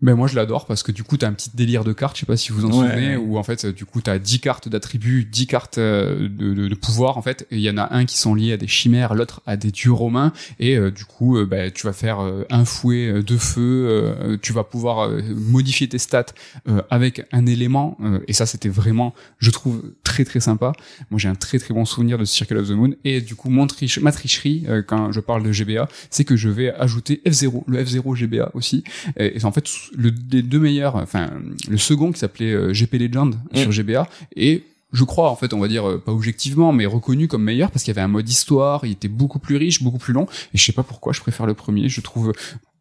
Mais 0.02 0.14
moi 0.16 0.28
je 0.28 0.36
l'adore 0.36 0.66
parce 0.66 0.82
que 0.84 0.92
du 0.92 1.04
coup 1.04 1.18
t'as 1.18 1.28
un 1.28 1.34
petit 1.34 1.52
délire 1.54 1.84
de 1.84 1.94
cartes, 1.94 2.16
je 2.16 2.22
sais 2.22 2.26
pas 2.26 2.38
si 2.38 2.52
vous 2.52 2.66
en 2.66 2.70
Ouais. 2.72 2.90
souvenez, 2.90 3.16
où 3.18 3.38
en 3.38 3.44
fait 3.44 3.66
du 3.68 3.86
coup 3.86 4.02
t'as 4.02 4.18
10 4.18 4.40
cartes 4.40 4.68
d'attributs, 4.70 5.26
10 5.26 5.48
cartes 5.48 5.78
euh, 5.78 6.28
de, 6.28 6.54
de, 6.54 6.68
de 6.68 6.76
pouvoir 6.76 7.18
en 7.18 7.22
fait, 7.22 7.46
et 7.52 7.58
il 7.58 7.62
y 7.62 7.70
en 7.70 7.78
a 7.78 7.94
un 7.96 8.06
qui 8.06 8.18
sont 8.18 8.34
liés 8.34 8.54
à 8.54 8.58
des 8.58 8.68
chimères, 8.68 9.14
l'autre 9.14 9.42
à 9.46 9.58
des 9.58 9.70
dieux 9.72 9.92
romains, 9.92 10.34
et 10.60 10.76
euh, 10.78 10.90
du 10.92 11.06
coup 11.06 11.38
euh, 11.38 11.46
bah, 11.46 11.70
tu 11.70 11.86
vas 11.86 11.94
faire 11.94 12.20
euh, 12.22 12.44
un 12.50 12.66
fouet 12.66 13.08
euh, 13.08 13.22
de 13.24 13.38
feu, 13.38 13.62
euh, 13.90 14.38
tu 14.42 14.54
vas 14.54 14.64
pouvoir 14.64 15.10
modifier 15.36 15.88
tes 15.88 15.98
stats 16.00 16.26
euh, 16.68 16.82
avec 16.90 17.26
un 17.32 17.46
élément, 17.46 17.98
euh, 18.04 18.20
et 18.28 18.34
ça 18.34 18.46
c'était 18.46 18.70
vraiment, 18.70 19.14
je 19.40 19.52
trouve, 19.52 19.84
très 20.04 20.26
très 20.26 20.40
sympa. 20.40 20.72
Moi 21.12 21.20
j'ai 21.20 21.28
un 21.30 21.36
très 21.36 21.60
très 21.60 21.74
bon 21.74 21.86
souvenir 21.86 22.18
de 22.18 22.26
Circle 22.26 22.58
of 22.58 22.68
the 22.68 22.72
Moon, 22.72 22.92
et 23.04 23.22
du 23.22 23.36
coup 23.36 23.50
mon 23.50 23.68
triche, 23.68 24.00
ma 24.00 24.12
tricherie 24.12 24.66
euh, 24.68 24.82
quand 24.82 25.12
je 25.12 25.20
parle 25.20 25.44
de 25.44 25.52
GBA, 25.52 25.88
c'est 26.10 26.24
que 26.24 26.36
je 26.36 26.50
vais 26.50 26.72
ajouter 26.74 27.22
F0, 27.26 27.64
le 27.68 27.84
F0 27.84 28.16
GBA 28.16 28.50
aussi, 28.56 28.84
et, 29.18 29.38
et 29.38 29.46
en 29.46 29.52
fait 29.52 29.68
le, 29.96 30.12
les 30.32 30.42
deux 30.42 30.60
meilleurs, 30.60 30.96
enfin 30.96 31.30
le 31.70 31.78
second 31.78 32.12
qui 32.12 32.20
s'appelait 32.20 32.52
euh, 32.54 32.74
GP 32.74 32.94
Legend 32.96 33.36
sur 33.54 33.72
GBA, 33.72 34.08
et 34.36 34.64
je 34.94 35.04
crois 35.04 35.30
en 35.30 35.36
fait 35.36 35.54
on 35.54 35.60
va 35.60 35.68
dire 35.68 35.88
euh, 35.90 35.98
pas 35.98 36.12
objectivement 36.12 36.74
mais 36.74 36.86
reconnu 36.86 37.28
comme 37.28 37.44
meilleur 37.44 37.72
parce 37.72 37.84
qu'il 37.84 37.94
y 37.94 37.98
avait 37.98 38.04
un 38.06 38.10
mode 38.10 38.28
histoire 38.28 38.86
il 38.86 38.92
était 38.92 39.08
beaucoup 39.08 39.40
plus 39.40 39.56
riche 39.58 39.82
beaucoup 39.84 39.98
plus 40.00 40.14
long. 40.14 40.28
Et 40.54 40.58
je 40.58 40.64
sais 40.64 40.74
pas 40.74 40.84
pourquoi 40.84 41.14
je 41.14 41.22
préfère 41.22 41.46
le 41.46 41.54
premier. 41.54 41.88
Je 41.90 42.02
trouve 42.02 42.34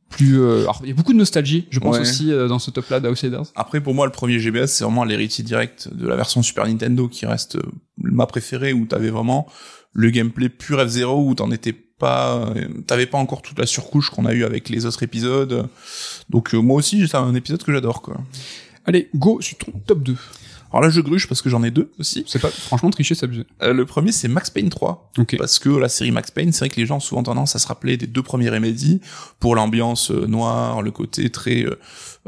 plus 0.09 0.41
euh, 0.41 0.63
alors 0.63 0.81
il 0.83 0.89
y 0.89 0.93
a 0.93 0.95
beaucoup 0.95 1.13
de 1.13 1.19
nostalgie 1.19 1.67
je 1.71 1.79
pense 1.79 1.95
Ouais. 1.95 2.01
aussi 2.03 2.33
euh, 2.33 2.49
dans 2.49 2.59
ce 2.59 2.73
top 2.73 2.89
là 2.91 2.99
d'Outsiders. 2.99 3.45
Après, 3.55 3.81
pour 3.81 3.95
moi, 3.95 4.07
le 4.07 4.13
premier 4.13 4.41
GBA, 4.41 4.67
c'est 4.67 4.83
vraiment 4.83 5.05
l'héritier 5.05 5.45
direct 5.45 5.89
de 5.95 6.09
la 6.09 6.17
version 6.17 6.43
Super 6.43 6.67
Nintendo 6.67 7.07
qui 7.07 7.27
reste 7.27 7.57
euh, 7.57 7.63
ma 7.99 8.27
préférée 8.27 8.73
où 8.73 8.87
t'avais 8.87 9.11
vraiment 9.11 9.47
le 9.93 10.11
gameplay 10.11 10.49
pur 10.49 10.79
F0 10.79 11.25
où 11.29 11.35
t'en 11.37 11.51
étais 11.53 11.75
pas, 12.01 12.37
euh, 12.39 12.67
t'avais 12.87 13.07
pas 13.07 13.19
encore 13.19 13.43
toute 13.43 13.59
la 13.59 13.67
surcouche 13.67 14.11
qu'on 14.11 14.27
a 14.27 14.33
eu 14.33 14.45
avec 14.45 14.69
les 14.69 14.87
autres 14.87 15.05
épisodes. 15.05 15.69
Donc, 16.29 16.55
euh, 16.55 16.59
moi 16.59 16.79
aussi, 16.79 17.07
c'est 17.07 17.17
un 17.17 17.35
épisode 17.37 17.63
que 17.63 17.73
j'adore, 17.73 18.03
quoi. 18.03 18.17
allez 18.87 19.09
go 19.15 19.41
sur 19.41 19.59
ton 19.59 19.73
top 19.87 20.03
2 20.03 20.17
Alors 20.73 20.83
là, 20.83 20.91
je 20.91 21.01
gruche 21.01 21.27
parce 21.29 21.43
que 21.43 21.51
j'en 21.51 21.63
ai 21.65 21.71
deux 21.71 21.91
aussi. 21.99 22.25
c'est 22.29 22.39
pas 22.39 22.49
franchement 22.51 22.91
tricher 22.91 23.15
c'est 23.17 23.25
abusé 23.25 23.45
Euh, 23.63 23.73
le 23.73 23.85
premier, 23.87 24.13
c'est 24.13 24.29
Max 24.29 24.51
Payne 24.51 24.69
3. 24.69 25.11
ok 25.19 25.37
Parce 25.39 25.59
que 25.59 25.69
la 25.69 25.89
série 25.89 26.13
Max 26.13 26.31
Payne, 26.31 26.53
c'est 26.53 26.61
vrai 26.61 26.69
que 26.69 26.77
les 26.81 26.87
gens 26.87 26.99
ont 26.99 27.01
souvent 27.01 27.23
tendance 27.25 27.57
à 27.57 27.59
se 27.59 27.67
rappeler 27.67 27.97
des 27.97 28.07
deux 28.07 28.23
premiers 28.23 28.51
Remedy 28.51 29.01
pour 29.41 29.57
l'ambiance 29.57 30.11
euh, 30.13 30.27
noire, 30.27 30.83
le 30.83 30.91
côté 30.93 31.29
très 31.31 31.65
euh, 31.65 31.79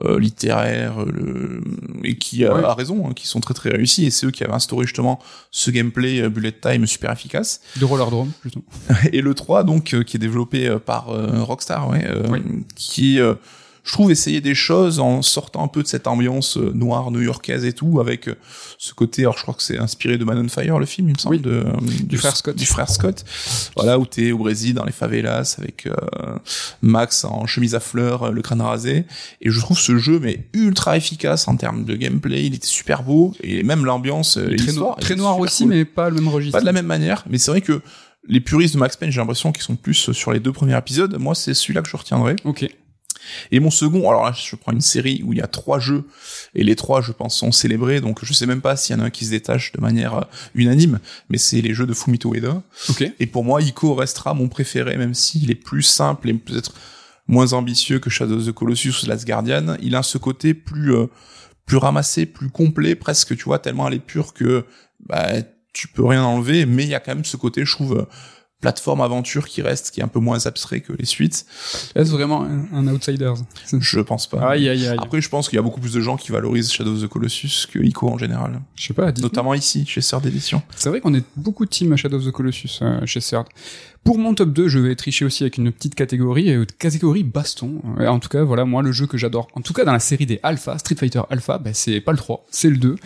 euh, 0.05 0.19
littéraire, 0.19 1.05
le... 1.05 1.63
et 2.03 2.17
qui 2.19 2.45
a, 2.45 2.55
Ouais. 2.55 2.65
a 2.65 2.75
raison, 2.75 3.07
hein, 3.09 3.13
qui 3.15 3.27
sont 3.29 3.41
très 3.41 3.55
très 3.55 3.71
réussis, 3.71 4.07
et 4.07 4.11
c'est 4.11 4.27
eux 4.27 4.31
qui 4.31 4.43
avaient 4.43 4.53
instauré 4.55 4.87
justement 4.87 5.21
ce 5.51 5.71
gameplay 5.71 6.29
bullet 6.29 6.53
time 6.53 6.87
super 6.87 7.13
efficace. 7.13 7.61
de 7.79 7.85
Roller 7.85 8.11
Drome 8.11 8.33
justement 8.43 8.65
Et 9.13 9.21
le 9.21 9.35
3, 9.35 9.63
donc, 9.65 9.85
qui 10.05 10.17
est 10.17 10.21
développé 10.21 10.77
par 10.85 11.07
Rockstar, 11.47 11.89
ouais, 11.89 12.05
euh, 12.07 12.27
Oui. 12.31 12.41
qui, 12.75 13.21
euh, 13.21 13.35
je 13.85 13.93
trouve, 13.93 14.11
essayait 14.13 14.41
des 14.41 14.55
choses 14.55 15.01
en 15.01 15.23
sortant 15.23 15.65
un 15.65 15.69
peu 15.69 15.83
de 15.83 15.89
cette 15.89 16.07
ambiance 16.07 16.57
euh, 16.57 16.71
noire 16.73 17.11
new-yorkaise 17.11 17.65
et 17.65 17.73
tout, 17.73 17.99
avec 18.01 18.29
euh, 18.29 18.37
ce 18.79 18.95
côté, 18.95 19.23
alors 19.23 19.37
je 19.37 19.43
crois 19.43 19.55
que 19.55 19.63
c'est 19.63 19.79
inspiré 19.79 20.19
de 20.19 20.25
Man 20.25 20.39
on 20.39 20.49
Fire, 20.49 20.79
le 20.79 20.87
film, 20.87 21.09
il 21.09 21.15
me 21.15 21.19
semble, 21.19 21.35
Oui. 21.37 21.41
de, 21.43 21.51
euh, 21.51 21.73
Du 22.05 22.17
frère 22.17 22.37
Scott. 22.37 22.55
Du 22.57 22.67
frère 22.67 22.89
Scott. 22.89 23.25
Voilà, 23.77 23.99
où 23.99 24.07
t'es 24.07 24.31
au 24.33 24.39
Brésil, 24.39 24.75
dans 24.75 24.85
les 24.85 24.93
favelas, 24.93 25.57
avec 25.59 25.87
euh, 25.87 25.93
Max 26.81 27.25
en 27.25 27.47
chemise 27.47 27.75
à 27.75 27.81
fleurs, 27.81 28.31
le 28.31 28.41
crâne 28.43 28.61
rasé. 28.63 29.05
Et 29.41 29.51
je 29.51 29.61
trouve 29.61 29.79
ce 29.79 29.99
jeu, 29.99 30.19
mais 30.21 30.47
ultra 30.53 30.97
efficace 30.97 31.49
en 31.49 31.57
termes 31.57 31.85
de 31.85 31.97
gameplay, 31.97 32.47
il 32.47 32.55
était 32.55 32.67
super 32.67 33.03
beau, 33.03 33.35
et 33.43 33.63
même 33.65 33.85
l'ambiance 33.85 34.39
très, 34.59 34.73
noir, 34.73 34.97
très 34.97 35.17
noir 35.17 35.39
aussi 35.41 35.65
cool. 35.65 35.73
mais 35.73 35.85
pas 35.85 36.09
le 36.09 36.17
même 36.17 36.29
registre 36.29 36.57
Pas 36.57 36.61
de 36.61 36.67
la 36.67 36.73
même 36.73 36.87
manière, 36.87 37.25
mais 37.29 37.39
c'est 37.39 37.51
vrai 37.51 37.61
que 37.61 37.81
les 38.29 38.41
puristes 38.41 38.75
de 38.75 38.79
Max 38.79 38.97
Payne, 38.97 39.11
j'ai 39.11 39.19
l'impression 39.21 39.51
qu'ils 39.51 39.65
sont 39.65 39.75
plus 39.75 40.13
sur 40.13 40.33
les 40.33 40.39
deux 40.39 40.53
premiers 40.53 40.79
épisodes. 40.79 41.17
Moi, 41.19 41.35
c'est 41.35 41.55
celui-là 41.55 41.83
que 41.83 41.89
je 41.89 41.97
retiendrai. 41.97 42.37
ok 42.45 42.69
Et 43.51 43.61
mon 43.61 43.71
second, 43.71 44.09
alors 44.09 44.25
là, 44.25 44.33
je 44.33 44.57
prends 44.57 44.73
une 44.73 44.81
série 44.81 45.23
où 45.25 45.33
il 45.33 45.39
y 45.39 45.43
a 45.43 45.47
trois 45.47 45.79
jeux, 45.79 46.05
et 46.55 46.65
les 46.65 46.77
trois, 46.77 47.01
je 47.01 47.13
pense, 47.13 47.37
sont 47.37 47.53
célébrés, 47.53 48.01
donc 48.01 48.25
je 48.25 48.33
sais 48.33 48.47
même 48.47 48.61
pas 48.61 48.77
s'il 48.77 48.97
y 48.97 48.99
en 48.99 49.03
a 49.03 49.07
un 49.07 49.11
qui 49.11 49.25
se 49.25 49.31
détache 49.31 49.73
de 49.73 49.81
manière 49.81 50.15
euh, 50.15 50.25
unanime, 50.55 50.99
mais 51.29 51.39
c'est 51.39 51.61
les 51.61 51.75
jeux 51.75 51.87
de 51.87 51.95
Fumito 51.95 52.35
Ueda. 52.35 52.63
ok 52.89 53.13
Et 53.19 53.27
pour 53.27 53.45
moi, 53.45 53.63
Ico 53.63 53.95
restera 53.95 54.35
mon 54.35 54.49
préféré, 54.49 54.97
même 54.97 55.15
s'il 55.15 55.51
est 55.51 55.57
plus 55.57 55.83
simple 55.83 56.31
et 56.31 56.35
peut-être 56.35 56.75
moins 57.29 57.53
ambitieux 57.53 57.99
que 57.99 58.11
Shadow 58.11 58.39
of 58.39 58.47
the 58.47 58.53
Colossus 58.53 59.03
ou 59.03 59.07
Last 59.07 59.27
Guardian. 59.27 59.77
Il 59.81 59.95
a 59.95 60.03
ce 60.03 60.19
côté 60.19 60.55
plus 60.55 60.95
euh, 60.95 61.07
plus 61.67 61.77
ramassé, 61.77 62.27
plus 62.27 62.51
complet, 62.51 62.95
presque, 62.95 63.37
tu 63.37 63.45
vois, 63.45 63.59
tellement 63.59 63.89
elle 63.89 63.95
est 63.95 63.99
pure 63.99 64.35
que 64.35 64.65
bah 65.01 65.29
tu 65.73 65.89
peux 65.89 66.05
rien 66.05 66.23
enlever, 66.23 66.67
mais 66.67 66.83
il 66.85 66.91
y 66.91 66.95
a 66.95 67.01
quand 67.01 67.15
même 67.15 67.25
ce 67.25 67.37
côté, 67.37 67.65
je 67.65 67.73
trouve, 67.73 67.99
euh, 67.99 68.05
plateforme 68.63 69.03
aventure 69.03 69.47
qui 69.47 69.61
reste, 69.61 69.91
qui 69.91 70.01
est 70.01 70.03
un 70.03 70.09
peu 70.09 70.21
moins 70.21 70.47
abstrait 70.47 70.81
que 70.81 70.93
les 70.95 71.05
suites. 71.05 71.45
Est-ce 71.95 72.13
vraiment 72.13 72.45
un, 72.45 72.73
un 72.73 72.87
outsider 72.89 73.35
Je 73.73 74.01
pense 74.01 74.29
pas. 74.29 74.41
Aïe, 74.51 74.69
aïe, 74.69 74.87
aïe. 74.87 74.99
Après, 75.03 75.21
je 75.21 75.29
pense 75.29 75.49
qu'il 75.49 75.57
y 75.57 75.59
a 75.59 75.63
beaucoup 75.63 75.81
plus 75.81 75.93
de 75.93 76.01
gens 76.01 76.17
qui 76.17 76.33
valorisent 76.33 76.73
Shadow 76.73 76.95
of 76.95 77.03
the 77.03 77.09
Colossus 77.09 77.67
que 77.71 77.81
Ico 77.81 78.09
en 78.09 78.17
général. 78.17 78.61
Je 78.77 78.87
sais 78.87 78.95
pas. 78.95 79.13
Notamment 79.21 79.53
ici, 79.53 79.85
chez 79.85 80.01
Sœur 80.01 80.21
d'édition. 80.21 80.63
C'est 80.77 80.89
vrai 80.89 81.01
qu'on 81.01 81.13
est 81.13 81.25
beaucoup 81.37 81.65
de 81.65 81.71
team 81.71 81.95
Shadow 81.97 82.19
of 82.19 82.25
the 82.25 82.31
Colossus 82.31 82.79
euh, 82.83 83.05
chez 83.05 83.21
CERD. 83.21 83.49
Pour 84.05 84.19
mon 84.19 84.35
top 84.35 84.53
2, 84.53 84.67
je 84.67 84.81
vais 84.81 84.97
tricher 84.97 85.25
aussi 85.25 85.45
avec 85.45 85.59
une 85.59 85.71
petite 85.71 85.95
catégorie, 85.95 86.51
euh, 86.53 86.65
catégorie 86.81 87.23
baston. 87.23 87.81
Euh, 88.01 88.09
en 88.09 88.19
tout 88.19 88.29
cas, 88.29 88.43
voilà, 88.43 88.65
moi, 88.65 88.83
le 88.83 88.91
jeu 88.91 89.07
que 89.07 89.17
j'adore, 89.17 89.47
en 89.55 89.61
tout 89.61 89.73
cas 89.73 89.85
dans 89.85 89.93
la 89.93 90.01
série 90.01 90.27
des 90.27 90.41
Alpha, 90.43 90.77
Street 90.79 90.97
Fighter 90.97 91.21
Alpha, 91.31 91.59
ben, 91.59 91.73
c'est 91.73 92.01
pas 92.01 92.11
le 92.11 92.19
3, 92.19 92.45
c'est 92.51 92.69
le 92.69 92.79
2. 92.79 92.97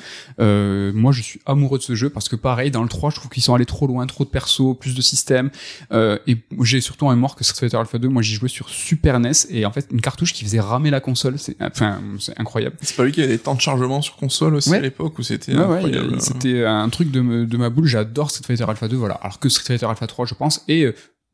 Euh, 0.40 0.92
moi, 0.94 1.12
je 1.12 1.20
suis 1.20 1.40
amoureux 1.44 1.76
de 1.78 1.82
ce 1.82 1.94
jeu 1.94 2.08
parce 2.08 2.30
que 2.30 2.36
pareil, 2.36 2.70
dans 2.70 2.82
le 2.82 2.88
3, 2.88 3.10
je 3.10 3.16
trouve 3.16 3.30
qu'ils 3.30 3.42
sont 3.42 3.54
allés 3.54 3.66
trop 3.66 3.86
loin, 3.86 4.06
trop 4.06 4.24
de 4.24 4.30
persos, 4.30 4.74
plus 4.80 4.94
de 4.94 5.02
systèmes. 5.02 5.50
Euh, 5.92 6.18
et 6.26 6.38
j'ai 6.62 6.80
surtout 6.80 7.08
un 7.10 7.16
mort 7.16 7.36
que 7.36 7.44
Street 7.44 7.60
Fighter 7.68 7.76
Alpha 7.76 7.98
2, 7.98 8.08
moi 8.08 8.22
j'y 8.22 8.34
jouais 8.34 8.48
sur 8.48 8.70
Super 8.70 9.20
NES 9.20 9.32
et 9.50 9.66
en 9.66 9.72
fait 9.72 9.88
une 9.92 10.00
cartouche 10.00 10.32
qui 10.32 10.44
faisait 10.44 10.60
ramer 10.60 10.88
la 10.90 11.00
console, 11.00 11.38
c'est 11.38 11.56
enfin 11.60 12.00
c'est 12.18 12.40
incroyable. 12.40 12.76
C'est 12.80 12.96
pas 12.96 13.04
lui 13.04 13.12
qui 13.12 13.20
avait 13.20 13.32
des 13.34 13.38
temps 13.38 13.54
de 13.54 13.60
chargement 13.60 14.00
sur 14.00 14.16
console 14.16 14.54
aussi 14.54 14.70
Ouais. 14.70 14.78
à 14.78 14.80
l'époque 14.80 15.18
où 15.18 15.22
c'était 15.22 15.52
Ouais, 15.54 15.58
ouais, 15.66 15.74
incroyable. 15.76 16.08
il- 16.14 16.20
c'était 16.22 16.64
un 16.64 16.88
truc 16.88 17.10
de, 17.10 17.44
de 17.44 17.56
ma 17.58 17.68
boule. 17.68 17.86
J'adore 17.86 18.30
Street 18.30 18.44
Fighter 18.46 18.64
Alpha 18.66 18.88
2, 18.88 18.96
voilà. 18.96 19.16
Alors 19.16 19.38
que 19.38 19.50
Street 19.50 19.64
Fighter 19.66 19.86
Alpha 19.86 20.06
3, 20.06 20.24
je 20.24 20.34
pense, 20.34 20.64
euh, 20.70 20.85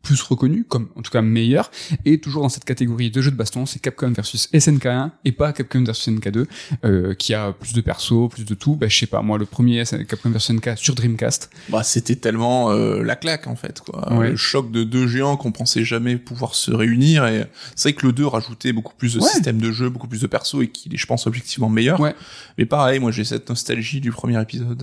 plus 0.03 0.20
reconnu, 0.22 0.64
comme 0.64 0.88
en 0.96 1.03
tout 1.03 1.11
cas 1.11 1.22
meilleur, 1.22 1.70
et 2.05 2.18
toujours 2.18 2.42
dans 2.42 2.48
cette 2.48 2.64
catégorie 2.64 3.11
de 3.11 3.20
jeux 3.22 3.30
de 3.30 3.36
baston, 3.36 3.66
c'est 3.66 3.80
Capcom 3.80 4.11
versus 4.12 4.48
SNK1 4.53 5.11
et 5.24 5.32
pas 5.32 5.53
Capcom 5.53 5.84
versus 5.84 6.09
SNK2, 6.12 6.46
euh, 6.84 7.14
qui 7.14 7.34
a 7.34 7.53
plus 7.53 7.72
de 7.72 7.80
persos, 7.80 8.28
plus 8.30 8.44
de 8.44 8.55
tout. 8.55 8.74
Bah, 8.76 8.88
je 8.88 8.98
sais 8.98 9.07
pas, 9.07 9.22
moi 9.22 9.38
le 9.38 9.46
premier 9.46 9.84
Capcom 10.09 10.30
versus 10.30 10.57
SNK 10.57 10.70
sur 10.76 10.94
Dreamcast. 10.94 11.50
Bah, 11.68 11.82
c'était 11.82 12.16
tellement 12.16 12.70
euh, 12.72 13.03
la 13.03 13.16
claque 13.16 13.46
en 13.46 13.57
fait 13.57 13.80
quoi. 13.80 14.12
Ouais. 14.12 14.30
Le 14.30 14.36
choc 14.36 14.70
de 14.70 14.82
deux 14.84 15.07
géants 15.07 15.36
qu'on 15.36 15.53
pensait 15.53 15.84
jamais 15.84 16.16
pouvoir 16.16 16.55
se 16.55 16.70
réunir 16.72 17.26
et 17.26 17.44
c'est 17.76 17.90
vrai 17.90 18.00
que 18.00 18.07
le 18.07 18.12
2 18.12 18.26
rajoutait 18.26 18.72
beaucoup 18.72 18.94
plus 18.96 19.14
de 19.14 19.20
Ouais. 19.20 19.28
systèmes 19.28 19.61
de 19.61 19.70
jeu, 19.70 19.88
beaucoup 19.88 20.09
plus 20.09 20.20
de 20.20 20.26
persos 20.26 20.62
et 20.62 20.68
qu'il 20.68 20.92
est 20.94 20.98
je 20.98 21.07
pense 21.07 21.26
objectivement 21.26 21.68
meilleur. 21.68 22.00
Ouais. 22.00 22.14
Mais 22.59 22.66
pareil, 22.66 22.98
moi 22.98 23.12
j'ai 23.12 23.24
cette 23.24 23.48
nostalgie 23.48 24.00
du 24.00 24.11
premier 24.11 24.40
épisode. 24.42 24.82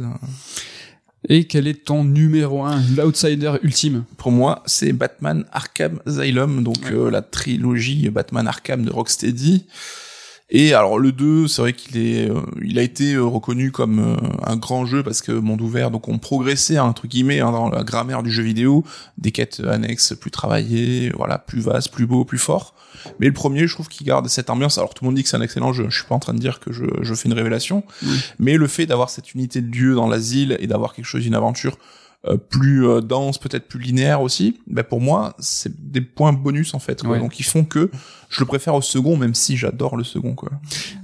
Et 1.28 1.46
quel 1.46 1.68
est 1.68 1.84
ton 1.86 2.06
numéro 2.06 2.64
1, 2.64 2.82
l'outsider 2.96 3.54
ultime 3.62 4.06
Pour 4.18 4.32
moi, 4.32 4.64
c'est 4.66 4.94
Batman 4.94 5.44
Arkham 5.52 6.00
Asylum, 6.06 6.64
donc 6.64 6.78
Ouais. 6.86 6.94
euh, 6.94 7.12
la 7.12 7.22
trilogie 7.22 8.10
Batman 8.10 8.48
Arkham 8.48 8.86
de 8.86 8.92
Rocksteady. 8.92 9.66
Et 10.52 10.74
alors 10.74 10.98
le 10.98 11.12
2, 11.12 11.48
c'est 11.48 11.62
vrai 11.62 11.74
qu'il 11.74 11.98
est, 11.98 12.28
euh, 12.32 12.42
il 12.64 12.80
a 12.80 12.82
été 12.82 13.14
euh, 13.14 13.24
reconnu 13.24 13.72
comme 13.72 14.00
euh, 14.00 14.16
un 14.48 14.56
grand 14.56 14.86
jeu 14.88 15.04
parce 15.04 15.22
que 15.22 15.32
monde 15.32 15.62
ouvert, 15.62 15.92
donc 15.92 16.08
on 16.08 16.18
progressait 16.18 16.80
entre 16.80 17.06
guillemets 17.06 17.40
hein, 17.40 17.52
dans 17.52 17.70
la 17.70 17.84
grammaire 17.84 18.24
du 18.24 18.32
jeu 18.32 18.42
vidéo, 18.42 18.84
des 19.20 19.32
quêtes 19.32 19.60
annexes 19.60 20.16
plus 20.20 20.32
travaillées, 20.32 21.12
voilà, 21.16 21.38
plus 21.38 21.60
vastes, 21.62 21.92
plus 21.92 22.08
beaux, 22.08 22.26
plus 22.26 22.40
forts. 22.40 22.74
Mais 23.20 23.28
le 23.28 23.34
premier, 23.34 23.68
je 23.68 23.74
trouve 23.74 23.88
qu'il 23.88 24.06
garde 24.06 24.28
cette 24.28 24.50
ambiance. 24.50 24.78
Alors 24.78 24.94
tout 24.94 25.04
le 25.04 25.08
monde 25.10 25.16
dit 25.16 25.24
que 25.24 25.30
c'est 25.30 25.38
un 25.38 25.42
excellent 25.42 25.74
jeu. 25.74 25.86
Je 25.90 25.98
suis 25.98 26.08
pas 26.08 26.16
en 26.16 26.20
train 26.20 26.34
de 26.34 26.40
dire 26.40 26.60
que 26.60 26.72
je, 26.72 26.84
je 27.02 27.14
fais 27.14 27.28
une 27.30 27.34
révélation, 27.34 27.84
Oui. 28.04 28.20
mais 28.40 28.58
le 28.58 28.68
fait 28.68 28.86
d'avoir 28.86 29.10
cette 29.10 29.34
unité 29.34 29.62
de 29.62 29.76
lieu 29.76 29.96
dans 29.96 30.08
l'asile 30.08 30.58
et 30.60 30.68
d'avoir 30.68 30.94
quelque 30.94 31.06
chose 31.06 31.24
d'une 31.24 31.36
aventure 31.36 31.78
euh, 32.28 32.36
plus 32.36 32.86
euh, 32.86 33.00
dense, 33.00 33.38
peut-être 33.38 33.68
plus 33.70 33.80
linéaire 33.80 34.22
aussi, 34.22 34.60
ben 34.68 34.84
pour 34.84 35.00
moi, 35.00 35.34
c'est 35.40 35.90
des 35.92 36.02
points 36.02 36.34
bonus 36.34 36.74
en 36.74 36.80
fait. 36.80 37.02
Quoi. 37.02 37.12
Ouais. 37.12 37.20
Donc 37.20 37.40
ils 37.40 37.46
font 37.46 37.64
que 37.64 37.90
je 38.30 38.42
le 38.42 38.46
préfère 38.46 38.76
au 38.76 38.82
second, 38.82 39.16
même 39.16 39.34
si 39.34 39.56
j'adore 39.56 39.96
le 39.96 40.04
second. 40.04 40.36
Quoi. 40.36 40.50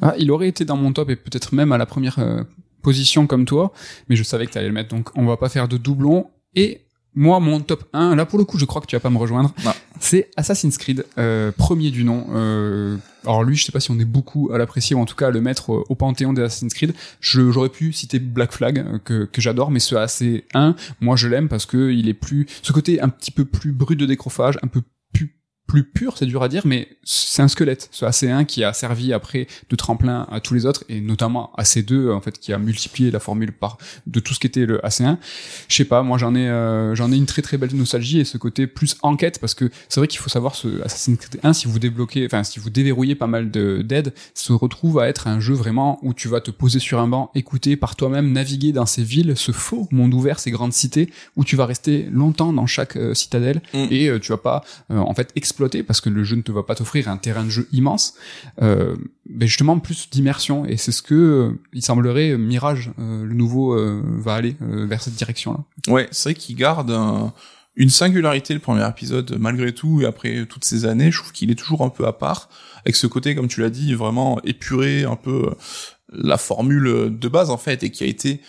Ah, 0.02 0.14
il 0.18 0.30
aurait 0.32 0.50
été 0.50 0.66
dans 0.66 0.76
mon 0.76 0.92
top 0.92 1.10
et 1.10 1.16
peut-être 1.16 1.56
même 1.56 1.72
à 1.72 1.78
la 1.78 1.86
première 1.86 2.20
euh, 2.20 2.44
position 2.82 3.28
comme 3.28 3.46
toi, 3.46 3.72
mais 4.10 4.18
je 4.18 4.24
savais 4.24 4.46
que 4.46 4.52
tu 4.52 4.58
allais 4.58 4.68
le 4.68 4.74
mettre, 4.74 4.90
donc 4.90 5.10
on 5.16 5.26
va 5.26 5.38
pas 5.38 5.48
faire 5.50 5.68
de 5.70 5.78
doublon. 5.78 6.28
Et 6.54 6.85
moi, 7.16 7.40
mon 7.40 7.60
top 7.62 7.86
1, 7.94 8.16
là 8.16 8.26
pour 8.26 8.38
le 8.40 8.46
coup, 8.46 8.58
je 8.58 8.66
crois 8.66 8.82
que 8.82 8.88
tu 8.88 8.96
vas 8.96 9.00
pas 9.00 9.10
me 9.10 9.18
rejoindre, 9.18 9.54
c'est 10.00 10.30
Assassin's 10.36 10.78
Creed, 10.78 11.06
euh, 11.18 11.52
premier 11.52 11.90
du 11.92 12.04
nom. 12.04 12.28
Euh, 12.34 12.98
alors 13.24 13.44
lui, 13.44 13.56
je 13.56 13.64
sais 13.66 13.72
pas 13.72 13.80
si 13.80 13.90
on 13.92 14.00
est 14.00 14.06
beaucoup 14.06 14.52
à 14.54 14.58
l'apprécier 14.58 14.96
ou 14.96 15.00
en 15.00 15.06
tout 15.06 15.16
cas 15.16 15.28
à 15.28 15.32
le 15.32 15.42
mettre 15.42 15.74
euh, 15.74 15.84
au 15.90 15.96
panthéon 15.96 16.34
des 16.34 16.42
Assassin's 16.42 16.74
Creed. 16.74 16.94
Je- 17.22 17.52
J'aurais 17.52 17.70
pu 17.70 17.94
citer 17.94 18.20
Black 18.20 18.52
Flag 18.52 18.80
euh, 18.80 19.00
que, 19.00 19.24
que 19.26 19.42
j'adore, 19.42 19.72
mais 19.72 19.80
ce 19.80 19.96
AC1, 19.96 20.76
moi 21.02 21.16
je 21.16 21.28
l'aime 21.28 21.48
parce 21.48 21.66
que 21.66 21.92
il 21.92 22.08
est 22.10 22.14
plus, 22.14 22.46
ce 22.62 22.72
côté 22.74 23.00
un 23.02 23.10
petit 23.10 23.32
peu 23.32 23.46
plus 23.46 23.72
brut 23.72 23.98
de 24.00 24.06
décrophage, 24.06 24.58
un 24.62 24.68
peu 24.68 24.82
plus 25.14 25.36
plus 25.68 25.84
pur, 25.84 26.18
c'est 26.18 26.26
dur 26.26 26.44
à 26.44 26.50
dire, 26.50 26.64
mais 26.66 26.88
c'est 27.04 27.42
un 27.42 27.48
squelette, 27.48 27.90
ce 27.92 28.06
AC1 28.06 28.46
qui 28.46 28.64
a 28.64 28.74
servi 28.74 29.14
après 29.14 29.48
de 29.70 29.76
tremplin 29.76 30.28
à 30.32 30.40
tous 30.40 30.54
les 30.54 30.66
autres, 30.66 30.84
et 30.90 31.02
notamment 31.02 31.52
à 31.58 31.64
AC2, 31.64 32.12
en 32.12 32.22
fait, 32.22 32.40
qui 32.40 32.54
a 32.54 32.58
multiplié 32.58 33.12
la 33.12 33.20
formule 33.20 33.52
par 33.52 33.78
de 34.06 34.20
tout 34.20 34.34
ce 34.34 34.40
qui 34.40 34.48
était 34.48 34.66
le 34.66 34.78
AC1. 34.80 35.18
Je 35.68 35.76
sais 35.76 35.86
pas, 35.86 36.04
moi 36.04 36.18
j'en 36.18 36.36
ai, 36.36 36.48
euh, 36.48 36.96
j'en 36.96 37.12
ai 37.12 37.16
une 37.16 37.26
très 37.26 37.42
très 37.42 37.58
belle 37.58 37.74
nostalgie 37.74 38.20
et 38.20 38.26
ce 38.26 38.38
côté 38.38 38.68
plus 38.68 38.98
enquête, 39.02 39.40
parce 39.40 39.54
que 39.54 39.70
c'est 39.90 40.00
vrai 40.00 40.08
qu'il 40.08 40.20
faut 40.20 40.30
savoir 40.30 40.56
ce 40.56 40.82
Assassin's 40.84 41.18
Creed 41.18 41.40
1, 41.44 41.54
si 41.54 41.68
vous 41.68 41.80
débloquez, 41.80 42.26
enfin 42.26 42.44
si 42.44 42.60
vous 42.60 42.70
déverrouillez 42.70 43.16
pas 43.16 43.28
mal 43.28 43.52
de 43.52 43.82
d'aides, 43.82 44.14
se 44.34 44.54
retrouve 44.54 45.00
à 45.00 45.08
être 45.08 45.28
un 45.28 45.40
jeu 45.40 45.54
vraiment 45.54 46.00
où 46.04 46.14
tu 46.14 46.28
vas 46.28 46.42
te 46.42 46.52
poser 46.52 46.80
sur 46.80 47.00
un 47.00 47.08
banc, 47.08 47.32
écouter 47.36 47.76
par 47.76 47.96
toi-même, 47.96 48.32
naviguer 48.32 48.72
dans 48.72 48.86
ces 48.86 49.04
villes, 49.04 49.34
ce 49.36 49.52
faux 49.52 49.88
monde 49.92 50.14
ouvert, 50.14 50.40
ces 50.40 50.52
grandes 50.52 50.74
cités, 50.74 51.10
où 51.36 51.44
tu 51.44 51.56
vas 51.56 51.66
rester 51.66 52.08
longtemps 52.12 52.54
dans 52.54 52.68
chaque 52.68 52.96
euh, 52.98 53.14
citadelle 53.14 53.62
Mm. 53.74 53.88
et 53.92 54.08
euh, 54.08 54.20
tu 54.20 54.32
vas 54.32 54.38
pas 54.38 54.64
euh, 54.92 54.98
en 54.98 55.14
fait 55.14 55.32
exploiter 55.56 55.84
parce 55.84 56.02
que 56.02 56.10
le 56.10 56.24
jeu 56.26 56.36
ne 56.36 56.42
te 56.42 56.52
va 56.52 56.64
pas 56.64 56.76
t'offrir 56.76 57.08
un 57.08 57.18
terrain 57.18 57.44
de 57.46 57.50
jeu 57.50 57.68
immense 57.72 58.16
euh, 58.62 58.96
mais 59.30 59.48
justement 59.48 59.80
plus 59.80 60.10
d'immersion. 60.10 60.66
Et 60.66 60.76
c'est 60.78 60.92
ce 60.92 61.02
que 61.02 61.16
euh, 61.16 61.60
il 61.74 61.82
semblerait 61.82 62.32
euh, 62.32 62.38
Mirage 62.38 62.92
le 62.98 63.34
nouveau 63.34 63.76
va 64.20 64.34
aller 64.36 64.56
vers 64.60 65.02
cette 65.02 65.16
direction 65.16 65.54
là 65.54 65.94
Ouais, 65.94 66.08
c'est 66.12 66.30
vrai 66.32 66.34
qu'il 66.36 66.56
garde 66.58 66.92
un- 66.92 67.34
une 67.78 67.90
singularité 67.90 68.54
le 68.54 68.60
premier 68.60 68.88
épisode 68.88 69.38
malgré 69.40 69.74
tout 69.74 70.02
et 70.02 70.06
après 70.06 70.46
toutes 70.46 70.64
ces 70.66 70.86
années, 70.86 71.12
je 71.12 71.20
trouve 71.20 71.32
qu'il 71.32 71.52
est 71.52 71.56
toujours 71.56 71.82
un 71.84 71.90
peu 71.90 72.06
à 72.06 72.14
part 72.14 72.50
avec 72.86 72.96
ce 72.96 73.08
côté 73.08 73.34
comme 73.36 73.48
tu 73.48 73.62
l'as 73.62 73.70
dit 73.70 73.94
vraiment 73.94 74.40
épuré 74.44 75.04
un 75.06 75.16
peu 75.16 75.52
la 76.14 76.38
formule 76.38 77.18
de 77.18 77.28
base 77.28 77.50
en 77.50 77.58
fait 77.58 77.84
et 77.84 77.90
qui 77.92 78.04
a 78.04 78.08
été 78.08 78.42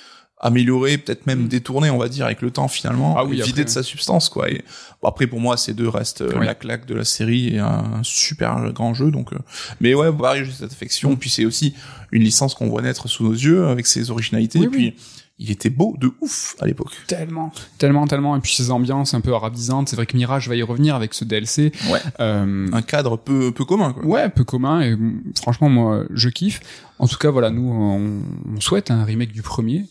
amélioré, 0.47 0.99
peut-être 0.99 1.26
même 1.26 1.44
Mm. 1.44 1.49
détourné, 1.49 1.90
on 1.90 1.99
va 1.99 2.09
dire, 2.09 2.24
avec 2.26 2.40
le 2.42 2.51
temps 2.51 2.68
finalement, 2.68 3.16
Ah 3.18 3.24
oui, 3.24 3.40
et 3.40 3.42
vidé 3.42 3.51
après, 3.61 3.64
de 3.64 3.70
sa 3.70 3.82
substance, 3.82 4.28
quoi. 4.28 4.49
Et 4.51 4.62
bon, 5.03 5.09
après, 5.09 5.26
pour 5.26 5.40
moi, 5.40 5.57
ces 5.57 5.74
deux 5.74 5.88
restent 5.88 6.22
euh, 6.22 6.38
Ouais. 6.38 6.47
la 6.47 6.55
claque 6.55 6.86
de 6.86 6.94
la 6.94 7.05
série 7.05 7.55
et 7.55 7.59
un 7.59 8.01
super 8.03 8.72
grand 8.72 8.94
jeu, 8.94 9.11
donc. 9.11 9.32
euh, 9.32 9.38
Mais 9.80 9.94
ouais, 9.94 10.12
pareil, 10.12 10.44
j'ai 10.44 10.53
cette 10.53 10.72
affection. 10.72 11.12
Mm. 11.12 11.16
Puis 11.16 11.30
c'est 11.30 11.44
aussi 11.44 11.74
une 12.12 12.22
licence 12.22 12.55
qu'on 12.55 12.68
voit 12.68 12.82
naître 12.82 13.09
sous 13.09 13.24
nos 13.24 13.32
yeux 13.32 13.66
avec 13.66 13.86
ses 13.86 14.11
originalités. 14.11 14.59
Oui, 14.61 14.64
et 14.64 14.68
oui. 14.68 14.76
puis 14.92 14.94
il 15.38 15.51
était 15.51 15.68
beau 15.68 15.94
de 16.01 16.11
ouf 16.22 16.57
à 16.61 16.66
l'époque. 16.66 16.92
tellement 17.09 17.53
tellement 17.76 18.07
tellement 18.07 18.34
et 18.36 18.40
puis 18.40 18.55
ces 18.55 18.70
ambiances 18.70 19.12
un 19.12 19.20
peu 19.20 19.34
arabisantes 19.34 19.90
c'est 19.90 19.97
vrai 19.97 20.07
que 20.07 20.16
Mirage 20.16 20.49
va 20.49 20.57
y 20.57 20.62
revenir 20.62 20.94
avec 20.94 21.12
ce 21.12 21.26
DLC 21.26 21.72
Ouais. 21.90 22.01
euh, 22.20 22.66
Un 22.72 22.80
cadre 22.80 23.18
peu 23.18 23.53
peu 23.53 23.66
commun, 23.66 23.92
quoi. 23.92 24.03
Ouais, 24.07 24.28
peu 24.30 24.44
commun 24.44 24.80
et 24.80 24.97
mm, 24.97 25.32
franchement 25.38 25.68
moi 25.68 26.05
je 26.14 26.30
kiffe. 26.30 26.61
En 26.99 27.07
tout 27.07 27.18
cas 27.18 27.30
voilà, 27.30 27.51
nous 27.51 27.68
on, 27.70 28.22
on 28.57 28.61
souhaite 28.62 28.90
un 28.90 29.05
remake 29.05 29.32
du 29.32 29.42
premier. 29.42 29.84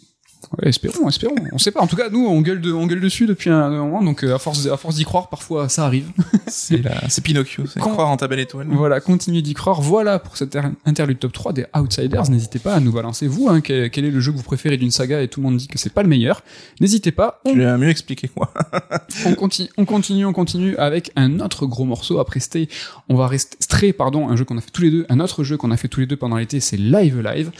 Ouais, 0.62 0.70
espérons, 0.70 1.08
espérons. 1.10 1.36
On 1.52 1.58
sait 1.58 1.72
pas. 1.72 1.82
En 1.82 1.88
tout 1.88 1.96
cas, 1.96 2.10
nous 2.10 2.26
on 2.28 2.42
gueule 2.42 2.62
de, 2.62 2.72
on 2.72 2.86
gueule 2.88 3.02
dessus 3.02 3.26
depuis 3.26 3.50
un 3.50 3.70
moment, 3.70 4.02
donc 4.04 4.24
euh, 4.24 4.36
à 4.36 4.40
force, 4.40 4.66
à 4.68 4.78
force 4.78 4.96
d'y 4.96 5.04
croire, 5.06 5.30
parfois 5.30 5.70
ça 5.70 5.86
arrive. 5.86 6.08
C'est 6.48 6.78
la, 6.84 7.10
c'est 7.10 7.24
Pinocchio, 7.24 7.66
c'est 7.66 7.80
croire 7.80 8.08
en 8.08 8.18
ta 8.18 8.28
belle 8.28 8.40
étoile. 8.40 8.68
Voilà, 8.70 9.00
continuez 9.02 9.42
d'y 9.42 9.54
croire. 9.54 9.82
Voilà 9.82 10.20
pour 10.20 10.38
cet 10.38 10.56
inter- 10.56 10.70
interlude 10.86 11.20
top 11.20 11.34
3 11.34 11.54
des 11.54 11.66
Outsiders. 11.76 12.30
N'hésitez 12.30 12.60
pas 12.60 12.76
à 12.76 12.80
nous 12.80 12.92
balancer 12.92 13.28
vous. 13.28 13.50
Hein, 13.50 13.62
quel, 13.62 13.90
quel 13.90 14.06
est 14.06 14.12
le 14.12 14.20
jeu 14.20 14.32
que 14.32 14.38
vous 14.38 14.44
préférez 14.44 14.78
d'une 14.78 14.92
saga 14.92 15.22
et 15.22 15.28
tout 15.28 15.42
le 15.42 15.46
monde 15.48 15.58
dit 15.58 15.68
que 15.68 15.78
c'est 15.80 15.92
pas 15.92 16.04
le 16.04 16.10
meilleur. 16.10 16.44
N'hésitez 16.80 17.12
pas. 17.12 17.42
On 17.46 17.52
Tu 17.54 17.60
l'as 17.60 17.78
mieux 17.78 17.90
expliqué 17.90 18.28
que 18.28 18.34
moi. 18.38 18.54
on 19.26 19.34
continue, 19.34 19.70
on 19.78 19.86
continue, 19.86 20.26
on 20.26 20.34
continue 20.34 20.78
avec 20.78 21.12
un 21.16 21.40
autre 21.40 21.66
gros 21.66 21.86
morceau. 21.86 22.20
Après 22.20 22.40
Stay, 22.40 22.70
on 23.10 23.16
va 23.16 23.28
rester 23.28 23.58
Stray, 23.60 23.92
pardon, 23.92 24.30
un 24.30 24.36
jeu 24.36 24.46
qu'on 24.46 24.58
a 24.58 24.62
fait 24.62 24.72
tous 24.72 24.84
les 24.84 24.92
deux, 24.92 25.06
un 25.10 25.20
autre 25.20 25.44
jeu 25.44 25.58
qu'on 25.58 25.72
a 25.72 25.78
fait 25.78 25.88
tous 25.88 26.00
les 26.02 26.06
deux 26.06 26.18
pendant 26.18 26.38
l'été, 26.38 26.60
c'est 26.60 26.78
Live 26.78 27.20
Live. 27.22 27.52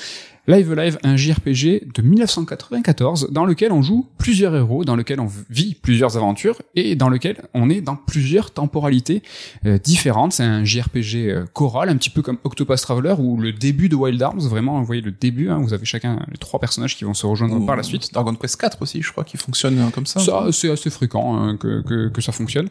Live 0.48 0.74
Live, 0.76 1.00
un 1.04 1.18
JRPG 1.18 1.92
de 1.92 2.02
1994 2.04 3.30
dans 3.32 3.46
lequel 3.46 3.72
on 3.72 3.82
joue 3.82 4.08
plusieurs 4.20 4.56
héros, 4.56 4.86
dans 4.86 4.96
lequel 4.96 5.20
on 5.20 5.28
vit 5.50 5.74
plusieurs 5.74 6.18
aventures 6.18 6.62
et 6.76 6.96
dans 6.96 7.10
lequel 7.10 7.38
on 7.56 7.68
est 7.70 7.82
dans 7.82 7.96
plusieurs 7.96 8.52
temporalités 8.52 9.24
euh, 9.66 9.80
différentes. 9.80 10.34
C'est 10.34 10.44
un 10.44 10.64
JRPG 10.64 11.16
euh, 11.16 11.46
choral, 11.54 11.90
un 11.90 11.98
petit 11.98 12.12
peu 12.12 12.22
comme 12.22 12.38
Octopus 12.44 12.80
Traveler 12.82 13.16
ou 13.18 13.38
le 13.38 13.54
début 13.54 13.90
de 13.90 13.96
Wild 13.96 14.22
Arms. 14.22 14.42
Vraiment, 14.42 14.80
vous 14.80 14.86
voyez 14.86 15.02
le 15.02 15.12
début. 15.12 15.50
hein, 15.50 15.58
vous 15.60 15.74
avez 15.74 15.86
chacun 15.86 16.20
les 16.32 16.38
trois 16.38 16.60
personnages 16.60 16.96
qui 16.96 17.06
vont 17.06 17.16
se 17.16 17.26
rejoindre 17.26 17.66
par 17.66 17.76
la 17.76 17.84
suite. 17.84 18.14
Dragon 18.14 18.36
Quest 18.36 18.58
4 18.62 18.82
aussi, 18.82 19.02
je 19.02 19.12
crois, 19.12 19.24
qui 19.24 19.38
fonctionne 19.38 19.90
comme 19.92 20.06
ça. 20.06 20.20
Ça, 20.20 20.48
c'est 20.52 20.70
assez 20.70 20.92
fréquent 20.92 21.36
hein, 21.38 21.58
que, 21.58 21.82
que, 21.82 22.10
que 22.10 22.22
ça 22.22 22.32
fonctionne. 22.32 22.70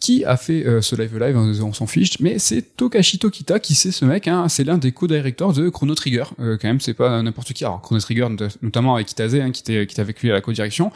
Qui 0.00 0.24
a 0.24 0.36
fait 0.38 0.64
euh, 0.66 0.80
ce 0.80 0.96
live 0.96 1.18
live 1.18 1.36
on, 1.36 1.52
on 1.62 1.72
s'en 1.74 1.86
fiche, 1.86 2.18
mais 2.20 2.38
c'est 2.38 2.62
Tokashi 2.76 3.18
Tokita 3.18 3.60
qui 3.60 3.74
c'est 3.74 3.92
ce 3.92 4.06
mec, 4.06 4.28
hein, 4.28 4.48
c'est 4.48 4.64
l'un 4.64 4.78
des 4.78 4.92
co-directors 4.92 5.52
de 5.52 5.68
Chrono 5.68 5.94
Trigger. 5.94 6.24
Euh, 6.40 6.56
quand 6.60 6.68
même, 6.68 6.80
c'est 6.80 6.94
pas 6.94 7.20
n'importe 7.22 7.52
qui. 7.52 7.64
Alors 7.66 7.82
Chrono 7.82 8.00
Trigger, 8.00 8.28
not- 8.30 8.48
notamment 8.62 8.94
avec 8.94 9.08
Kitase, 9.08 9.34
hein, 9.34 9.50
qui 9.50 9.60
était 9.60 9.86
qui 9.86 9.92
était 9.92 10.00
avec 10.00 10.20
lui 10.22 10.30
à 10.30 10.34
la 10.34 10.40
co-direction. 10.40 10.90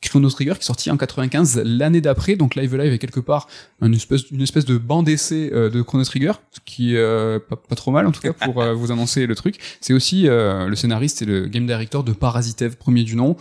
Chrono 0.00 0.28
Trigger 0.28 0.54
qui 0.54 0.62
est 0.62 0.64
sorti 0.64 0.90
en 0.90 0.96
95 0.96 1.62
l'année 1.64 2.00
d'après, 2.00 2.34
donc 2.34 2.56
Live 2.56 2.74
Live 2.76 2.92
est 2.92 2.98
quelque 2.98 3.20
part 3.20 3.46
une 3.80 3.94
espèce, 3.94 4.28
une 4.32 4.42
espèce 4.42 4.64
de 4.64 4.76
bande 4.76 5.08
essai 5.08 5.50
euh, 5.52 5.70
de 5.70 5.80
Chrono 5.80 6.02
Trigger, 6.02 6.32
ce 6.50 6.58
qui 6.66 6.96
euh, 6.96 7.38
pas, 7.38 7.54
pas 7.54 7.76
trop 7.76 7.92
mal 7.92 8.08
en 8.08 8.10
tout 8.10 8.20
cas 8.20 8.32
pour 8.32 8.60
euh, 8.60 8.74
vous 8.74 8.90
annoncer 8.90 9.26
le 9.26 9.36
truc. 9.36 9.58
C'est 9.80 9.92
aussi 9.92 10.26
euh, 10.26 10.66
le 10.66 10.74
scénariste 10.74 11.22
et 11.22 11.26
le 11.26 11.46
game 11.46 11.68
director 11.68 12.02
de 12.02 12.10
Parasitev, 12.12 12.74
premier 12.74 13.04
du 13.04 13.14
nom. 13.14 13.36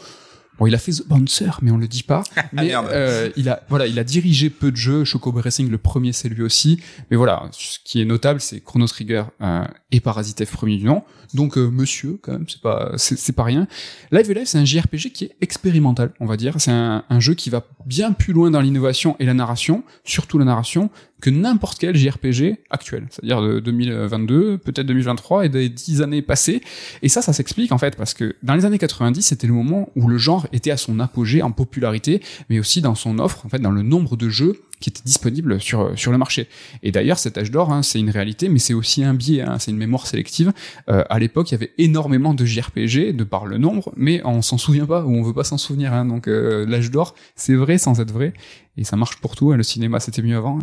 Bon, 0.61 0.67
il 0.67 0.75
a 0.75 0.77
fait 0.77 0.91
The 0.91 1.07
Bouncer, 1.07 1.49
mais 1.63 1.71
on 1.71 1.77
le 1.77 1.87
dit 1.87 2.03
pas. 2.03 2.23
Mais 2.53 2.65
Merde. 2.65 2.85
euh, 2.91 3.31
il 3.35 3.49
a 3.49 3.63
voilà, 3.67 3.87
il 3.87 3.97
a 3.97 4.03
dirigé 4.03 4.51
peu 4.51 4.69
de 4.69 4.75
jeux. 4.75 5.03
Choco 5.05 5.31
Racing, 5.31 5.67
le 5.71 5.79
premier, 5.79 6.13
c'est 6.13 6.29
lui 6.29 6.43
aussi. 6.43 6.79
Mais 7.09 7.17
voilà, 7.17 7.49
ce 7.51 7.79
qui 7.83 7.99
est 7.99 8.05
notable, 8.05 8.39
c'est 8.39 8.59
Chrono 8.59 8.85
Trigger 8.85 9.23
euh, 9.41 9.65
et 9.91 9.99
Parasite 10.01 10.45
F 10.45 10.51
premier 10.51 10.77
du 10.77 10.85
nom. 10.85 11.01
Donc 11.33 11.57
euh, 11.57 11.67
Monsieur, 11.71 12.19
quand 12.21 12.33
même, 12.33 12.45
c'est 12.47 12.61
pas 12.61 12.91
c'est 12.97 13.17
c'est 13.17 13.33
pas 13.33 13.43
rien. 13.43 13.67
Live 14.11 14.31
Live, 14.31 14.45
c'est 14.45 14.59
un 14.59 14.65
JRPG 14.65 15.11
qui 15.11 15.23
est 15.23 15.35
expérimental, 15.41 16.11
on 16.19 16.27
va 16.27 16.37
dire. 16.37 16.53
C'est 16.59 16.69
un, 16.69 17.05
un 17.09 17.19
jeu 17.19 17.33
qui 17.33 17.49
va 17.49 17.65
bien 17.87 18.11
plus 18.11 18.31
loin 18.31 18.51
dans 18.51 18.61
l'innovation 18.61 19.15
et 19.17 19.25
la 19.25 19.33
narration, 19.33 19.83
surtout 20.03 20.37
la 20.37 20.45
narration, 20.45 20.91
que 21.21 21.29
n'importe 21.29 21.77
quel 21.79 21.95
JRPG 21.95 22.57
actuel. 22.69 23.05
C'est-à-dire 23.09 23.41
de 23.41 23.59
2022, 23.59 24.57
peut-être 24.57 24.87
2023 24.87 25.45
et 25.45 25.49
des 25.49 25.69
dix 25.69 26.01
années 26.01 26.21
passées. 26.21 26.61
Et 27.01 27.09
ça, 27.09 27.21
ça 27.21 27.31
s'explique 27.31 27.71
en 27.71 27.77
fait 27.77 27.95
parce 27.95 28.13
que 28.13 28.35
dans 28.43 28.55
les 28.55 28.65
années 28.65 28.79
90, 28.79 29.21
c'était 29.21 29.47
le 29.47 29.53
moment 29.53 29.89
où 29.95 30.07
le 30.07 30.17
genre 30.17 30.47
était 30.51 30.71
à 30.71 30.77
son 30.77 30.99
apogée 30.99 31.41
en 31.41 31.51
popularité, 31.51 32.21
mais 32.49 32.59
aussi 32.59 32.81
dans 32.81 32.95
son 32.95 33.19
offre, 33.19 33.45
en 33.45 33.49
fait, 33.49 33.59
dans 33.59 33.71
le 33.71 33.83
nombre 33.83 34.17
de 34.17 34.29
jeux 34.29 34.61
qui 34.79 34.89
étaient 34.89 35.03
disponibles 35.05 35.61
sur 35.61 35.91
sur 35.97 36.11
le 36.11 36.17
marché. 36.17 36.47
Et 36.81 36.91
d'ailleurs, 36.91 37.19
cet 37.19 37.37
âge 37.37 37.51
d'or, 37.51 37.71
hein, 37.71 37.83
c'est 37.83 37.99
une 37.99 38.09
réalité, 38.09 38.49
mais 38.49 38.57
c'est 38.57 38.73
aussi 38.73 39.03
un 39.03 39.13
biais, 39.13 39.41
hein, 39.41 39.59
c'est 39.59 39.69
une 39.69 39.77
mémoire 39.77 40.07
sélective. 40.07 40.51
Euh, 40.89 41.03
à 41.07 41.19
l'époque, 41.19 41.51
il 41.51 41.53
y 41.53 41.55
avait 41.55 41.71
énormément 41.77 42.33
de 42.33 42.43
JRPG 42.43 43.15
de 43.15 43.23
par 43.23 43.45
le 43.45 43.59
nombre, 43.59 43.93
mais 43.95 44.21
on 44.25 44.41
s'en 44.41 44.57
souvient 44.57 44.87
pas 44.87 45.05
ou 45.05 45.15
on 45.15 45.21
veut 45.21 45.33
pas 45.33 45.43
s'en 45.43 45.59
souvenir. 45.59 45.93
Hein, 45.93 46.05
donc 46.05 46.27
euh, 46.27 46.65
l'âge 46.65 46.89
d'or, 46.89 47.13
c'est 47.35 47.53
vrai 47.53 47.77
sans 47.77 48.01
être 48.01 48.11
vrai, 48.11 48.33
et 48.75 48.83
ça 48.83 48.95
marche 48.95 49.17
pour 49.17 49.35
tout. 49.35 49.51
hein, 49.51 49.57
le 49.57 49.63
cinéma, 49.63 49.99
c'était 49.99 50.23
mieux 50.23 50.37
avant. 50.37 50.57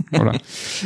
voilà. 0.12 0.32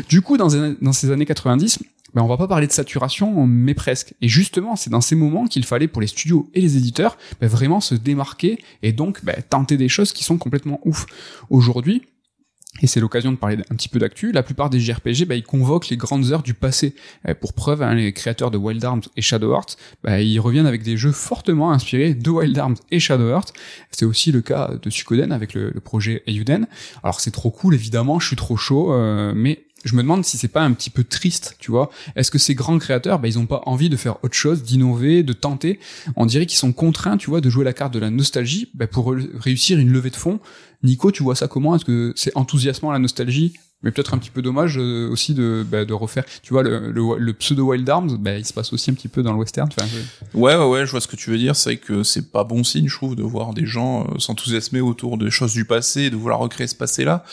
Du 0.08 0.20
coup, 0.22 0.36
dans 0.36 0.48
ces 0.92 1.10
années 1.10 1.26
90, 1.26 1.78
ben 2.14 2.22
on 2.22 2.28
va 2.28 2.36
pas 2.36 2.46
parler 2.46 2.66
de 2.66 2.72
saturation, 2.72 3.46
mais 3.46 3.74
presque. 3.74 4.14
Et 4.20 4.28
justement, 4.28 4.76
c'est 4.76 4.90
dans 4.90 5.00
ces 5.00 5.16
moments 5.16 5.46
qu'il 5.46 5.64
fallait 5.64 5.88
pour 5.88 6.00
les 6.00 6.06
studios 6.06 6.48
et 6.54 6.60
les 6.60 6.76
éditeurs 6.76 7.18
ben 7.40 7.48
vraiment 7.48 7.80
se 7.80 7.94
démarquer 7.94 8.62
et 8.82 8.92
donc 8.92 9.24
ben, 9.24 9.36
tenter 9.50 9.76
des 9.76 9.88
choses 9.88 10.12
qui 10.12 10.22
sont 10.22 10.38
complètement 10.38 10.80
ouf. 10.84 11.06
Aujourd'hui, 11.50 12.02
et 12.82 12.86
c'est 12.86 13.00
l'occasion 13.00 13.30
de 13.30 13.36
parler 13.36 13.56
un 13.70 13.74
petit 13.76 13.88
peu 13.88 13.98
d'actu. 13.98 14.32
La 14.32 14.42
plupart 14.42 14.68
des 14.68 14.80
JRPG, 14.80 15.26
bah, 15.26 15.36
ils 15.36 15.44
convoquent 15.44 15.88
les 15.88 15.96
grandes 15.96 16.32
heures 16.32 16.42
du 16.42 16.54
passé. 16.54 16.94
Euh, 17.28 17.34
pour 17.34 17.52
preuve, 17.52 17.82
hein, 17.82 17.94
les 17.94 18.12
créateurs 18.12 18.50
de 18.50 18.58
Wild 18.58 18.84
Arms 18.84 19.02
et 19.16 19.22
Shadow 19.22 19.54
Heart, 19.54 19.76
bah, 20.02 20.20
ils 20.20 20.40
reviennent 20.40 20.66
avec 20.66 20.82
des 20.82 20.96
jeux 20.96 21.12
fortement 21.12 21.70
inspirés 21.70 22.14
de 22.14 22.30
Wild 22.30 22.58
Arms 22.58 22.76
et 22.90 22.98
Shadow 22.98 23.28
Heart. 23.28 23.52
C'est 23.90 24.04
aussi 24.04 24.32
le 24.32 24.40
cas 24.40 24.72
de 24.82 24.90
Suikoden 24.90 25.30
avec 25.30 25.54
le, 25.54 25.70
le 25.70 25.80
projet 25.80 26.22
Eiyuden. 26.26 26.66
Alors 27.02 27.20
c'est 27.20 27.30
trop 27.30 27.50
cool, 27.50 27.74
évidemment, 27.74 28.18
je 28.18 28.26
suis 28.26 28.36
trop 28.36 28.56
chaud, 28.56 28.92
euh, 28.92 29.32
mais 29.36 29.63
je 29.84 29.94
me 29.94 30.02
demande 30.02 30.24
si 30.24 30.38
c'est 30.38 30.48
pas 30.48 30.62
un 30.62 30.72
petit 30.72 30.90
peu 30.90 31.04
triste, 31.04 31.56
tu 31.58 31.70
vois. 31.70 31.90
Est-ce 32.16 32.30
que 32.30 32.38
ces 32.38 32.54
grands 32.54 32.78
créateurs, 32.78 33.18
bah, 33.18 33.28
ils 33.28 33.38
ont 33.38 33.46
pas 33.46 33.62
envie 33.66 33.88
de 33.88 33.96
faire 33.96 34.22
autre 34.24 34.34
chose, 34.34 34.62
d'innover, 34.62 35.22
de 35.22 35.32
tenter? 35.32 35.78
On 36.16 36.26
dirait 36.26 36.46
qu'ils 36.46 36.58
sont 36.58 36.72
contraints, 36.72 37.16
tu 37.16 37.30
vois, 37.30 37.40
de 37.40 37.50
jouer 37.50 37.64
la 37.64 37.72
carte 37.72 37.92
de 37.94 37.98
la 37.98 38.10
nostalgie 38.10 38.70
bah, 38.74 38.86
pour 38.86 39.14
réussir 39.34 39.78
une 39.78 39.90
levée 39.90 40.10
de 40.10 40.16
fonds. 40.16 40.40
Nico, 40.82 41.10
tu 41.10 41.22
vois 41.22 41.34
ça 41.34 41.48
comment? 41.48 41.74
Est-ce 41.76 41.84
que 41.84 42.12
c'est 42.16 42.36
enthousiasmant 42.36 42.92
la 42.92 42.98
nostalgie? 42.98 43.54
Mais 43.84 43.92
peut-être 43.92 44.14
un 44.14 44.18
petit 44.18 44.30
peu 44.30 44.42
dommage 44.42 44.76
euh, 44.78 45.08
aussi 45.10 45.34
de, 45.34 45.64
bah, 45.70 45.84
de 45.84 45.92
refaire. 45.92 46.24
Tu 46.42 46.52
vois, 46.52 46.64
le, 46.64 46.90
le, 46.90 47.02
le 47.18 47.32
pseudo 47.34 47.66
Wild 47.70 47.88
Arms, 47.88 48.16
bah, 48.18 48.36
il 48.36 48.44
se 48.44 48.52
passe 48.52 48.72
aussi 48.72 48.90
un 48.90 48.94
petit 48.94 49.06
peu 49.08 49.22
dans 49.22 49.32
le 49.32 49.38
western. 49.38 49.68
Enfin, 49.76 49.86
je- 49.86 50.36
Ouais, 50.38 50.56
ouais, 50.56 50.66
ouais, 50.68 50.86
je 50.86 50.90
vois 50.90 51.00
ce 51.00 51.06
que 51.06 51.14
tu 51.16 51.30
veux 51.30 51.38
dire. 51.38 51.54
C'est 51.54 51.70
vrai 51.70 51.76
que 51.76 52.02
c'est 52.02 52.32
pas 52.32 52.42
bon 52.42 52.64
signe, 52.64 52.88
je 52.88 52.94
trouve, 52.96 53.14
de 53.14 53.22
voir 53.22 53.54
des 53.54 53.66
gens 53.66 54.04
euh, 54.06 54.18
s'enthousiasmer 54.18 54.80
autour 54.80 55.18
des 55.18 55.30
choses 55.30 55.52
du 55.52 55.64
passé, 55.64 56.10
de 56.10 56.16
vouloir 56.16 56.40
recréer 56.40 56.66
ce 56.66 56.74
passé-là. 56.74 57.24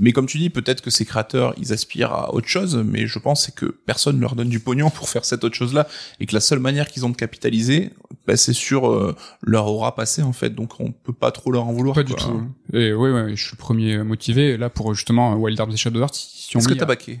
Mais 0.00 0.12
comme 0.12 0.26
tu 0.26 0.38
dis, 0.38 0.50
peut-être 0.50 0.80
que 0.80 0.90
ces 0.90 1.04
créateurs, 1.04 1.54
ils 1.58 1.72
aspirent 1.72 2.12
à 2.12 2.34
autre 2.34 2.48
chose, 2.48 2.76
mais 2.84 3.06
je 3.06 3.18
pense 3.18 3.44
c'est 3.44 3.54
que 3.54 3.66
personne 3.66 4.18
leur 4.20 4.34
donne 4.34 4.48
du 4.48 4.60
pognon 4.60 4.90
pour 4.90 5.08
faire 5.08 5.24
cette 5.24 5.44
autre 5.44 5.54
chose-là, 5.56 5.86
et 6.20 6.26
que 6.26 6.34
la 6.34 6.40
seule 6.40 6.60
manière 6.60 6.88
qu'ils 6.88 7.04
ont 7.04 7.10
de 7.10 7.16
capitaliser, 7.16 7.90
bah, 8.26 8.36
c'est 8.36 8.52
sur 8.52 8.88
euh, 8.90 9.14
leur 9.42 9.66
aura 9.66 9.94
passé 9.94 10.22
en 10.22 10.32
fait. 10.32 10.50
Donc 10.54 10.80
on 10.80 10.92
peut 10.92 11.12
pas 11.12 11.30
trop 11.32 11.50
leur 11.50 11.66
en 11.66 11.72
vouloir. 11.72 11.94
Pas 11.94 12.02
du 12.04 12.14
tout. 12.14 12.42
Et 12.72 12.92
ouais, 12.92 13.10
ouais, 13.10 13.36
je 13.36 13.42
suis 13.42 13.52
le 13.52 13.58
premier 13.58 13.98
motivé. 13.98 14.56
Là, 14.56 14.68
pour 14.70 14.94
justement 14.94 15.34
Wild 15.36 15.58
Arms 15.60 15.72
et 15.72 15.76
Shadow 15.76 16.00
Heart, 16.00 16.14
si 16.14 16.56
on 16.56 16.60
Est-ce 16.60 16.68
que 16.68 16.74
t'as 16.74 16.84
à- 16.84 16.86
baqué 16.88 17.20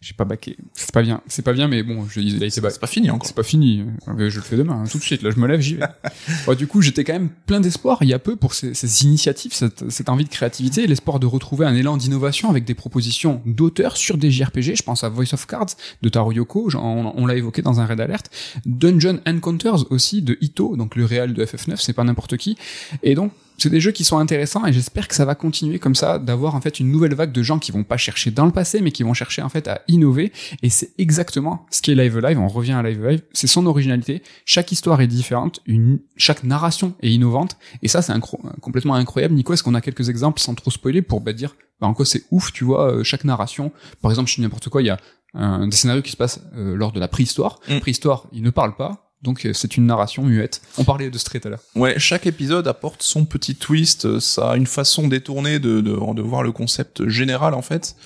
J'ai 0.00 0.14
pas 0.14 0.24
baqué. 0.24 0.56
C'est 0.72 0.90
pas 0.92 1.02
bien. 1.02 1.20
C'est 1.26 1.42
pas 1.42 1.52
bien, 1.52 1.68
mais 1.68 1.82
bon, 1.82 2.06
je, 2.08 2.20
il 2.20 2.42
a 2.42 2.46
été 2.46 2.62
baqué. 2.62 2.72
C'est 2.72 2.80
pas 2.80 2.86
fini 2.86 3.10
encore. 3.10 3.26
C'est 3.26 3.36
pas 3.36 3.42
fini. 3.42 3.84
Euh, 4.08 4.30
Je 4.30 4.36
le 4.36 4.42
fais 4.42 4.56
demain, 4.56 4.82
hein, 4.82 4.88
tout 4.90 4.96
de 4.96 5.02
suite. 5.02 5.20
Là, 5.22 5.30
je 5.30 5.38
me 5.38 5.46
lève, 5.46 5.60
j'y 5.60 5.74
vais. 5.74 5.84
Bon, 6.46 6.54
du 6.54 6.66
coup, 6.66 6.80
j'étais 6.80 7.04
quand 7.04 7.12
même 7.12 7.28
plein 7.44 7.60
d'espoir 7.60 7.98
il 8.00 8.08
y 8.08 8.14
a 8.14 8.18
peu 8.18 8.34
pour 8.36 8.54
ces, 8.54 8.72
ces 8.72 9.04
initiatives, 9.04 9.52
cette, 9.52 9.90
cette 9.90 10.08
envie 10.08 10.24
de 10.24 10.30
créativité, 10.30 10.86
l'espoir 10.86 11.20
de 11.20 11.26
retrouver 11.26 11.66
un 11.66 11.74
élan 11.74 11.98
d'innovation 11.98 12.48
avec 12.48 12.64
des 12.64 12.72
propositions 12.74 13.42
d'auteurs 13.44 13.98
sur 13.98 14.16
des 14.16 14.30
JRPG. 14.30 14.74
Je 14.76 14.82
pense 14.82 15.04
à 15.04 15.10
Voice 15.10 15.34
of 15.34 15.46
Cards 15.46 15.74
de 16.00 16.08
Taro 16.08 16.32
Yoko, 16.32 16.70
on, 16.76 17.12
on 17.14 17.26
l'a 17.26 17.34
évoqué 17.34 17.60
dans 17.60 17.80
un 17.80 17.84
raid 17.84 18.00
alert. 18.00 18.30
Dungeon 18.64 19.20
Encounters 19.28 19.90
aussi 19.92 20.22
de 20.22 20.38
Ito, 20.40 20.76
donc 20.76 20.96
le 20.96 21.04
réal 21.04 21.34
de 21.34 21.44
FF9, 21.44 21.76
c'est 21.76 21.92
pas 21.92 22.04
n'importe 22.04 22.38
qui. 22.38 22.56
Et 23.02 23.14
donc, 23.14 23.32
c'est 23.60 23.70
des 23.70 23.80
jeux 23.80 23.92
qui 23.92 24.04
sont 24.04 24.18
intéressants 24.18 24.64
et 24.66 24.72
j'espère 24.72 25.06
que 25.06 25.14
ça 25.14 25.24
va 25.24 25.34
continuer 25.34 25.78
comme 25.78 25.94
ça, 25.94 26.18
d'avoir 26.18 26.54
en 26.54 26.60
fait 26.60 26.80
une 26.80 26.90
nouvelle 26.90 27.14
vague 27.14 27.32
de 27.32 27.42
gens 27.42 27.58
qui 27.58 27.72
vont 27.72 27.84
pas 27.84 27.96
chercher 27.96 28.30
dans 28.30 28.46
le 28.46 28.52
passé, 28.52 28.80
mais 28.80 28.90
qui 28.90 29.02
vont 29.02 29.14
chercher 29.14 29.42
en 29.42 29.48
fait 29.48 29.68
à 29.68 29.82
innover. 29.88 30.32
Et 30.62 30.70
c'est 30.70 30.92
exactement 30.98 31.66
ce 31.70 31.82
qu'est 31.82 31.94
Live 31.94 32.18
Live. 32.18 32.38
On 32.38 32.48
revient 32.48 32.72
à 32.72 32.82
Live 32.82 33.06
Live. 33.06 33.22
C'est 33.32 33.46
son 33.46 33.66
originalité. 33.66 34.22
Chaque 34.44 34.72
histoire 34.72 35.00
est 35.00 35.06
différente, 35.06 35.60
une, 35.66 36.00
chaque 36.16 36.44
narration 36.44 36.94
est 37.02 37.10
innovante. 37.10 37.56
Et 37.82 37.88
ça, 37.88 38.02
c'est 38.02 38.12
incro- 38.12 38.40
complètement 38.60 38.94
incroyable. 38.94 39.34
Nico, 39.34 39.52
est-ce 39.52 39.62
qu'on 39.62 39.74
a 39.74 39.80
quelques 39.80 40.08
exemples 40.08 40.40
sans 40.40 40.54
trop 40.54 40.70
spoiler 40.70 41.02
pour 41.02 41.20
bah, 41.20 41.32
dire 41.32 41.54
bah, 41.80 41.86
en 41.86 41.94
quoi 41.94 42.06
c'est 42.06 42.24
ouf, 42.30 42.52
tu 42.52 42.64
vois, 42.64 42.92
euh, 42.92 43.04
chaque 43.04 43.24
narration? 43.24 43.72
Par 44.00 44.10
exemple, 44.10 44.30
je 44.30 44.36
dis 44.36 44.40
n'importe 44.40 44.68
quoi, 44.68 44.82
il 44.82 44.86
y 44.86 44.90
a 44.90 44.98
un, 45.34 45.68
des 45.68 45.76
scénarios 45.76 46.02
qui 46.02 46.10
se 46.10 46.16
passent 46.16 46.40
euh, 46.56 46.74
lors 46.74 46.92
de 46.92 47.00
la 47.00 47.08
préhistoire. 47.08 47.60
Mm. 47.68 47.80
Préhistoire, 47.80 48.26
il 48.32 48.42
ne 48.42 48.50
parle 48.50 48.76
pas. 48.76 49.09
Donc 49.22 49.44
euh, 49.44 49.52
c'est 49.52 49.76
une 49.76 49.86
narration 49.86 50.22
muette. 50.22 50.62
On 50.78 50.84
parlait 50.84 51.10
de 51.10 51.18
Stray 51.18 51.40
tout 51.40 51.48
à 51.48 51.50
l'heure. 51.50 51.60
Ouais, 51.74 51.98
chaque 51.98 52.26
épisode 52.26 52.66
apporte 52.68 53.02
son 53.02 53.24
petit 53.24 53.54
twist, 53.54 54.06
euh, 54.06 54.20
ça 54.20 54.52
a 54.52 54.56
une 54.56 54.66
façon 54.66 55.08
détournée 55.08 55.58
de, 55.58 55.80
de, 55.80 55.92
de 56.14 56.22
voir 56.22 56.42
le 56.42 56.52
concept 56.52 57.06
général 57.08 57.54
en 57.54 57.62
fait. 57.62 57.96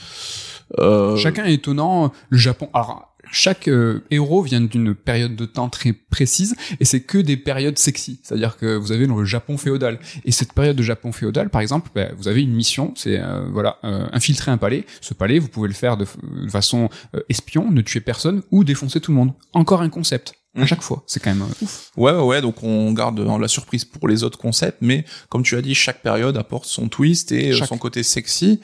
Euh, 0.78 1.16
Chacun 1.16 1.44
est 1.44 1.54
étonnant. 1.54 2.12
Le 2.30 2.38
Japon. 2.38 2.70
Alors, 2.72 3.14
chaque 3.30 3.68
euh, 3.68 4.02
héros 4.10 4.42
vient 4.42 4.60
d'une 4.60 4.94
période 4.94 5.34
de 5.36 5.44
temps 5.44 5.68
très 5.68 5.92
précise 5.92 6.56
et 6.80 6.84
c'est 6.84 7.00
que 7.00 7.18
des 7.18 7.36
périodes 7.36 7.78
sexy. 7.78 8.20
C'est-à-dire 8.22 8.56
que 8.56 8.76
vous 8.76 8.92
avez 8.92 9.06
le 9.06 9.24
Japon 9.24 9.56
féodal 9.56 9.98
et 10.24 10.32
cette 10.32 10.52
période 10.52 10.76
de 10.76 10.82
Japon 10.82 11.12
féodal, 11.12 11.50
par 11.50 11.60
exemple, 11.60 11.90
ben, 11.94 12.12
vous 12.16 12.28
avez 12.28 12.42
une 12.42 12.52
mission, 12.54 12.92
c'est 12.96 13.18
euh, 13.18 13.46
voilà 13.52 13.78
euh, 13.84 14.06
infiltrer 14.12 14.50
un 14.50 14.58
palais. 14.58 14.86
Ce 15.00 15.14
palais, 15.14 15.38
vous 15.38 15.48
pouvez 15.48 15.68
le 15.68 15.74
faire 15.74 15.96
de, 15.96 16.06
de 16.44 16.50
façon 16.50 16.88
euh, 17.14 17.20
espion, 17.28 17.70
ne 17.70 17.82
tuer 17.82 18.00
personne 18.00 18.42
ou 18.50 18.64
défoncer 18.64 19.00
tout 19.00 19.10
le 19.10 19.16
monde. 19.16 19.32
Encore 19.52 19.82
un 19.82 19.90
concept. 19.90 20.34
À 20.56 20.60
Mhm. 20.60 20.66
chaque 20.68 20.82
fois, 20.82 21.02
c'est 21.08 21.18
quand 21.20 21.34
même 21.34 21.42
euh, 21.42 21.64
ouf. 21.64 21.90
Ouais, 21.96 22.12
ouais, 22.16 22.40
donc 22.40 22.62
on 22.62 22.92
garde 22.92 23.18
euh, 23.18 23.38
la 23.38 23.48
surprise 23.48 23.84
pour 23.84 24.06
les 24.06 24.22
autres 24.22 24.38
concepts, 24.38 24.78
mais 24.82 25.04
comme 25.28 25.42
tu 25.42 25.56
as 25.56 25.62
dit, 25.62 25.74
chaque 25.74 26.00
période 26.00 26.36
apporte 26.36 26.66
son 26.66 26.88
twist 26.88 27.32
et 27.32 27.50
euh, 27.52 27.56
Chaque- 27.56 27.68
son 27.68 27.76
côté 27.76 28.04
sexy. 28.04 28.60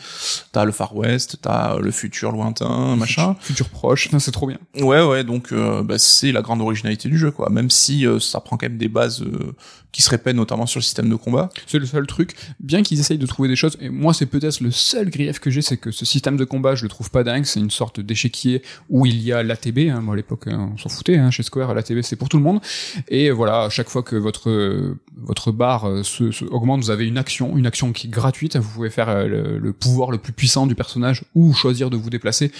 T'as 0.52 0.64
le 0.64 0.70
Far 0.70 0.94
West, 0.94 1.38
t'as 1.42 1.78
le 1.78 1.90
futur 1.90 2.30
lointain, 2.30 2.94
machin. 2.94 3.34
Futur 3.40 3.68
proche, 3.68 4.06
Enfin, 4.06 4.20
c'est 4.20 4.30
trop 4.30 4.46
bien. 4.46 4.58
Ouais, 4.76 5.02
ouais, 5.02 5.24
donc 5.24 5.52
euh, 5.52 5.82
bah, 5.82 5.98
c'est 5.98 6.30
la 6.30 6.42
grande 6.42 6.60
originalité 6.60 7.08
du 7.08 7.18
jeu, 7.18 7.32
quoi. 7.32 7.50
Même 7.50 7.70
si 7.70 8.06
euh, 8.06 8.20
ça 8.20 8.38
prend 8.40 8.56
quand 8.56 8.68
même 8.68 8.78
des 8.78 8.88
bases 8.88 9.22
euh, 9.22 9.52
qui 9.92 10.02
se 10.02 10.10
répètent, 10.10 10.36
notamment 10.36 10.66
sur 10.66 10.78
le 10.78 10.84
système 10.84 11.08
de 11.08 11.14
combat. 11.14 11.50
C'est 11.66 11.78
le 11.78 11.86
seul 11.86 12.06
truc. 12.06 12.34
Bien 12.60 12.82
qu'ils 12.82 13.00
essayent 13.00 13.18
de 13.18 13.26
trouver 13.26 13.48
des 13.48 13.56
choses, 13.56 13.76
et 13.80 13.88
moi 13.88 14.14
c'est 14.14 14.26
peut-être 14.26 14.60
le 14.60 14.70
seul 14.70 15.10
grief 15.10 15.38
que 15.38 15.50
j'ai, 15.50 15.62
c'est 15.62 15.76
que 15.76 15.90
ce 15.90 16.04
système 16.04 16.36
de 16.36 16.44
combat, 16.44 16.74
je 16.74 16.82
le 16.82 16.88
trouve 16.88 17.10
pas 17.10 17.24
dingue. 17.24 17.44
C'est 17.44 17.60
une 17.60 17.70
sorte 17.70 18.00
d'échiquier 18.00 18.62
où 18.88 19.06
il 19.06 19.20
y 19.22 19.32
a 19.32 19.42
l'ATB. 19.42 19.90
Hein. 19.90 20.00
Moi 20.00 20.14
à 20.14 20.16
l'époque, 20.16 20.46
euh, 20.46 20.56
on 20.56 20.76
s'en 20.76 20.88
foutait. 20.88 21.16
Hein. 21.16 21.30
Chez 21.30 21.42
Square, 21.42 21.74
l'ATB 21.74 22.02
c'est 22.02 22.16
pour 22.16 22.28
tout 22.28 22.36
le 22.36 22.42
monde. 22.42 22.60
Et 23.08 23.30
voilà, 23.30 23.62
à 23.64 23.68
chaque 23.70 23.88
fois 23.88 24.02
que 24.02 24.16
votre 24.16 24.50
euh, 24.50 24.98
votre 25.16 25.52
barre 25.52 25.88
euh, 25.88 26.02
se, 26.02 26.30
se 26.30 26.44
augmente, 26.44 26.80
vous 26.80 26.90
avez 26.90 27.06
une 27.06 27.18
action, 27.18 27.56
une 27.56 27.66
action 27.66 27.92
qui 27.92 28.06
est 28.06 28.10
gratuite. 28.10 28.56
Vous 28.56 28.70
pouvez 28.70 28.90
faire 28.90 29.08
euh, 29.08 29.26
le, 29.26 29.58
le 29.58 29.72
pouvoir 29.72 30.10
le 30.10 30.18
plus 30.18 30.32
puissant 30.32 30.66
du 30.66 30.74
personnage 30.74 31.24
ou 31.34 31.52
choisir 31.52 31.90
de 31.90 31.96
vous 31.96 32.10
déplacer. 32.10 32.52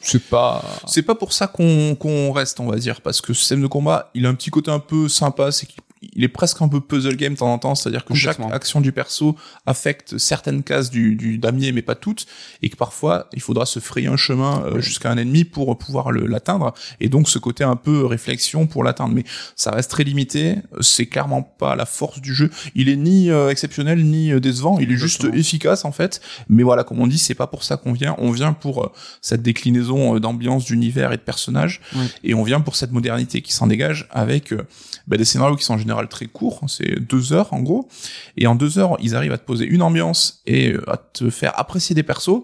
C'est 0.00 0.22
pas. 0.28 0.64
C'est 0.86 1.02
pas 1.02 1.14
pour 1.14 1.32
ça 1.32 1.46
qu'on 1.46 1.94
qu'on 1.94 2.32
reste, 2.32 2.58
on 2.60 2.66
va 2.66 2.76
dire, 2.76 3.02
parce 3.02 3.20
que 3.20 3.34
ce 3.34 3.40
système 3.40 3.60
de 3.60 3.66
combat, 3.66 4.10
il 4.14 4.24
a 4.24 4.30
un 4.30 4.34
petit 4.34 4.50
côté 4.50 4.70
un 4.70 4.78
peu 4.78 5.08
sympa, 5.08 5.52
c'est 5.52 5.66
qu'il 5.66 5.82
il 6.02 6.24
est 6.24 6.28
presque 6.28 6.62
un 6.62 6.68
peu 6.68 6.80
puzzle 6.80 7.16
game 7.16 7.34
de 7.34 7.38
temps 7.38 7.52
en 7.52 7.58
temps, 7.58 7.74
c'est-à-dire 7.74 8.04
que 8.04 8.14
chaque 8.14 8.38
action 8.52 8.80
du 8.80 8.92
perso 8.92 9.36
affecte 9.66 10.16
certaines 10.18 10.62
cases 10.62 10.90
du, 10.90 11.14
du 11.14 11.38
damier, 11.38 11.72
mais 11.72 11.82
pas 11.82 11.94
toutes, 11.94 12.26
et 12.62 12.70
que 12.70 12.76
parfois 12.76 13.28
il 13.34 13.42
faudra 13.42 13.66
se 13.66 13.80
frayer 13.80 14.08
un 14.08 14.16
chemin 14.16 14.62
euh, 14.64 14.80
jusqu'à 14.80 15.10
un 15.10 15.18
ennemi 15.18 15.44
pour 15.44 15.76
pouvoir 15.76 16.10
l'atteindre, 16.12 16.72
et 17.00 17.08
donc 17.08 17.28
ce 17.28 17.38
côté 17.38 17.64
un 17.64 17.76
peu 17.76 18.06
réflexion 18.06 18.66
pour 18.66 18.82
l'atteindre. 18.82 19.14
Mais 19.14 19.24
ça 19.56 19.70
reste 19.70 19.90
très 19.90 20.04
limité, 20.04 20.56
c'est 20.80 21.06
clairement 21.06 21.42
pas 21.42 21.76
la 21.76 21.86
force 21.86 22.20
du 22.20 22.34
jeu. 22.34 22.50
Il 22.74 22.88
est 22.88 22.96
ni 22.96 23.30
euh, 23.30 23.50
exceptionnel 23.50 24.04
ni 24.04 24.32
euh, 24.32 24.40
décevant, 24.40 24.78
il 24.78 24.90
est 24.92 24.96
juste 24.96 25.24
efficace 25.34 25.84
en 25.84 25.92
fait. 25.92 26.20
Mais 26.48 26.62
voilà, 26.62 26.84
comme 26.84 27.00
on 27.00 27.06
dit, 27.06 27.18
c'est 27.18 27.34
pas 27.34 27.46
pour 27.46 27.62
ça 27.62 27.76
qu'on 27.76 27.92
vient. 27.92 28.14
On 28.18 28.30
vient 28.30 28.52
pour 28.52 28.84
euh, 28.84 28.92
cette 29.20 29.42
déclinaison 29.42 30.18
d'ambiance, 30.18 30.64
d'univers 30.64 31.12
et 31.12 31.16
de 31.16 31.22
personnages. 31.22 31.80
Et 32.24 32.34
on 32.34 32.42
vient 32.42 32.60
pour 32.60 32.76
cette 32.76 32.92
modernité 32.92 33.42
qui 33.42 33.52
s'en 33.52 33.66
dégage 33.66 34.08
avec 34.10 34.54
bah, 35.10 35.16
des 35.18 35.26
scénarios 35.26 35.56
qui 35.56 35.64
sont 35.64 35.74
en 35.74 35.78
général 35.78 36.08
très 36.08 36.26
courts. 36.26 36.62
C'est 36.68 36.98
deux 37.00 37.34
heures 37.34 37.52
en 37.52 37.60
gros. 37.60 37.88
Et 38.38 38.46
en 38.46 38.54
deux 38.54 38.78
heures, 38.78 38.96
ils 39.00 39.14
arrivent 39.14 39.32
à 39.32 39.38
te 39.38 39.44
poser 39.44 39.66
une 39.66 39.82
ambiance 39.82 40.40
et 40.46 40.72
euh, 40.72 40.90
à 40.90 40.96
te 40.96 41.28
faire 41.28 41.52
apprécier 41.60 41.94
des 41.94 42.02
persos 42.04 42.42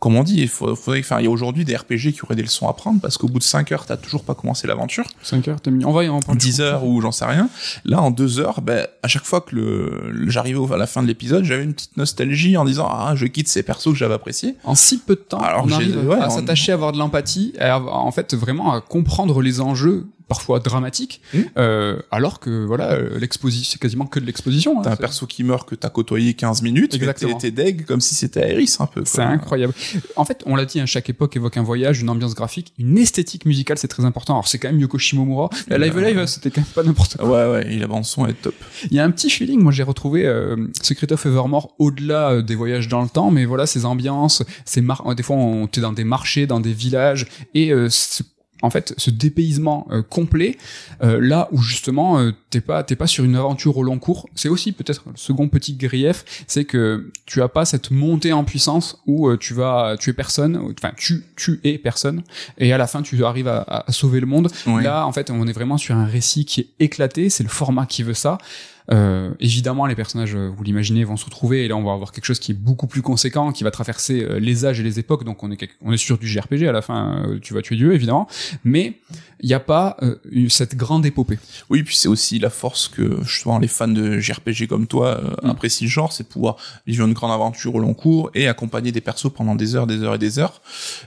comme 0.00 0.14
on 0.14 0.22
dit, 0.22 0.36
il 0.36 0.46
faut- 0.48 0.76
faudrait, 0.76 1.00
enfin, 1.00 1.18
il 1.18 1.24
y 1.24 1.26
a 1.26 1.30
aujourd'hui 1.30 1.64
des 1.64 1.74
RPG 1.74 2.12
qui 2.12 2.20
auraient 2.22 2.36
des 2.36 2.42
leçons 2.44 2.68
à 2.68 2.72
prendre 2.72 3.00
parce 3.00 3.18
qu'au 3.18 3.26
bout 3.26 3.40
de 3.40 3.42
5 3.44 3.72
heures, 3.72 3.84
t'as 3.84 3.96
toujours 3.96 4.22
pas 4.22 4.36
commencé 4.36 4.68
l'aventure. 4.68 5.04
5 5.24 5.48
heures, 5.48 5.60
t'as 5.60 5.72
mis. 5.72 5.84
On 5.84 5.90
va 5.90 6.04
y 6.04 6.08
en 6.08 6.20
parler. 6.20 6.38
10 6.38 6.60
heures 6.60 6.84
ou 6.84 7.00
j'en 7.00 7.10
sais 7.10 7.24
rien. 7.24 7.48
Là, 7.84 8.00
en 8.00 8.12
2 8.12 8.38
heures, 8.38 8.60
ben, 8.60 8.86
à 9.02 9.08
chaque 9.08 9.24
fois 9.24 9.40
que 9.40 9.56
le, 9.56 10.08
le- 10.12 10.30
j'arrivais 10.30 10.60
à 10.72 10.76
la 10.76 10.86
fin 10.86 11.02
de 11.02 11.08
l'épisode, 11.08 11.42
j'avais 11.42 11.64
une 11.64 11.74
petite 11.74 11.96
nostalgie 11.96 12.56
en 12.56 12.64
disant, 12.64 12.86
ah, 12.88 13.14
je 13.16 13.26
quitte 13.26 13.48
ces 13.48 13.64
persos 13.64 13.86
que 13.90 13.96
j'avais 13.98 14.14
appréciés. 14.14 14.54
En 14.62 14.76
si 14.76 14.98
peu 14.98 15.16
de 15.16 15.20
temps, 15.20 15.40
Alors, 15.40 15.64
on 15.64 15.68
j'ai- 15.68 15.74
arrive 15.74 16.06
ouais, 16.08 16.20
à 16.20 16.28
on- 16.28 16.30
s'attacher, 16.30 16.70
à 16.70 16.76
avoir 16.76 16.92
de 16.92 16.98
l'empathie, 16.98 17.54
à 17.58 17.80
en 17.80 18.12
fait 18.12 18.34
vraiment 18.34 18.72
à 18.74 18.80
comprendre 18.80 19.42
les 19.42 19.60
enjeux 19.60 20.06
parfois 20.28 20.60
dramatiques, 20.60 21.20
Mm. 21.34 21.38
euh, 21.56 21.98
alors 22.10 22.38
que 22.38 22.64
voilà, 22.64 22.92
euh, 22.92 23.18
l'exposition, 23.18 23.70
c'est 23.72 23.80
quasiment 23.80 24.06
que 24.06 24.20
de 24.20 24.26
l'exposition. 24.26 24.78
hein. 24.78 24.82
T'as 24.84 24.92
un 24.92 24.96
perso 24.96 25.26
qui 25.26 25.42
meurt 25.42 25.68
que 25.68 25.74
t'as 25.74 25.88
côtoyé 25.90 26.34
15 26.34 26.62
minutes, 26.62 26.94
Exactement. 26.94 27.36
t'es 27.38 27.50
deg 27.50 27.84
comme 27.86 28.00
si 28.00 28.14
c'était 28.14 28.40
Aerys 28.40 28.76
un 28.78 28.86
peu. 28.86 29.02
C'est 29.04 29.22
incroyable. 29.22 29.72
En 30.16 30.24
fait, 30.24 30.42
on 30.46 30.54
l'a 30.54 30.64
dit, 30.66 30.80
hein, 30.80 30.86
chaque 30.86 31.08
époque 31.10 31.34
évoque 31.36 31.56
un 31.56 31.62
voyage, 31.62 32.00
une 32.00 32.10
ambiance 32.10 32.34
graphique, 32.34 32.72
une 32.78 32.98
esthétique 32.98 33.46
musicale, 33.46 33.78
c'est 33.78 33.88
très 33.88 34.04
important. 34.04 34.34
Alors 34.34 34.48
c'est 34.48 34.58
quand 34.58 34.68
même 34.68 34.80
Yoko 34.80 34.98
Shimomura. 34.98 35.48
La 35.68 35.78
Live 35.78 35.98
Live, 35.98 36.26
c'était 36.26 36.50
quand 36.50 36.60
même 36.60 36.70
pas 36.74 36.82
n'importe 36.82 37.16
quoi. 37.16 37.28
Ouais, 37.48 37.52
ouais, 37.64 37.72
et 37.74 37.78
la 37.78 37.86
bande 37.86 38.04
son 38.04 38.26
est 38.26 38.34
top. 38.34 38.54
Il 38.90 38.96
y 38.96 39.00
a 39.00 39.04
un 39.04 39.10
petit 39.10 39.30
feeling, 39.30 39.60
moi 39.62 39.72
j'ai 39.72 39.82
retrouvé 39.82 40.26
euh, 40.26 40.56
Secret 40.82 41.12
of 41.12 41.24
Evermore 41.26 41.74
au-delà 41.78 42.30
euh, 42.32 42.42
des 42.42 42.54
voyages 42.54 42.88
dans 42.88 43.02
le 43.02 43.08
temps, 43.08 43.30
mais 43.30 43.44
voilà 43.44 43.66
ces 43.66 43.84
ambiances, 43.84 44.42
ces 44.64 44.80
mar 44.82 45.14
des 45.14 45.22
fois 45.22 45.36
on 45.36 45.66
t'es 45.66 45.80
dans 45.80 45.92
des 45.92 46.04
marchés, 46.04 46.46
dans 46.46 46.60
des 46.60 46.72
villages, 46.72 47.26
et 47.54 47.72
euh, 47.72 47.88
ce- 47.90 48.22
en 48.62 48.70
fait 48.70 48.94
ce 48.96 49.10
dépaysement 49.10 49.86
euh, 49.90 50.02
complet, 50.02 50.58
euh, 51.02 51.20
là 51.20 51.48
où 51.52 51.62
justement 51.62 52.18
euh, 52.18 52.32
t'es 52.50 52.60
pas 52.60 52.82
t'es 52.82 52.96
pas 52.96 53.06
sur 53.06 53.24
une 53.24 53.36
aventure 53.36 53.76
au 53.76 53.82
long 53.82 53.98
cours, 53.98 54.28
c'est 54.34 54.48
aussi 54.48 54.72
peut-être 54.72 55.04
le 55.06 55.16
second 55.16 55.48
petit 55.48 55.74
grief, 55.74 56.24
c'est 56.46 56.64
que 56.64 57.10
tu 57.26 57.42
as 57.42 57.48
pas 57.48 57.64
cette 57.64 57.90
montée 57.90 58.32
en 58.32 58.44
puissance 58.44 59.00
où 59.06 59.28
euh, 59.28 59.36
tu 59.36 59.54
vas 59.54 59.96
tuer 59.98 60.12
personne, 60.12 60.56
enfin 60.76 60.92
tu 60.96 61.24
tu 61.36 61.60
es 61.64 61.78
personne, 61.78 62.22
et 62.58 62.72
à 62.72 62.78
la 62.78 62.86
fin 62.86 63.02
tu 63.02 63.24
arrives 63.24 63.48
à, 63.48 63.62
à 63.62 63.92
sauver 63.92 64.20
le 64.20 64.26
monde. 64.26 64.48
Oui. 64.66 64.82
Là, 64.82 65.06
en 65.06 65.12
fait, 65.12 65.30
on 65.30 65.46
est 65.46 65.52
vraiment 65.52 65.78
sur 65.78 65.94
un 65.94 66.06
récit 66.06 66.44
qui 66.44 66.60
est 66.60 66.68
éclaté. 66.80 67.30
C'est 67.30 67.42
le 67.42 67.48
format 67.48 67.86
qui 67.86 68.02
veut 68.02 68.14
ça. 68.14 68.38
Euh, 68.90 69.30
évidemment, 69.40 69.86
les 69.86 69.94
personnages, 69.94 70.34
euh, 70.34 70.48
vous 70.48 70.62
l'imaginez, 70.62 71.04
vont 71.04 71.16
se 71.16 71.24
retrouver 71.24 71.64
et 71.64 71.68
là, 71.68 71.76
on 71.76 71.82
va 71.84 71.92
avoir 71.92 72.12
quelque 72.12 72.24
chose 72.24 72.38
qui 72.38 72.52
est 72.52 72.54
beaucoup 72.54 72.86
plus 72.86 73.02
conséquent, 73.02 73.52
qui 73.52 73.64
va 73.64 73.70
traverser 73.70 74.22
euh, 74.24 74.38
les 74.38 74.64
âges 74.64 74.80
et 74.80 74.82
les 74.82 74.98
époques. 74.98 75.24
Donc, 75.24 75.42
on 75.42 75.50
est 75.50 75.58
on 75.82 75.92
est 75.92 75.96
sur 75.98 76.18
du 76.18 76.26
JRPG 76.26 76.66
à 76.68 76.72
la 76.72 76.82
fin. 76.82 77.24
euh, 77.26 77.38
tu 77.40 77.54
vas 77.54 77.62
tuer 77.62 77.76
Dieu, 77.76 77.92
évidemment, 77.94 78.28
mais 78.64 78.98
il 79.40 79.46
n'y 79.46 79.54
a 79.54 79.60
pas 79.60 79.96
euh, 80.02 80.16
eu 80.30 80.50
cette 80.50 80.74
grande 80.76 81.06
épopée. 81.06 81.38
Oui, 81.70 81.82
puis 81.82 81.96
c'est 81.96 82.08
aussi 82.08 82.38
la 82.38 82.50
force 82.50 82.88
que 82.88 83.22
justement 83.22 83.58
les 83.58 83.68
fans 83.68 83.88
de 83.88 84.18
JRPG 84.18 84.66
comme 84.68 84.86
toi 84.86 85.20
euh, 85.22 85.34
Mm. 85.42 85.50
apprécient 85.50 85.86
le 85.86 85.90
genre, 85.90 86.12
c'est 86.12 86.28
pouvoir 86.28 86.56
vivre 86.86 87.06
une 87.06 87.12
grande 87.12 87.30
aventure 87.32 87.74
au 87.74 87.78
long 87.78 87.94
cours 87.94 88.30
et 88.34 88.48
accompagner 88.48 88.92
des 88.92 89.00
persos 89.00 89.30
pendant 89.32 89.54
des 89.54 89.76
heures, 89.76 89.86
des 89.86 90.02
heures 90.02 90.14
et 90.14 90.18
des 90.18 90.38
heures. 90.38 90.60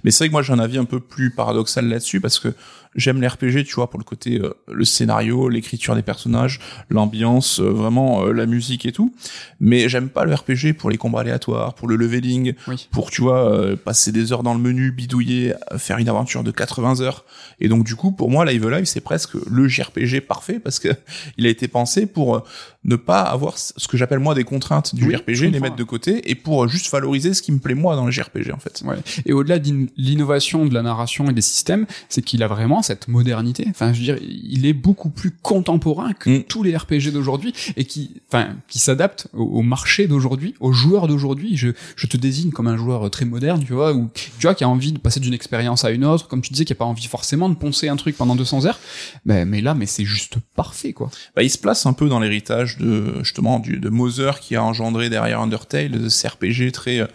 Mais 0.03 0.11
c'est 0.11 0.19
vrai 0.23 0.27
que 0.29 0.31
moi 0.33 0.41
j'ai 0.41 0.53
un 0.53 0.59
avis 0.59 0.77
un 0.77 0.85
peu 0.85 0.99
plus 0.99 1.31
paradoxal 1.31 1.87
là-dessus 1.87 2.21
parce 2.21 2.39
que 2.39 2.53
j'aime 2.95 3.21
les 3.21 3.27
RPG, 3.27 3.63
tu 3.65 3.75
vois, 3.75 3.89
pour 3.89 3.99
le 3.99 4.03
côté 4.03 4.39
euh, 4.39 4.53
le 4.71 4.83
scénario, 4.85 5.47
l'écriture 5.49 5.95
des 5.95 6.01
personnages, 6.01 6.59
l'ambiance, 6.89 7.59
euh, 7.59 7.69
vraiment 7.69 8.25
euh, 8.25 8.31
la 8.33 8.45
musique 8.45 8.85
et 8.85 8.91
tout. 8.91 9.13
Mais 9.59 9.87
j'aime 9.89 10.09
pas 10.09 10.25
le 10.25 10.33
RPG 10.33 10.73
pour 10.77 10.89
les 10.89 10.97
combats 10.97 11.21
aléatoires, 11.21 11.73
pour 11.73 11.87
le 11.87 11.95
leveling, 11.95 12.53
Oui. 12.67 12.87
pour 12.91 13.09
tu 13.11 13.21
vois 13.21 13.49
euh, 13.51 13.75
passer 13.75 14.11
des 14.11 14.33
heures 14.33 14.43
dans 14.43 14.53
le 14.53 14.59
menu, 14.59 14.91
bidouiller, 14.91 15.53
faire 15.77 15.97
une 15.99 16.09
aventure 16.09 16.43
de 16.43 16.51
80 16.51 17.01
heures. 17.01 17.25
Et 17.59 17.67
donc 17.69 17.85
du 17.85 17.95
coup, 17.95 18.11
pour 18.11 18.29
moi, 18.29 18.43
Live 18.45 18.67
Live, 18.69 18.85
c'est 18.85 19.01
presque 19.01 19.33
le 19.49 19.67
JRPG 19.67 20.21
parfait 20.21 20.59
parce 20.59 20.79
que 20.79 20.89
il 21.37 21.45
a 21.45 21.49
été 21.49 21.67
pensé 21.67 22.05
pour 22.05 22.35
euh, 22.35 22.39
ne 22.83 22.95
pas 22.95 23.21
avoir 23.21 23.57
ce 23.57 23.87
que 23.87 23.95
j'appelle 23.97 24.19
moi 24.19 24.33
des 24.35 24.43
contraintes 24.43 24.95
du 24.95 25.05
Oui, 25.05 25.13
je 25.13 25.33
JRPG, 25.33 25.51
les 25.53 25.59
mettre 25.59 25.75
de 25.75 25.83
côté 25.83 26.29
et 26.29 26.35
pour 26.35 26.67
juste 26.67 26.91
valoriser 26.91 27.33
ce 27.33 27.41
qui 27.41 27.51
me 27.51 27.59
plaît 27.59 27.75
moi 27.75 27.95
dans 27.95 28.05
le 28.05 28.11
JRPG 28.11 28.51
en 28.53 28.57
fait. 28.59 28.81
Ouais. 28.85 28.97
Et 29.25 29.33
au-delà 29.33 29.59
de 29.59 29.87
l'innovation 29.97 30.65
de 30.65 30.73
la 30.73 30.81
narration 30.81 31.29
et 31.29 31.33
des 31.33 31.41
systèmes, 31.41 31.85
c'est 32.09 32.21
qu'il 32.21 32.41
a 32.43 32.47
vraiment 32.47 32.80
cette 32.81 33.07
modernité. 33.07 33.65
Enfin, 33.69 33.93
je 33.93 33.99
veux 33.99 34.05
dire, 34.05 34.17
il 34.21 34.65
est 34.65 34.73
beaucoup 34.73 35.09
plus 35.09 35.31
contemporain 35.31 36.13
que 36.13 36.29
Mm. 36.29 36.43
tous 36.43 36.63
les 36.63 36.75
RPG 36.75 37.11
d'aujourd'hui 37.11 37.53
et 37.75 37.85
qui, 37.85 38.11
enfin, 38.27 38.55
qui 38.67 38.79
s'adapte 38.79 39.27
au, 39.33 39.43
au 39.43 39.61
marché 39.61 40.07
d'aujourd'hui, 40.07 40.55
aux 40.59 40.71
joueurs 40.71 41.07
d'aujourd'hui. 41.07 41.57
Je, 41.57 41.69
je 41.95 42.07
te 42.07 42.17
désigne 42.17 42.51
comme 42.51 42.67
un 42.67 42.77
joueur 42.77 43.09
très 43.11 43.25
moderne, 43.25 43.63
tu 43.65 43.73
vois, 43.73 43.93
ou 43.93 44.09
tu 44.13 44.29
vois 44.41 44.55
qui 44.55 44.63
a 44.63 44.69
envie 44.69 44.91
de 44.91 44.97
passer 44.99 45.19
d'une 45.19 45.33
expérience 45.33 45.83
à 45.85 45.91
une 45.91 46.05
autre, 46.05 46.27
comme 46.27 46.41
tu 46.41 46.53
disais, 46.53 46.65
qui 46.65 46.73
a 46.73 46.75
pas 46.75 46.85
envie 46.85 47.07
forcément 47.07 47.49
de 47.49 47.55
poncer 47.55 47.89
un 47.89 47.95
truc 47.95 48.15
pendant 48.17 48.35
200 48.35 48.65
heures. 48.65 48.79
Ben, 49.25 49.47
mais 49.47 49.61
là, 49.61 49.73
mais 49.73 49.85
c'est 49.85 50.05
juste 50.05 50.35
parfait, 50.55 50.93
quoi. 50.93 51.09
Bah, 51.35 51.43
il 51.43 51.49
se 51.49 51.57
place 51.57 51.85
un 51.85 51.93
peu 51.93 52.07
dans 52.09 52.19
l'héritage 52.19 52.77
de 52.77 53.15
justement 53.23 53.59
du 53.59 53.77
de 53.79 53.89
Mother 53.89 54.39
qui 54.39 54.55
a 54.55 54.63
engendré 54.63 55.09
derrière 55.09 55.41
Undertale 55.41 55.91
de 55.91 56.09
ces 56.09 56.27
RPG 56.27 56.71
très 56.73 56.99
euh, 57.01 57.07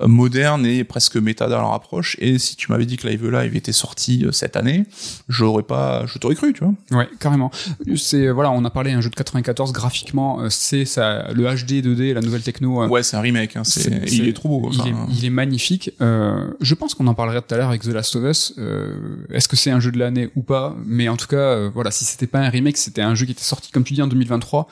moderne 0.00 0.66
et 0.66 0.84
presque 0.84 1.16
méta 1.16 1.48
dans 1.48 1.60
leur 1.60 1.72
approche. 1.72 2.16
Et 2.20 2.38
si 2.38 2.56
tu 2.56 2.70
m'avais 2.72 2.86
dit 2.86 2.96
que 2.96 3.06
Live 3.06 3.28
Live 3.30 3.54
était 3.54 3.72
sorti 3.72 4.24
euh, 4.24 4.32
cette 4.32 4.56
année, 4.56 4.84
j'aurais 5.28 5.62
pas, 5.62 6.04
je 6.06 6.18
t'aurais 6.18 6.34
cru, 6.34 6.52
tu 6.52 6.64
vois. 6.64 6.74
Ouais, 6.98 7.08
carrément. 7.20 7.50
C'est 7.96 8.30
voilà, 8.30 8.50
on 8.50 8.64
a 8.64 8.70
parlé 8.70 8.92
d'un 8.92 9.00
jeu 9.00 9.10
de 9.10 9.14
94 9.14 9.72
graphiquement, 9.72 10.40
euh, 10.40 10.48
c'est 10.50 10.84
ça, 10.84 11.28
le 11.32 11.44
HD 11.44 11.84
2D, 11.86 12.14
la 12.14 12.20
nouvelle 12.20 12.42
techno. 12.42 12.82
euh, 12.82 12.88
Ouais, 12.88 13.02
c'est 13.02 13.16
un 13.16 13.20
remake. 13.20 13.56
Hein, 13.56 13.64
c'est, 13.64 14.02
il 14.12 14.28
est 14.28 14.32
trop 14.32 14.48
beau. 14.48 14.70
il, 14.72 14.80
enfin, 14.80 14.90
est, 14.90 15.12
il 15.18 15.24
est 15.24 15.30
magnifique. 15.30 15.90
Euh, 16.00 16.50
je 16.60 16.74
pense 16.74 16.94
qu'on 16.94 17.06
en 17.06 17.14
parlerait 17.14 17.42
tout 17.42 17.54
à 17.54 17.58
l'heure 17.58 17.68
avec 17.68 17.82
The 17.82 17.88
Last 17.88 18.16
of 18.16 18.24
Us. 18.24 18.54
Euh, 18.58 18.94
Est-ce 19.30 19.46
que 19.48 19.56
c'est 19.56 19.70
un 19.70 19.80
jeu 19.80 19.92
de 19.92 19.98
l'année 19.98 20.30
ou 20.36 20.42
pas? 20.42 20.74
Mais 20.84 21.08
en 21.08 21.16
tout 21.16 21.26
cas, 21.28 21.36
euh, 21.36 21.70
voilà, 21.72 21.90
si 21.90 22.04
c'était 22.04 22.26
pas 22.26 22.40
un 22.40 22.48
remake, 22.48 22.76
c'était 22.76 23.02
un 23.02 23.14
jeu 23.14 23.26
qui 23.26 23.32
était 23.32 23.42
sorti, 23.42 23.70
comme 23.70 23.84
tu 23.84 23.94
dis, 23.94 24.02
en 24.02 24.06
2023. 24.08 24.66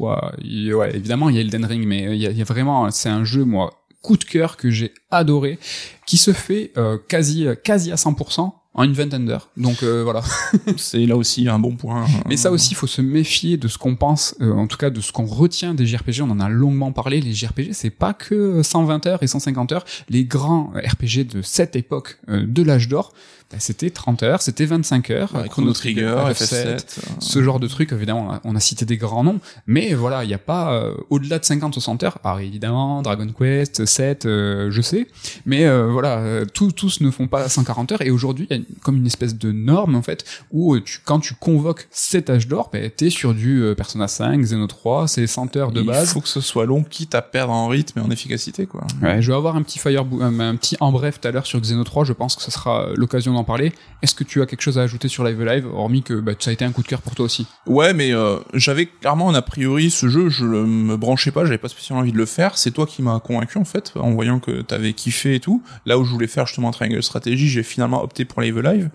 Ouais, 0.00 0.14
il- 0.42 0.74
ouais, 0.74 0.94
évidemment, 0.96 1.28
il 1.28 1.36
y 1.36 1.38
a 1.38 1.42
Elden 1.42 1.64
Ring, 1.64 1.86
mais 1.86 2.16
il 2.16 2.20
y 2.22 2.26
a, 2.26 2.30
il 2.30 2.36
y 2.38 2.42
a 2.42 2.44
vraiment, 2.44 2.90
c'est 2.90 3.08
un 3.10 3.24
jeu, 3.24 3.44
moi, 3.44 3.70
coup 4.08 4.16
de 4.16 4.24
cœur 4.24 4.56
que 4.56 4.70
j'ai 4.70 4.94
adoré, 5.10 5.58
qui 6.06 6.16
se 6.16 6.32
fait 6.32 6.72
euh, 6.78 6.96
quasi, 7.08 7.46
quasi 7.62 7.92
à 7.92 7.96
100% 7.96 8.52
en 8.78 8.82
Invent 8.82 9.12
Under. 9.12 9.48
Donc 9.56 9.82
euh, 9.82 10.04
voilà. 10.04 10.22
c'est 10.76 11.04
là 11.04 11.16
aussi 11.16 11.48
un 11.48 11.58
bon 11.58 11.74
point. 11.74 12.06
Mais 12.28 12.36
ça 12.36 12.52
aussi, 12.52 12.70
il 12.70 12.76
faut 12.76 12.86
se 12.86 13.02
méfier 13.02 13.56
de 13.56 13.66
ce 13.66 13.76
qu'on 13.76 13.96
pense, 13.96 14.36
euh, 14.40 14.52
en 14.52 14.68
tout 14.68 14.76
cas 14.76 14.90
de 14.90 15.00
ce 15.00 15.10
qu'on 15.10 15.26
retient 15.26 15.74
des 15.74 15.84
JRPG. 15.84 16.22
On 16.22 16.30
en 16.30 16.38
a 16.38 16.48
longuement 16.48 16.92
parlé. 16.92 17.20
Les 17.20 17.34
JRPG, 17.34 17.72
c'est 17.72 17.90
pas 17.90 18.14
que 18.14 18.62
120 18.62 19.06
heures 19.06 19.22
et 19.22 19.26
150 19.26 19.72
heures. 19.72 19.84
Les 20.08 20.24
grands 20.24 20.72
RPG 20.76 21.24
de 21.24 21.42
cette 21.42 21.74
époque, 21.74 22.18
euh, 22.28 22.46
de 22.46 22.62
l'âge 22.62 22.88
d'or, 22.88 23.12
c'était 23.58 23.88
30 23.88 24.22
heures, 24.22 24.42
c'était 24.42 24.66
25 24.66 25.10
heures. 25.10 25.34
Ouais, 25.34 25.48
Chrono 25.48 25.72
Trigger, 25.72 26.16
FF7. 26.32 26.54
euh, 26.66 26.78
Ce 27.18 27.42
genre 27.42 27.58
de 27.60 27.66
truc, 27.66 27.92
évidemment, 27.92 28.26
on 28.28 28.32
a, 28.32 28.40
on 28.44 28.56
a 28.56 28.60
cité 28.60 28.84
des 28.84 28.98
grands 28.98 29.24
noms, 29.24 29.40
mais 29.66 29.94
voilà, 29.94 30.22
il 30.24 30.28
n'y 30.28 30.34
a 30.34 30.38
pas 30.38 30.72
euh, 30.74 30.94
au-delà 31.08 31.38
de 31.38 31.44
50-60 31.44 32.04
heures. 32.04 32.18
Alors 32.24 32.40
évidemment, 32.40 33.00
Dragon 33.00 33.26
Quest, 33.36 33.86
7, 33.86 34.26
euh, 34.26 34.70
je 34.70 34.82
sais, 34.82 35.06
mais 35.46 35.64
euh, 35.64 35.86
voilà, 35.90 36.18
euh, 36.18 36.44
tous, 36.44 36.72
tous 36.72 37.00
ne 37.00 37.10
font 37.10 37.26
pas 37.26 37.48
140 37.48 37.92
heures. 37.92 38.02
Et 38.02 38.10
aujourd'hui, 38.10 38.46
il 38.50 38.56
y 38.56 38.60
a 38.60 38.62
comme 38.82 38.96
une 38.96 39.06
espèce 39.06 39.36
de 39.38 39.50
norme 39.50 39.94
en 39.94 40.02
fait, 40.02 40.24
où 40.52 40.74
euh, 40.74 40.82
tu, 40.82 40.98
quand 41.04 41.20
tu 41.20 41.32
convoques 41.34 41.88
cet 41.90 42.28
âge 42.28 42.48
d'or, 42.48 42.68
bah, 42.70 42.80
t'es 42.94 43.08
sur 43.08 43.32
du 43.32 43.62
euh, 43.62 43.74
Persona 43.74 44.08
5, 44.08 44.40
Xeno 44.42 44.66
3, 44.66 45.08
c'est 45.08 45.26
100 45.26 45.56
heures 45.56 45.72
de 45.72 45.80
il 45.80 45.86
base. 45.86 46.12
faut 46.12 46.20
que 46.20 46.28
ce 46.28 46.42
soit 46.42 46.66
long, 46.66 46.84
quitte 46.84 47.14
à 47.14 47.22
perdre 47.22 47.52
en 47.54 47.68
rythme 47.68 48.00
et 48.00 48.02
en 48.02 48.10
efficacité, 48.10 48.66
quoi. 48.66 48.82
Ouais, 49.02 49.22
je 49.22 49.30
vais 49.30 49.36
avoir 49.36 49.56
un 49.56 49.62
petit 49.62 49.78
fire, 49.78 50.04
un, 50.20 50.38
un 50.40 50.56
petit 50.56 50.76
en 50.80 50.92
bref 50.92 51.18
tout 51.20 51.26
à 51.28 51.30
l'heure 51.30 51.46
sur 51.46 51.58
Xeno 51.60 51.82
3. 51.84 52.04
Je 52.04 52.12
pense 52.12 52.36
que 52.36 52.42
ce 52.42 52.50
sera 52.50 52.88
l'occasion 52.94 53.37
parler. 53.44 53.72
Est-ce 54.02 54.14
que 54.14 54.24
tu 54.24 54.40
as 54.42 54.46
quelque 54.46 54.60
chose 54.62 54.78
à 54.78 54.82
ajouter 54.82 55.08
sur 55.08 55.24
Live 55.24 55.42
Live, 55.42 55.66
hormis 55.66 56.02
que 56.02 56.14
bah, 56.14 56.32
ça 56.38 56.50
a 56.50 56.52
été 56.52 56.64
un 56.64 56.72
coup 56.72 56.82
de 56.82 56.88
cœur 56.88 57.00
pour 57.02 57.14
toi 57.14 57.24
aussi 57.24 57.46
Ouais, 57.66 57.92
mais 57.94 58.12
euh, 58.12 58.38
j'avais 58.54 58.86
clairement 58.86 59.30
un 59.30 59.34
a 59.34 59.42
priori 59.42 59.90
ce 59.90 60.08
jeu, 60.08 60.28
je 60.28 60.44
le- 60.44 60.66
me 60.66 60.96
branchais 60.96 61.30
pas, 61.30 61.44
j'avais 61.44 61.58
pas 61.58 61.68
spécialement 61.68 62.02
envie 62.02 62.12
de 62.12 62.16
le 62.18 62.26
faire. 62.26 62.56
C'est 62.58 62.70
toi 62.70 62.86
qui 62.86 63.02
m'as 63.02 63.18
convaincu 63.20 63.58
en 63.58 63.64
fait, 63.64 63.92
en 63.96 64.10
voyant 64.12 64.38
que 64.40 64.62
t'avais 64.62 64.92
kiffé 64.92 65.34
et 65.34 65.40
tout. 65.40 65.62
Là 65.86 65.98
où 65.98 66.04
je 66.04 66.10
voulais 66.10 66.26
faire 66.28 66.46
justement 66.46 66.70
Triangle 66.70 67.02
Strategy, 67.02 67.48
j'ai 67.48 67.62
finalement 67.62 68.02
opté 68.02 68.24
pour 68.24 68.40
Live 68.42 68.58
Live. 68.60 68.90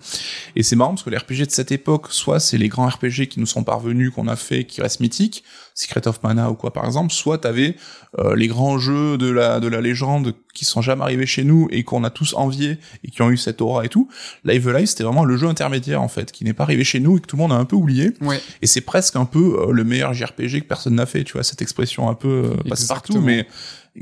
Et 0.56 0.62
c'est 0.62 0.76
marrant 0.76 0.90
parce 0.90 1.02
que 1.02 1.10
les 1.10 1.16
RPG 1.18 1.46
de 1.46 1.50
cette 1.50 1.72
époque, 1.72 2.06
soit 2.10 2.40
c'est 2.40 2.58
les 2.58 2.68
grands 2.68 2.86
RPG 2.88 3.28
qui 3.28 3.40
nous 3.40 3.46
sont 3.46 3.64
parvenus, 3.64 4.10
qu'on 4.14 4.28
a 4.28 4.36
fait, 4.36 4.64
qui 4.64 4.80
restent 4.80 5.00
mythiques, 5.00 5.44
Secret 5.74 6.06
of 6.06 6.22
Mana 6.22 6.50
ou 6.50 6.54
quoi 6.54 6.72
par 6.72 6.84
exemple, 6.84 7.12
soit 7.12 7.38
t'avais 7.38 7.76
euh, 8.18 8.36
les 8.36 8.46
grands 8.46 8.78
jeux 8.78 9.18
de 9.18 9.28
la 9.28 9.60
de 9.60 9.66
la 9.66 9.80
légende 9.80 10.34
qui 10.54 10.64
sont 10.64 10.80
jamais 10.80 11.02
arrivés 11.02 11.26
chez 11.26 11.44
nous 11.44 11.68
et 11.70 11.82
qu'on 11.82 12.04
a 12.04 12.10
tous 12.10 12.32
envié 12.34 12.78
et 13.02 13.10
qui 13.10 13.20
ont 13.22 13.30
eu 13.30 13.36
cette 13.36 13.60
aura 13.60 13.84
et 13.84 13.88
tout. 13.88 14.08
Live 14.44 14.70
Live, 14.70 14.86
c'était 14.86 15.02
vraiment 15.02 15.24
le 15.24 15.36
jeu 15.36 15.48
intermédiaire 15.48 16.00
en 16.00 16.08
fait, 16.08 16.32
qui 16.32 16.44
n'est 16.44 16.52
pas 16.52 16.62
arrivé 16.62 16.84
chez 16.84 17.00
nous 17.00 17.18
et 17.18 17.20
que 17.20 17.26
tout 17.26 17.36
le 17.36 17.42
monde 17.42 17.52
a 17.52 17.56
un 17.56 17.64
peu 17.64 17.76
oublié. 17.76 18.12
Ouais. 18.20 18.40
Et 18.62 18.66
c'est 18.66 18.80
presque 18.80 19.16
un 19.16 19.24
peu 19.24 19.58
euh, 19.58 19.72
le 19.72 19.84
meilleur 19.84 20.14
JRPG 20.14 20.60
que 20.60 20.68
personne 20.68 20.94
n'a 20.94 21.06
fait, 21.06 21.24
tu 21.24 21.32
vois, 21.32 21.42
cette 21.42 21.60
expression 21.60 22.08
un 22.08 22.14
peu 22.14 22.52
euh, 22.52 22.68
passe 22.68 22.86
partout, 22.86 23.20
mais 23.20 23.46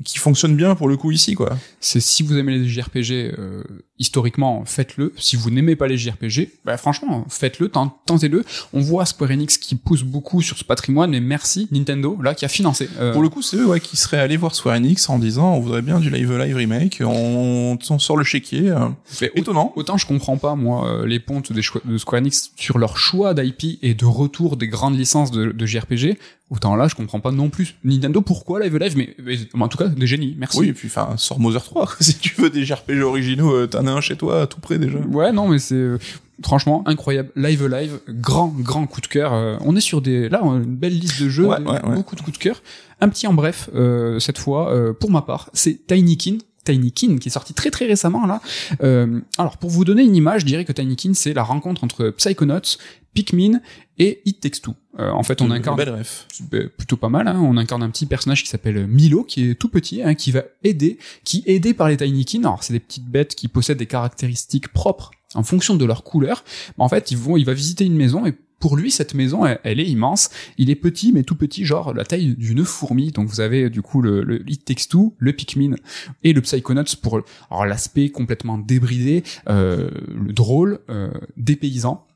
qui 0.05 0.19
fonctionne 0.19 0.57
bien 0.57 0.75
pour 0.75 0.89
le 0.89 0.97
coup 0.97 1.11
ici, 1.11 1.35
quoi. 1.35 1.57
c'est 1.81 2.01
si 2.01 2.23
vous 2.23 2.37
aimez 2.39 2.57
les 2.59 2.67
JRPG 2.69 3.35
euh, 3.39 3.63
historiquement, 3.99 4.65
faites-le. 4.65 5.13
Si 5.19 5.37
vous 5.37 5.51
n'aimez 5.51 5.77
pas 5.77 5.87
les 5.87 5.97
JRPG, 5.99 6.49
bah 6.65 6.77
franchement, 6.77 7.25
faites-le, 7.29 7.69
tent- 7.69 7.93
tentez-le. 8.07 8.45
On 8.73 8.81
voit 8.81 9.05
Square 9.07 9.31
Enix 9.31 9.59
qui 9.59 9.75
pousse 9.75 10.03
beaucoup 10.03 10.41
sur 10.43 10.57
ce 10.59 10.65
patrimoine, 10.65 11.11
mais 11.11 11.21
merci 11.21 11.69
Nintendo 11.71 12.19
là 12.23 12.35
qui 12.35 12.45
a 12.45 12.49
financé. 12.49 12.89
Euh, 12.99 13.13
Pour 13.13 13.23
le 13.23 13.29
coup, 13.29 13.43
c'est 13.43 13.57
eux 13.59 13.67
ouais, 13.67 13.81
qui 13.81 13.97
seraient 13.97 14.19
allés 14.19 14.37
voir 14.37 14.55
Square 14.55 14.77
Enix 14.77 15.09
en 15.09 15.19
disant 15.19 15.55
on 15.55 15.61
voudrait 15.61 15.83
bien 15.83 16.01
du 16.01 16.11
Live 16.11 16.33
Live 16.37 16.57
Remake, 16.57 17.03
on, 17.05 17.79
on 17.91 17.99
sort 17.99 18.17
le 18.17 18.25
chéquier. 18.25 18.71
euh, 18.71 18.89
mais 19.21 19.31
étonnant. 19.37 19.73
Autant 19.77 19.97
je 19.99 20.07
comprends 20.07 20.37
pas 20.39 20.55
moi 20.55 20.89
euh, 20.89 21.07
les 21.07 21.21
pontes 21.21 21.53
des 21.53 21.63
de 21.85 21.99
Square 21.99 22.21
Enix 22.23 22.51
sur 22.57 22.79
leur 22.79 22.97
choix 22.97 23.35
d'IP 23.35 23.79
et 23.83 23.95
de 23.95 24.05
retour 24.05 24.57
des 24.57 24.69
grandes 24.69 24.99
licences 24.99 25.31
de, 25.31 25.53
de 25.53 25.67
JRPG. 25.67 26.19
Autant 26.55 26.77
là, 26.77 26.87
je 26.87 26.95
comprends 26.95 27.19
pas 27.21 27.33
non 27.33 27.49
plus. 27.49 27.77
Nintendo, 27.83 28.21
pourquoi 28.21 28.61
Live 28.61 28.77
Live 28.77 28.95
mais, 28.95 29.17
mais 29.25 29.63
en 29.63 29.69
tout 29.69 29.79
cas 29.79 29.89
des 29.89 30.07
génies. 30.07 30.37
Merci. 30.39 30.59
Oui, 30.59 30.69
et 30.69 30.73
puis 30.75 30.89
enfin, 30.89 31.15
sors 31.17 31.41
Mother 31.41 31.65
3. 31.65 31.87
quoi. 31.87 31.97
Si 32.01 32.19
tu 32.19 32.35
veux 32.41 32.51
des 32.51 32.65
JRPG 32.67 33.01
originaux, 33.03 33.55
euh, 33.55 33.67
t'en 33.67 33.87
as 33.87 33.91
un 33.93 34.03
chez 34.03 34.17
toi, 34.17 34.47
tout 34.47 34.61
près 34.61 34.79
déjà. 34.79 34.99
Ouais, 34.99 35.33
non, 35.33 35.49
mais 35.49 35.59
c'est 35.59 35.75
euh, 35.77 35.99
franchement 36.45 36.83
incroyable. 36.87 37.31
Live 37.37 37.67
Live, 37.67 38.01
grand, 38.11 38.49
grand 38.49 38.87
coup 38.87 39.01
de 39.01 39.07
cœur. 39.07 39.33
Euh, 39.33 39.57
on 39.61 39.75
est 39.77 39.81
sur 39.81 40.03
des, 40.03 40.29
là, 40.29 40.41
on 40.45 40.53
a 40.53 40.57
une 40.57 40.77
belle 40.77 40.99
liste 40.99 41.23
de 41.23 41.31
jeux, 41.31 41.47
Ouais, 41.47 41.59
des- 41.59 41.65
ouais, 41.65 41.83
ouais. 41.87 41.95
beaucoup 41.95 42.17
de 42.17 42.21
coups 42.21 42.37
de 42.39 42.43
cœur. 42.43 42.63
Un 43.01 43.09
petit 43.09 43.27
en 43.27 43.33
bref, 43.33 43.71
euh, 43.75 44.19
cette 44.19 44.37
fois, 44.39 44.73
euh, 44.75 44.93
pour 44.93 45.11
ma 45.11 45.23
part, 45.23 45.49
c'est 45.55 45.87
Tinykin. 45.87 46.37
Tinykin 46.65 47.19
qui 47.19 47.29
est 47.29 47.33
sorti 47.33 47.55
très 47.55 47.71
très 47.71 47.87
récemment 47.87 48.27
là. 48.27 48.41
Euh, 48.83 49.21
alors 49.39 49.59
pour 49.59 49.71
vous 49.71 49.85
donner 49.85 50.03
une 50.03 50.17
image, 50.17 50.43
je 50.43 50.47
dirais 50.47 50.65
que 50.65 50.73
Tinykin 50.73 51.15
c'est 51.15 51.33
la 51.33 51.43
rencontre 51.43 51.85
entre 51.85 52.11
Psychonauts, 52.11 52.79
Pikmin 53.15 53.61
et 53.99 54.23
It 54.25 54.41
Takes 54.41 54.63
Two. 54.63 54.75
Euh, 54.99 55.11
en 55.11 55.23
fait, 55.23 55.41
on 55.41 55.51
incarne 55.51 55.77
Belle 55.77 55.91
ref. 55.91 56.27
euh, 56.53 56.69
plutôt 56.77 56.97
pas 56.97 57.09
mal. 57.09 57.27
Hein. 57.29 57.41
On 57.43 57.57
incarne 57.57 57.83
un 57.83 57.91
petit 57.91 58.07
personnage 58.07 58.43
qui 58.43 58.49
s'appelle 58.49 58.87
Milo, 58.87 59.25
qui 59.25 59.51
est 59.51 59.55
tout 59.55 59.69
petit, 59.69 60.03
hein, 60.03 60.15
qui 60.15 60.33
va 60.33 60.43
aider, 60.65 60.99
qui 61.25 61.43
est 61.47 61.55
aidé 61.55 61.73
par 61.75 61.89
les 61.89 61.97
Tinykin. 61.97 62.41
Alors 62.41 62.63
c'est 62.63 62.73
des 62.73 62.81
petites 62.81 63.07
bêtes 63.07 63.35
qui 63.35 63.49
possèdent 63.49 63.79
des 63.79 63.87
caractéristiques 63.87 64.69
propres 64.69 65.11
en 65.35 65.43
fonction 65.43 65.77
de 65.77 65.85
leur 65.85 66.05
couleur. 66.05 66.45
Mais 66.79 66.85
en 66.85 66.89
fait, 66.89 67.11
il 67.11 67.45
va 67.45 67.55
visiter 67.55 67.85
une 67.85 67.97
maison 67.97 68.27
et 68.27 68.35
pour 68.63 68.77
lui, 68.77 68.93
cette 68.93 69.15
maison, 69.15 69.45
elle, 69.45 69.81
est 69.81 69.89
immense. 69.89 70.31
Il 70.57 70.71
est 70.71 70.77
petit, 70.77 71.13
mais 71.13 71.25
tout 71.25 71.35
petit, 71.35 71.65
genre 71.65 71.93
la 71.93 72.05
taille 72.05 72.37
d'une 72.37 72.65
fourmi. 72.65 73.11
Donc 73.11 73.29
vous 73.29 73.41
avez 73.41 73.69
du 73.69 73.83
coup 73.83 74.01
le, 74.01 74.23
le 74.23 74.49
It 74.49 74.89
le 75.19 75.33
Pikmin 75.33 75.75
et 76.23 76.33
le 76.33 76.41
Psychonauts 76.41 76.85
pour 77.03 77.21
l'aspect 77.65 78.11
complètement 78.11 78.59
débridé, 78.59 79.25
euh, 79.49 79.91
le 80.15 80.33
drôle, 80.33 80.79
euh, 80.91 81.11
dépaysant. 81.37 82.07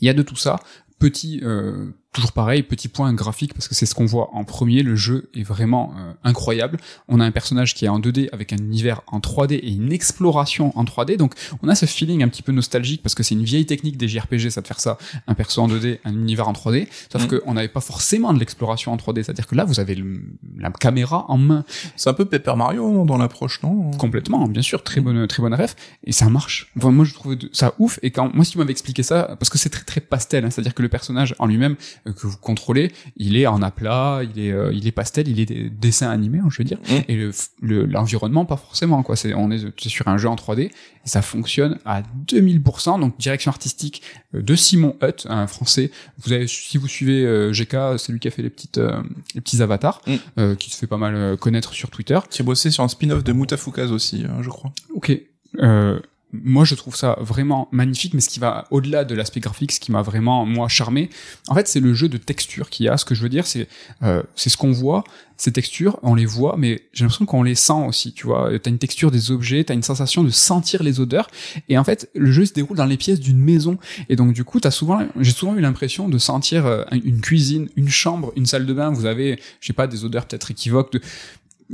Il 0.00 0.06
y 0.06 0.08
a 0.08 0.14
de 0.14 0.22
tout 0.22 0.36
ça. 0.36 0.60
Petit, 1.00 1.40
euh, 1.42 1.90
toujours 2.12 2.32
pareil, 2.32 2.62
petit 2.62 2.88
point 2.88 3.12
graphique 3.14 3.54
parce 3.54 3.68
que 3.68 3.74
c'est 3.74 3.86
ce 3.86 3.94
qu'on 3.94 4.04
voit 4.04 4.30
en 4.34 4.44
premier. 4.44 4.82
Le 4.82 4.96
jeu 4.96 5.30
est 5.34 5.42
vraiment 5.42 5.94
euh, 5.98 6.12
incroyable. 6.24 6.78
On 7.08 7.20
a 7.20 7.24
un 7.24 7.30
personnage 7.30 7.74
qui 7.74 7.86
est 7.86 7.88
en 7.88 7.98
2D 8.00 8.28
avec 8.32 8.52
un 8.52 8.58
univers 8.58 9.00
en 9.06 9.18
3D 9.18 9.54
et 9.54 9.70
une 9.72 9.92
exploration 9.92 10.76
en 10.78 10.84
3D. 10.84 11.16
Donc 11.16 11.34
on 11.62 11.68
a 11.68 11.74
ce 11.74 11.86
feeling 11.86 12.22
un 12.22 12.28
petit 12.28 12.42
peu 12.42 12.52
nostalgique 12.52 13.02
parce 13.02 13.14
que 13.14 13.22
c'est 13.22 13.34
une 13.34 13.44
vieille 13.44 13.64
technique 13.66 13.96
des 13.96 14.08
JRPG, 14.08 14.50
ça 14.50 14.60
de 14.60 14.66
faire 14.66 14.80
ça, 14.80 14.98
un 15.26 15.34
perso 15.34 15.62
en 15.62 15.68
2D, 15.68 16.00
un 16.04 16.12
univers 16.12 16.48
en 16.48 16.52
3D. 16.52 16.86
Sauf 17.10 17.24
Mm. 17.24 17.38
qu'on 17.40 17.54
n'avait 17.54 17.68
pas 17.68 17.80
forcément 17.80 18.32
de 18.34 18.38
l'exploration 18.38 18.92
en 18.92 18.96
3D. 18.96 19.22
C'est-à-dire 19.22 19.46
que 19.46 19.54
là, 19.54 19.64
vous 19.64 19.80
avez 19.80 19.94
le- 19.94 20.22
la 20.58 20.70
caméra 20.70 21.24
en 21.28 21.38
main 21.38 21.64
C'est 21.96 22.10
un 22.10 22.14
peu 22.14 22.24
Paper 22.26 22.54
Mario 22.56 23.04
dans 23.06 23.16
l'approche, 23.16 23.62
non? 23.62 23.90
Complètement, 23.92 24.46
bien 24.48 24.62
sûr, 24.62 24.82
très 24.82 25.00
bonne, 25.00 25.26
très 25.26 25.42
bonne 25.42 25.54
ref, 25.54 25.76
et 26.04 26.12
ça 26.12 26.28
marche. 26.28 26.70
Enfin, 26.76 26.90
moi, 26.90 27.04
je 27.04 27.14
trouvais 27.14 27.36
de- 27.36 27.48
ça 27.52 27.74
ouf, 27.78 27.98
et 28.02 28.10
quand, 28.10 28.34
moi, 28.34 28.44
si 28.44 28.52
tu 28.52 28.58
m'avais 28.58 28.70
expliqué 28.72 29.02
ça, 29.02 29.36
parce 29.38 29.48
que 29.50 29.58
c'est 29.58 29.68
très, 29.70 29.84
très 29.84 30.00
pastel, 30.00 30.44
hein, 30.44 30.50
c'est-à-dire 30.50 30.74
que 30.74 30.82
le 30.82 30.88
personnage 30.88 31.34
en 31.38 31.46
lui-même, 31.46 31.76
que 32.04 32.26
vous 32.26 32.36
contrôlez, 32.36 32.90
il 33.16 33.36
est 33.36 33.46
en 33.46 33.62
aplat, 33.62 34.22
il 34.24 34.42
est, 34.42 34.52
euh, 34.52 34.72
il 34.72 34.86
est 34.86 34.92
pastel, 34.92 35.28
il 35.28 35.38
est 35.40 35.46
des 35.46 35.70
dessins 35.70 36.10
animés, 36.10 36.38
hein, 36.38 36.48
je 36.50 36.58
veux 36.58 36.64
dire, 36.64 36.78
Mm. 36.88 36.94
et 37.08 37.14
le, 37.16 37.30
le- 37.60 37.86
l'environnement, 37.86 38.44
pas 38.44 38.56
forcément, 38.56 39.02
quoi. 39.02 39.14
C'est, 39.16 39.34
on 39.34 39.50
est 39.50 39.64
sur 39.88 40.08
un 40.08 40.18
jeu 40.18 40.28
en 40.28 40.34
3D, 40.36 40.62
et 40.62 40.70
ça 41.04 41.22
fonctionne 41.22 41.78
à 41.84 42.02
2000%, 42.26 42.98
donc 43.00 43.18
direction 43.18 43.50
artistique 43.50 44.02
euh, 44.34 44.42
de 44.42 44.54
Simon 44.56 44.96
Hutt, 45.02 45.26
un 45.28 45.46
français. 45.46 45.90
Vous 46.24 46.32
avez, 46.32 46.46
si 46.46 46.78
vous 46.78 46.88
suivez 46.88 47.24
euh, 47.24 47.52
GK, 47.52 47.98
c'est 47.98 48.12
lui 48.12 48.18
qui 48.20 48.28
a 48.28 48.30
fait 48.30 48.42
les 48.42 48.50
petites, 48.50 48.78
euh, 48.78 49.02
les 49.34 49.40
petits 49.40 49.62
avatars, 49.62 50.00
Mm. 50.06 50.14
euh, 50.38 50.54
qui 50.56 50.70
se 50.70 50.76
fait 50.76 50.86
pas 50.86 50.96
mal 50.96 51.14
euh, 51.14 51.36
connaître 51.36 51.72
sur 51.72 51.90
Twitter. 51.90 52.18
Qui 52.30 52.42
a 52.42 52.44
bossé 52.44 52.70
sur 52.70 52.82
un 52.82 52.88
spin-off 52.88 53.22
de 53.22 53.32
Mutafukaz 53.32 53.92
aussi, 53.92 54.24
hein, 54.28 54.38
je 54.42 54.48
crois. 54.48 54.72
Ok. 54.94 55.12
Euh, 55.58 56.00
moi, 56.32 56.64
je 56.64 56.74
trouve 56.74 56.96
ça 56.96 57.16
vraiment 57.20 57.68
magnifique, 57.72 58.14
mais 58.14 58.20
ce 58.20 58.28
qui 58.28 58.40
va 58.40 58.66
au-delà 58.70 59.04
de 59.04 59.14
l'aspect 59.14 59.40
graphique, 59.40 59.72
ce 59.72 59.80
qui 59.80 59.92
m'a 59.92 60.02
vraiment 60.02 60.46
moi 60.46 60.68
charmé, 60.68 61.10
en 61.48 61.54
fait, 61.54 61.68
c'est 61.68 61.80
le 61.80 61.92
jeu 61.92 62.08
de 62.08 62.16
texture 62.16 62.70
qu'il 62.70 62.86
y 62.86 62.88
a. 62.88 62.96
Ce 62.96 63.04
que 63.04 63.14
je 63.14 63.22
veux 63.22 63.28
dire, 63.28 63.46
c'est 63.46 63.68
euh, 64.02 64.22
c'est 64.34 64.48
ce 64.48 64.56
qu'on 64.56 64.72
voit, 64.72 65.04
ces 65.36 65.52
textures, 65.52 65.98
on 66.02 66.14
les 66.14 66.24
voit, 66.24 66.56
mais 66.56 66.82
j'ai 66.92 67.04
l'impression 67.04 67.26
qu'on 67.26 67.42
les 67.42 67.54
sent 67.54 67.84
aussi. 67.86 68.12
Tu 68.14 68.26
vois, 68.26 68.50
t'as 68.58 68.70
une 68.70 68.78
texture 68.78 69.10
des 69.10 69.30
objets, 69.30 69.64
t'as 69.64 69.74
une 69.74 69.82
sensation 69.82 70.24
de 70.24 70.30
sentir 70.30 70.82
les 70.82 71.00
odeurs, 71.00 71.28
et 71.68 71.76
en 71.76 71.84
fait, 71.84 72.08
le 72.14 72.32
jeu 72.32 72.46
se 72.46 72.52
déroule 72.52 72.76
dans 72.76 72.86
les 72.86 72.96
pièces 72.96 73.20
d'une 73.20 73.38
maison, 73.38 73.78
et 74.08 74.16
donc 74.16 74.32
du 74.32 74.44
coup, 74.44 74.60
t'as 74.60 74.70
souvent, 74.70 75.06
j'ai 75.20 75.32
souvent 75.32 75.54
eu 75.56 75.60
l'impression 75.60 76.08
de 76.08 76.16
sentir 76.16 76.64
euh, 76.64 76.84
une 76.92 77.20
cuisine, 77.20 77.68
une 77.76 77.88
chambre, 77.88 78.32
une 78.36 78.46
salle 78.46 78.66
de 78.66 78.72
bain. 78.72 78.90
Vous 78.90 79.04
avez, 79.04 79.38
je 79.60 79.66
sais 79.66 79.72
pas, 79.72 79.86
des 79.86 80.04
odeurs 80.04 80.26
peut-être 80.26 80.50
équivoques 80.50 80.92
de 80.92 81.00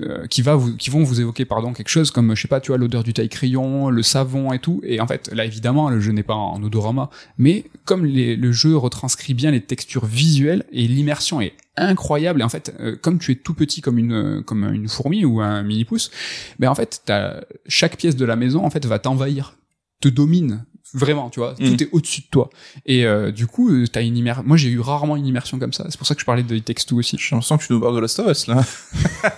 euh, 0.01 0.27
qui 0.27 0.43
va 0.43 0.55
vous, 0.57 0.77
qui 0.77 0.91
vont 0.91 1.03
vous 1.03 1.21
évoquer 1.21 1.45
pardon 1.45 1.73
quelque 1.73 1.89
chose 1.89 2.11
comme 2.11 2.35
je 2.35 2.43
sais 2.43 2.49
pas 2.49 2.61
tu 2.61 2.69
vois 2.69 2.79
l'odeur 2.79 3.03
du 3.05 3.13
taille 3.13 3.29
crayon 3.29 3.91
le 3.91 4.03
savon 4.03 4.53
et 4.53 4.59
tout. 4.59 4.81
Et 4.85 5.01
en 5.01 5.07
fait 5.07 5.31
là 5.35 5.45
évidemment 5.45 5.91
le 5.91 6.01
jeu 6.01 6.13
n'est 6.13 6.23
pas 6.23 6.35
en 6.35 6.63
odorama 6.63 7.11
mais 7.39 7.65
comme 7.85 8.05
les- 8.05 8.37
le 8.37 8.53
jeu 8.53 8.77
retranscrit 8.77 9.35
bien 9.35 9.51
les 9.51 9.61
textures 9.61 10.07
visuelles 10.07 10.65
et 10.73 10.87
l'immersion 10.89 11.41
est 11.41 11.55
incroyable 11.77 12.41
et 12.41 12.45
en 12.45 12.49
fait 12.49 12.75
euh, 12.81 12.97
comme 13.01 13.19
tu 13.19 13.33
es 13.33 13.35
tout 13.37 13.55
petit 13.55 13.81
comme 13.81 13.99
une 13.99 14.43
comme 14.45 14.65
une 14.73 14.89
fourmi 14.89 15.25
ou 15.25 15.41
un 15.41 15.63
mini 15.63 15.85
pouce 15.85 16.11
ben 16.59 16.69
en 16.71 16.75
fait 16.75 17.03
t'as 17.05 17.41
chaque 17.67 17.97
pièce 17.97 18.17
de 18.17 18.25
la 18.25 18.37
maison 18.37 18.65
en 18.65 18.71
fait 18.71 18.85
va 18.87 18.99
t'envahir 18.99 19.55
te 20.01 20.09
domine 20.09 20.65
vraiment 20.95 21.29
tu 21.31 21.41
vois 21.41 21.55
Mm. 21.59 21.77
tout 21.77 21.83
est 21.83 21.89
au-dessus 21.93 22.21
de 22.23 22.27
toi 22.31 22.51
et 22.87 23.05
euh, 23.05 23.31
du 23.31 23.47
coup 23.47 23.71
euh, 23.71 23.87
t'as 23.87 24.03
une 24.03 24.17
immersion 24.17 24.43
moi 24.47 24.57
j'ai 24.57 24.69
eu 24.71 24.81
rarement 24.81 25.17
une 25.17 25.27
immersion 25.27 25.59
comme 25.59 25.73
ça 25.73 25.85
c'est 25.89 25.99
pour 25.99 26.07
ça 26.07 26.15
que 26.15 26.21
je 26.21 26.27
parlais 26.27 26.43
de 26.43 26.55
It 26.57 26.65
Takes 26.65 26.87
Two 26.87 26.99
aussi 26.99 27.17
J'ai 27.19 27.35
l'impression 27.35 27.59
que 27.59 27.65
tu 27.65 27.73
nous 27.73 27.81
parles 27.81 27.95
de 27.97 28.01
Last 28.01 28.19
of 28.21 28.31
Us, 28.31 28.47
là. 28.47 28.65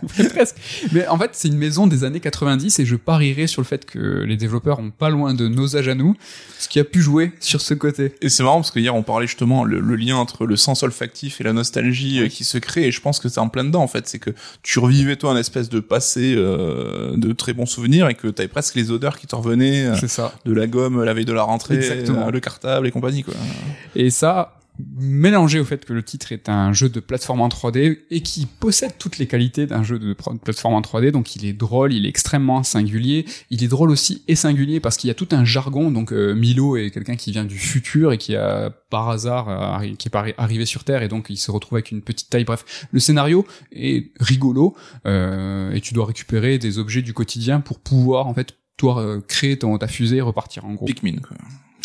presque. 0.34 0.56
Mais 0.92 1.06
en 1.08 1.18
fait, 1.18 1.30
c'est 1.32 1.48
une 1.48 1.56
maison 1.58 1.86
des 1.86 2.04
années 2.04 2.20
90 2.20 2.78
et 2.78 2.84
je 2.86 2.96
parierais 2.96 3.46
sur 3.46 3.60
le 3.62 3.66
fait 3.66 3.84
que 3.84 3.98
les 4.24 4.36
développeurs 4.36 4.78
ont 4.78 4.90
pas 4.90 5.10
loin 5.10 5.34
de 5.34 5.48
nos 5.48 5.76
âges 5.76 5.88
à 5.88 5.94
nous, 5.94 6.16
ce 6.58 6.68
qui 6.68 6.78
a 6.78 6.84
pu 6.84 7.00
jouer 7.02 7.32
sur 7.40 7.60
ce 7.60 7.74
côté. 7.74 8.14
Et 8.22 8.28
c'est 8.28 8.42
marrant 8.42 8.56
parce 8.56 8.70
que 8.70 8.78
hier 8.78 8.94
on 8.94 9.02
parlait 9.02 9.26
justement 9.26 9.64
le, 9.64 9.80
le 9.80 9.96
lien 9.96 10.16
entre 10.16 10.46
le 10.46 10.56
sens 10.56 10.82
olfactif 10.82 11.40
et 11.40 11.44
la 11.44 11.52
nostalgie 11.52 12.20
euh, 12.20 12.28
qui 12.28 12.44
se 12.44 12.58
crée 12.58 12.86
et 12.86 12.92
je 12.92 13.00
pense 13.00 13.18
que 13.20 13.28
c'est 13.28 13.40
en 13.40 13.48
plein 13.48 13.64
dedans 13.64 13.82
en 13.82 13.88
fait 13.88 14.06
c'est 14.08 14.18
que 14.18 14.30
tu 14.62 14.78
revivais 14.78 15.16
toi 15.16 15.32
un 15.32 15.36
espèce 15.36 15.68
de 15.68 15.80
passé 15.80 16.34
euh, 16.36 17.16
de 17.16 17.32
très 17.32 17.52
bons 17.52 17.66
souvenirs 17.66 18.08
et 18.08 18.14
que 18.14 18.28
t'avais 18.28 18.48
presque 18.48 18.74
les 18.74 18.90
odeurs 18.90 19.18
qui 19.18 19.26
te 19.26 19.34
revenaient 19.34 19.90
C'est 19.98 20.08
ça. 20.08 20.32
de 20.44 20.52
la 20.52 20.66
gomme 20.66 20.99
la 21.04 21.14
veille 21.14 21.24
de 21.24 21.32
la 21.32 21.42
rentrée 21.42 21.76
Exactement. 21.76 22.28
euh, 22.28 22.30
le 22.30 22.40
cartable 22.40 22.86
et 22.86 22.90
compagnie 22.90 23.22
quoi. 23.22 23.34
Et 23.94 24.10
ça, 24.10 24.60
mélangé 24.96 25.60
au 25.60 25.64
fait 25.64 25.84
que 25.84 25.92
le 25.92 26.02
titre 26.02 26.32
est 26.32 26.48
un 26.48 26.72
jeu 26.72 26.88
de 26.88 27.00
plateforme 27.00 27.40
en 27.40 27.48
3D 27.48 27.98
et 28.10 28.20
qui 28.22 28.46
possède 28.46 28.92
toutes 28.98 29.18
les 29.18 29.26
qualités 29.26 29.66
d'un 29.66 29.82
jeu 29.82 29.98
de 29.98 30.14
plateforme 30.42 30.74
en 30.74 30.80
3D, 30.80 31.10
donc 31.10 31.36
il 31.36 31.44
est 31.44 31.52
drôle, 31.52 31.92
il 31.92 32.06
est 32.06 32.08
extrêmement 32.08 32.62
singulier, 32.62 33.24
il 33.50 33.62
est 33.62 33.68
drôle 33.68 33.90
aussi 33.90 34.22
et 34.28 34.34
singulier 34.34 34.80
parce 34.80 34.96
qu'il 34.96 35.08
y 35.08 35.10
a 35.10 35.14
tout 35.14 35.28
un 35.32 35.44
jargon, 35.44 35.90
donc 35.90 36.12
euh, 36.12 36.34
Milo 36.34 36.76
est 36.76 36.90
quelqu'un 36.90 37.16
qui 37.16 37.32
vient 37.32 37.44
du 37.44 37.58
futur 37.58 38.12
et 38.12 38.18
qui 38.18 38.36
a 38.36 38.70
par 38.90 39.08
hasard 39.08 39.80
euh, 39.82 39.94
qui 39.96 40.08
est 40.08 40.16
arrivé 40.38 40.66
sur 40.66 40.84
Terre 40.84 41.02
et 41.02 41.08
donc 41.08 41.26
il 41.30 41.36
se 41.36 41.50
retrouve 41.50 41.76
avec 41.76 41.90
une 41.90 42.02
petite 42.02 42.30
taille, 42.30 42.44
bref, 42.44 42.86
le 42.90 43.00
scénario 43.00 43.46
est 43.72 44.12
rigolo 44.20 44.76
euh, 45.06 45.72
et 45.72 45.80
tu 45.80 45.94
dois 45.94 46.06
récupérer 46.06 46.58
des 46.58 46.78
objets 46.78 47.02
du 47.02 47.14
quotidien 47.14 47.60
pour 47.60 47.78
pouvoir 47.78 48.26
en 48.26 48.34
fait 48.34 48.54
toi 48.80 49.02
euh, 49.02 49.20
créer 49.20 49.58
ton, 49.58 49.76
ta 49.76 49.88
fusée 49.88 50.16
et 50.16 50.20
repartir 50.22 50.64
en 50.64 50.72
gros. 50.72 50.86
Pikmin 50.86 51.16
quoi 51.20 51.36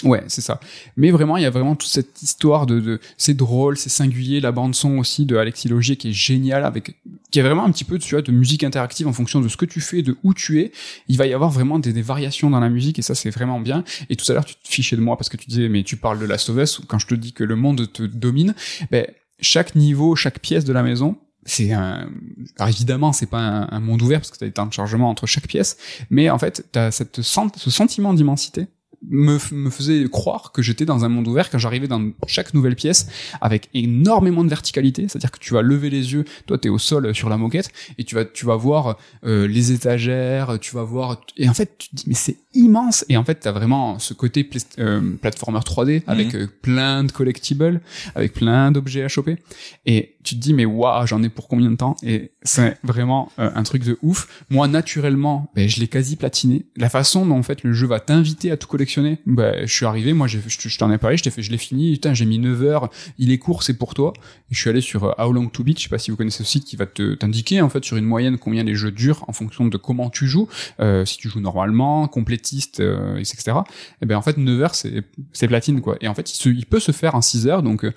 Ouais, 0.03 0.23
c'est 0.27 0.41
ça. 0.41 0.59
Mais 0.97 1.09
vraiment, 1.09 1.35
il 1.37 1.43
y 1.43 1.45
a 1.45 1.49
vraiment 1.49 1.75
toute 1.75 1.89
cette 1.89 2.21
histoire 2.21 2.65
de, 2.65 2.79
de 2.79 2.99
c'est 3.17 3.33
drôle, 3.33 3.77
c'est 3.77 3.89
singulier, 3.89 4.39
la 4.39 4.51
bande 4.51 4.75
son 4.75 4.97
aussi 4.97 5.25
de 5.25 5.35
Alexis 5.35 5.67
Logier 5.67 5.95
qui 5.95 6.09
est 6.09 6.13
géniale 6.13 6.63
avec, 6.65 6.95
qui 7.31 7.39
est 7.39 7.41
vraiment 7.41 7.63
un 7.65 7.71
petit 7.71 7.85
peu, 7.85 7.97
tu 7.97 8.13
vois, 8.13 8.21
de 8.21 8.31
musique 8.31 8.63
interactive 8.63 9.07
en 9.07 9.13
fonction 9.13 9.39
de 9.41 9.47
ce 9.47 9.57
que 9.57 9.65
tu 9.65 9.81
fais, 9.81 10.03
de 10.03 10.17
où 10.23 10.33
tu 10.33 10.59
es. 10.59 10.71
Il 11.07 11.17
va 11.17 11.27
y 11.27 11.33
avoir 11.33 11.49
vraiment 11.49 11.79
des, 11.79 11.91
des 11.91 12.01
variations 12.01 12.49
dans 12.49 12.59
la 12.59 12.69
musique 12.69 12.99
et 12.99 13.01
ça 13.01 13.15
c'est 13.15 13.29
vraiment 13.29 13.59
bien. 13.59 13.83
Et 14.09 14.15
tout 14.15 14.29
à 14.31 14.35
l'heure 14.35 14.45
tu 14.45 14.55
te 14.55 14.67
fichais 14.67 14.95
de 14.95 15.01
moi 15.01 15.17
parce 15.17 15.29
que 15.29 15.37
tu 15.37 15.47
disais 15.47 15.69
mais 15.69 15.83
tu 15.83 15.97
parles 15.97 16.19
de 16.19 16.25
Last 16.25 16.49
of 16.49 16.57
Us 16.57 16.81
quand 16.87 16.99
je 16.99 17.07
te 17.07 17.15
dis 17.15 17.33
que 17.33 17.43
le 17.43 17.55
monde 17.55 17.91
te 17.91 18.03
domine. 18.03 18.53
Ben 18.91 19.07
chaque 19.41 19.75
niveau, 19.75 20.15
chaque 20.15 20.39
pièce 20.39 20.65
de 20.65 20.73
la 20.73 20.83
maison 20.83 21.17
c'est 21.45 21.71
un 21.71 22.09
alors 22.57 22.69
évidemment 22.69 23.13
c'est 23.13 23.29
pas 23.29 23.67
un, 23.69 23.79
monde 23.79 24.01
ouvert 24.01 24.19
parce 24.19 24.31
que 24.31 24.37
t'as 24.37 24.47
des 24.47 24.51
temps 24.51 24.65
de 24.65 24.73
chargement 24.73 25.09
entre 25.09 25.27
chaque 25.27 25.47
pièce 25.47 25.77
mais 26.09 26.29
en 26.29 26.39
fait 26.39 26.65
t'as 26.71 26.91
cette 26.91 27.21
ce 27.21 27.69
sentiment 27.69 28.13
d'immensité 28.13 28.67
me, 29.09 29.37
me 29.53 29.69
faisait 29.69 30.05
croire 30.09 30.51
que 30.51 30.61
j'étais 30.61 30.85
dans 30.85 31.05
un 31.05 31.09
monde 31.09 31.27
ouvert 31.27 31.49
quand 31.49 31.57
j'arrivais 31.57 31.87
dans 31.87 32.11
chaque 32.27 32.53
nouvelle 32.53 32.75
pièce 32.75 33.07
avec 33.41 33.69
énormément 33.73 34.43
de 34.43 34.49
verticalité, 34.49 35.07
c'est-à-dire 35.07 35.31
que 35.31 35.39
tu 35.39 35.53
vas 35.53 35.61
lever 35.61 35.89
les 35.89 36.13
yeux, 36.13 36.25
toi 36.45 36.57
t'es 36.57 36.69
au 36.69 36.77
sol 36.77 37.05
euh, 37.05 37.13
sur 37.13 37.29
la 37.29 37.37
moquette 37.37 37.69
et 37.97 38.03
tu 38.03 38.15
vas 38.15 38.25
tu 38.25 38.45
vas 38.45 38.55
voir 38.55 38.97
euh, 39.25 39.47
les 39.47 39.71
étagères, 39.71 40.57
tu 40.59 40.75
vas 40.75 40.83
voir 40.83 41.21
et 41.37 41.47
en 41.49 41.53
fait 41.53 41.77
tu 41.77 41.89
te 41.89 41.95
dis 41.95 42.03
mais 42.07 42.15
c'est 42.15 42.37
immense. 42.55 43.05
Et 43.09 43.17
en 43.17 43.23
fait 43.23 43.35
t'as 43.35 43.51
vraiment 43.51 43.99
ce 43.99 44.13
côté 44.13 44.43
pla- 44.43 44.59
euh, 44.79 45.01
platformer 45.21 45.59
3D 45.59 46.03
avec 46.07 46.33
euh, 46.35 46.47
plein 46.61 47.03
de 47.03 47.11
collectibles, 47.11 47.81
avec 48.15 48.33
plein 48.33 48.71
d'objets 48.71 49.03
à 49.03 49.07
choper. 49.07 49.37
Et 49.85 50.15
tu 50.23 50.35
te 50.35 50.39
dis 50.41 50.53
mais 50.53 50.65
waouh 50.65 51.05
j'en 51.05 51.21
ai 51.23 51.29
pour 51.29 51.47
combien 51.47 51.69
de 51.69 51.75
temps? 51.75 51.95
Et 52.03 52.31
c'est 52.43 52.77
vraiment 52.83 53.31
euh, 53.39 53.49
un 53.53 53.63
truc 53.63 53.83
de 53.83 53.97
ouf. 54.01 54.27
Moi 54.49 54.67
naturellement 54.67 55.51
ben, 55.55 55.67
je 55.69 55.79
l'ai 55.79 55.87
quasi 55.87 56.15
platiné. 56.15 56.65
La 56.77 56.89
façon 56.89 57.25
dont 57.25 57.37
en 57.37 57.43
fait 57.43 57.63
le 57.63 57.73
jeu 57.73 57.87
va 57.87 57.99
t'inviter 57.99 58.51
à 58.51 58.57
tout 58.57 58.67
collectionner, 58.67 59.19
ben, 59.25 59.65
je 59.67 59.73
suis 59.73 59.85
arrivé, 59.85 60.13
moi 60.13 60.27
j'ai- 60.27 60.41
je, 60.47 60.69
je 60.69 60.77
t'en 60.77 60.91
ai 60.91 60.97
parlé, 60.97 61.17
je 61.17 61.23
t'ai 61.23 61.29
fait, 61.31 61.41
je 61.41 61.51
l'ai 61.51 61.57
fini, 61.57 61.93
putain 61.93 62.13
j'ai 62.13 62.25
mis 62.25 62.39
9 62.39 62.63
heures, 62.63 62.89
il 63.17 63.31
est 63.31 63.37
court, 63.37 63.63
c'est 63.63 63.73
pour 63.77 63.93
toi. 63.93 64.13
Et 64.51 64.55
je 64.55 64.59
suis 64.59 64.69
allé 64.69 64.81
sur 64.81 65.03
euh, 65.05 65.11
How 65.17 65.31
Long 65.31 65.47
to 65.47 65.63
Beat, 65.63 65.77
je 65.79 65.83
sais 65.83 65.89
pas 65.89 65.97
si 65.97 66.11
vous 66.11 66.17
connaissez 66.17 66.43
ce 66.43 66.49
site 66.49 66.65
qui 66.65 66.75
va 66.75 66.85
te 66.85 67.13
t'indiquer 67.15 67.61
en 67.61 67.69
fait 67.69 67.83
sur 67.83 67.97
une 67.97 68.05
moyenne 68.05 68.37
combien 68.37 68.63
les 68.63 68.75
jeux 68.75 68.91
durent 68.91 69.23
en 69.27 69.33
fonction 69.33 69.65
de 69.67 69.77
comment 69.77 70.09
tu 70.09 70.27
joues, 70.27 70.47
euh, 70.79 71.05
si 71.05 71.17
tu 71.17 71.29
joues 71.29 71.39
normalement, 71.39 72.07
complétiste, 72.45 72.79
euh, 72.79 73.17
etc. 73.17 73.57
Et 74.01 74.05
ben 74.05 74.17
en 74.17 74.21
fait 74.21 74.37
9 74.37 74.61
heures 74.61 74.75
c'est 74.75 75.47
platine 75.47 75.81
quoi. 75.81 75.97
Et 76.01 76.07
en 76.07 76.13
fait 76.13 76.45
il, 76.45 76.65
peut 76.65 76.79
se 76.79 76.91
faire 76.91 77.15
en 77.15 77.21
6 77.21 77.47
heures 77.47 77.63
donc 77.63 77.85
euh, 77.85 77.93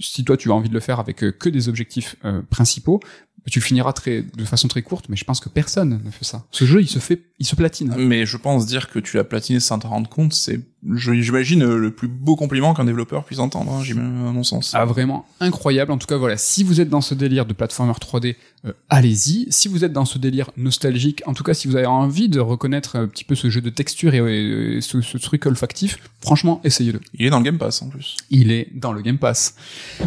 si 0.00 0.24
toi 0.24 0.36
tu 0.36 0.50
as 0.50 0.54
envie 0.54 0.68
de 0.68 0.74
le 0.74 0.80
faire 0.80 1.00
avec 1.00 1.24
euh, 1.24 1.32
que 1.32 1.48
des 1.48 1.68
objectifs 1.68 2.16
principaux, 2.50 3.00
tu 3.46 3.60
finiras 3.60 3.92
très, 3.92 4.22
de 4.22 4.44
façon 4.44 4.68
très 4.68 4.82
courte, 4.82 5.06
mais 5.08 5.16
je 5.16 5.24
pense 5.24 5.40
que 5.40 5.48
personne 5.48 6.02
ne 6.04 6.10
fait 6.10 6.24
ça. 6.24 6.44
Ce 6.50 6.66
jeu, 6.66 6.82
il 6.82 6.88
se 6.88 6.98
fait, 6.98 7.22
il 7.38 7.46
se 7.46 7.56
platine. 7.56 7.94
Mais 7.96 8.26
je 8.26 8.36
pense 8.36 8.66
dire 8.66 8.90
que 8.90 8.98
tu 8.98 9.16
l'as 9.16 9.24
platiné 9.24 9.58
sans 9.58 9.78
t'en 9.78 9.88
rendre 9.88 10.10
compte, 10.10 10.34
c'est, 10.34 10.60
j'imagine, 10.94 11.62
euh, 11.62 11.76
le 11.76 11.90
plus 11.90 12.08
beau 12.08 12.36
compliment 12.36 12.74
qu'un 12.74 12.84
développeur 12.84 13.24
puisse 13.24 13.38
entendre, 13.38 13.72
hein, 13.72 13.82
j'imagine, 13.82 14.26
à 14.26 14.32
mon 14.32 14.44
sens. 14.44 14.72
Ah, 14.74 14.84
vraiment 14.84 15.26
incroyable. 15.40 15.92
En 15.92 15.98
tout 15.98 16.06
cas, 16.06 16.16
voilà, 16.16 16.36
si 16.36 16.64
vous 16.64 16.80
êtes 16.80 16.88
dans 16.88 17.00
ce 17.00 17.14
délire 17.14 17.46
de 17.46 17.52
platformer 17.52 17.92
3D, 17.92 18.36
euh, 18.64 18.72
allez-y. 18.88 19.46
Si 19.50 19.68
vous 19.68 19.84
êtes 19.84 19.92
dans 19.92 20.04
ce 20.04 20.18
délire 20.18 20.50
nostalgique, 20.56 21.22
en 21.26 21.34
tout 21.34 21.44
cas, 21.44 21.54
si 21.54 21.68
vous 21.68 21.76
avez 21.76 21.86
envie 21.86 22.28
de 22.28 22.40
reconnaître 22.40 22.96
un 22.96 23.06
petit 23.06 23.24
peu 23.24 23.34
ce 23.34 23.50
jeu 23.50 23.60
de 23.60 23.70
texture 23.70 24.14
et, 24.14 24.76
et 24.76 24.80
ce, 24.80 25.00
ce 25.00 25.18
truc 25.18 25.46
olfactif, 25.46 25.98
franchement, 26.20 26.60
essayez-le. 26.64 27.00
Il 27.14 27.26
est 27.26 27.30
dans 27.30 27.38
le 27.38 27.44
Game 27.44 27.58
Pass, 27.58 27.82
en 27.82 27.88
plus. 27.88 28.16
Il 28.30 28.50
est 28.50 28.68
dans 28.74 28.92
le 28.92 29.02
Game 29.02 29.18
Pass. 29.18 29.54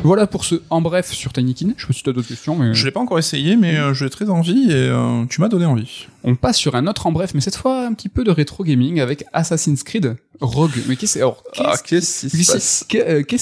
Voilà 0.04 0.28
pour 0.28 0.46
ce 0.46 0.56
en 0.70 0.82
bref 0.82 1.12
sur 1.12 1.34
Tinykin. 1.34 1.74
Je 1.78 1.82
sais 1.82 1.88
pas 1.88 1.94
si 1.94 2.04
t'as 2.04 2.14
d'autres 2.14 2.28
questions, 2.28 2.56
mais 2.56 2.74
Je 2.74 2.86
l'ai 2.86 2.92
pas 2.92 3.00
encore 3.00 3.20
essayé, 3.20 3.56
mais 3.56 3.78
euh, 3.78 3.94
j'ai 3.94 4.10
très 4.10 4.30
envie 4.30 4.72
et 4.72 4.74
euh, 4.74 5.26
tu 5.26 5.42
m'as 5.42 5.50
donné 5.50 5.66
envie. 5.66 6.08
On 6.24 6.36
passe 6.36 6.58
sur 6.58 6.76
un 6.76 6.88
autre 6.88 7.08
en 7.08 7.12
bref, 7.12 7.32
mais 7.34 7.42
cette 7.42 7.56
fois 7.56 7.86
un 7.86 7.94
petit 7.94 8.10
peu 8.10 8.24
de 8.24 8.32
rétro 8.32 8.64
gaming 8.64 9.00
avec 9.00 9.26
Assassin's 9.34 9.84
Creed 9.84 10.16
Rogue. 10.40 10.72
Mais 10.88 10.96
qu'est-ce 10.96 11.20
alors, 11.20 11.44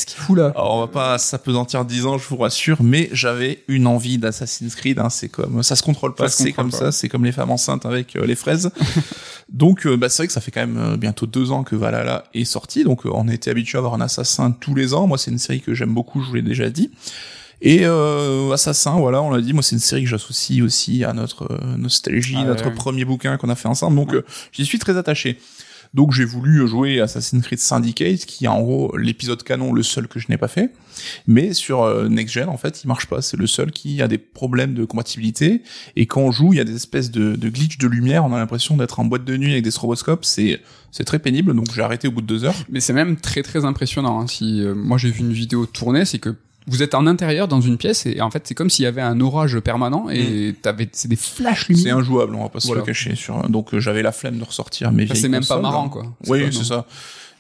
qu'il 0.06 0.18
fout 0.18 0.38
là 0.38 0.52
Alors 0.56 0.76
on 0.76 0.80
va 0.82 0.88
pas 0.88 1.18
s'apesantir 1.18 1.86
10 1.86 2.06
ans, 2.06 2.18
je 2.18 2.28
vous 2.28 2.38
rassure, 2.38 2.84
mais 2.84 3.10
j'avais 3.12 3.64
une 3.68 3.88
envie 3.88 4.18
d'Assassin's 4.18 4.76
Creed. 4.76 5.00
Hein, 5.00 5.10
c'est 5.10 5.30
comme 5.30 5.64
ça 5.64 5.76
se 5.76 5.84
contrôle 5.84 6.14
pas, 6.14 6.30
c'est 6.30 6.52
comme 6.52 6.72
pas. 6.72 6.78
ça, 6.78 6.92
c'est 6.92 7.10
comme 7.10 7.26
les 7.26 7.32
femmes 7.32 7.52
enceintes 7.52 7.86
avec 7.86 8.16
euh, 8.16 8.26
les 8.26 8.36
fraises. 8.36 8.72
donc 9.50 9.86
euh, 9.86 9.98
bah, 9.98 10.10
c'est 10.10 10.24
vrai 10.24 10.28
que 10.28 10.34
ça 10.34 10.42
fait 10.42 10.52
quand 10.52 10.62
même 10.62 10.78
euh, 10.78 10.98
bientôt 10.98 11.26
deux 11.26 11.52
ans 11.52 11.64
que 11.64 11.76
Valhalla 11.76 12.26
est 12.34 12.46
sorti, 12.46 12.84
donc 12.84 13.06
on 13.06 13.28
été 13.30 13.50
habitué 13.50 13.78
à 13.78 13.80
avoir 13.80 13.94
un 13.94 14.02
assassin 14.02 14.52
tous 14.52 14.76
les 14.76 14.94
ans. 14.94 15.08
Moi 15.08 15.18
c'est 15.18 15.32
une 15.32 15.40
série 15.40 15.62
que 15.62 15.74
j'aime 15.74 15.94
beaucoup, 15.94 16.22
je 16.22 16.28
vous 16.28 16.36
l'ai 16.36 16.42
déjà 16.42 16.70
dit. 16.70 16.92
Et 17.62 17.82
euh, 17.84 18.52
Assassin, 18.52 18.98
voilà, 19.00 19.22
on 19.22 19.30
l'a 19.32 19.42
dit, 19.42 19.54
moi 19.54 19.62
c'est 19.64 19.76
une 19.76 19.82
série 19.82 20.04
que 20.04 20.10
j'associe 20.10 20.62
aussi 20.62 21.04
à 21.04 21.14
notre 21.14 21.52
euh, 21.52 21.78
nostalgie, 21.78 22.36
Ah 22.38 22.44
notre 22.46 22.68
ouais. 22.68 22.74
premier 22.74 23.06
bouquin 23.06 23.38
qu'on 23.38 23.50
a 23.50 23.56
fait 23.56 23.68
ensemble, 23.68 23.96
donc 23.98 24.14
euh, 24.14 24.24
j'y 24.52 24.66
suis 24.66 24.80
très 24.80 24.96
attaché. 24.98 25.38
Donc 25.96 26.12
j'ai 26.14 26.24
voulu 26.24 26.68
jouer 26.68 27.02
Assassin's 27.02 27.44
Creed 27.44 27.58
Syndicate, 27.58 28.20
qui 28.26 28.46
est 28.46 28.48
en 28.48 28.62
gros 28.62 28.96
l'épisode 28.96 29.42
canon, 29.42 29.74
le 29.74 29.82
seul 29.82 30.08
que 30.08 30.20
je 30.20 30.28
n'ai 30.30 30.38
pas 30.38 30.48
fait. 30.48 30.72
Mais 31.26 31.52
sur 31.54 31.82
euh, 31.82 32.08
Next 32.08 32.36
Gen, 32.36 32.48
en 32.48 32.58
fait, 32.58 32.84
il 32.84 32.88
marche 32.88 33.08
pas. 33.08 33.24
C'est 33.24 33.38
le 33.38 33.48
seul 33.48 33.72
qui 33.72 34.00
a 34.04 34.08
des 34.08 34.20
problèmes 34.20 34.76
de 34.76 34.86
compatibilité. 34.86 35.64
Et 35.96 36.06
quand 36.06 36.22
on 36.22 36.32
joue, 36.32 36.54
il 36.54 36.58
y 36.58 36.60
a 36.60 36.64
des 36.64 36.76
espèces 36.76 37.10
de, 37.10 37.36
de 37.36 37.50
glitch 37.50 37.80
de 37.80 37.88
lumière. 37.88 38.24
On 38.24 38.32
a 38.36 38.38
l'impression 38.38 38.78
d'être 38.78 39.00
en 39.00 39.06
boîte 39.06 39.26
de 39.26 39.36
nuit 39.36 39.52
avec 39.52 39.64
des 39.64 39.72
stroboscopes. 39.72 40.26
C'est 40.26 40.62
c'est 40.92 41.06
très 41.06 41.18
pénible. 41.18 41.56
Donc 41.56 41.74
j'ai 41.74 41.82
arrêté 41.82 42.08
au 42.08 42.12
bout 42.12 42.22
de 42.22 42.28
deux 42.28 42.44
heures. 42.46 42.56
Mais 42.70 42.82
c'est 42.82 42.94
même 42.94 43.18
très 43.18 43.42
très 43.42 43.66
impressionnant. 43.66 44.22
hein. 44.22 44.28
Si 44.28 44.62
euh, 44.62 44.76
moi 44.76 45.00
j'ai 45.00 45.10
vu 45.10 45.22
une 45.22 45.34
vidéo 45.34 45.66
tournée, 45.66 46.06
c'est 46.06 46.20
que 46.20 46.36
vous 46.70 46.84
êtes 46.84 46.94
en 46.96 47.06
intérieur 47.08 47.48
dans 47.48 47.62
une 47.62 47.78
pièce 47.78 48.06
et 48.06 48.22
en 48.22 48.30
fait 48.32 48.44
c'est 48.48 48.56
comme 48.56 48.70
s'il 48.70 48.84
y 48.84 48.88
avait 48.88 49.02
un 49.02 49.20
orage 49.20 49.60
permanent 49.60 50.08
et 50.10 50.56
t'avais 50.62 50.88
c'est 50.94 51.08
des 51.08 51.16
flashs 51.16 51.66
C'est 51.68 51.74
lumineux. 51.74 51.96
injouable. 51.96 52.36
On 52.36 52.44
va 52.44 52.50
pas 52.50 52.60
se 52.60 52.68
Voilà. 52.68 52.82
le 52.82 52.86
cacher. 52.86 53.16
Sur 53.16 53.50
donc 53.50 53.74
euh, 53.74 53.80
j'avais 53.80 54.02
la 54.02 54.12
flemme 54.12 54.38
de 54.38 54.44
ressortir 54.44 54.92
mes 54.92 55.04
Enfin, 55.06 55.16
c'est 55.16 55.28
même 55.30 55.46
pas 55.46 55.60
marrant 55.60 55.90
quoi. 55.90 56.06
Oui, 56.28 56.48
c'est 56.52 56.64
ça. 56.64 56.86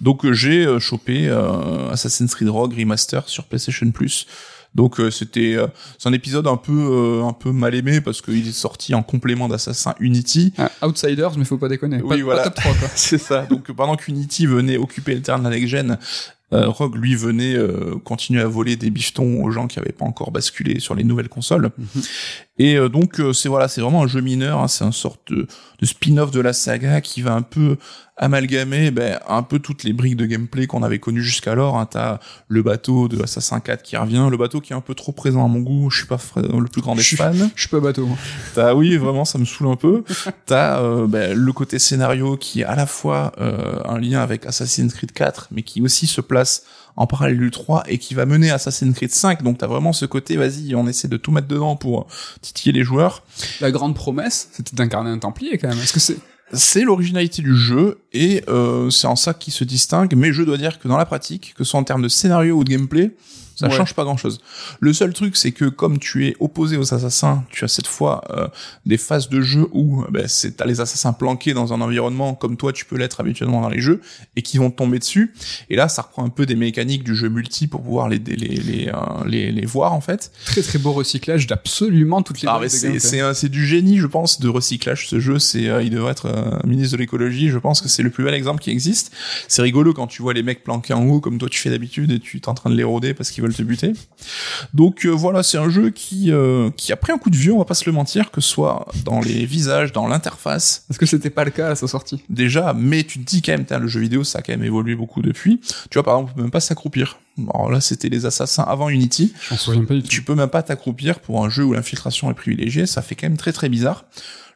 Donc 0.01 0.25
euh, 0.25 0.33
j'ai 0.33 0.65
euh, 0.65 0.79
chopé 0.79 1.27
euh, 1.29 1.89
Assassin's 1.91 2.33
Creed 2.33 2.49
Rogue 2.49 2.73
Remaster 2.77 3.27
sur 3.29 3.43
PlayStation 3.45 3.89
Plus. 3.91 4.25
Donc 4.75 4.99
euh, 4.99 5.09
c'était 5.09 5.55
euh, 5.55 5.65
c'est 5.97 6.07
un 6.09 6.13
épisode 6.13 6.45
un 6.47 6.55
peu 6.55 6.71
euh, 6.71 7.23
un 7.27 7.33
peu 7.33 7.51
mal 7.51 7.73
aimé 7.73 8.01
parce 8.01 8.21
qu'il 8.21 8.47
est 8.47 8.51
sorti 8.51 8.93
en 8.93 9.01
complément 9.01 9.47
d'Assassin 9.49 9.95
Unity. 9.99 10.53
Ah, 10.59 10.69
Outsiders, 10.85 11.37
mais 11.37 11.43
faut 11.43 11.57
pas 11.57 11.67
déconner. 11.69 12.01
Oui, 12.03 12.17
pas, 12.19 12.23
voilà. 12.23 12.43
pas 12.43 12.49
top 12.51 12.55
3 12.63 12.73
quoi. 12.75 12.87
C'est 12.95 13.17
ça. 13.17 13.47
Donc 13.47 13.71
pendant 13.71 13.95
qu'Unity 13.95 14.45
venait 14.45 14.77
occuper 14.77 15.15
le 15.15 15.21
terrain 15.23 15.39
de 15.39 15.43
la 15.43 15.49
next 15.49 15.67
gen, 15.69 15.97
euh, 16.53 16.67
Rogue 16.67 16.95
lui 16.95 17.15
venait 17.15 17.55
euh, 17.55 17.95
continuer 18.03 18.41
à 18.41 18.47
voler 18.47 18.75
des 18.75 18.89
bifetons 18.89 19.43
aux 19.43 19.51
gens 19.51 19.67
qui 19.67 19.79
avaient 19.79 19.91
pas 19.91 20.05
encore 20.05 20.31
basculé 20.31 20.79
sur 20.79 20.95
les 20.95 21.03
nouvelles 21.03 21.29
consoles. 21.29 21.69
Mhm. 21.77 22.01
Et 22.59 22.75
euh, 22.75 22.89
donc 22.89 23.19
euh, 23.19 23.33
c'est 23.33 23.49
voilà, 23.49 23.67
c'est 23.67 23.81
vraiment 23.81 24.03
un 24.03 24.07
jeu 24.07 24.21
mineur. 24.21 24.59
hein, 24.59 24.67
c'est 24.67 24.83
un 24.83 24.91
sorte 24.91 25.21
de, 25.31 25.47
de 25.79 25.85
spin-off 25.85 26.29
de 26.31 26.41
la 26.41 26.53
saga 26.53 27.01
qui 27.01 27.21
va 27.21 27.33
un 27.33 27.41
peu 27.41 27.77
amalgamer 28.17 28.91
ben, 28.91 29.17
un 29.29 29.43
peu 29.43 29.59
toutes 29.59 29.85
les 29.85 29.93
briques 29.93 30.17
de 30.17 30.25
gameplay 30.25 30.67
qu'on 30.67 30.83
avait 30.83 30.99
connues 30.99 31.23
jusqu'alors. 31.23 31.77
Hein. 31.77 31.85
T'as 31.89 32.19
le 32.49 32.61
bateau 32.61 33.07
de 33.07 33.23
Assassin 33.23 33.61
4 33.61 33.81
qui 33.81 33.95
revient, 33.95 34.27
le 34.29 34.35
bateau 34.35 34.59
qui 34.59 34.73
est 34.73 34.75
un 34.75 34.81
peu 34.81 34.93
trop 34.93 35.13
présent 35.13 35.45
à 35.45 35.47
mon 35.47 35.61
goût. 35.61 35.89
Je 35.89 35.99
suis 35.99 36.05
pas 36.07 36.17
fra- 36.17 36.41
le 36.41 36.65
plus 36.67 36.81
grand 36.81 36.95
des 36.95 37.01
fans. 37.15 37.31
Je 37.55 37.61
suis 37.61 37.69
pas 37.69 37.79
bateau. 37.79 38.05
moi. 38.05 38.17
T'as 38.55 38.73
oui 38.73 38.97
vraiment 38.97 39.23
ça 39.23 39.37
me 39.37 39.45
saoule 39.45 39.69
un 39.69 39.75
peu. 39.77 40.03
T'as 40.45 40.81
euh, 40.81 41.07
ben, 41.07 41.33
le 41.37 41.53
côté 41.53 41.79
scénario 41.79 42.35
qui 42.35 42.61
est 42.61 42.65
à 42.65 42.75
la 42.75 42.85
fois 42.85 43.31
euh, 43.39 43.79
un 43.85 43.99
lien 43.99 44.19
avec 44.19 44.45
Assassin's 44.45 44.93
Creed 44.93 45.13
4 45.13 45.47
mais 45.51 45.63
qui 45.63 45.81
aussi 45.81 46.07
se 46.07 46.19
place 46.19 46.63
en 46.99 47.07
parallèle 47.07 47.39
du 47.39 47.49
3 47.49 47.85
et 47.87 47.97
qui 47.97 48.13
va 48.13 48.25
mener 48.25 48.51
à 48.51 48.55
Assassin's 48.55 48.93
Creed 48.93 49.11
5 49.11 49.41
donc 49.41 49.57
t'as 49.57 49.67
vraiment 49.67 49.93
ce 49.93 50.05
côté 50.05 50.35
vas-y 50.35 50.75
on 50.75 50.85
essaie 50.85 51.07
de 51.07 51.17
tout 51.17 51.31
mettre 51.31 51.47
dedans 51.47 51.75
pour 51.75 52.05
titiller 52.41 52.73
les 52.73 52.83
joueurs. 52.83 53.23
La 53.61 53.71
grande 53.71 53.95
promesse, 53.95 54.49
c'était 54.51 54.75
d'incarner 54.75 55.09
un 55.09 55.17
Templier 55.17 55.57
quand 55.57 55.69
même. 55.69 55.79
Est-ce 55.79 55.93
que 55.93 55.99
c'est 55.99 56.17
C'est 56.51 56.83
l'originalité 56.83 57.41
du 57.41 57.55
jeu 57.55 57.99
et 58.11 58.43
euh, 58.49 58.89
c'est 58.89 59.07
en 59.07 59.15
ça 59.15 59.33
qu'il 59.33 59.53
se 59.53 59.63
distingue 59.63 60.13
mais 60.15 60.33
je 60.33 60.43
dois 60.43 60.57
dire 60.57 60.77
que 60.77 60.89
dans 60.89 60.97
la 60.97 61.05
pratique 61.05 61.53
que 61.55 61.63
ce 61.63 61.71
soit 61.71 61.79
en 61.79 61.85
termes 61.85 62.01
de 62.01 62.09
scénario 62.09 62.57
ou 62.57 62.63
de 62.65 62.69
gameplay 62.69 63.11
ça 63.59 63.67
Ouais. 63.67 63.75
change 63.77 63.93
pas 63.93 64.03
grand 64.03 64.17
chose. 64.17 64.39
Le 64.79 64.93
seul 64.93 65.13
truc, 65.13 65.35
c'est 65.37 65.51
que 65.51 65.65
comme 65.65 65.99
tu 65.99 66.27
es 66.27 66.35
opposé 66.39 66.77
aux 66.77 66.93
assassins, 66.93 67.43
tu 67.51 67.63
as 67.65 67.67
cette 67.67 67.87
fois 67.87 68.23
euh, 68.31 68.47
des 68.85 68.97
phases 68.97 69.29
de 69.29 69.41
jeu 69.41 69.67
où 69.73 70.01
euh, 70.03 70.07
ben, 70.09 70.27
c'est 70.27 70.57
t'as 70.57 70.65
les 70.65 70.81
assassins 70.81 71.13
planqués 71.13 71.53
dans 71.53 71.73
un 71.73 71.81
environnement 71.81 72.33
comme 72.35 72.57
toi 72.57 72.73
tu 72.73 72.85
peux 72.85 72.97
l'être 72.97 73.19
habituellement 73.19 73.61
dans 73.61 73.69
les 73.69 73.81
jeux 73.81 74.01
et 74.35 74.41
qui 74.41 74.57
vont 74.57 74.71
tomber 74.71 74.99
dessus. 74.99 75.33
Et 75.69 75.75
là, 75.75 75.87
ça 75.89 76.01
reprend 76.03 76.25
un 76.25 76.29
peu 76.29 76.45
des 76.45 76.55
mécaniques 76.55 77.03
du 77.03 77.15
jeu 77.15 77.29
multi 77.29 77.67
pour 77.67 77.81
pouvoir 77.83 78.09
les 78.09 78.17
les 78.19 78.35
les 78.35 78.87
euh, 78.89 78.93
les, 79.25 79.51
les 79.51 79.65
voir 79.65 79.93
en 79.93 80.01
fait. 80.01 80.31
très 80.45 80.61
très 80.61 80.79
beau 80.79 80.91
recyclage 80.91 81.47
d'absolument 81.47 82.21
toutes 82.21 82.41
les 82.41 82.47
Ah, 82.47 82.59
c'est 82.67 82.99
c'est 82.99 83.33
c'est 83.33 83.49
du 83.49 83.65
génie, 83.65 83.97
je 83.97 84.07
pense, 84.07 84.39
de 84.39 84.49
recyclage. 84.49 85.07
Ce 85.07 85.19
jeu, 85.19 85.39
c'est 85.39 85.67
euh, 85.69 85.83
il 85.83 85.89
devrait 85.91 86.11
être 86.11 86.27
euh, 86.27 86.59
ministre 86.65 86.93
de 86.93 86.97
l'écologie. 87.01 87.49
Je 87.49 87.57
pense 87.57 87.81
que 87.81 87.87
c'est 87.89 88.03
le 88.03 88.09
plus 88.09 88.23
bel 88.23 88.33
exemple 88.33 88.61
qui 88.61 88.71
existe. 88.71 89.11
C'est 89.47 89.61
rigolo 89.61 89.93
quand 89.93 90.07
tu 90.07 90.21
vois 90.21 90.33
les 90.33 90.43
mecs 90.43 90.63
planqués 90.63 90.93
en 90.93 91.05
haut 91.07 91.19
comme 91.19 91.37
toi 91.37 91.49
tu 91.49 91.59
fais 91.59 91.69
d'habitude 91.69 92.11
et 92.11 92.19
tu 92.19 92.37
es 92.37 92.49
en 92.49 92.53
train 92.53 92.69
de 92.69 92.75
les 92.75 92.83
rôder 92.83 93.13
parce 93.13 93.31
qu'ils 93.31 93.43
veulent 93.43 93.48
te 93.51 93.63
buter. 93.63 93.93
Donc 94.73 95.05
euh, 95.05 95.09
voilà, 95.09 95.43
c'est 95.43 95.57
un 95.57 95.69
jeu 95.69 95.89
qui 95.89 96.31
euh, 96.31 96.69
qui 96.71 96.91
a 96.91 96.97
pris 96.97 97.11
un 97.11 97.17
coup 97.17 97.29
de 97.29 97.35
vieux, 97.35 97.53
on 97.53 97.57
va 97.57 97.65
pas 97.65 97.73
se 97.73 97.85
le 97.85 97.91
mentir, 97.91 98.31
que 98.31 98.41
ce 98.41 98.49
soit 98.49 98.87
dans 99.03 99.19
les 99.19 99.45
visages, 99.45 99.91
dans 99.91 100.07
l'interface 100.07 100.85
Est-ce 100.89 100.99
que 100.99 101.05
c'était 101.05 101.29
pas 101.29 101.43
le 101.43 101.51
cas 101.51 101.69
à 101.69 101.75
sa 101.75 101.87
sortie? 101.87 102.23
Déjà, 102.29 102.73
mais 102.73 103.03
tu 103.03 103.19
te 103.19 103.25
dis 103.25 103.41
quand 103.41 103.51
même, 103.51 103.65
le 103.81 103.87
jeu 103.87 103.99
vidéo, 103.99 104.23
ça 104.23 104.39
a 104.39 104.41
quand 104.41 104.53
même 104.53 104.63
évolué 104.63 104.95
beaucoup 104.95 105.21
depuis. 105.21 105.59
Tu 105.89 105.95
vois, 105.95 106.03
par 106.03 106.15
exemple, 106.15 106.31
on 106.33 106.35
peut 106.35 106.41
même 106.43 106.51
pas 106.51 106.59
s'accroupir. 106.59 107.19
Alors 107.53 107.71
là, 107.71 107.81
c'était 107.81 108.09
les 108.09 108.25
assassins 108.25 108.63
avant 108.63 108.89
Unity. 108.89 109.33
Je 109.49 109.55
souviens 109.55 109.85
pas 109.85 109.93
du 109.93 110.01
tout. 110.01 110.07
Tu 110.07 110.21
peux 110.21 110.35
même 110.35 110.49
pas 110.49 110.63
t'accroupir 110.63 111.19
pour 111.19 111.43
un 111.43 111.49
jeu 111.49 111.63
où 111.63 111.73
l'infiltration 111.73 112.29
est 112.29 112.33
privilégiée, 112.33 112.85
ça 112.85 113.01
fait 113.01 113.15
quand 113.15 113.27
même 113.27 113.37
très 113.37 113.53
très 113.53 113.69
bizarre. 113.69 114.05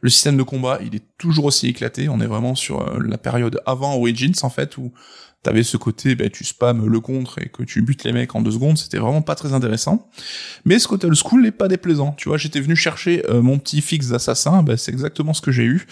Le 0.02 0.10
système 0.10 0.36
de 0.36 0.44
combat, 0.44 0.80
il 0.86 0.96
est 0.96 1.04
toujours 1.18 1.46
aussi 1.46 1.68
éclaté, 1.68 2.10
on 2.10 2.20
est 2.20 2.26
vraiment 2.26 2.56
sur 2.56 2.82
euh, 2.82 3.00
la 3.00 3.18
période 3.18 3.62
avant 3.66 3.96
Origins 3.96 4.34
en 4.42 4.50
fait, 4.50 4.78
où 4.78 4.92
t'avais 5.44 5.64
ce 5.64 5.78
côté, 5.78 6.16
ben, 6.16 6.30
tu 6.30 6.44
spams 6.44 6.88
le 6.88 7.00
contre 7.00 7.40
et 7.40 7.50
que 7.50 7.64
tu 7.64 7.82
butes 7.82 8.04
les 8.06 8.14
mecs 8.14 8.34
en 8.34 8.42
deux 8.42 8.52
secondes, 8.52 8.78
c'était 8.78 8.98
vraiment 8.98 9.22
pas 9.22 9.36
très 9.36 9.54
intéressant. 9.54 10.10
Mais 10.66 10.80
ce 10.80 10.88
côté 10.88 11.06
old 11.06 11.16
school 11.16 11.44
n'est 11.44 11.52
pas 11.52 11.68
déplaisant, 11.68 12.14
tu 12.18 12.30
vois, 12.30 12.38
j'étais 12.38 12.62
venu 12.62 12.76
chercher 12.76 13.24
euh, 13.30 13.42
mon 13.42 13.60
petit 13.60 13.82
fixe 13.82 14.08
d'assassin, 14.08 14.64
ben, 14.64 14.78
c'est 14.78 14.92
exactement 14.92 15.34
ce 15.34 15.42
que 15.42 15.52
j'ai 15.52 15.66
eu. 15.66 15.86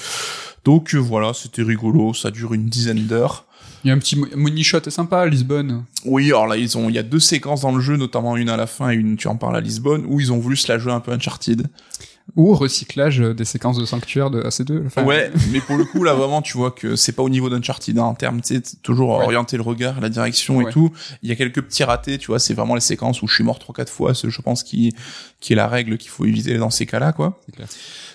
Donc 0.63 0.95
euh, 0.95 0.97
voilà, 0.97 1.33
c'était 1.33 1.63
rigolo, 1.63 2.13
ça 2.13 2.31
dure 2.31 2.53
une 2.53 2.67
dizaine 2.67 3.05
d'heures. 3.05 3.45
Il 3.83 3.87
y 3.87 3.91
a 3.91 3.95
un 3.95 3.97
petit 3.97 4.15
mo- 4.15 4.27
money 4.35 4.61
shot 4.61 4.89
sympa 4.89 5.21
à 5.21 5.25
Lisbonne. 5.25 5.83
Oui, 6.05 6.27
alors 6.27 6.45
là, 6.45 6.55
ils 6.55 6.77
ont, 6.77 6.87
il 6.87 6.95
y 6.95 6.99
a 6.99 7.03
deux 7.03 7.19
séquences 7.19 7.61
dans 7.61 7.71
le 7.71 7.81
jeu, 7.81 7.97
notamment 7.97 8.37
une 8.37 8.49
à 8.49 8.55
la 8.55 8.67
fin 8.67 8.91
et 8.91 8.95
une, 8.95 9.17
tu 9.17 9.27
en 9.27 9.35
parles 9.35 9.55
à 9.55 9.59
Lisbonne, 9.61 10.05
où 10.07 10.19
ils 10.19 10.31
ont 10.31 10.37
voulu 10.37 10.55
se 10.55 10.71
la 10.71 10.77
jouer 10.77 10.93
un 10.93 10.99
peu 10.99 11.11
Uncharted. 11.11 11.67
Ou 12.35 12.53
recyclage 12.55 13.19
des 13.19 13.45
séquences 13.45 13.77
de 13.77 13.85
sanctuaire 13.85 14.29
de 14.29 14.41
AC2. 14.41 14.85
Enfin, 14.85 15.03
ouais, 15.03 15.31
mais 15.51 15.59
pour 15.59 15.75
le 15.77 15.83
coup, 15.85 16.03
là, 16.03 16.13
vraiment, 16.13 16.41
tu 16.41 16.57
vois 16.57 16.71
que 16.71 16.95
c'est 16.95 17.11
pas 17.11 17.23
au 17.23 17.29
niveau 17.29 17.49
d'Uncharted, 17.49 17.97
hein, 17.97 18.03
en 18.03 18.13
termes, 18.13 18.39
tu 18.41 18.61
toujours 18.83 19.17
Ouais. 19.17 19.23
orienter 19.25 19.57
le 19.57 19.63
regard, 19.63 19.99
la 19.99 20.09
direction 20.09 20.57
Ouais. 20.57 20.69
et 20.69 20.71
tout. 20.73 20.91
Il 21.23 21.29
y 21.29 21.31
a 21.31 21.35
quelques 21.35 21.61
petits 21.61 21.83
ratés, 21.83 22.17
tu 22.17 22.27
vois, 22.27 22.39
c'est 22.39 22.53
vraiment 22.53 22.75
les 22.75 22.81
séquences 22.81 23.21
où 23.21 23.27
je 23.27 23.33
suis 23.35 23.43
mort 23.43 23.59
trois, 23.59 23.75
quatre 23.75 23.91
fois, 23.91 24.13
c'est, 24.13 24.29
je 24.29 24.41
pense, 24.41 24.63
qui, 24.63 24.93
qui 25.39 25.53
est 25.53 25.55
la 25.55 25.67
règle 25.67 25.97
qu'il 25.97 26.09
faut 26.09 26.25
éviter 26.25 26.57
dans 26.57 26.69
ces 26.69 26.85
cas-là, 26.85 27.11
quoi. 27.11 27.39
Clair. 27.53 27.67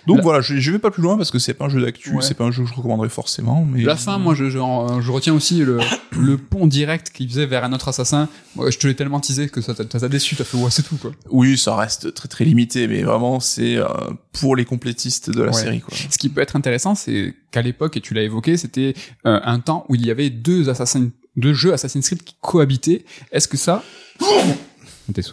Donc 0.07 0.19
La- 0.19 0.23
voilà, 0.23 0.41
je, 0.41 0.57
je 0.57 0.71
vais 0.71 0.79
pas 0.79 0.91
plus 0.93 1.03
loin 1.03 1.17
parce 1.17 1.31
que 1.33 1.39
c'est 1.41 1.53
pas 1.55 1.65
un 1.65 1.69
jeu 1.69 1.81
d'actu, 1.83 2.11
Ouais. 2.15 2.23
c'est 2.23 2.35
pas 2.35 2.45
un 2.45 2.51
jeu 2.53 2.63
que 2.63 2.69
je 2.71 2.75
recommanderais 2.75 3.09
forcément, 3.09 3.67
mais. 3.71 3.83
La 3.83 3.97
fin, 3.97 4.19
moi, 4.19 4.35
je, 4.35 4.45
je, 4.51 4.59
je 5.01 5.11
retiens 5.11 5.35
aussi 5.35 5.59
le, 5.59 5.79
le 6.19 6.39
pont 6.39 6.67
direct 6.67 7.11
qu'il 7.11 7.29
faisait 7.29 7.47
vers 7.47 7.65
un 7.65 7.73
autre 7.73 7.89
assassin. 7.89 8.29
Moi, 8.55 8.71
je 8.71 8.79
te 8.79 8.87
l'ai 8.87 8.95
tellement 8.95 9.19
teasé 9.21 9.49
que 9.49 9.61
ça 9.61 9.75
t'a 9.75 9.83
ça 9.91 10.01
t'a 10.01 10.09
déçu. 10.09 10.37
T'as 10.37 10.45
fait, 10.45 10.57
ouais, 10.57 10.71
c'est 10.71 10.83
tout, 10.85 10.97
quoi. 10.97 11.11
Oui, 11.31 11.59
ça 11.59 11.75
reste 11.75 12.15
très 12.15 12.29
très 12.29 12.45
limité, 12.45 12.87
mais 12.87 13.03
vraiment, 13.03 13.41
c'est, 13.41 13.77
euh, 13.77 13.87
pour 14.33 14.57
les 14.57 14.65
complétistes 14.65 15.31
de 15.31 15.43
la 15.43 15.53
Ouais. 15.53 15.61
série, 15.63 15.81
quoi. 15.81 15.97
Ce 16.11 16.19
qui 16.19 16.29
peut 16.29 16.41
être 16.41 16.57
intéressant, 16.57 16.95
c'est 16.95 17.35
qu'à 17.51 17.63
l'époque, 17.63 17.97
et 17.97 18.01
tu 18.01 18.15
l'as 18.15 18.23
évoqué, 18.23 18.57
c'était 18.57 18.95
euh, 19.27 19.41
un 19.45 19.61
temps 19.61 19.85
où 19.89 19.95
il 19.95 20.05
y 20.05 20.11
avait 20.11 20.31
deux 20.31 20.69
assassins, 20.69 21.11
deux 21.37 21.55
jeux 21.55 21.73
Assassin's 21.73 22.07
Creed 22.07 22.23
qui 22.23 22.35
cohabitaient. 22.41 23.05
Est-ce 23.33 23.49
que 23.49 23.57
ça. 23.57 23.83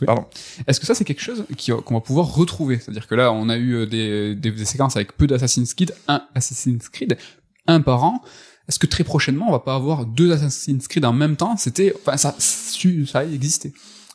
Pardon. 0.06 0.26
Est-ce 0.68 0.80
que 0.80 0.86
ça 0.86 0.94
c'est 0.94 1.04
quelque 1.04 1.22
chose 1.22 1.46
qui- 1.58 1.72
qu'on 1.72 1.96
va 1.96 2.02
pouvoir 2.02 2.28
retrouver? 2.34 2.78
C'est-à-dire 2.78 3.08
que 3.08 3.16
là, 3.16 3.32
on 3.34 3.50
a 3.50 3.58
eu 3.58 3.74
euh, 3.74 3.86
des, 3.88 4.36
des, 4.36 4.52
des 4.52 4.66
séquences 4.66 4.96
avec 4.96 5.18
peu 5.18 5.26
d'Assassin's 5.26 5.74
Creed, 5.74 5.94
un 6.08 6.22
Assassin's 6.36 6.90
Creed, 6.90 7.18
un 7.66 7.82
par 7.82 8.04
an. 8.04 8.22
Est-ce 8.70 8.78
que 8.80 8.86
très 8.86 9.04
prochainement, 9.04 9.48
on 9.50 9.52
va 9.52 9.60
pas 9.60 9.74
avoir 9.76 10.06
deux 10.06 10.32
Assassin's 10.32 10.88
Creed 10.88 11.04
en 11.06 11.12
même 11.14 11.36
temps? 11.36 11.58
C'était, 11.58 11.94
enfin, 12.06 12.18
ça, 12.18 12.36
ça 12.40 13.20
a 13.20 13.26
existé. 13.26 13.74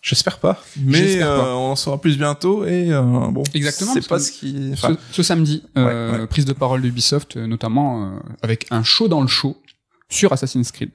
J'espère 0.08 0.38
pas, 0.38 0.62
mais 0.82 1.18
pas. 1.18 1.24
euh, 1.26 1.52
on 1.52 1.72
en 1.72 1.76
saura 1.76 2.00
plus 2.00 2.16
bientôt 2.16 2.64
et 2.64 2.90
euh, 2.92 3.02
bon, 3.02 3.42
Exactement, 3.52 3.92
C'est 3.92 4.08
pas 4.08 4.18
ce 4.18 4.32
qui. 4.32 4.70
Ce, 4.74 4.86
Enfin, 4.86 4.96
ce 5.12 5.22
samedi, 5.22 5.62
euh, 5.76 6.20
Ouais, 6.20 6.26
prise 6.26 6.46
de 6.46 6.54
parole 6.54 6.80
d'Ubisoft, 6.80 7.36
euh, 7.36 7.46
notamment 7.46 8.04
euh, 8.06 8.18
avec 8.42 8.66
un 8.70 8.82
show 8.82 9.06
dans 9.08 9.20
le 9.20 9.28
show 9.28 9.56
sur 10.08 10.32
Assassin's 10.32 10.72
Creed. 10.72 10.88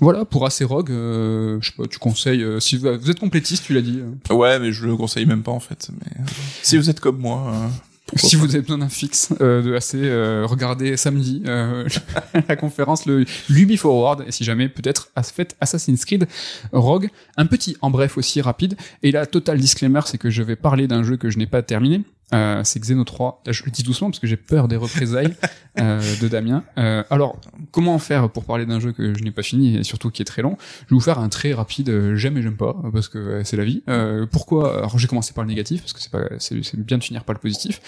Voilà, 0.00 0.26
pour 0.26 0.44
AC 0.44 0.62
Rogue, 0.64 0.90
euh, 0.90 1.56
je 1.62 1.70
sais 1.70 1.76
pas, 1.78 1.86
tu 1.88 1.98
conseilles, 1.98 2.42
euh, 2.42 2.60
si 2.60 2.76
vous, 2.76 2.88
vous 3.00 3.10
êtes 3.10 3.18
complétiste, 3.18 3.64
tu 3.64 3.72
l'as 3.72 3.80
dit, 3.80 3.98
euh, 4.30 4.34
ouais, 4.34 4.58
mais 4.58 4.72
je 4.72 4.84
le 4.84 4.94
conseille 4.98 5.24
même 5.24 5.42
pas 5.42 5.52
en 5.52 5.60
fait. 5.60 5.88
Mais 5.98 6.22
si 6.62 6.76
vous 6.76 6.90
êtes 6.90 7.00
comme 7.00 7.16
moi, 7.18 7.50
euh, 7.54 7.68
si 8.16 8.36
vous 8.36 8.50
avez 8.50 8.62
besoin 8.62 8.78
d'un 8.78 8.88
fixe 8.88 9.32
euh, 9.40 9.62
de 9.62 9.74
AC, 9.74 9.94
euh, 9.94 10.44
regardez 10.46 10.96
samedi 10.96 11.42
euh, 11.46 11.88
la 12.48 12.56
conférence, 12.56 13.06
le 13.06 13.24
l'Ubi 13.48 13.76
Forward, 13.76 14.24
et 14.26 14.32
si 14.32 14.44
jamais 14.44 14.68
peut-être 14.68 15.10
à 15.16 15.22
faites 15.22 15.56
Assassin's 15.60 16.04
Creed 16.04 16.26
Rogue. 16.72 17.08
Un 17.36 17.46
petit 17.46 17.76
en 17.80 17.90
bref 17.90 18.18
aussi 18.18 18.40
rapide, 18.40 18.76
et 19.02 19.12
là, 19.12 19.26
total 19.26 19.58
disclaimer, 19.58 20.00
c'est 20.06 20.18
que 20.18 20.30
je 20.30 20.42
vais 20.42 20.56
parler 20.56 20.86
d'un 20.86 21.02
jeu 21.02 21.16
que 21.16 21.30
je 21.30 21.38
n'ai 21.38 21.46
pas 21.46 21.62
terminé. 21.62 22.02
Euh, 22.34 22.62
c'est 22.64 22.80
Xeno 22.80 23.04
3. 23.04 23.42
Là, 23.46 23.52
je 23.52 23.64
le 23.64 23.70
dis 23.70 23.82
doucement 23.82 24.08
parce 24.08 24.18
que 24.18 24.26
j'ai 24.26 24.36
peur 24.36 24.68
des 24.68 24.76
représailles 24.76 25.34
euh, 25.80 26.00
de 26.20 26.28
Damien. 26.28 26.62
Euh, 26.78 27.02
alors, 27.10 27.36
comment 27.72 27.98
faire 27.98 28.30
pour 28.30 28.44
parler 28.44 28.66
d'un 28.66 28.80
jeu 28.80 28.92
que 28.92 29.14
je 29.14 29.22
n'ai 29.22 29.30
pas 29.30 29.42
fini 29.42 29.76
et 29.76 29.84
surtout 29.84 30.10
qui 30.10 30.22
est 30.22 30.26
très 30.26 30.42
long? 30.42 30.56
Je 30.60 30.94
vais 30.94 30.96
vous 30.96 31.00
faire 31.00 31.18
un 31.18 31.28
très 31.28 31.52
rapide 31.52 31.90
euh, 31.90 32.16
j'aime 32.16 32.36
et 32.36 32.42
j'aime 32.42 32.56
pas 32.56 32.76
parce 32.92 33.08
que 33.08 33.18
euh, 33.18 33.44
c'est 33.44 33.56
la 33.56 33.64
vie. 33.64 33.82
Euh, 33.88 34.26
pourquoi? 34.30 34.78
Alors, 34.78 34.98
j'ai 34.98 35.08
commencé 35.08 35.32
par 35.32 35.44
le 35.44 35.48
négatif 35.48 35.80
parce 35.80 35.92
que 35.92 36.00
c'est 36.00 36.10
pas 36.12 36.24
c'est 36.38 36.76
bien 36.76 36.98
de 36.98 37.04
finir 37.04 37.24
par 37.24 37.34
le 37.34 37.40
positif. 37.40 37.80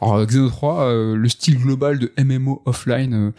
Alors, 0.00 0.24
Xeno 0.26 0.48
3, 0.48 0.80
euh, 0.82 1.16
le 1.16 1.28
style 1.28 1.58
global 1.58 1.98
de 1.98 2.12
MMO 2.18 2.62
offline. 2.64 3.32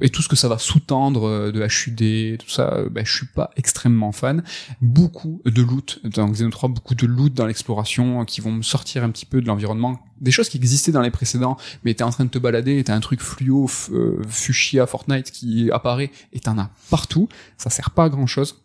Et 0.00 0.10
tout 0.10 0.22
ce 0.22 0.28
que 0.28 0.36
ça 0.36 0.48
va 0.48 0.58
sous-tendre 0.58 1.26
euh, 1.26 1.52
de 1.52 1.60
HUD, 1.60 2.38
tout 2.38 2.48
ça, 2.48 2.72
euh, 2.74 2.88
ben, 2.88 3.04
je 3.04 3.12
suis 3.12 3.26
pas 3.26 3.50
extrêmement 3.56 4.12
fan. 4.12 4.42
Beaucoup 4.80 5.40
de 5.44 5.62
loot 5.62 6.00
dans 6.04 6.28
Xeno 6.28 6.50
3, 6.50 6.68
beaucoup 6.68 6.94
de 6.94 7.06
loot 7.06 7.32
dans 7.34 7.46
l'exploration 7.46 8.20
euh, 8.20 8.24
qui 8.24 8.40
vont 8.40 8.52
me 8.52 8.62
sortir 8.62 9.04
un 9.04 9.10
petit 9.10 9.26
peu 9.26 9.40
de 9.40 9.46
l'environnement. 9.46 9.98
Des 10.20 10.30
choses 10.30 10.48
qui 10.48 10.56
existaient 10.56 10.92
dans 10.92 11.00
les 11.00 11.10
précédents, 11.10 11.56
mais 11.84 11.94
t'es 11.94 12.04
en 12.04 12.10
train 12.10 12.24
de 12.24 12.30
te 12.30 12.38
balader, 12.38 12.82
t'as 12.84 12.94
un 12.94 13.00
truc 13.00 13.20
fluo, 13.20 13.70
euh, 13.90 14.22
fuchsia, 14.28 14.86
Fortnite 14.86 15.30
qui 15.30 15.70
apparaît, 15.70 16.10
et 16.32 16.40
t'en 16.40 16.58
as 16.58 16.70
partout. 16.90 17.28
Ça 17.56 17.70
sert 17.70 17.90
pas 17.90 18.04
à 18.04 18.08
grand 18.08 18.26
chose. 18.26 18.62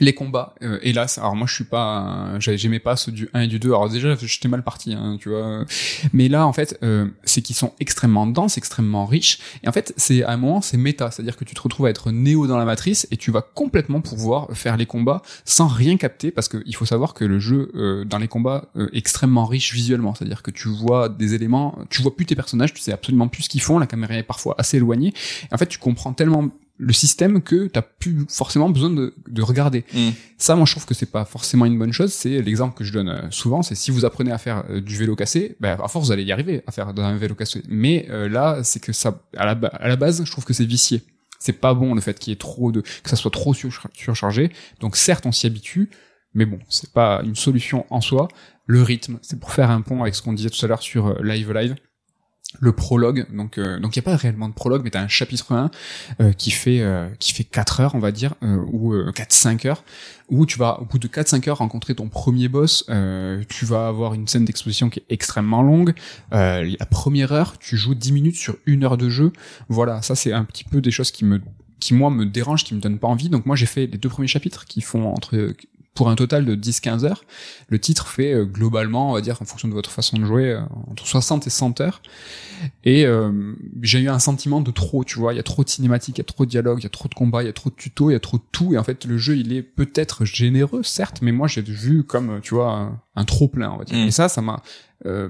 Les 0.00 0.12
combats, 0.12 0.54
euh, 0.62 0.78
hélas, 0.82 1.18
alors 1.18 1.34
moi 1.34 1.46
je 1.46 1.54
suis 1.54 1.64
pas, 1.64 2.38
j'aimais 2.38 2.78
pas 2.78 2.96
ceux 2.96 3.12
du 3.12 3.28
1 3.34 3.42
et 3.42 3.46
du 3.46 3.58
2, 3.58 3.68
alors 3.68 3.88
déjà 3.88 4.14
j'étais 4.16 4.48
mal 4.48 4.62
parti, 4.62 4.94
hein, 4.94 5.16
tu 5.20 5.28
vois, 5.28 5.64
mais 6.12 6.28
là 6.28 6.46
en 6.46 6.52
fait 6.52 6.78
euh, 6.82 7.06
c'est 7.24 7.42
qu'ils 7.42 7.56
sont 7.56 7.72
extrêmement 7.80 8.26
denses, 8.26 8.58
extrêmement 8.58 9.06
riches, 9.06 9.38
et 9.62 9.68
en 9.68 9.72
fait 9.72 9.92
c'est 9.96 10.22
à 10.22 10.30
un 10.30 10.36
moment 10.36 10.60
c'est 10.60 10.76
méta, 10.76 11.10
c'est-à-dire 11.10 11.36
que 11.36 11.44
tu 11.44 11.54
te 11.54 11.60
retrouves 11.60 11.86
à 11.86 11.90
être 11.90 12.10
néo 12.10 12.46
dans 12.46 12.58
la 12.58 12.64
matrice 12.64 13.08
et 13.10 13.16
tu 13.16 13.30
vas 13.30 13.42
complètement 13.42 14.00
pouvoir 14.00 14.48
faire 14.52 14.76
les 14.76 14.86
combats 14.86 15.22
sans 15.44 15.66
rien 15.66 15.96
capter, 15.96 16.30
parce 16.30 16.48
qu'il 16.48 16.76
faut 16.76 16.86
savoir 16.86 17.14
que 17.14 17.24
le 17.24 17.38
jeu 17.38 17.70
euh, 17.74 18.04
dans 18.04 18.18
les 18.18 18.28
combats 18.28 18.66
euh, 18.76 18.88
extrêmement 18.92 19.46
riche 19.46 19.72
visuellement, 19.72 20.14
c'est-à-dire 20.14 20.42
que 20.42 20.50
tu 20.50 20.68
vois 20.68 21.08
des 21.08 21.34
éléments, 21.34 21.78
tu 21.90 22.02
vois 22.02 22.14
plus 22.14 22.26
tes 22.26 22.36
personnages, 22.36 22.72
tu 22.72 22.80
sais 22.80 22.92
absolument 22.92 23.28
plus 23.28 23.44
ce 23.44 23.48
qu'ils 23.48 23.62
font, 23.62 23.78
la 23.78 23.86
caméra 23.86 24.14
est 24.14 24.22
parfois 24.22 24.54
assez 24.58 24.76
éloignée, 24.76 25.12
et 25.50 25.54
en 25.54 25.58
fait 25.58 25.66
tu 25.66 25.78
comprends 25.78 26.12
tellement 26.12 26.50
le 26.78 26.92
système 26.92 27.42
que 27.42 27.66
t'as 27.66 27.82
plus 27.82 28.24
forcément 28.28 28.70
besoin 28.70 28.90
de, 28.90 29.12
de 29.26 29.42
regarder. 29.42 29.84
Mm. 29.92 30.10
Ça, 30.38 30.54
moi, 30.54 30.64
je 30.64 30.72
trouve 30.72 30.86
que 30.86 30.94
c'est 30.94 31.10
pas 31.10 31.24
forcément 31.24 31.66
une 31.66 31.78
bonne 31.78 31.92
chose. 31.92 32.12
C'est 32.12 32.40
l'exemple 32.40 32.76
que 32.76 32.84
je 32.84 32.92
donne 32.92 33.08
euh, 33.08 33.30
souvent. 33.30 33.62
C'est 33.62 33.74
si 33.74 33.90
vous 33.90 34.04
apprenez 34.04 34.30
à 34.30 34.38
faire 34.38 34.64
euh, 34.70 34.80
du 34.80 34.96
vélo 34.96 35.16
cassé, 35.16 35.56
ben, 35.60 35.76
à 35.82 35.88
force, 35.88 36.06
vous 36.06 36.12
allez 36.12 36.22
y 36.22 36.30
arriver 36.32 36.62
à 36.66 36.72
faire 36.72 36.88
un 36.88 37.16
vélo 37.16 37.34
cassé. 37.34 37.62
Mais 37.68 38.06
euh, 38.10 38.28
là, 38.28 38.62
c'est 38.62 38.80
que 38.80 38.92
ça, 38.92 39.20
à 39.36 39.44
la, 39.44 39.52
à 39.72 39.88
la 39.88 39.96
base, 39.96 40.24
je 40.24 40.30
trouve 40.30 40.44
que 40.44 40.52
c'est 40.52 40.64
vicié. 40.64 41.02
C'est 41.40 41.52
pas 41.52 41.74
bon 41.74 41.94
le 41.94 42.00
fait 42.00 42.18
qu'il 42.18 42.30
y 42.30 42.34
ait 42.34 42.38
trop 42.38 42.72
de, 42.72 42.80
que 42.80 43.10
ça 43.10 43.16
soit 43.16 43.30
trop 43.30 43.54
sur- 43.54 43.88
surchargé. 43.92 44.50
Donc 44.80 44.96
certes, 44.96 45.26
on 45.26 45.32
s'y 45.32 45.46
habitue, 45.46 45.90
mais 46.34 46.46
bon, 46.46 46.58
c'est 46.68 46.92
pas 46.92 47.22
une 47.24 47.36
solution 47.36 47.86
en 47.90 48.00
soi. 48.00 48.28
Le 48.66 48.82
rythme, 48.82 49.18
c'est 49.22 49.40
pour 49.40 49.52
faire 49.52 49.70
un 49.70 49.80
pont 49.80 50.02
avec 50.02 50.14
ce 50.14 50.22
qu'on 50.22 50.32
disait 50.32 50.50
tout 50.50 50.64
à 50.64 50.68
l'heure 50.68 50.82
sur 50.82 51.22
Live 51.22 51.52
Live. 51.52 51.74
Le 52.60 52.72
prologue, 52.72 53.26
donc 53.30 53.58
euh, 53.58 53.78
donc 53.78 53.94
il 53.94 53.98
y 53.98 54.00
a 54.00 54.02
pas 54.02 54.16
réellement 54.16 54.48
de 54.48 54.54
prologue, 54.54 54.80
mais 54.82 54.88
t'as 54.88 55.02
un 55.02 55.08
chapitre 55.08 55.52
1 55.52 55.70
euh, 56.20 56.32
qui 56.32 56.50
fait 56.50 56.80
euh, 56.80 57.06
qui 57.18 57.34
fait 57.34 57.44
4 57.44 57.80
heures, 57.80 57.94
on 57.94 57.98
va 57.98 58.10
dire, 58.10 58.34
euh, 58.42 58.56
ou 58.72 58.94
4-5 58.94 59.66
heures, 59.68 59.84
où 60.30 60.46
tu 60.46 60.58
vas 60.58 60.80
au 60.80 60.86
bout 60.86 60.98
de 60.98 61.08
4-5 61.08 61.46
heures 61.50 61.58
rencontrer 61.58 61.94
ton 61.94 62.08
premier 62.08 62.48
boss. 62.48 62.86
euh, 62.88 63.44
tu 63.50 63.66
vas 63.66 63.86
avoir 63.86 64.14
une 64.14 64.26
scène 64.26 64.46
d'exposition 64.46 64.88
qui 64.88 65.00
est 65.00 65.04
extrêmement 65.10 65.62
longue. 65.62 65.92
Euh, 66.32 66.74
la 66.80 66.86
première 66.86 67.32
heure, 67.32 67.58
tu 67.58 67.76
joues 67.76 67.94
10 67.94 68.12
minutes 68.12 68.36
sur 68.36 68.56
une 68.64 68.82
heure 68.82 68.96
de 68.96 69.10
jeu. 69.10 69.30
Voilà, 69.68 70.00
ça 70.00 70.14
c'est 70.14 70.32
un 70.32 70.44
petit 70.44 70.64
peu 70.64 70.80
des 70.80 70.90
choses 70.90 71.10
qui 71.10 71.26
me 71.26 71.42
qui 71.80 71.92
moi 71.92 72.08
me 72.08 72.24
dérangent, 72.24 72.64
qui 72.64 72.74
me 72.74 72.80
donnent 72.80 72.98
pas 72.98 73.08
envie. 73.08 73.28
Donc 73.28 73.44
moi 73.44 73.56
j'ai 73.56 73.66
fait 73.66 73.86
les 73.86 73.98
deux 73.98 74.08
premiers 74.08 74.26
chapitres 74.26 74.64
qui 74.64 74.80
font 74.80 75.12
entre 75.12 75.52
pour 75.98 76.08
un 76.08 76.14
total 76.14 76.44
de 76.44 76.54
10-15 76.54 77.04
heures. 77.04 77.24
Le 77.66 77.80
titre 77.80 78.06
fait 78.06 78.32
euh, 78.32 78.44
globalement, 78.44 79.10
on 79.10 79.14
va 79.14 79.20
dire, 79.20 79.42
en 79.42 79.44
fonction 79.44 79.66
de 79.66 79.72
votre 79.72 79.90
façon 79.90 80.16
de 80.16 80.24
jouer, 80.24 80.52
euh, 80.52 80.60
entre 80.88 81.04
60 81.04 81.48
et 81.48 81.50
100 81.50 81.80
heures. 81.80 82.02
Et 82.84 83.04
euh, 83.04 83.32
j'ai 83.82 83.98
eu 83.98 84.08
un 84.08 84.20
sentiment 84.20 84.60
de 84.60 84.70
trop, 84.70 85.02
tu 85.02 85.18
vois. 85.18 85.34
Il 85.34 85.38
y 85.38 85.40
a 85.40 85.42
trop 85.42 85.64
de 85.64 85.68
cinématiques, 85.68 86.18
il 86.18 86.20
y 86.20 86.22
a 86.22 86.24
trop 86.24 86.44
de 86.44 86.50
dialogues, 86.50 86.78
il 86.78 86.84
y 86.84 86.86
a 86.86 86.90
trop 86.90 87.08
de 87.08 87.14
combats, 87.14 87.42
il 87.42 87.46
y 87.46 87.48
a 87.48 87.52
trop 87.52 87.68
de 87.68 87.74
tutos, 87.74 88.10
il 88.10 88.12
y 88.12 88.16
a 88.16 88.20
trop 88.20 88.36
de 88.36 88.44
tout. 88.52 88.74
Et 88.74 88.78
en 88.78 88.84
fait, 88.84 89.06
le 89.06 89.18
jeu, 89.18 89.38
il 89.38 89.52
est 89.52 89.62
peut-être 89.62 90.24
généreux, 90.24 90.84
certes, 90.84 91.18
mais 91.20 91.32
moi, 91.32 91.48
j'ai 91.48 91.62
vu 91.62 92.04
comme, 92.04 92.38
tu 92.42 92.54
vois, 92.54 92.72
un, 92.72 93.00
un 93.16 93.24
trop 93.24 93.48
plein, 93.48 93.72
on 93.72 93.78
va 93.78 93.84
dire. 93.84 93.98
Mm. 93.98 94.06
Et 94.06 94.10
ça, 94.12 94.28
ça 94.28 94.40
m'a. 94.40 94.62
Euh, 95.06 95.28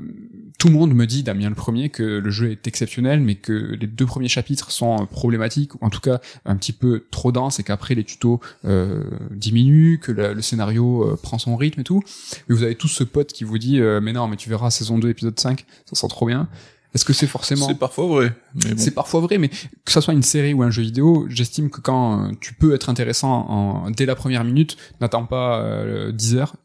tout 0.59 0.69
le 0.69 0.75
monde 0.75 0.95
me 0.95 1.07
dit, 1.07 1.23
Damien 1.23 1.51
le 1.51 1.55
premier, 1.55 1.91
que 1.91 2.03
le 2.03 2.31
jeu 2.31 2.51
est 2.51 2.67
exceptionnel, 2.67 3.21
mais 3.21 3.35
que 3.35 3.53
les 3.53 3.87
deux 3.87 4.07
premiers 4.07 4.29
chapitres 4.29 4.71
sont 4.71 5.03
euh, 5.03 5.05
problématiques, 5.05 5.75
ou 5.75 5.79
en 5.83 5.91
tout 5.91 6.01
cas 6.01 6.21
un 6.45 6.57
petit 6.57 6.73
peu 6.73 7.05
trop 7.11 7.33
denses, 7.33 7.61
et 7.61 7.63
qu'après 7.63 7.95
les 7.95 8.05
tutos 8.05 8.41
euh, 8.65 9.05
diminuent, 9.31 9.99
que 9.99 10.13
le, 10.13 10.33
le 10.33 10.43
scénario 10.43 11.03
euh, 11.03 11.19
prend 11.23 11.39
son 11.39 11.57
rythme 11.57 11.81
et 11.81 11.85
tout. 11.85 12.03
Et 12.49 12.53
vous 12.53 12.63
avez 12.63 12.75
tous 12.75 12.89
ce 12.89 13.05
pote 13.05 13.33
qui 13.33 13.45
vous 13.45 13.59
dit, 13.59 13.81
euh, 13.81 14.01
mais 14.01 14.13
non, 14.13 14.27
mais 14.29 14.37
tu 14.37 14.49
verras 14.49 14.71
saison 14.71 14.99
2, 14.99 15.11
épisode 15.11 15.39
5, 15.39 15.65
ça 15.87 15.97
sent 15.97 16.09
trop 16.09 16.27
bien. 16.27 16.49
Est-ce 16.95 17.05
que 17.05 17.13
c'est 17.13 17.27
forcément... 17.27 17.67
c'est 17.67 17.75
parfois 17.75 18.07
vrai. 18.07 18.33
Bon. 18.55 18.75
C'est 18.79 18.93
parfois 18.93 19.21
vrai, 19.21 19.37
mais 19.37 19.49
que 19.49 19.93
ça 19.93 20.01
soit 20.01 20.15
une 20.15 20.23
série 20.23 20.55
ou 20.55 20.63
un 20.63 20.71
jeu 20.71 20.83
vidéo, 20.83 21.27
j'estime 21.29 21.69
que 21.69 21.83
quand 21.83 22.33
tu 22.41 22.55
peux 22.55 22.75
être 22.75 22.89
intéressant 22.89 23.47
en, 23.49 23.91
dès 23.91 24.07
la 24.07 24.15
première 24.15 24.43
minute, 24.43 24.79
n'attends 25.01 25.27
pas 25.27 25.61
euh, 25.61 26.13
10 26.13 26.37
heures, 26.37 26.57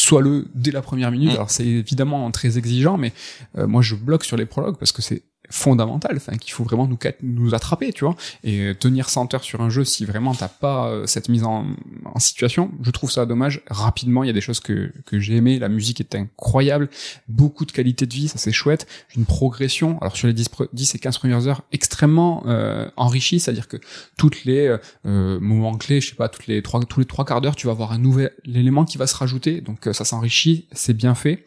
sois-le 0.00 0.46
dès 0.54 0.70
la 0.70 0.82
première 0.82 1.10
minute. 1.10 1.30
Mm. 1.30 1.34
Alors 1.34 1.50
c'est 1.50 1.66
évidemment 1.66 2.30
très 2.30 2.58
exigeant, 2.58 2.96
mais 2.96 3.12
euh, 3.56 3.66
moi 3.66 3.82
je 3.82 3.94
bloque 3.94 4.24
sur 4.24 4.36
les 4.36 4.46
prologues 4.46 4.76
parce 4.76 4.92
que 4.92 5.02
c'est 5.02 5.22
fondamental, 5.50 6.14
enfin 6.16 6.36
qu'il 6.36 6.52
faut 6.52 6.64
vraiment 6.64 6.86
nous, 6.86 6.98
nous 7.22 7.54
attraper, 7.54 7.92
tu 7.92 8.04
vois, 8.04 8.16
et 8.44 8.60
euh, 8.60 8.74
tenir 8.74 9.08
100 9.08 9.34
heures 9.34 9.42
sur 9.44 9.60
un 9.60 9.70
jeu 9.70 9.84
si 9.84 10.04
vraiment 10.04 10.34
t'as 10.34 10.48
pas 10.48 10.88
euh, 10.88 11.06
cette 11.06 11.28
mise 11.28 11.44
en, 11.44 11.66
en 12.04 12.18
situation, 12.18 12.70
je 12.82 12.90
trouve 12.90 13.10
ça 13.10 13.26
dommage. 13.26 13.62
Rapidement, 13.68 14.24
il 14.24 14.26
y 14.26 14.30
a 14.30 14.34
des 14.34 14.40
choses 14.40 14.60
que, 14.60 14.92
que 15.06 15.18
j'ai 15.20 15.36
aimé, 15.36 15.58
la 15.58 15.68
musique 15.68 16.00
est 16.00 16.14
incroyable, 16.14 16.88
beaucoup 17.28 17.64
de 17.64 17.72
qualité 17.72 18.06
de 18.06 18.14
vie, 18.14 18.28
ça 18.28 18.38
c'est 18.38 18.52
chouette, 18.52 18.86
une 19.16 19.24
progression, 19.24 19.98
alors 20.00 20.16
sur 20.16 20.26
les 20.26 20.34
10, 20.34 20.48
pre- 20.50 20.68
10 20.72 20.94
et 20.94 20.98
15 20.98 21.18
premières 21.18 21.46
heures, 21.46 21.62
extrêmement 21.72 22.42
euh, 22.46 22.88
enrichie, 22.96 23.40
c'est-à-dire 23.40 23.68
que 23.68 23.78
toutes 24.16 24.44
les 24.44 24.66
euh, 24.66 24.78
euh, 25.06 25.40
moments 25.40 25.76
clés, 25.76 26.00
je 26.00 26.10
sais 26.10 26.16
pas, 26.16 26.28
toutes 26.28 26.46
les 26.46 26.62
trois, 26.62 26.82
tous 26.84 27.00
les 27.00 27.06
trois 27.06 27.24
quarts 27.24 27.40
d'heure, 27.40 27.56
tu 27.56 27.66
vas 27.66 27.72
avoir 27.72 27.92
un 27.92 27.98
nouvel 27.98 28.32
élément 28.46 28.84
qui 28.84 28.98
va 28.98 29.06
se 29.06 29.14
rajouter, 29.16 29.60
donc 29.60 29.88
ça 29.92 30.04
s'enrichit, 30.04 30.66
c'est 30.72 30.94
bien 30.94 31.14
fait. 31.14 31.44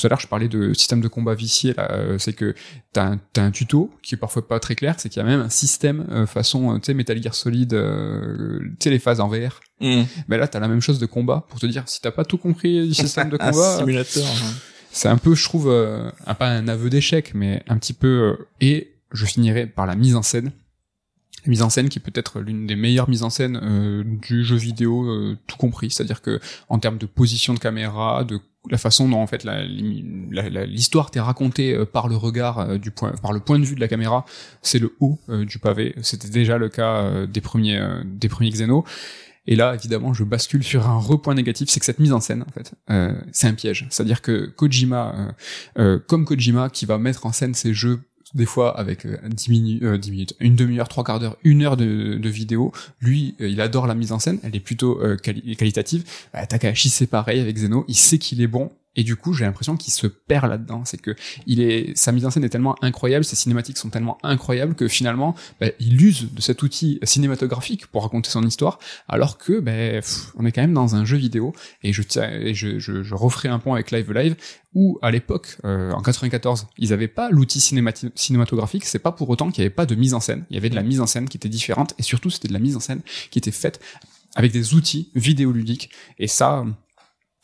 Tout 0.00 0.06
à 0.06 0.10
l'heure, 0.10 0.20
je 0.20 0.26
parlais 0.26 0.48
de 0.48 0.72
système 0.74 1.00
de 1.00 1.08
combat 1.08 1.34
vicié. 1.34 1.74
Là, 1.74 1.90
euh, 1.92 2.18
c'est 2.18 2.32
que 2.32 2.54
t'as 2.92 3.04
un, 3.06 3.20
t'as 3.32 3.42
un 3.42 3.50
tuto 3.50 3.90
qui 4.02 4.14
est 4.14 4.18
parfois 4.18 4.46
pas 4.46 4.60
très 4.60 4.74
clair. 4.74 4.94
C'est 4.98 5.08
qu'il 5.08 5.20
y 5.22 5.24
a 5.24 5.28
même 5.28 5.40
un 5.40 5.48
système 5.50 6.06
euh, 6.10 6.26
façon, 6.26 6.74
euh, 6.74 6.78
tu 6.78 6.86
sais, 6.86 6.94
Metal 6.94 7.20
Gear 7.22 7.34
Solid, 7.34 7.74
euh, 7.74 8.58
tu 8.60 8.76
sais 8.84 8.90
les 8.90 8.98
phases 8.98 9.20
en 9.20 9.28
VR. 9.28 9.60
Mm. 9.80 10.02
Mais 10.28 10.38
là, 10.38 10.48
t'as 10.48 10.60
la 10.60 10.68
même 10.68 10.80
chose 10.80 10.98
de 10.98 11.06
combat 11.06 11.44
pour 11.48 11.58
te 11.60 11.66
dire 11.66 11.82
si 11.86 12.00
t'as 12.00 12.10
pas 12.10 12.24
tout 12.24 12.38
compris 12.38 12.86
du 12.88 12.94
système 13.02 13.28
de 13.30 13.36
Un 13.40 13.50
combat, 13.50 13.78
simulateur. 13.78 14.24
hein. 14.26 14.52
c'est 14.90 15.08
un 15.08 15.18
peu, 15.18 15.34
je 15.34 15.44
trouve, 15.44 15.68
euh, 15.68 16.10
pas 16.38 16.48
un 16.48 16.68
aveu 16.68 16.90
d'échec, 16.90 17.32
mais 17.34 17.62
un 17.68 17.76
petit 17.78 17.92
peu. 17.92 18.36
euh, 18.38 18.46
et 18.60 18.92
je 19.12 19.24
finirai 19.24 19.66
par 19.66 19.86
la 19.86 19.94
mise 19.94 20.16
en 20.16 20.22
scène. 20.22 20.50
Mise 21.46 21.62
en 21.62 21.70
scène 21.70 21.88
qui 21.88 21.98
est 21.98 22.02
peut-être 22.02 22.40
l'une 22.40 22.66
des 22.66 22.76
meilleures 22.76 23.08
mises 23.08 23.22
en 23.22 23.30
scène 23.30 23.60
euh, 23.62 24.04
du 24.04 24.44
jeu 24.44 24.56
vidéo, 24.56 25.04
euh, 25.04 25.38
tout 25.46 25.56
compris. 25.56 25.90
C'est-à-dire 25.90 26.22
que 26.22 26.40
en 26.68 26.78
termes 26.78 26.98
de 26.98 27.06
position 27.06 27.54
de 27.54 27.58
caméra, 27.58 28.24
de 28.24 28.40
la 28.70 28.78
façon 28.78 29.08
dont 29.08 29.20
en 29.20 29.26
fait 29.26 29.44
l'histoire 29.44 31.10
t'est 31.10 31.20
racontée 31.20 31.74
euh, 31.74 31.84
par 31.84 32.08
le 32.08 32.16
regard 32.16 32.58
euh, 32.58 32.78
du 32.78 32.90
point, 32.90 33.12
par 33.22 33.32
le 33.32 33.40
point 33.40 33.58
de 33.58 33.64
vue 33.64 33.74
de 33.74 33.80
la 33.80 33.88
caméra, 33.88 34.24
c'est 34.62 34.78
le 34.78 34.94
haut 35.00 35.18
euh, 35.28 35.44
du 35.44 35.58
pavé. 35.58 35.94
C'était 36.02 36.28
déjà 36.28 36.58
le 36.58 36.68
cas 36.68 37.26
des 37.26 37.40
premiers, 37.40 37.80
des 38.04 38.28
premiers 38.28 38.50
Xeno. 38.50 38.84
Et 39.46 39.54
là, 39.54 39.74
évidemment, 39.74 40.12
je 40.12 40.24
bascule 40.24 40.64
sur 40.64 40.88
un 40.88 40.98
repoint 40.98 41.34
négatif, 41.34 41.68
c'est 41.70 41.78
que 41.78 41.86
cette 41.86 42.00
mise 42.00 42.12
en 42.12 42.20
scène, 42.20 42.42
en 42.42 42.50
fait, 42.52 42.74
euh, 42.90 43.14
c'est 43.30 43.46
un 43.46 43.54
piège. 43.54 43.86
C'est-à-dire 43.90 44.20
que 44.20 44.46
Kojima, 44.46 45.34
euh, 45.78 46.00
comme 46.06 46.24
Kojima, 46.24 46.68
qui 46.68 46.84
va 46.84 46.98
mettre 46.98 47.26
en 47.26 47.32
scène 47.32 47.54
ses 47.54 47.72
jeux 47.72 48.00
des 48.34 48.46
fois 48.46 48.78
avec 48.78 49.06
euh, 49.06 49.18
10, 49.28 49.48
minutes, 49.50 49.82
euh, 49.82 49.98
10 49.98 50.10
minutes, 50.10 50.34
une 50.40 50.56
demi-heure, 50.56 50.88
trois 50.88 51.04
quarts 51.04 51.20
d'heure, 51.20 51.36
une 51.44 51.62
heure 51.62 51.76
de, 51.76 52.28
vidéo, 52.28 52.72
lui, 53.00 53.34
euh, 53.40 53.48
il 53.48 53.60
adore 53.60 53.86
la 53.86 53.94
mise 53.94 54.12
en 54.12 54.18
scène, 54.18 54.38
elle 54.42 54.56
est 54.56 54.60
plutôt 54.60 55.00
euh, 55.00 55.16
quali- 55.16 55.56
qualitative. 55.56 56.04
Bah, 56.32 56.46
Takahashi, 56.46 56.88
c'est 56.88 57.06
pareil 57.06 57.40
avec 57.40 57.56
Zeno, 57.56 57.84
il 57.88 57.96
sait 57.96 58.18
qu'il 58.18 58.40
est 58.40 58.46
bon, 58.46 58.72
et 58.96 59.04
du 59.04 59.16
coup 59.16 59.32
j'ai 59.32 59.44
l'impression 59.44 59.76
qu'il 59.76 59.92
se 59.92 60.06
perd 60.06 60.48
là-dedans. 60.48 60.84
C'est 60.84 61.00
que 61.00 61.14
il 61.46 61.60
est, 61.60 61.96
sa 61.96 62.12
mise 62.12 62.26
en 62.26 62.30
scène 62.30 62.44
est 62.44 62.48
tellement 62.48 62.76
incroyable, 62.82 63.24
ses 63.24 63.36
cinématiques 63.36 63.78
sont 63.78 63.90
tellement 63.90 64.18
incroyables 64.22 64.74
que 64.74 64.88
finalement 64.88 65.34
bah, 65.60 65.68
il 65.78 66.02
use 66.02 66.32
de 66.32 66.40
cet 66.40 66.62
outil 66.62 66.98
cinématographique 67.02 67.86
pour 67.86 68.02
raconter 68.02 68.30
son 68.30 68.42
histoire, 68.42 68.78
alors 69.08 69.38
que 69.38 69.60
bah, 69.60 70.00
on 70.36 70.46
est 70.46 70.52
quand 70.52 70.62
même 70.62 70.74
dans 70.74 70.96
un 70.96 71.04
jeu 71.04 71.16
vidéo 71.16 71.54
et 71.82 71.92
je 71.92 72.02
tiens 72.02 72.30
et 72.30 72.54
je, 72.54 72.78
je, 72.78 73.02
je 73.02 73.14
referai 73.14 73.48
un 73.48 73.58
pont 73.58 73.74
avec 73.74 73.90
Live 73.90 74.12
Live 74.12 74.36
où 74.76 74.98
à 75.00 75.10
l'époque, 75.10 75.56
euh, 75.64 75.90
en 75.92 76.02
94, 76.02 76.66
ils 76.76 76.92
avaient 76.92 77.08
pas 77.08 77.30
l'outil 77.30 77.60
cinématographique, 77.60 78.84
c'est 78.84 78.98
pas 78.98 79.10
pour 79.10 79.30
autant 79.30 79.50
qu'il 79.50 79.62
y 79.62 79.66
avait 79.66 79.74
pas 79.74 79.86
de 79.86 79.94
mise 79.94 80.12
en 80.12 80.20
scène. 80.20 80.44
Il 80.50 80.54
y 80.54 80.58
avait 80.58 80.68
de 80.68 80.74
la 80.74 80.82
mise 80.82 81.00
en 81.00 81.06
scène 81.06 81.30
qui 81.30 81.38
était 81.38 81.48
différente, 81.48 81.94
et 81.98 82.02
surtout 82.02 82.28
c'était 82.28 82.48
de 82.48 82.52
la 82.52 82.58
mise 82.58 82.76
en 82.76 82.80
scène 82.80 83.00
qui 83.30 83.38
était 83.38 83.50
faite 83.50 83.80
avec 84.34 84.52
des 84.52 84.74
outils 84.74 85.08
vidéoludiques. 85.14 85.90
Et 86.18 86.28
ça, 86.28 86.66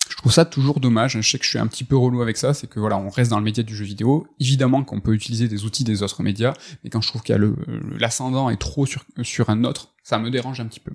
je 0.09 0.16
trouve 0.16 0.33
ça 0.33 0.45
toujours 0.45 0.81
dommage. 0.81 1.12
Je 1.20 1.29
sais 1.29 1.39
que 1.39 1.45
je 1.45 1.51
suis 1.51 1.59
un 1.59 1.66
petit 1.66 1.85
peu 1.85 1.97
relou 1.97 2.23
avec 2.23 2.37
ça, 2.37 2.55
c'est 2.55 2.69
que 2.69 2.79
voilà, 2.79 2.97
on 2.99 3.09
reste 3.09 3.31
dans 3.31 3.39
le 3.39 3.45
média 3.45 3.62
du 3.62 3.74
jeu 3.74 3.85
vidéo. 3.85 4.27
Évidemment 4.41 4.85
qu'on 4.85 5.01
peut 5.01 5.15
utiliser 5.15 5.49
des 5.49 5.65
outils 5.65 5.85
des 5.85 6.03
autres 6.03 6.23
médias, 6.23 6.55
mais 6.85 6.91
quand 6.91 7.01
je 7.01 7.09
trouve 7.09 7.23
qu'il 7.23 7.33
y 7.33 7.37
a 7.37 7.39
le 7.39 7.57
l'ascendant 7.99 8.51
est 8.51 8.57
trop 8.57 8.87
sur 8.87 9.05
sur 9.23 9.51
un 9.51 9.65
autre, 9.65 9.93
ça 10.03 10.19
me 10.19 10.31
dérange 10.31 10.61
un 10.61 10.66
petit 10.66 10.81
peu. 10.81 10.93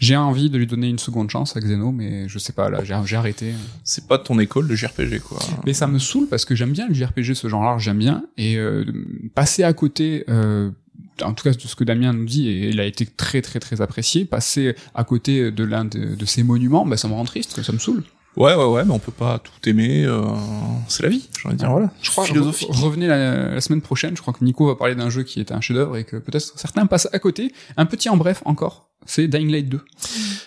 J'ai 0.00 0.16
envie 0.16 0.50
de 0.50 0.58
lui 0.58 0.66
donner 0.66 0.88
une 0.88 0.98
seconde 0.98 1.30
chance 1.30 1.56
à 1.56 1.60
Xeno, 1.60 1.92
mais 1.92 2.28
je 2.28 2.38
sais 2.38 2.52
pas, 2.52 2.68
là, 2.68 2.82
j'ai 2.84 3.16
arrêté. 3.16 3.54
C'est 3.84 4.08
pas 4.08 4.18
ton 4.18 4.38
école 4.38 4.66
de 4.66 4.74
JRPG, 4.74 5.20
quoi. 5.20 5.38
Mais 5.64 5.72
ça 5.72 5.86
me 5.86 5.98
saoule 5.98 6.26
parce 6.28 6.44
que 6.44 6.54
j'aime 6.54 6.72
bien 6.72 6.88
le 6.88 6.94
JRPG, 6.94 7.34
ce 7.34 7.48
genre-là, 7.48 7.78
j'aime 7.78 7.98
bien, 7.98 8.24
et 8.36 8.56
euh, 8.56 8.84
passer 9.34 9.62
à 9.62 9.72
côté, 9.72 10.24
euh, 10.28 10.70
en 11.22 11.32
tout 11.32 11.44
cas 11.44 11.52
de 11.52 11.60
ce 11.60 11.76
que 11.76 11.84
Damien 11.84 12.12
nous 12.12 12.24
dit, 12.24 12.48
et 12.48 12.70
il 12.70 12.80
a 12.80 12.84
été 12.84 13.06
très 13.06 13.40
très 13.40 13.60
très 13.60 13.80
apprécié, 13.80 14.24
passer 14.24 14.74
à 14.94 15.04
côté 15.04 15.52
de 15.52 15.64
l'un 15.64 15.84
de, 15.84 16.16
de, 16.16 16.24
ces 16.24 16.42
monuments, 16.42 16.84
bah, 16.84 16.96
ça 16.96 17.06
me 17.06 17.14
rend 17.14 17.24
triste, 17.24 17.62
ça 17.62 17.72
me 17.72 17.78
saoule. 17.78 18.02
Ouais, 18.36 18.54
ouais, 18.54 18.64
ouais, 18.64 18.84
mais 18.84 18.92
on 18.92 18.98
peut 18.98 19.12
pas 19.12 19.38
tout 19.38 19.68
aimer. 19.68 20.04
Euh, 20.04 20.22
c'est 20.88 21.02
la 21.02 21.08
vie, 21.08 21.28
j'ai 21.36 21.48
envie 21.48 21.56
de 21.56 21.60
dire. 21.60 21.70
Voilà. 21.70 21.90
Je 22.00 22.10
crois. 22.10 22.24
Philosophie. 22.24 22.66
revenez 22.70 23.06
la, 23.06 23.54
la, 23.54 23.60
semaine 23.60 23.82
prochaine. 23.82 24.16
Je 24.16 24.22
crois 24.22 24.32
que 24.32 24.44
Nico 24.44 24.66
va 24.66 24.76
parler 24.76 24.94
d'un 24.94 25.10
jeu 25.10 25.24
qui 25.24 25.40
est 25.40 25.52
un 25.52 25.60
chef-d'œuvre 25.60 25.96
et 25.96 26.04
que 26.04 26.16
peut-être 26.16 26.58
certains 26.58 26.86
passent 26.86 27.08
à 27.12 27.18
côté. 27.18 27.52
Un 27.76 27.86
petit 27.86 28.08
en 28.08 28.16
bref 28.16 28.42
encore. 28.44 28.88
C'est 29.04 29.26
Dying 29.26 29.50
Light 29.50 29.68
2. 29.68 29.80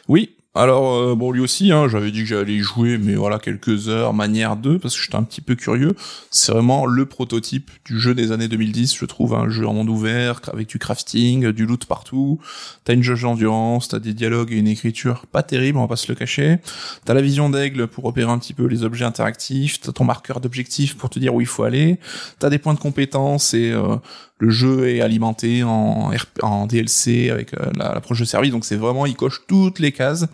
Oui, 0.08 0.38
alors 0.56 0.94
euh, 0.94 1.16
bon 1.16 1.32
lui 1.32 1.42
aussi, 1.42 1.72
hein, 1.72 1.88
j'avais 1.88 2.12
dit 2.12 2.20
que 2.22 2.28
j'allais 2.28 2.60
jouer, 2.60 3.00
mais 3.00 3.16
voilà 3.16 3.40
quelques 3.40 3.90
heures, 3.90 4.14
manière 4.14 4.56
2, 4.56 4.78
parce 4.78 4.96
que 4.96 5.02
j'étais 5.02 5.16
un 5.16 5.24
petit 5.24 5.42
peu 5.42 5.56
curieux. 5.56 5.96
C'est 6.30 6.52
vraiment 6.52 6.86
le 6.86 7.08
prototype 7.08 7.72
du 7.86 8.00
jeu 8.00 8.14
des 8.14 8.32
années 8.32 8.48
2010, 8.48 8.96
je 8.96 9.06
trouve, 9.06 9.34
un 9.34 9.50
jeu 9.50 9.68
en 9.68 9.74
monde 9.74 9.90
ouvert 9.90 10.42
avec 10.52 10.68
du 10.68 10.78
crafting, 10.78 11.52
du 11.52 11.66
loot 11.66 11.86
partout. 11.86 12.40
T'as 12.84 12.94
une 12.94 13.02
jauge 13.02 13.24
d'endurance, 13.24 13.88
t'as 13.88 13.98
des 13.98 14.14
dialogues 14.14 14.52
et 14.52 14.58
une 14.58 14.68
écriture 14.68 15.26
pas 15.26 15.42
terrible, 15.42 15.80
on 15.80 15.82
va 15.82 15.88
pas 15.88 15.96
se 15.96 16.12
le 16.12 16.16
cacher. 16.16 16.60
T'as 17.04 17.16
la 17.16 17.22
vision 17.22 17.50
d'aigle 17.50 17.88
pour 17.88 18.04
repérer 18.04 18.32
un 18.32 18.38
petit 18.38 18.54
peu 18.54 18.68
les 18.68 18.84
objets 18.84 19.06
interactifs. 19.06 19.82
T'as 19.82 19.92
ton 19.92 20.04
marqueur 20.04 20.40
d'objectif 20.40 20.96
pour 20.98 21.10
te 21.10 21.18
dire 21.18 21.34
où 21.34 21.42
il 21.42 21.48
faut 21.48 21.64
aller. 21.64 21.98
T'as 22.38 22.52
des 22.52 22.60
points 22.60 22.76
de 22.76 22.80
compétence 22.80 23.56
et 23.56 23.72
euh, 23.72 23.96
le 24.44 24.50
jeu 24.50 24.90
est 24.90 25.00
alimenté 25.00 25.64
en, 25.64 26.68
DLC 26.68 27.30
avec 27.30 27.54
euh, 27.54 27.72
l'approche 27.78 28.20
de 28.20 28.26
service, 28.26 28.52
donc 28.52 28.66
c'est 28.66 28.76
vraiment, 28.76 29.06
il 29.06 29.16
coche 29.16 29.42
toutes 29.48 29.80
les 29.80 29.94
cases. 29.94 30.26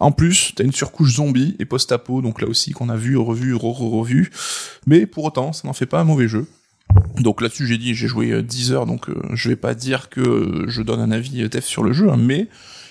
En 0.00 0.12
plus, 0.12 0.52
t'as 0.54 0.64
une 0.64 0.72
surcouche 0.72 1.16
zombie 1.16 1.54
et 1.58 1.66
post-apo, 1.66 2.22
donc 2.22 2.40
là 2.40 2.48
aussi 2.48 2.72
qu'on 2.72 2.88
a 2.88 2.96
vu, 2.96 3.18
revu, 3.18 3.54
re-revu. 3.54 4.30
Mais 4.86 5.04
pour 5.06 5.24
autant, 5.24 5.52
ça 5.52 5.68
n'en 5.68 5.74
fait 5.74 5.86
pas 5.86 6.00
un 6.00 6.04
mauvais 6.04 6.26
jeu. 6.28 6.46
Donc 7.18 7.42
là-dessus, 7.42 7.66
j'ai 7.66 7.76
dit, 7.76 7.94
j'ai 7.94 8.08
joué 8.08 8.42
10 8.42 8.70
euh, 8.70 8.74
heures, 8.74 8.86
donc 8.86 9.10
euh, 9.10 9.20
je 9.34 9.50
vais 9.50 9.56
pas 9.56 9.74
dire 9.74 10.08
que 10.08 10.64
je 10.66 10.80
donne 10.80 11.00
un 11.00 11.10
avis 11.10 11.50
TEF 11.50 11.66
sur 11.66 11.82
le 11.82 11.92
jeu, 11.92 12.08
hein, 12.10 12.16
mais 12.18 12.48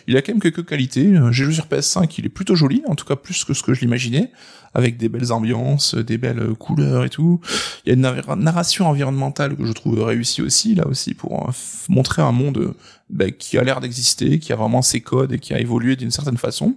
il 0.08 0.18
a 0.18 0.22
quand 0.22 0.32
même 0.32 0.42
quelques 0.42 0.66
qualités. 0.66 1.14
J'ai 1.32 1.44
joué 1.44 1.54
sur 1.54 1.66
PS5, 1.66 2.14
il 2.18 2.26
est 2.26 2.30
plutôt 2.30 2.56
joli, 2.56 2.82
en 2.88 2.96
tout 2.96 3.06
cas 3.06 3.16
plus 3.16 3.44
que 3.44 3.54
ce 3.54 3.62
que 3.62 3.74
je 3.74 3.82
l'imaginais, 3.82 4.32
avec 4.74 4.98
des 4.98 5.10
belles 5.10 5.32
ambiances, 5.32 5.96
des 5.96 6.18
belles 6.18 6.54
couleurs 6.58 7.06
et 7.06 7.10
tout. 7.10 7.42
Il 7.86 7.90
y 7.90 7.92
a 7.92 7.96
une 7.96 8.42
narration 8.42 8.88
environnementale 8.88 9.56
que 9.56 9.66
je 9.66 9.74
trouve 9.74 10.02
réussie 10.02 10.42
aussi, 10.42 10.76
là 10.76 10.88
aussi, 10.88 11.14
pour 11.14 11.50
euh, 11.50 11.52
montrer 11.90 12.22
un 12.22 12.32
monde 12.32 12.74
bah, 13.10 13.32
qui 13.32 13.58
a 13.58 13.64
l'air 13.64 13.82
d'exister, 13.82 14.40
qui 14.40 14.54
a 14.54 14.56
vraiment 14.56 14.82
ses 14.82 15.02
codes 15.02 15.34
et 15.34 15.40
qui 15.40 15.54
a 15.54 15.60
évolué 15.60 15.96
d'une 15.96 16.12
certaine 16.12 16.38
façon. 16.38 16.76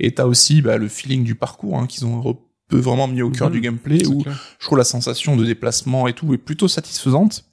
Et 0.00 0.14
t'as 0.14 0.24
aussi 0.24 0.62
bah, 0.62 0.78
le 0.78 0.88
feeling 0.88 1.24
du 1.24 1.34
parcours 1.34 1.78
hein, 1.78 1.86
qu'ils 1.86 2.06
ont 2.06 2.38
peu 2.68 2.78
vraiment 2.78 3.08
mis 3.08 3.22
au 3.22 3.30
cœur 3.30 3.50
du 3.50 3.60
gameplay, 3.60 4.06
où 4.06 4.22
je 4.58 4.64
trouve 4.64 4.78
la 4.78 4.84
sensation 4.84 5.36
de 5.36 5.44
déplacement 5.44 6.08
et 6.08 6.12
tout 6.12 6.32
est 6.34 6.38
plutôt 6.38 6.68
satisfaisante. 6.68 7.44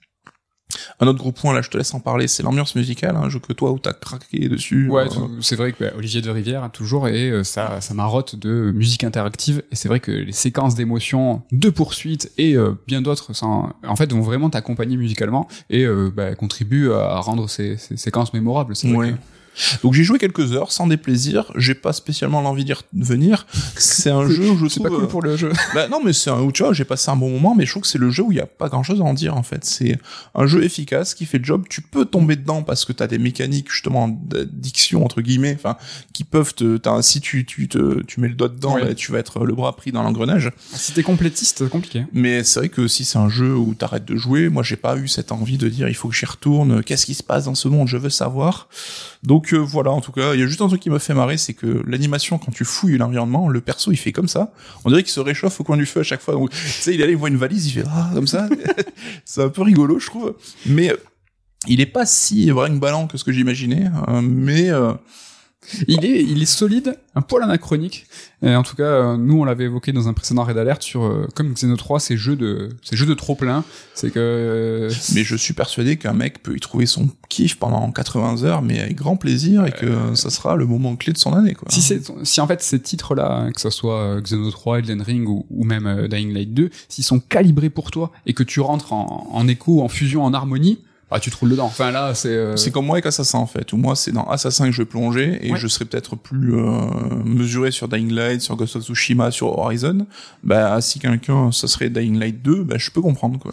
Un 1.00 1.08
autre 1.08 1.20
gros 1.20 1.32
point, 1.32 1.54
là, 1.54 1.62
je 1.62 1.70
te 1.70 1.78
laisse 1.78 1.94
en 1.94 2.00
parler, 2.00 2.28
c'est 2.28 2.44
l'ambiance 2.44 2.76
musicale, 2.76 3.16
un 3.16 3.24
hein, 3.24 3.30
jeu 3.30 3.40
que 3.40 3.54
toi 3.54 3.72
où 3.72 3.80
t'as 3.80 3.94
craqué 3.94 4.50
dessus. 4.50 4.90
Ouais, 4.90 5.06
euh. 5.06 5.28
c'est 5.42 5.56
vrai 5.56 5.74
que 5.74 5.84
bah, 5.84 5.92
Olivier 5.98 6.22
de 6.22 6.30
Rivière 6.30 6.70
toujours 6.72 7.08
et 7.08 7.30
euh, 7.30 7.44
ça, 7.44 7.82
ça 7.82 7.94
marotte 7.94 8.36
de 8.36 8.72
musique 8.74 9.04
interactive 9.04 9.64
et 9.72 9.76
c'est 9.76 9.88
vrai 9.88 10.00
que 10.00 10.12
les 10.12 10.32
séquences 10.32 10.76
d'émotions, 10.76 11.42
de 11.52 11.70
poursuites 11.70 12.32
et 12.38 12.56
euh, 12.56 12.74
bien 12.88 13.02
d'autres, 13.02 13.32
en 13.44 13.96
fait, 13.96 14.12
vont 14.12 14.22
vraiment 14.22 14.50
t'accompagner 14.50 14.98
musicalement 14.98 15.48
et 15.70 15.86
bah, 16.14 16.36
contribuent 16.36 16.92
à 16.92 17.20
rendre 17.20 17.50
ces, 17.50 17.78
ces 17.78 17.98
séquences 17.98 18.34
mémorables. 18.34 18.76
C'est 18.76 18.92
vrai 18.92 19.16
donc 19.84 19.94
j'ai 19.94 20.04
joué 20.04 20.18
quelques 20.18 20.54
heures 20.54 20.72
sans 20.72 20.88
déplaisir. 20.88 21.52
J'ai 21.56 21.76
pas 21.76 21.94
spécialement 21.94 22.42
l'envie 22.42 22.66
d'y 22.66 22.74
revenir. 22.74 23.46
C'est 23.76 24.10
un 24.10 24.28
jeu 24.28 24.52
où 24.52 24.54
je 24.54 24.66
trouve. 24.66 24.70
C'est 24.70 24.84
pas 24.84 24.90
cool 24.90 25.08
pour 25.08 25.22
le 25.22 25.36
jeu. 25.36 25.50
Euh, 25.50 25.54
bah 25.74 25.88
non, 25.88 26.02
mais 26.04 26.14
c'est 26.14 26.30
un 26.30 26.42
où 26.42 26.52
tu 26.52 26.64
vois, 26.64 26.74
j'ai 26.74 26.86
passé 26.86 27.10
un 27.12 27.16
bon 27.16 27.30
moment, 27.30 27.56
mais 27.56 27.66
je 27.66 27.72
trouve 27.72 27.84
que 27.84 27.88
c'est 27.88 27.98
le 27.98 28.10
jeu 28.10 28.24
où 28.24 28.32
il 28.32 28.38
y 28.38 28.42
a 28.42 28.46
pas 28.46 28.70
grand 28.70 28.84
chose 28.84 29.02
à 29.02 29.04
en 29.04 29.14
dire 29.14 29.36
en 29.36 29.44
fait. 29.44 29.66
C'est 29.66 29.98
un 30.36 30.46
jeu 30.46 30.64
efficace 30.64 31.14
qui 31.14 31.26
fait 31.26 31.38
le 31.38 31.44
job. 31.44 31.66
Tu 31.70 31.82
peux 31.82 32.06
tomber 32.06 32.36
dedans 32.36 32.64
parce 32.64 32.86
que 32.86 32.94
t'as 32.94 33.08
des 33.08 33.18
mécaniques 33.18 33.72
justement 33.72 34.08
d'addiction 34.08 35.04
entre 35.04 35.22
guillemets, 35.22 35.56
enfin 35.56 35.78
qui 36.14 36.24
peuvent 36.24 36.54
te. 36.54 36.80
As, 36.88 37.02
si 37.02 37.22
tu 37.22 37.46
tu 37.46 37.68
te 37.68 38.02
tu 38.04 38.20
mets 38.20 38.28
le 38.28 38.36
doigt 38.36 38.50
dedans, 38.50 38.76
bah, 38.76 38.94
tu 38.96 39.12
vas 39.12 39.20
être 39.20 39.46
le 39.46 39.54
bras 39.54 39.76
pris 39.76 39.92
dans 39.92 40.04
l'engrenage. 40.04 40.52
Si 40.74 40.94
t'es 40.94 41.04
complétiste, 41.04 41.60
c'est 41.60 41.70
compliqué. 41.70 42.06
Mais 42.14 42.44
c'est 42.44 42.60
vrai 42.60 42.70
que 42.70 42.88
si 42.88 43.06
c'est 43.06 43.18
un 43.18 43.30
jeu 43.30 43.56
où 43.56 43.74
t'arrêtes 43.74 44.06
de 44.06 44.16
jouer, 44.16 44.50
moi 44.50 44.64
j'ai 44.64 44.76
pas 44.76 44.98
eu 44.98 45.08
cette 45.08 45.32
envie 45.32 45.58
de 45.58 45.68
dire 45.70 45.88
il 45.88 45.96
faut 45.96 46.08
que 46.08 46.16
j'y 46.16 46.26
retourne. 46.26 46.84
Qu'est-ce 46.84 47.06
qui 47.06 47.14
se 47.14 47.24
passe 47.24 47.46
dans 47.46 47.56
ce 47.56 47.68
monde 47.68 47.88
Je 47.88 47.98
veux 47.98 48.10
savoir. 48.10 48.68
Donc 49.24 49.41
euh, 49.54 49.58
voilà, 49.58 49.92
en 49.92 50.02
tout 50.02 50.12
cas, 50.12 50.34
il 50.34 50.40
y 50.40 50.44
a 50.44 50.48
juste 50.48 50.62
un 50.62 50.68
truc 50.68 50.82
qui 50.82 50.90
m'a 50.90 51.00
fait 51.00 51.14
marrer, 51.14 51.38
c'est 51.38 51.54
que 51.54 51.84
l'animation 51.88 52.38
quand 52.38 52.52
tu 52.52 52.66
fouilles 52.66 52.98
l'environnement, 52.98 53.50
le 53.50 53.62
perso 53.62 53.92
il 53.92 53.98
fait 53.98 54.12
comme 54.12 54.28
ça. 54.28 54.54
On 54.86 54.90
dirait 54.90 55.04
qu'il 55.04 55.12
se 55.12 55.20
réchauffe 55.20 55.60
au 55.60 55.64
coin 55.64 55.78
du 55.78 55.86
feu 55.86 56.02
à 56.02 56.04
chaque 56.04 56.22
fois. 56.22 56.34
Donc, 56.34 56.52
tu 56.52 56.58
sais, 56.58 56.94
il 56.94 57.02
allait, 57.02 57.14
il 57.14 57.18
voit 57.18 57.30
une 57.30 57.38
valise, 57.38 57.68
il 57.68 57.72
fait 57.72 57.84
ah 57.88 58.10
comme 58.14 58.28
ça. 58.28 58.48
c'est 59.26 59.44
un 59.44 59.50
peu 59.50 59.62
rigolo, 59.62 60.00
je 60.00 60.08
trouve. 60.08 60.36
Mais 60.66 60.92
euh, 60.92 60.98
il 61.68 61.82
est 61.82 61.86
pas 61.86 62.06
si 62.06 62.52
brinque-ballant 62.52 63.08
que 63.08 63.18
ce 63.18 63.24
que 63.24 63.32
j'imaginais. 63.32 63.86
Hein, 64.08 64.22
mais 64.24 64.70
euh, 64.70 64.94
il 65.88 66.04
est, 66.06 66.24
il 66.24 66.42
est 66.42 66.46
solide, 66.46 66.98
un 67.16 67.22
poil 67.22 67.44
anachronique. 67.44 68.08
Et 68.42 68.56
en 68.56 68.64
tout 68.64 68.76
cas, 68.76 68.84
euh, 68.84 69.18
nous, 69.18 69.40
on 69.40 69.44
l'avait 69.44 69.66
évoqué 69.66 69.92
dans 69.92 70.08
un 70.08 70.14
précédent 70.14 70.44
raid 70.44 70.58
alerte 70.58 70.82
sur, 70.82 71.04
euh, 71.04 71.28
comme 71.36 71.54
Xeno 71.54 71.78
3, 71.78 72.00
ces 72.00 72.18
jeux 72.18 72.36
de, 72.36 72.70
ces 72.82 72.96
jeux 72.96 73.06
de 73.06 73.14
trop 73.14 73.36
plein. 73.36 73.64
C'est 73.94 74.10
que. 74.10 74.20
Euh, 74.20 74.92
mais 75.14 75.24
je 75.24 75.36
suis 75.36 75.54
persuadé 75.54 75.98
qu'un 75.98 76.14
mec 76.14 76.42
peut 76.42 76.56
y 76.56 76.60
trouver 76.60 76.88
son 76.88 77.10
kiff 77.30 77.58
pendant 77.58 77.92
80 77.92 78.44
heures, 78.44 78.62
mais 78.62 78.80
avec 78.80 78.96
grand 78.96 79.16
plaisir, 79.16 79.66
et 79.66 79.72
que 79.72 80.16
ça 80.16 80.30
sera 80.30 80.56
le 80.56 80.66
moment 80.66 80.96
clé 80.96 81.14
de 81.14 81.18
son 81.18 81.34
année, 81.34 81.54
quoi. 81.54 81.68
Si 81.70 81.82
c'est, 81.82 82.02
si 82.24 82.42
en 82.42 82.48
fait 82.48 82.62
ces 82.62 82.80
titres-là, 82.80 83.32
hein, 83.32 83.52
que 83.52 83.62
ce 83.62 83.70
soit 83.70 84.20
Xeno 84.22 84.50
3, 84.50 84.80
Elden 84.80 85.02
Ring 85.02 85.28
ou, 85.28 85.46
ou 85.52 85.64
même 85.64 86.08
Dying 86.10 86.34
Light 86.34 86.54
2, 86.54 86.70
s'ils 86.90 87.04
sont 87.04 87.20
calibrés 87.20 87.70
pour 87.70 87.92
toi 87.92 88.12
et 88.26 88.34
que 88.34 88.44
tu 88.44 88.60
rentres 88.60 88.94
en, 88.94 89.28
en 89.32 89.48
écho, 89.48 89.82
en 89.82 89.90
fusion, 89.90 90.24
en 90.24 90.34
harmonie, 90.34 90.80
ah 91.12 91.20
tu 91.20 91.30
te 91.30 91.38
roules 91.38 91.50
dedans. 91.50 91.66
Enfin 91.66 91.92
là 91.92 92.16
c'est 92.16 92.30
euh... 92.30 92.56
c'est 92.56 92.72
comme 92.72 92.86
moi 92.86 92.96
avec 92.96 93.06
Assassin 93.06 93.40
en 93.40 93.46
fait. 93.46 93.74
Ou 93.74 93.78
moi 93.78 93.96
c'est 93.96 94.12
dans 94.12 94.24
Assassin 94.24 94.66
que 94.66 94.72
je 94.72 94.82
vais 94.82 94.86
plonger 94.86 95.40
et 95.42 95.56
je 95.56 95.68
serai 95.68 95.86
peut-être 95.86 96.16
plus 96.16 96.56
euh, 96.56 96.72
mesuré 97.26 97.72
sur 97.72 97.88
Dying 97.88 98.12
Light, 98.12 98.42
sur 98.42 98.56
Ghost 98.56 98.78
of 98.78 98.84
Tsushima, 98.84 99.30
sur 99.30 99.58
Horizon. 99.58 100.08
Bah 100.44 100.80
si 100.82 101.00
quelqu'un 101.00 101.52
ça 101.52 101.68
serait 101.68 101.90
Dying 101.90 102.18
Light 102.18 102.42
2, 102.42 102.64
bah 102.64 102.76
je 102.78 102.90
peux 102.90 103.02
comprendre 103.02 103.40
quoi. 103.40 103.52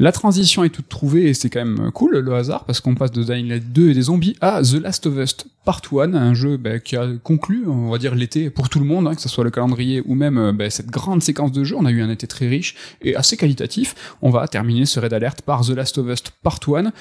La 0.00 0.12
transition 0.12 0.64
est 0.64 0.70
toute 0.70 0.88
trouvée 0.88 1.28
et 1.28 1.34
c'est 1.34 1.50
quand 1.50 1.62
même 1.62 1.90
cool 1.92 2.16
le 2.16 2.34
hasard 2.34 2.64
parce 2.64 2.80
qu'on 2.80 2.94
passe 2.94 3.12
de 3.12 3.22
Dying 3.22 3.46
Light 3.46 3.70
2 3.70 3.90
et 3.90 3.92
des 3.92 4.00
zombies 4.00 4.34
à 4.40 4.62
The 4.62 4.80
Last 4.80 5.06
of 5.06 5.18
Us 5.18 5.36
Part 5.66 5.82
1, 5.92 6.14
un 6.14 6.32
jeu 6.32 6.56
bah, 6.56 6.78
qui 6.78 6.96
a 6.96 7.06
conclu, 7.22 7.66
on 7.66 7.90
va 7.90 7.98
dire 7.98 8.14
l'été 8.14 8.48
pour 8.48 8.70
tout 8.70 8.78
le 8.78 8.86
monde, 8.86 9.06
hein, 9.06 9.14
que 9.14 9.20
ce 9.20 9.28
soit 9.28 9.44
le 9.44 9.50
calendrier 9.50 10.02
ou 10.06 10.14
même 10.14 10.52
bah, 10.52 10.70
cette 10.70 10.86
grande 10.86 11.22
séquence 11.22 11.52
de 11.52 11.64
jeu. 11.64 11.76
On 11.78 11.84
a 11.84 11.90
eu 11.90 12.00
un 12.00 12.08
été 12.08 12.26
très 12.26 12.48
riche 12.48 12.76
et 13.02 13.14
assez 13.14 13.36
qualitatif. 13.36 13.94
On 14.22 14.30
va 14.30 14.48
terminer 14.48 14.86
ce 14.86 14.98
raid 15.00 15.12
alerte 15.12 15.42
par 15.42 15.66
The 15.66 15.70
Last 15.76 15.98
of 15.98 16.08
Us 16.08 16.22
Part 16.42 16.60
1. 16.66 16.92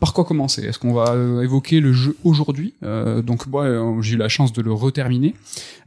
Par 0.00 0.14
quoi 0.14 0.24
commencer? 0.24 0.64
Est-ce 0.64 0.78
qu'on 0.78 0.94
va 0.94 1.10
euh, 1.10 1.42
évoquer 1.42 1.80
le 1.80 1.92
jeu 1.92 2.16
aujourd'hui? 2.24 2.72
Euh, 2.84 3.20
Donc 3.20 3.46
moi 3.48 3.64
euh, 3.64 4.00
j'ai 4.00 4.14
eu 4.14 4.18
la 4.18 4.30
chance 4.30 4.54
de 4.54 4.62
le 4.62 4.72
reterminer 4.72 5.34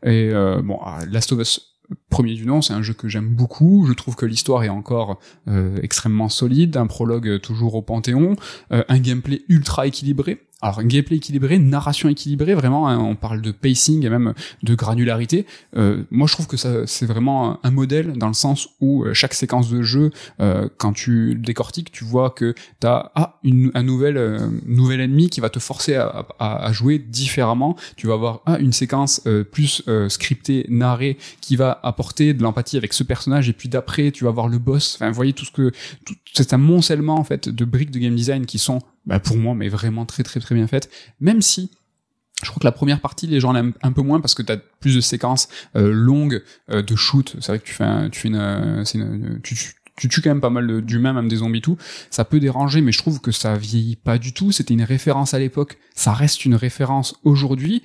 et 0.04 0.30
euh, 0.32 0.62
bon 0.62 0.78
ah, 0.86 1.00
Last 1.10 1.32
of 1.32 1.40
Us 1.40 1.69
premier 2.10 2.34
du 2.34 2.46
nom, 2.46 2.62
c'est 2.62 2.74
un 2.74 2.82
jeu 2.82 2.94
que 2.94 3.08
j'aime 3.08 3.30
beaucoup. 3.30 3.86
Je 3.88 3.94
trouve 3.94 4.16
que 4.16 4.26
l'histoire 4.26 4.64
est 4.64 4.70
encore 4.70 5.20
euh, 5.48 5.78
extrêmement 5.82 6.30
solide, 6.30 6.78
un 6.78 6.88
prologue 6.88 7.40
toujours 7.42 7.76
au 7.76 7.82
panthéon, 7.82 8.36
euh, 8.72 8.84
un 8.88 9.00
gameplay 9.00 9.42
ultra 9.50 9.88
équilibré. 9.88 10.49
Alors 10.62 10.84
gameplay 10.84 11.18
équilibré, 11.18 11.58
narration 11.58 12.10
équilibrée, 12.10 12.54
vraiment, 12.54 12.90
hein, 12.90 12.98
on 12.98 13.16
parle 13.16 13.42
de 13.42 13.52
pacing 13.52 14.06
et 14.06 14.10
même 14.10 14.34
de 14.64 14.76
granularité. 14.76 15.46
Euh, 15.78 16.04
moi, 16.12 16.28
je 16.28 16.34
trouve 16.34 16.48
que 16.48 16.58
ça, 16.58 16.86
c'est 16.86 17.06
vraiment 17.06 17.60
un 17.66 17.72
modèle 17.72 18.14
dans 18.18 18.28
le 18.28 18.34
sens 18.34 18.68
où 18.82 19.06
euh, 19.06 19.14
chaque 19.14 19.34
séquence 19.34 19.70
de 19.70 19.82
jeu, 19.82 20.12
euh, 20.42 20.68
quand 20.78 20.92
tu 20.92 21.36
décortiques, 21.36 21.92
tu 21.92 22.04
vois 22.04 22.30
que 22.30 22.56
t'as 22.80 23.12
ah 23.16 23.40
une, 23.44 23.72
un 23.74 23.84
nouvel 23.84 24.18
euh, 24.18 24.50
nouvel 24.66 25.00
ennemi 25.00 25.30
qui 25.30 25.40
va 25.40 25.50
te 25.50 25.60
forcer 25.60 25.96
à, 25.96 26.26
à, 26.40 26.66
à, 26.66 26.72
jouer 26.74 27.00
différemment. 27.00 27.78
Tu 27.96 28.08
vas 28.08 28.16
avoir 28.16 28.42
ah 28.46 28.60
une 28.60 28.74
séquence 28.74 29.22
euh, 29.28 29.46
plus 29.46 29.84
scriptée, 30.10 30.66
narrée, 30.70 31.18
qui 31.40 31.56
va 31.56 31.80
apporter 31.84 32.34
de 32.34 32.44
l'empathie 32.44 32.78
avec 32.78 32.94
ce 32.94 33.04
personnage, 33.04 33.48
et 33.48 33.54
puis 33.54 33.70
d'après, 33.70 34.12
tu 34.12 34.26
vas 34.26 34.32
voir 34.32 34.50
le 34.50 34.58
boss. 34.58 34.96
Enfin, 34.96 35.10
vous 35.10 35.16
voyez 35.16 35.34
tout 35.34 35.46
ce 35.46 35.52
que 35.52 35.72
c'est 36.34 36.54
un 36.54 36.58
moncellement 36.58 37.16
en 37.16 37.24
fait 37.24 37.50
de 37.50 37.66
briques 37.66 37.92
de 37.92 38.00
game 38.00 38.16
design 38.16 38.46
qui 38.46 38.60
sont 38.60 38.82
bah, 39.10 39.20
pour 39.20 39.38
moi, 39.38 39.56
mais 39.56 39.70
vraiment 39.70 40.06
très 40.06 40.22
très 40.22 40.40
très 40.40 40.54
bien 40.54 40.68
faite. 40.68 40.90
Même 41.20 41.42
si 41.42 41.72
je 42.44 42.50
crois 42.50 42.60
que 42.60 42.66
la 42.66 42.72
première 42.72 43.02
partie, 43.02 43.26
les 43.26 43.40
gens 43.40 43.52
l'aiment 43.52 43.74
un 43.82 43.92
peu 43.92 44.04
moins 44.04 44.22
parce 44.22 44.36
que 44.36 44.44
tu 44.44 44.52
as 44.52 44.58
plus 44.58 44.96
de 44.96 45.02
séquences 45.02 45.50
euh, 45.76 45.92
longues 45.92 46.44
euh, 46.70 46.84
de 46.84 46.96
shoot. 46.96 47.36
C'est 47.40 47.48
vrai 47.48 47.60
que 47.60 47.66
tu 47.66 47.74
fais, 47.74 47.84
un, 47.84 48.10
tu 48.10 48.20
fais 48.22 48.28
une, 48.28 48.36
euh, 48.36 48.84
une 48.94 49.42
tu, 49.42 49.56
tu, 49.98 50.08
tues 50.08 50.22
quand 50.22 50.30
même 50.30 50.42
pas 50.42 50.52
mal 50.52 50.84
d'humains, 50.84 51.12
même 51.12 51.28
des 51.28 51.38
zombies 51.38 51.60
tout. 51.60 51.78
Ça 52.12 52.24
peut 52.24 52.40
déranger, 52.40 52.82
mais 52.82 52.92
je 52.92 53.00
trouve 53.00 53.20
que 53.20 53.32
ça 53.32 53.56
vieillit 53.58 53.98
pas 53.98 54.20
du 54.20 54.32
tout. 54.32 54.52
C'était 54.52 54.76
une 54.76 54.84
référence 54.84 55.34
à 55.34 55.40
l'époque. 55.40 55.80
Ça 55.96 56.14
reste 56.14 56.46
une 56.46 56.56
référence 56.56 57.16
aujourd'hui. 57.24 57.84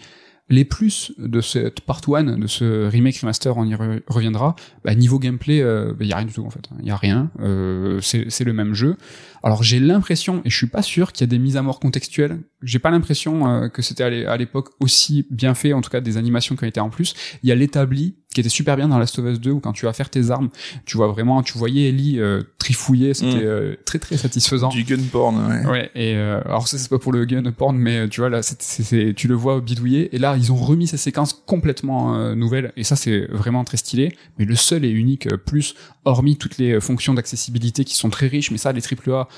Les 0.51 0.67
plus 0.67 1.13
de 1.17 1.41
cette 1.41 1.81
part 1.81 2.03
1, 2.07 2.37
de 2.37 2.47
ce 2.47 2.87
remake 2.87 3.17
remaster, 3.17 3.57
on 3.57 3.65
y 3.65 3.75
reviendra. 3.75 4.55
Bah, 4.85 4.95
niveau 4.95 5.19
gameplay, 5.19 5.57
il 5.57 5.63
euh, 5.63 5.95
y 6.01 6.13
a 6.13 6.19
rien 6.19 6.27
du 6.27 6.35
tout 6.35 6.45
en 6.45 6.51
fait. 6.51 6.69
Il 6.81 6.87
y 6.87 6.91
a 6.91 6.97
rien. 6.97 7.31
Euh, 7.41 7.99
c'est 8.03 8.45
le 8.45 8.53
même 8.53 8.75
jeu. 8.75 8.97
Alors 9.43 9.63
j'ai 9.63 9.81
l'impression, 9.81 10.43
et 10.45 10.51
je 10.51 10.57
suis 10.57 10.67
pas 10.67 10.83
sûr 10.83 11.13
qu'il 11.13 11.23
y 11.23 11.29
a 11.29 11.31
des 11.31 11.39
mises 11.39 11.57
à 11.57 11.63
mort 11.63 11.81
contextuelles. 11.81 12.41
J'ai 12.63 12.79
pas 12.79 12.91
l'impression 12.91 13.49
euh, 13.49 13.69
que 13.69 13.81
c'était 13.81 14.05
à 14.05 14.37
l'époque 14.37 14.69
aussi 14.81 15.27
bien 15.31 15.55
fait, 15.55 15.73
en 15.73 15.81
tout 15.81 15.91
cas 15.91 16.03
des 16.03 16.19
animations 16.19 16.57
qui 16.57 16.65
ont 16.65 16.69
été 16.69 16.81
en 16.81 16.91
plus. 16.91 17.15
Il 17.43 17.49
y 17.49 17.53
a 17.53 17.55
l'établi 17.55 18.17
qui 18.35 18.41
était 18.41 18.51
super 18.51 18.77
bien 18.77 18.89
dans 18.89 18.99
Last 18.99 19.19
of 19.19 19.25
Us 19.25 19.41
2 19.41 19.51
où 19.53 19.61
quand 19.61 19.73
tu 19.73 19.87
vas 19.87 19.93
faire 19.93 20.11
tes 20.11 20.31
armes, 20.31 20.51
tu 20.85 20.97
vois 20.97 21.07
vraiment, 21.07 21.43
tu 21.43 21.57
voyais 21.57 21.89
Ellie 21.89 22.19
euh, 22.19 22.43
trifouiller, 22.59 23.15
c'était 23.15 23.37
mm. 23.37 23.47
euh, 23.47 23.77
très 23.87 23.99
très 23.99 24.17
satisfaisant. 24.17 24.69
Du 24.69 24.85
gun 24.85 25.03
porn, 25.11 25.37
ouais. 25.47 25.67
Ouais. 25.67 25.91
Et 25.95 26.15
euh, 26.17 26.41
alors 26.45 26.69
ça 26.69 26.77
c'est 26.77 26.91
pas 26.91 26.99
pour 26.99 27.13
le 27.13 27.25
gun 27.25 27.51
porn, 27.53 27.77
mais 27.77 28.09
tu 28.09 28.21
vois 28.21 28.29
là, 28.29 28.43
c'est, 28.43 29.15
tu 29.15 29.29
le 29.29 29.35
vois 29.35 29.61
bidouiller. 29.61 30.15
Et 30.15 30.19
là 30.19 30.37
ils 30.37 30.53
ont 30.53 30.57
remis 30.57 30.89
ces 30.89 30.97
séquences 30.97 31.33
complètement 31.33 32.35
nouvelles 32.35 32.73
et 32.77 32.85
ça 32.85 32.97
c'est 32.97 33.27
vraiment 33.31 33.65
très 33.65 33.77
stylé. 33.77 34.17
Mais 34.39 34.45
le 34.45 34.57
seul 34.57 34.85
et 34.85 34.91
unique 34.91 35.29
plus, 35.45 35.75
hormis 36.05 36.37
toutes 36.37 36.59
les 36.59 36.81
fonctions 36.81 37.15
d'accessibilité 37.15 37.85
qui 37.85 37.95
sont 37.95 38.11
très 38.11 38.27
riches, 38.27 38.51
mais 38.51 38.59
ça 38.59 38.73
les 38.73 38.83
AAA 38.83 39.29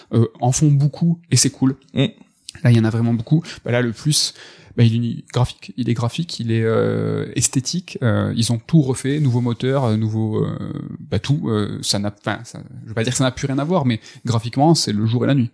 en 0.40 0.52
font 0.52 0.70
beaucoup 0.70 1.20
et 1.30 1.36
c'est 1.36 1.50
cool. 1.50 1.76
Mm. 1.94 2.06
Là 2.62 2.70
il 2.70 2.76
y 2.76 2.80
en 2.80 2.84
a 2.84 2.90
vraiment 2.90 3.14
beaucoup. 3.14 3.42
Bah 3.64 3.72
là 3.72 3.82
le 3.82 3.92
plus 3.92 4.34
bah, 4.76 4.84
il 4.84 5.06
est 5.06 5.32
graphique, 5.32 5.72
il 5.78 5.88
est 5.88 5.94
graphique, 5.94 6.38
il 6.38 6.52
est 6.52 6.62
euh, 6.62 7.32
esthétique. 7.34 7.98
Euh, 8.02 8.32
ils 8.36 8.52
ont 8.52 8.58
tout 8.58 8.82
refait, 8.82 9.20
nouveau 9.20 9.40
moteur, 9.40 9.84
euh, 9.84 9.96
nouveau, 9.96 10.44
euh, 10.44 10.58
bah 11.00 11.18
tout. 11.18 11.50
ça 11.80 11.98
n'a, 11.98 12.14
enfin, 12.14 12.40
je 12.84 12.88
veux 12.88 12.94
pas 12.94 13.02
dire 13.02 13.12
que 13.12 13.16
ça 13.16 13.24
n'a 13.24 13.30
plus 13.30 13.46
rien 13.46 13.58
à 13.58 13.64
voir, 13.64 13.86
mais 13.86 14.00
graphiquement, 14.26 14.74
c'est 14.74 14.92
le 14.92 15.06
jour 15.06 15.24
et 15.24 15.26
la 15.26 15.34
nuit. 15.34 15.50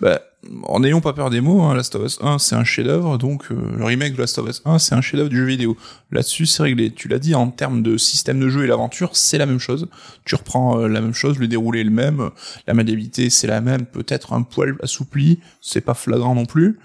Bah, 0.00 0.20
en 0.62 0.80
n'ayons 0.80 1.00
pas 1.02 1.12
peur 1.12 1.28
des 1.28 1.40
mots, 1.40 1.62
hein, 1.62 1.74
Last 1.74 1.94
of 1.94 2.04
Us 2.04 2.18
1 2.22 2.38
c'est 2.38 2.54
un 2.54 2.64
chef-d'œuvre, 2.64 3.18
donc 3.18 3.50
le 3.50 3.84
remake 3.84 4.14
de 4.14 4.18
Last 4.18 4.38
of 4.38 4.48
Us 4.48 4.62
1 4.64 4.78
c'est 4.78 4.94
un 4.94 5.02
chef-d'œuvre 5.02 5.28
du 5.28 5.36
jeu 5.36 5.44
vidéo. 5.44 5.76
Là-dessus 6.10 6.46
c'est 6.46 6.62
réglé. 6.62 6.90
Tu 6.90 7.08
l'as 7.08 7.18
dit 7.18 7.34
en 7.34 7.48
termes 7.50 7.82
de 7.82 7.98
système 7.98 8.40
de 8.40 8.48
jeu 8.48 8.64
et 8.64 8.66
l'aventure, 8.66 9.10
c'est 9.12 9.36
la 9.36 9.44
même 9.44 9.58
chose. 9.58 9.88
Tu 10.24 10.34
reprends 10.34 10.78
la 10.78 11.00
même 11.02 11.12
chose, 11.12 11.38
le 11.38 11.46
déroulé 11.46 11.80
est 11.80 11.84
le 11.84 11.90
même, 11.90 12.30
la 12.66 12.72
maniabilité 12.72 13.28
c'est 13.28 13.46
la 13.46 13.60
même, 13.60 13.84
peut-être 13.84 14.32
un 14.32 14.42
poil 14.42 14.76
assoupli, 14.82 15.40
c'est 15.60 15.82
pas 15.82 15.94
flagrant 15.94 16.34
non 16.34 16.46
plus. 16.46 16.78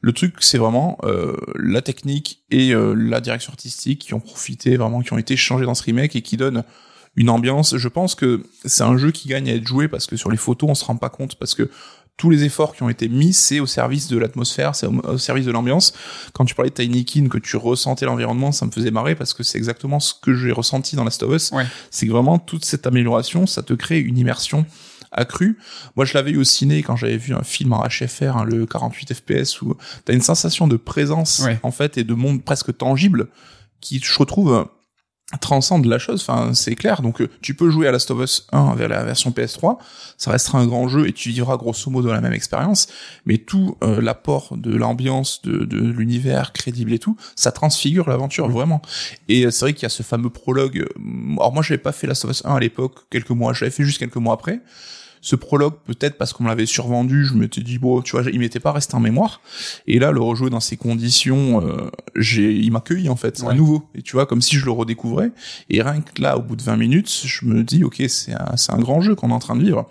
Le 0.00 0.12
truc, 0.12 0.36
c'est 0.40 0.58
vraiment 0.58 0.98
euh, 1.04 1.36
la 1.56 1.82
technique 1.82 2.40
et 2.50 2.74
euh, 2.74 2.94
la 2.94 3.20
direction 3.20 3.50
artistique 3.50 4.02
qui 4.02 4.14
ont 4.14 4.20
profité, 4.20 4.76
vraiment, 4.76 5.00
qui 5.00 5.12
ont 5.12 5.18
été 5.18 5.36
changés 5.36 5.64
dans 5.64 5.74
ce 5.74 5.82
remake 5.82 6.16
et 6.16 6.22
qui 6.22 6.36
donnent 6.36 6.64
une 7.16 7.30
ambiance. 7.30 7.76
Je 7.76 7.88
pense 7.88 8.14
que 8.14 8.42
c'est 8.64 8.84
un 8.84 8.96
jeu 8.98 9.10
qui 9.10 9.28
gagne 9.28 9.50
à 9.50 9.54
être 9.54 9.66
joué 9.66 9.88
parce 9.88 10.06
que 10.06 10.16
sur 10.16 10.30
les 10.30 10.36
photos, 10.36 10.70
on 10.70 10.74
se 10.74 10.84
rend 10.84 10.96
pas 10.96 11.08
compte 11.08 11.36
parce 11.36 11.54
que 11.54 11.70
tous 12.16 12.30
les 12.30 12.44
efforts 12.44 12.74
qui 12.74 12.82
ont 12.82 12.88
été 12.88 13.08
mis, 13.08 13.32
c'est 13.32 13.60
au 13.60 13.66
service 13.66 14.08
de 14.08 14.16
l'atmosphère, 14.16 14.74
c'est 14.74 14.86
au, 14.86 15.18
service 15.18 15.44
de 15.44 15.52
l'ambiance. 15.52 15.92
Quand 16.32 16.44
tu 16.44 16.54
parlais 16.54 16.70
de 16.70 16.74
Tiny 16.74 17.04
Kin, 17.04 17.28
que 17.28 17.38
tu 17.38 17.56
ressentais 17.56 18.06
l'environnement, 18.06 18.52
ça 18.52 18.64
me 18.64 18.70
faisait 18.70 18.90
marrer 18.90 19.14
parce 19.14 19.34
que 19.34 19.42
c'est 19.42 19.58
exactement 19.58 20.00
ce 20.00 20.14
que 20.14 20.34
j'ai 20.34 20.52
ressenti 20.52 20.96
dans 20.96 21.04
Last 21.04 21.22
of 21.22 21.34
Us. 21.34 21.52
C'est 21.90 22.06
que 22.06 22.12
vraiment 22.12 22.38
toute 22.38 22.64
cette 22.64 22.86
amélioration, 22.86 23.46
ça 23.46 23.62
te 23.62 23.74
crée 23.74 24.00
une 24.00 24.16
immersion 24.16 24.64
accru. 25.12 25.58
Moi, 25.94 26.04
je 26.04 26.14
l'avais 26.14 26.30
eu 26.30 26.38
au 26.38 26.44
ciné 26.44 26.82
quand 26.82 26.96
j'avais 26.96 27.16
vu 27.16 27.34
un 27.34 27.42
film 27.42 27.72
en 27.72 27.84
HFR, 27.86 28.36
hein, 28.36 28.44
le 28.44 28.66
48 28.66 29.14
FPS, 29.14 29.60
où 29.62 29.76
t'as 30.04 30.14
une 30.14 30.22
sensation 30.22 30.68
de 30.68 30.76
présence, 30.76 31.44
en 31.62 31.70
fait, 31.70 31.98
et 31.98 32.04
de 32.04 32.14
monde 32.14 32.42
presque 32.42 32.76
tangible, 32.76 33.28
qui, 33.80 34.00
je 34.02 34.18
retrouve, 34.18 34.66
transcende 35.40 35.86
la 35.86 35.98
chose, 35.98 36.24
enfin 36.26 36.54
c'est 36.54 36.76
clair. 36.76 37.02
Donc 37.02 37.20
euh, 37.20 37.28
tu 37.42 37.54
peux 37.54 37.68
jouer 37.68 37.88
à 37.88 37.90
Last 37.90 38.10
of 38.12 38.22
Us 38.22 38.46
1 38.52 38.68
avec 38.68 38.88
la 38.88 39.02
version 39.02 39.30
PS3, 39.30 39.78
ça 40.16 40.30
restera 40.30 40.58
un 40.58 40.66
grand 40.66 40.86
jeu 40.86 41.08
et 41.08 41.12
tu 41.12 41.30
vivras 41.30 41.56
grosso 41.56 41.90
modo 41.90 42.12
la 42.12 42.20
même 42.20 42.32
expérience, 42.32 42.86
mais 43.24 43.38
tout 43.38 43.76
euh, 43.82 44.00
l'apport 44.00 44.56
de 44.56 44.74
l'ambiance, 44.74 45.42
de, 45.42 45.64
de 45.64 45.78
l'univers 45.78 46.52
crédible 46.52 46.92
et 46.92 47.00
tout, 47.00 47.16
ça 47.34 47.50
transfigure 47.50 48.08
l'aventure 48.08 48.48
vraiment. 48.48 48.80
Et 49.28 49.46
euh, 49.46 49.50
c'est 49.50 49.64
vrai 49.64 49.72
qu'il 49.74 49.82
y 49.82 49.86
a 49.86 49.90
ce 49.90 50.04
fameux 50.04 50.30
prologue. 50.30 50.86
Alors 51.36 51.52
moi 51.52 51.62
j'avais 51.62 51.78
pas 51.78 51.92
fait 51.92 52.06
Last 52.06 52.24
of 52.24 52.30
Us 52.30 52.42
1 52.44 52.54
à 52.54 52.60
l'époque, 52.60 52.94
quelques 53.10 53.30
mois, 53.30 53.52
j'avais 53.52 53.72
fait 53.72 53.84
juste 53.84 53.98
quelques 53.98 54.16
mois 54.16 54.34
après 54.34 54.60
ce 55.26 55.34
prologue, 55.34 55.74
peut-être 55.86 56.18
parce 56.18 56.32
qu'on 56.32 56.44
me 56.44 56.48
l'avait 56.48 56.66
survendu, 56.66 57.26
je 57.26 57.34
m'étais 57.34 57.60
dit 57.60 57.78
bon, 57.78 58.00
tu 58.00 58.12
vois, 58.12 58.30
il 58.30 58.38
m'était 58.38 58.60
pas 58.60 58.70
resté 58.70 58.94
en 58.94 59.00
mémoire. 59.00 59.40
Et 59.88 59.98
là, 59.98 60.12
le 60.12 60.20
rejouer 60.20 60.50
dans 60.50 60.60
ces 60.60 60.76
conditions, 60.76 61.66
euh, 61.66 61.90
j'ai, 62.14 62.54
il 62.54 62.70
m'accueille 62.70 63.08
en 63.08 63.16
fait, 63.16 63.42
à 63.44 63.52
nouveau. 63.52 63.88
Et 63.96 64.02
tu 64.02 64.12
vois, 64.12 64.26
comme 64.26 64.40
si 64.40 64.54
je 64.54 64.64
le 64.64 64.70
redécouvrais. 64.70 65.32
Et 65.68 65.82
rien 65.82 66.00
que 66.00 66.22
là, 66.22 66.38
au 66.38 66.42
bout 66.42 66.54
de 66.54 66.62
20 66.62 66.76
minutes, 66.76 67.22
je 67.24 67.44
me 67.44 67.64
dis 67.64 67.82
ok, 67.82 68.04
c'est 68.06 68.34
un, 68.34 68.56
c'est 68.56 68.72
un 68.72 68.78
grand 68.78 69.00
jeu 69.00 69.16
qu'on 69.16 69.30
est 69.30 69.32
en 69.32 69.40
train 69.40 69.56
de 69.56 69.64
vivre. 69.64 69.90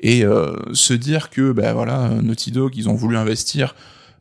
Et 0.00 0.26
euh, 0.26 0.54
se 0.74 0.92
dire 0.92 1.30
que 1.30 1.52
ben 1.52 1.72
voilà, 1.72 2.10
Naughty 2.22 2.50
Dog, 2.50 2.76
ils 2.76 2.90
ont 2.90 2.94
voulu 2.94 3.16
investir 3.16 3.74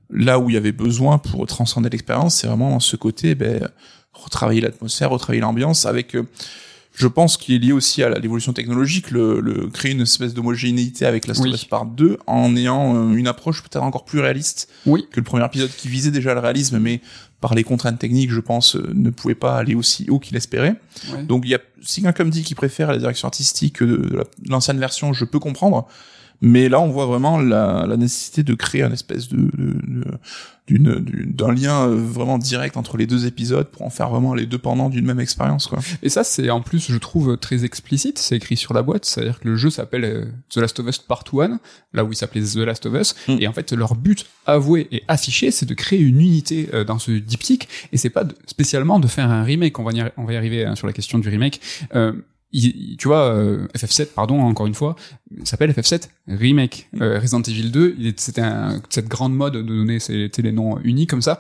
là 0.10 0.40
où 0.40 0.50
il 0.50 0.54
y 0.54 0.58
avait 0.58 0.72
besoin 0.72 1.18
pour 1.18 1.46
transcender 1.46 1.90
l'expérience, 1.90 2.36
c'est 2.36 2.48
vraiment 2.48 2.80
ce 2.80 2.96
côté, 2.96 3.36
ben 3.36 3.68
retravailler 4.14 4.62
l'atmosphère, 4.62 5.10
retravailler 5.10 5.42
l'ambiance 5.42 5.86
avec 5.86 6.16
euh, 6.16 6.26
je 6.98 7.08
pense 7.08 7.38
qu'il 7.38 7.54
est 7.54 7.60
lié 7.60 7.74
aussi 7.74 8.02
à 8.02 8.10
l'évolution 8.10 8.54
technologique, 8.54 9.12
le, 9.12 9.40
le, 9.40 9.68
créer 9.68 9.92
une 9.92 10.02
espèce 10.02 10.34
d'homogénéité 10.34 11.06
avec 11.06 11.28
la 11.28 11.40
oui. 11.40 11.54
Part 11.70 11.86
2 11.86 12.18
en 12.26 12.56
ayant 12.56 12.96
euh, 12.96 13.14
une 13.14 13.28
approche 13.28 13.62
peut-être 13.62 13.84
encore 13.84 14.04
plus 14.04 14.20
réaliste 14.20 14.68
oui. 14.88 15.06
que 15.12 15.20
le 15.20 15.24
premier 15.24 15.46
épisode 15.46 15.70
qui 15.70 15.90
visait 15.90 16.10
déjà 16.10 16.34
le 16.34 16.40
réalisme, 16.40 16.80
mais 16.80 17.02
par 17.40 17.54
les 17.54 17.64
contraintes 17.64 18.00
techniques, 18.00 18.32
je 18.32 18.40
pense, 18.40 18.76
euh, 18.76 18.92
ne 18.96 19.12
pouvait 19.12 19.36
pas 19.36 19.58
aller 19.58 19.76
aussi 19.76 20.10
haut 20.10 20.18
qu'il 20.18 20.36
espérait. 20.38 20.74
Donc 21.28 21.44
il 21.46 21.52
y 21.52 21.56
a, 21.56 21.60
si 21.84 22.02
quelqu'un 22.02 22.24
me 22.24 22.32
dit 22.32 22.42
qu'il 22.42 22.56
préfère 22.56 22.92
la 22.92 22.98
direction 22.98 23.28
artistique 23.28 23.84
de 23.84 24.24
l'ancienne 24.50 24.80
version, 24.80 25.14
je 25.14 25.24
peux 25.24 25.40
comprendre. 25.40 25.88
Mais 26.42 26.68
là, 26.68 26.80
on 26.80 26.90
voit 26.90 27.06
vraiment 27.06 27.40
la, 27.40 27.86
la 27.88 27.98
nécessité 27.98 28.42
de 28.42 28.56
créer 28.56 28.82
un 28.82 28.92
espèce 28.92 29.28
de, 29.28 29.38
d'une 29.38 30.04
d'un 30.70 31.52
lien 31.52 31.88
euh, 31.88 31.96
vraiment 31.96 32.38
direct 32.38 32.78
entre 32.78 32.98
les 32.98 33.08
deux 33.08 33.26
épisodes 33.26 33.68
pour 33.68 33.84
en 33.84 33.90
faire 33.90 34.10
vraiment 34.10 34.34
les 34.34 34.46
deux 34.46 34.58
pendant 34.58 34.90
d'une 34.90 35.06
même 35.06 35.20
expérience 35.20 35.68
quoi. 35.68 35.80
Et 36.04 36.10
ça 36.10 36.24
c'est 36.24 36.50
en 36.50 36.62
plus 36.62 36.92
je 36.92 36.98
trouve 36.98 37.38
très 37.38 37.64
explicite, 37.64 38.20
c'est 38.20 38.36
écrit 38.36 38.58
sur 38.58 38.74
la 38.74 38.82
boîte, 38.82 39.06
c'est-à-dire 39.06 39.40
que 39.40 39.48
le 39.48 39.56
jeu 39.56 39.70
s'appelle 39.70 40.04
euh, 40.04 40.26
The 40.50 40.58
Last 40.58 40.80
of 40.80 40.88
Us 40.88 40.98
Part 40.98 41.24
1, 41.34 41.60
là 41.94 42.04
où 42.04 42.12
il 42.12 42.16
s'appelait 42.16 42.42
The 42.42 42.58
Last 42.58 42.86
of 42.86 42.94
Us 43.00 43.16
hmm. 43.28 43.38
et 43.40 43.48
en 43.48 43.54
fait 43.54 43.72
leur 43.72 43.96
but 43.96 44.26
avoué 44.46 44.88
et 44.92 45.04
affiché 45.08 45.52
c'est 45.52 45.66
de 45.66 45.74
créer 45.74 46.00
une 46.00 46.20
unité 46.20 46.70
euh, 46.74 46.84
dans 46.84 47.00
ce 47.00 47.12
diptyque 47.12 47.70
et 47.92 47.98
c'est 47.98 48.10
pas 48.10 48.26
spécialement 48.46 49.00
de 49.00 49.08
faire 49.08 49.30
un 49.30 49.44
remake, 49.44 49.80
on 49.80 49.84
va 49.84 49.92
y, 49.92 50.04
on 50.18 50.26
va 50.26 50.34
y 50.34 50.36
arriver 50.36 50.66
hein, 50.66 50.76
sur 50.76 50.88
la 50.88 50.94
question 50.94 51.20
du 51.20 51.30
remake. 51.30 51.62
Euh, 51.96 52.14
tu 52.54 53.08
vois, 53.08 53.34
euh, 53.34 53.68
FF7, 53.76 54.08
pardon, 54.08 54.40
encore 54.42 54.68
une 54.68 54.74
fois, 54.74 54.96
s'appelle 55.44 55.72
FF7 55.72 56.10
Remake. 56.28 56.90
Mm. 56.94 57.02
Euh, 57.02 57.20
Resident 57.20 57.42
Evil 57.42 57.72
2, 57.72 57.98
c'était 58.16 58.44
cette 58.90 59.08
grande 59.08 59.36
mode 59.36 59.54
de 59.54 59.62
donner 59.62 60.00
ces, 60.00 60.30
les 60.38 60.52
noms 60.52 60.80
uniques 60.80 61.10
comme 61.10 61.22
ça. 61.22 61.40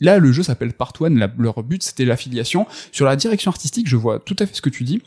Là, 0.00 0.18
le 0.18 0.30
jeu 0.30 0.44
s'appelle 0.44 0.72
Part 0.72 0.92
1, 1.00 1.10
leur 1.38 1.62
but 1.64 1.82
c'était 1.82 2.04
l'affiliation. 2.04 2.66
Sur 2.92 3.06
la 3.06 3.16
direction 3.16 3.50
artistique, 3.50 3.88
je 3.88 3.96
vois 3.96 4.20
tout 4.20 4.36
à 4.38 4.46
fait 4.46 4.54
ce 4.54 4.62
que 4.62 4.70
tu 4.70 4.84
dis 4.84 5.02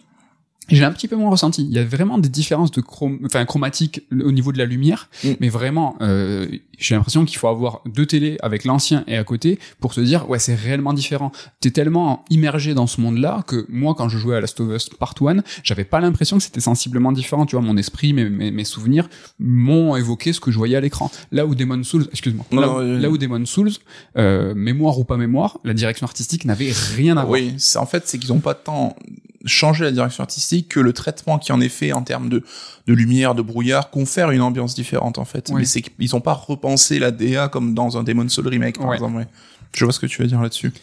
j'ai 0.70 0.84
un 0.84 0.92
petit 0.92 1.08
peu 1.08 1.16
moins 1.16 1.30
ressenti. 1.30 1.64
Il 1.64 1.74
y 1.74 1.80
a 1.80 1.84
vraiment 1.84 2.18
des 2.18 2.30
différences 2.30 2.72
de 2.72 2.82
chrome, 2.82 3.20
enfin 3.26 3.44
chromatiques 3.46 4.04
au 4.12 4.32
niveau 4.32 4.52
de 4.52 4.58
la 4.58 4.66
lumière, 4.66 5.10
mm. 5.24 5.32
mais 5.40 5.50
vraiment, 5.50 5.96
euh, 6.02 6.48
j'ai 6.78 6.96
l'impression 6.96 7.26
qu'il 7.26 7.38
faut 7.38 7.48
avoir 7.48 7.82
deux 7.86 8.06
télés 8.06 8.38
avec 8.42 8.64
l'ancien 8.64 9.04
et 9.08 9.18
à 9.18 9.24
côté 9.24 9.60
pour 9.80 9.94
se 9.94 10.02
dire 10.02 10.30
ouais 10.30 10.40
c'est 10.40 10.56
réellement 10.56 10.94
différent. 10.94 11.32
T'es 11.60 11.72
tellement 11.72 12.26
immergé 12.30 12.74
dans 12.74 12.88
ce 12.88 13.02
monde-là 13.02 13.44
que 13.48 13.66
moi 13.70 13.96
quand 13.96 14.08
je 14.08 14.18
jouais 14.18 14.36
à 14.36 14.42
Last 14.42 14.60
of 14.60 14.70
Us 14.74 14.90
Part 14.90 15.16
1, 15.20 15.38
j'avais 15.64 15.84
pas 15.84 16.00
l'impression 16.00 16.38
que 16.38 16.44
c'était 16.44 16.62
sensiblement 16.62 17.12
différent. 17.12 17.46
Tu 17.46 17.56
vois, 17.56 17.66
mon 17.66 17.78
esprit, 17.78 18.14
mes, 18.14 18.30
mes, 18.30 18.64
souvenirs 18.64 19.10
m'ont 19.40 19.96
évoqué 19.96 20.32
ce 20.34 20.40
que 20.40 20.52
je 20.52 20.58
voyais 20.58 20.76
à 20.76 20.82
l'écran. 20.82 21.12
Là 21.32 21.46
où 21.46 21.56
Demon 21.56 21.84
Souls, 21.84 22.08
excuse-moi, 22.12 22.46
là, 22.52 23.10
où 23.10 23.18
Demon 23.18 23.46
Souls, 23.46 23.72
euh, 24.18 24.54
mémoire 24.56 24.98
ou 25.00 25.04
pas 25.04 25.18
mémoire, 25.18 25.60
la 25.64 25.74
direction 25.74 26.06
artistique 26.06 26.46
n'avait 26.46 26.72
rien 26.96 27.18
à 27.18 27.26
voir. 27.26 27.32
Oui, 27.32 27.56
c'est 27.58 27.80
en 27.80 27.86
fait 27.86 28.08
c'est 28.08 28.18
qu'ils 28.18 28.32
ont 28.32 28.40
pas 28.40 28.54
tant 28.54 28.96
changer 29.46 29.84
la 29.84 29.92
direction 29.92 30.24
artistique 30.24 30.70
que 30.70 30.80
le 30.80 30.94
traitement 30.94 31.40
qui 31.40 31.52
en 31.52 31.62
est 31.62 31.70
fait 31.70 31.94
en 31.94 32.04
termes 32.04 32.30
de, 32.30 32.44
de 32.88 32.94
lumière, 32.94 33.36
de 33.36 33.42
brouillard, 33.42 33.90
confère 33.90 34.32
une 34.32 34.42
ambiance 34.42 34.76
différente 34.76 35.18
en 35.18 35.26
fait. 35.26 35.52
Mais 35.52 35.66
c'est 35.66 35.82
qu'ils 35.82 36.16
ont 36.16 36.22
pas 36.22 36.34
repensé 36.34 37.00
la 37.00 37.12
DA 37.12 37.48
comme 37.48 37.74
dans 37.74 37.98
un 37.98 38.04
Demon 38.04 38.28
Soul 38.30 38.48
remake 38.48 38.80
par 38.80 38.94
exemple. 38.94 39.26
Je 39.74 39.86
vois 39.86 39.94
ce 39.94 40.00
que 40.00 40.08
tu 40.08 40.22
veux 40.22 40.28
dire 40.28 40.42
là-dessus. 40.42 40.74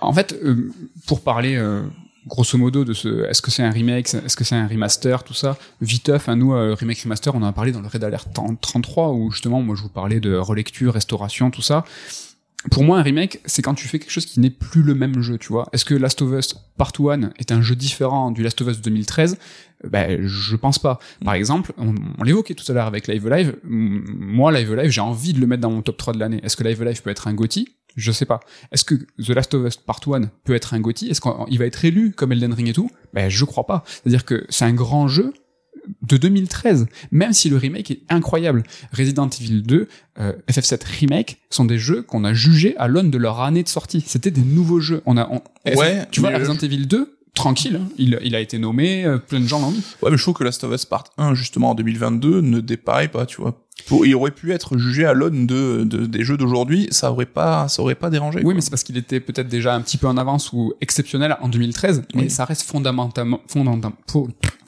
En 0.00 0.12
fait, 0.12 0.32
euh, 0.44 0.72
pour 1.06 1.22
parler 1.22 1.56
euh, 1.56 1.82
grosso 2.26 2.56
modo 2.56 2.84
de 2.84 2.92
ce, 2.92 3.24
est-ce 3.28 3.42
que 3.42 3.50
c'est 3.50 3.62
un 3.62 3.70
remake, 3.70 4.14
est-ce 4.14 4.36
que 4.36 4.44
c'est 4.44 4.54
un 4.54 4.68
remaster, 4.68 5.24
tout 5.24 5.34
ça, 5.34 5.56
viteuf, 5.80 6.28
à 6.28 6.36
nous, 6.36 6.54
euh, 6.54 6.74
remake 6.74 7.00
remaster, 7.00 7.34
on 7.34 7.42
en 7.42 7.46
a 7.46 7.52
parlé 7.52 7.72
dans 7.72 7.80
le 7.80 7.88
Red 7.88 8.04
Alert 8.04 8.28
33 8.60 9.12
où 9.12 9.30
justement, 9.32 9.62
moi 9.62 9.74
je 9.74 9.82
vous 9.82 9.88
parlais 9.88 10.20
de 10.20 10.36
relecture, 10.36 10.94
restauration, 10.94 11.50
tout 11.50 11.62
ça 11.62 11.84
pour 12.72 12.82
moi, 12.82 12.98
un 12.98 13.02
remake, 13.02 13.40
c'est 13.44 13.62
quand 13.62 13.74
tu 13.74 13.86
fais 13.86 14.00
quelque 14.00 14.10
chose 14.10 14.26
qui 14.26 14.40
n'est 14.40 14.50
plus 14.50 14.82
le 14.82 14.94
même 14.94 15.22
jeu, 15.22 15.38
tu 15.38 15.48
vois. 15.48 15.68
Est-ce 15.72 15.84
que 15.84 15.94
Last 15.94 16.20
of 16.22 16.32
Us 16.32 16.54
Part 16.76 16.92
1 16.98 17.30
est 17.38 17.52
un 17.52 17.62
jeu 17.62 17.76
différent 17.76 18.32
du 18.32 18.42
Last 18.42 18.60
of 18.60 18.68
Us 18.68 18.80
2013 18.80 19.38
Ben, 19.84 20.26
je 20.26 20.56
pense 20.56 20.80
pas. 20.80 20.98
Par 21.24 21.34
exemple, 21.34 21.72
on, 21.78 21.94
l'évoquait 22.24 22.54
tout 22.54 22.64
à 22.70 22.74
l'heure 22.74 22.88
avec 22.88 23.06
Live 23.06 23.28
Live. 23.28 23.56
Moi, 23.62 24.50
Live 24.50 24.74
Live, 24.74 24.90
j'ai 24.90 25.00
envie 25.00 25.32
de 25.32 25.40
le 25.40 25.46
mettre 25.46 25.62
dans 25.62 25.70
mon 25.70 25.82
top 25.82 25.98
3 25.98 26.14
de 26.14 26.18
l'année. 26.18 26.40
Est-ce 26.42 26.56
que 26.56 26.64
Live 26.64 26.82
Live 26.82 27.00
peut 27.00 27.10
être 27.10 27.28
un 27.28 27.34
GOTY? 27.34 27.76
Je 27.94 28.10
sais 28.10 28.26
pas. 28.26 28.40
Est-ce 28.72 28.84
que 28.84 28.94
The 28.94 29.30
Last 29.30 29.54
of 29.54 29.64
Us 29.64 29.76
Part 29.76 30.00
1 30.12 30.22
peut 30.42 30.54
être 30.54 30.74
un 30.74 30.80
GOTY? 30.80 31.10
Est-ce 31.10 31.20
qu'il 31.20 31.58
va 31.58 31.64
être 31.64 31.84
élu 31.84 32.10
comme 32.10 32.32
Elden 32.32 32.52
Ring 32.52 32.68
et 32.68 32.72
tout? 32.72 32.90
Ben, 33.12 33.28
je 33.28 33.44
crois 33.44 33.66
pas. 33.66 33.84
C'est-à-dire 33.86 34.24
que 34.24 34.44
c'est 34.48 34.64
un 34.64 34.74
grand 34.74 35.06
jeu, 35.06 35.32
de 36.02 36.16
2013, 36.16 36.86
même 37.10 37.32
si 37.32 37.48
le 37.48 37.56
remake 37.56 37.90
est 37.90 38.00
incroyable. 38.08 38.62
Resident 38.92 39.28
Evil 39.28 39.62
2, 39.62 39.88
euh, 40.20 40.32
FF7 40.50 40.80
Remake 41.00 41.38
sont 41.50 41.64
des 41.64 41.78
jeux 41.78 42.02
qu'on 42.02 42.24
a 42.24 42.32
jugés 42.32 42.76
à 42.76 42.88
l'aune 42.88 43.10
de 43.10 43.18
leur 43.18 43.40
année 43.40 43.62
de 43.62 43.68
sortie. 43.68 44.02
C'était 44.06 44.30
des 44.30 44.42
nouveaux 44.42 44.80
jeux. 44.80 45.02
On 45.06 45.16
a, 45.16 45.30
ouais, 45.74 46.06
tu 46.10 46.20
vois, 46.20 46.30
Resident 46.30 46.56
Evil 46.56 46.86
2, 46.86 47.18
tranquille, 47.34 47.80
hein. 47.82 47.88
il, 47.98 48.18
il, 48.22 48.34
a 48.34 48.40
été 48.40 48.58
nommé, 48.58 49.04
euh, 49.04 49.18
plein 49.18 49.40
de 49.40 49.46
gens 49.46 49.60
l'ont 49.60 49.70
mis. 49.70 49.82
Ouais, 50.02 50.10
mais 50.10 50.16
je 50.16 50.22
trouve 50.22 50.34
que 50.34 50.44
Last 50.44 50.62
of 50.64 50.74
Us 50.74 50.84
Part 50.84 51.04
1, 51.16 51.34
justement, 51.34 51.70
en 51.70 51.74
2022, 51.74 52.40
ne 52.40 52.60
dépareille 52.60 53.08
pas, 53.08 53.26
tu 53.26 53.40
vois. 53.40 53.64
Pour, 53.86 54.04
il 54.04 54.14
aurait 54.14 54.32
pu 54.32 54.52
être 54.52 54.76
jugé 54.76 55.04
à 55.04 55.14
l'aune 55.14 55.46
de, 55.46 55.84
de, 55.84 56.04
des 56.06 56.24
jeux 56.24 56.36
d'aujourd'hui, 56.36 56.88
ça 56.90 57.12
aurait 57.12 57.26
pas, 57.26 57.68
ça 57.68 57.80
aurait 57.80 57.94
pas 57.94 58.10
dérangé. 58.10 58.40
Oui, 58.44 58.54
mais 58.54 58.60
c'est 58.60 58.70
parce 58.70 58.82
qu'il 58.82 58.96
était 58.96 59.20
peut-être 59.20 59.48
déjà 59.48 59.74
un 59.74 59.80
petit 59.80 59.96
peu 59.96 60.08
en 60.08 60.16
avance 60.16 60.52
ou 60.52 60.74
exceptionnel 60.80 61.36
en 61.40 61.48
2013, 61.48 62.02
mais 62.14 62.28
ça 62.28 62.44
reste 62.44 62.62
fondamentalement, 62.62 63.40
fondamentalement, 63.46 63.96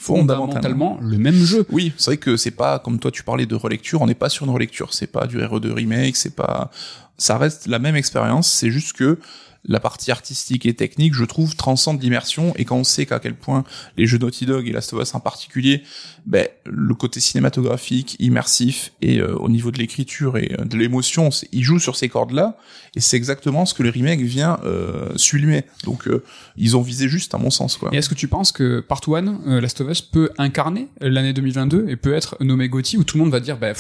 fondamentalement 0.01 0.99
le 1.03 1.19
même 1.19 1.35
jeu. 1.35 1.67
Oui, 1.71 1.93
c'est 1.99 2.13
vrai 2.13 2.17
que 2.17 2.39
c'est 2.39 2.51
pas 2.53 2.79
comme 2.79 2.99
toi 2.99 3.11
tu 3.11 3.23
parlais 3.23 3.45
de 3.45 3.55
relecture, 3.55 4.01
on 4.01 4.07
n'est 4.07 4.15
pas 4.15 4.31
sur 4.31 4.47
une 4.47 4.53
relecture, 4.53 4.95
c'est 4.95 5.07
pas 5.07 5.27
du 5.27 5.39
RE2 5.39 5.73
remake, 5.73 6.17
c'est 6.17 6.35
pas, 6.35 6.71
ça 7.19 7.37
reste 7.37 7.67
la 7.67 7.79
même 7.79 7.97
expérience, 7.97 8.51
c'est 8.51 8.71
juste 8.71 8.95
que 8.95 9.19
la 9.65 9.81
partie 9.81 10.11
artistique 10.11 10.67
et 10.67 10.75
technique, 10.75 11.15
je 11.15 11.25
trouve, 11.25 11.55
transcende 11.55 12.03
l'immersion. 12.03 12.55
Et 12.57 12.65
quand 12.65 12.77
on 12.77 12.85
sait 12.85 13.07
qu'à 13.07 13.19
quel 13.19 13.35
point 13.35 13.65
les 13.97 14.07
jeux 14.07 14.19
Naughty 14.19 14.47
Dog 14.47 14.69
et 14.69 14.73
Last 14.73 14.93
of 14.93 15.03
Us 15.03 15.15
en 15.15 15.21
particulier, 15.21 15.83
ben, 16.27 16.49
le 16.65 16.95
côté 16.95 17.21
cinématographique, 17.21 18.17
immersif 18.19 18.93
et 19.03 19.19
euh, 19.19 19.35
au 19.37 19.49
niveau 19.49 19.71
de 19.71 19.79
l'écriture 19.79 20.39
et 20.39 20.57
euh, 20.59 20.65
de 20.65 20.77
l'émotion, 20.77 21.31
ils 21.53 21.63
jouent 21.63 21.79
sur 21.79 21.97
ces 21.97 22.09
cordes-là. 22.09 22.57
Et 22.97 23.01
c'est 23.01 23.17
exactement 23.17 23.67
ce 23.67 23.75
que 23.75 23.83
le 23.83 23.91
remake 23.91 24.21
vient 24.21 24.59
euh, 24.65 25.13
sublimer. 25.17 25.65
Donc, 25.85 26.09
euh, 26.09 26.25
ils 26.57 26.77
ont 26.77 26.83
visé 26.83 27.09
juste, 27.09 27.35
à 27.35 27.39
mon 27.39 27.51
sens. 27.51 27.77
Quoi. 27.77 27.91
Et 27.93 27.99
est-ce 27.99 28.09
que 28.09 28.15
tu 28.15 28.29
penses 28.29 28.53
que 28.53 28.81
Part 28.81 29.03
1, 29.07 29.61
Last 29.61 29.81
of 29.81 29.91
Us, 29.91 30.01
peut 30.01 30.31
incarner 30.39 30.89
l'année 31.01 31.33
2022 31.33 31.87
et 31.89 31.97
peut 31.97 32.15
être 32.15 32.37
nommé 32.41 32.69
Gotti 32.69 32.97
où 32.97 33.05
tout 33.05 33.17
le 33.17 33.25
monde 33.25 33.33
va 33.33 33.41
dire, 33.41 33.59
bah, 33.59 33.73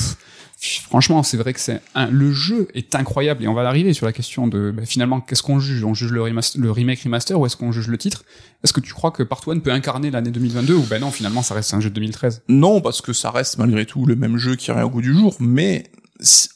franchement, 0.60 1.22
c'est 1.22 1.36
vrai 1.36 1.54
que 1.54 1.60
c'est 1.60 1.80
le 2.10 2.32
jeu 2.32 2.68
est 2.74 2.94
incroyable 2.94 3.42
et 3.44 3.48
on 3.48 3.54
va 3.54 3.66
arriver 3.66 3.94
sur 3.94 4.04
la 4.04 4.12
question 4.12 4.46
de 4.46 4.70
bah, 4.70 4.84
finalement 4.84 5.20
qu'est-ce 5.20 5.42
qu'on 5.42 5.58
juge? 5.58 5.84
On 5.84 5.94
juge 5.94 6.12
le, 6.12 6.22
le 6.22 6.70
remake 6.70 7.00
remaster 7.02 7.38
ou 7.38 7.46
est-ce 7.46 7.56
qu'on 7.56 7.72
juge 7.72 7.88
le 7.88 7.96
titre? 7.96 8.24
Est-ce 8.62 8.72
que 8.72 8.80
tu 8.80 8.92
crois 8.92 9.10
que 9.10 9.22
Part 9.22 9.42
1 9.46 9.60
peut 9.60 9.72
incarner 9.72 10.10
l'année 10.10 10.30
2022 10.30 10.74
ou 10.74 10.82
ben 10.82 11.00
non 11.00 11.10
finalement 11.10 11.42
ça 11.42 11.54
reste 11.54 11.72
un 11.72 11.80
jeu 11.80 11.88
de 11.88 11.94
2013 11.94 12.42
Non, 12.48 12.80
parce 12.82 13.00
que 13.00 13.12
ça 13.14 13.30
reste 13.30 13.56
malgré 13.56 13.86
tout 13.86 14.04
le 14.04 14.16
même 14.16 14.36
jeu 14.36 14.54
qui 14.54 14.70
revient 14.70 14.82
au 14.82 14.90
goût 14.90 15.02
du 15.02 15.14
jour, 15.14 15.34
mais 15.40 15.90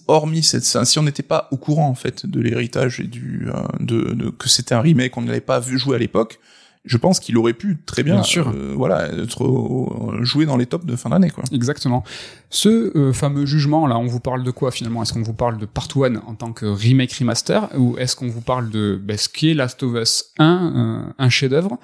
hormis 0.06 0.42
cette 0.42 0.64
si 0.64 0.98
on 0.98 1.02
n'était 1.02 1.22
pas 1.22 1.48
au 1.50 1.56
courant 1.56 1.88
en 1.88 1.94
fait 1.94 2.26
de 2.26 2.40
l'héritage 2.40 3.00
et 3.00 3.04
du 3.04 3.48
euh, 3.48 3.62
de, 3.80 4.12
de, 4.12 4.28
que 4.28 4.50
c'était 4.50 4.74
un 4.74 4.82
remake 4.82 5.12
qu'on 5.12 5.22
n'avait 5.22 5.40
pas 5.40 5.60
vu 5.60 5.78
jouer 5.78 5.96
à 5.96 5.98
l'époque 5.98 6.38
je 6.84 6.98
pense 6.98 7.18
qu'il 7.18 7.38
aurait 7.38 7.54
pu 7.54 7.78
très 7.86 8.02
bien, 8.02 8.22
sûr. 8.22 8.52
Euh, 8.54 8.74
voilà, 8.76 9.08
être 9.08 9.44
euh, 9.44 10.22
joué 10.22 10.44
dans 10.44 10.58
les 10.58 10.66
tops 10.66 10.84
de 10.84 10.96
fin 10.96 11.08
d'année, 11.08 11.30
quoi. 11.30 11.42
Exactement. 11.50 12.04
Ce 12.50 12.96
euh, 12.96 13.12
fameux 13.12 13.46
jugement 13.46 13.86
là, 13.86 13.98
on 13.98 14.06
vous 14.06 14.20
parle 14.20 14.44
de 14.44 14.50
quoi 14.50 14.70
finalement? 14.70 15.02
Est-ce 15.02 15.14
qu'on 15.14 15.22
vous 15.22 15.32
parle 15.32 15.56
de 15.56 15.64
Part 15.64 15.88
1 15.96 16.16
en 16.16 16.34
tant 16.34 16.52
que 16.52 16.66
remake 16.66 17.12
remaster 17.14 17.70
ou 17.78 17.96
est-ce 17.96 18.14
qu'on 18.16 18.28
vous 18.28 18.42
parle 18.42 18.68
de 18.68 19.00
bah, 19.02 19.16
ce 19.16 19.30
qui 19.30 19.50
est 19.50 19.54
Last 19.54 19.82
of 19.82 19.94
Us 19.94 20.26
1, 20.38 21.14
un 21.18 21.28
chef-d'œuvre? 21.30 21.78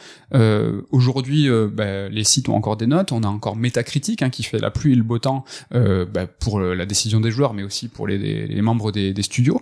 Aujourd'hui, 0.90 1.48
bah, 1.72 2.09
les 2.09 2.24
sites 2.24 2.48
ont 2.48 2.55
encore 2.55 2.77
des 2.77 2.86
notes, 2.86 3.10
on 3.10 3.22
a 3.22 3.28
encore 3.28 3.56
Metacritic 3.56 4.22
hein, 4.22 4.31
qui 4.31 4.43
fait 4.43 4.59
la 4.59 4.70
pluie 4.70 4.93
et 4.93 4.97
le 4.97 5.02
beau 5.02 5.18
temps 5.18 5.44
bah, 5.72 6.27
pour 6.39 6.60
la 6.60 6.86
décision 6.86 7.20
des 7.20 7.31
joueurs, 7.31 7.55
mais 7.55 7.62
aussi 7.62 7.89
pour 7.89 8.06
les, 8.06 8.47
les 8.47 8.62
membres 8.62 8.93
des, 8.93 9.12
des 9.12 9.22
studios. 9.22 9.60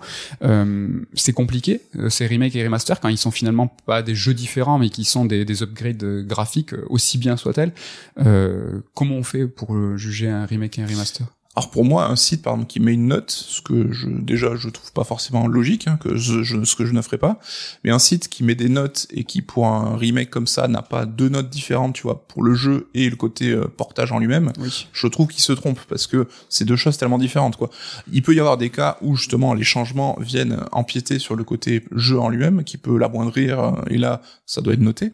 c'est 1.14 1.32
compliqué 1.32 1.80
ces 2.08 2.26
remakes 2.26 2.56
et 2.56 2.64
remasters 2.64 3.00
quand 3.00 3.08
ils 3.08 3.18
sont 3.18 3.30
finalement 3.30 3.74
pas 3.86 4.02
des 4.02 4.14
jeux 4.14 4.34
différents, 4.34 4.78
mais 4.78 4.90
qui 4.90 5.04
sont 5.04 5.27
des, 5.28 5.62
upgrades 5.62 6.26
graphiques, 6.26 6.74
aussi 6.88 7.18
bien 7.18 7.36
soit-elle. 7.36 7.72
Euh, 8.18 8.80
comment 8.94 9.16
on 9.16 9.22
fait 9.22 9.46
pour 9.46 9.76
juger 9.96 10.28
un 10.28 10.46
remake 10.46 10.78
et 10.78 10.82
un 10.82 10.86
remaster? 10.86 11.26
Alors 11.56 11.70
pour 11.70 11.84
moi, 11.84 12.06
un 12.06 12.14
site 12.14 12.42
par 12.42 12.52
exemple 12.52 12.68
qui 12.70 12.78
met 12.78 12.92
une 12.92 13.08
note, 13.08 13.32
ce 13.32 13.60
que 13.60 13.90
je 13.90 14.06
déjà 14.08 14.54
je 14.54 14.68
trouve 14.68 14.92
pas 14.92 15.02
forcément 15.02 15.48
logique, 15.48 15.88
hein, 15.88 15.98
que 16.00 16.16
je, 16.16 16.44
ce 16.64 16.76
que 16.76 16.86
je 16.86 16.92
ne 16.92 17.02
ferai 17.02 17.18
pas, 17.18 17.40
mais 17.82 17.90
un 17.90 17.98
site 17.98 18.28
qui 18.28 18.44
met 18.44 18.54
des 18.54 18.68
notes 18.68 19.08
et 19.10 19.24
qui 19.24 19.42
pour 19.42 19.66
un 19.66 19.96
remake 19.96 20.30
comme 20.30 20.46
ça 20.46 20.68
n'a 20.68 20.82
pas 20.82 21.04
deux 21.04 21.28
notes 21.28 21.50
différentes, 21.50 21.94
tu 21.94 22.02
vois, 22.02 22.24
pour 22.28 22.44
le 22.44 22.54
jeu 22.54 22.88
et 22.94 23.10
le 23.10 23.16
côté 23.16 23.50
euh, 23.50 23.64
portage 23.64 24.12
en 24.12 24.20
lui-même, 24.20 24.52
je 24.92 25.06
trouve 25.08 25.26
qu'il 25.26 25.42
se 25.42 25.52
trompe 25.52 25.80
parce 25.88 26.06
que 26.06 26.28
c'est 26.48 26.64
deux 26.64 26.76
choses 26.76 26.96
tellement 26.96 27.18
différentes 27.18 27.56
quoi. 27.56 27.70
Il 28.12 28.22
peut 28.22 28.36
y 28.36 28.40
avoir 28.40 28.56
des 28.56 28.70
cas 28.70 28.96
où 29.00 29.16
justement 29.16 29.52
les 29.52 29.64
changements 29.64 30.16
viennent 30.20 30.60
empiéter 30.70 31.18
sur 31.18 31.34
le 31.34 31.42
côté 31.42 31.82
jeu 31.90 32.20
en 32.20 32.28
lui-même, 32.28 32.62
qui 32.62 32.76
peut 32.76 32.96
l'amoindrir 32.96 33.58
euh, 33.58 33.72
et 33.90 33.98
là 33.98 34.22
ça 34.46 34.60
doit 34.60 34.74
être 34.74 34.80
noté. 34.80 35.10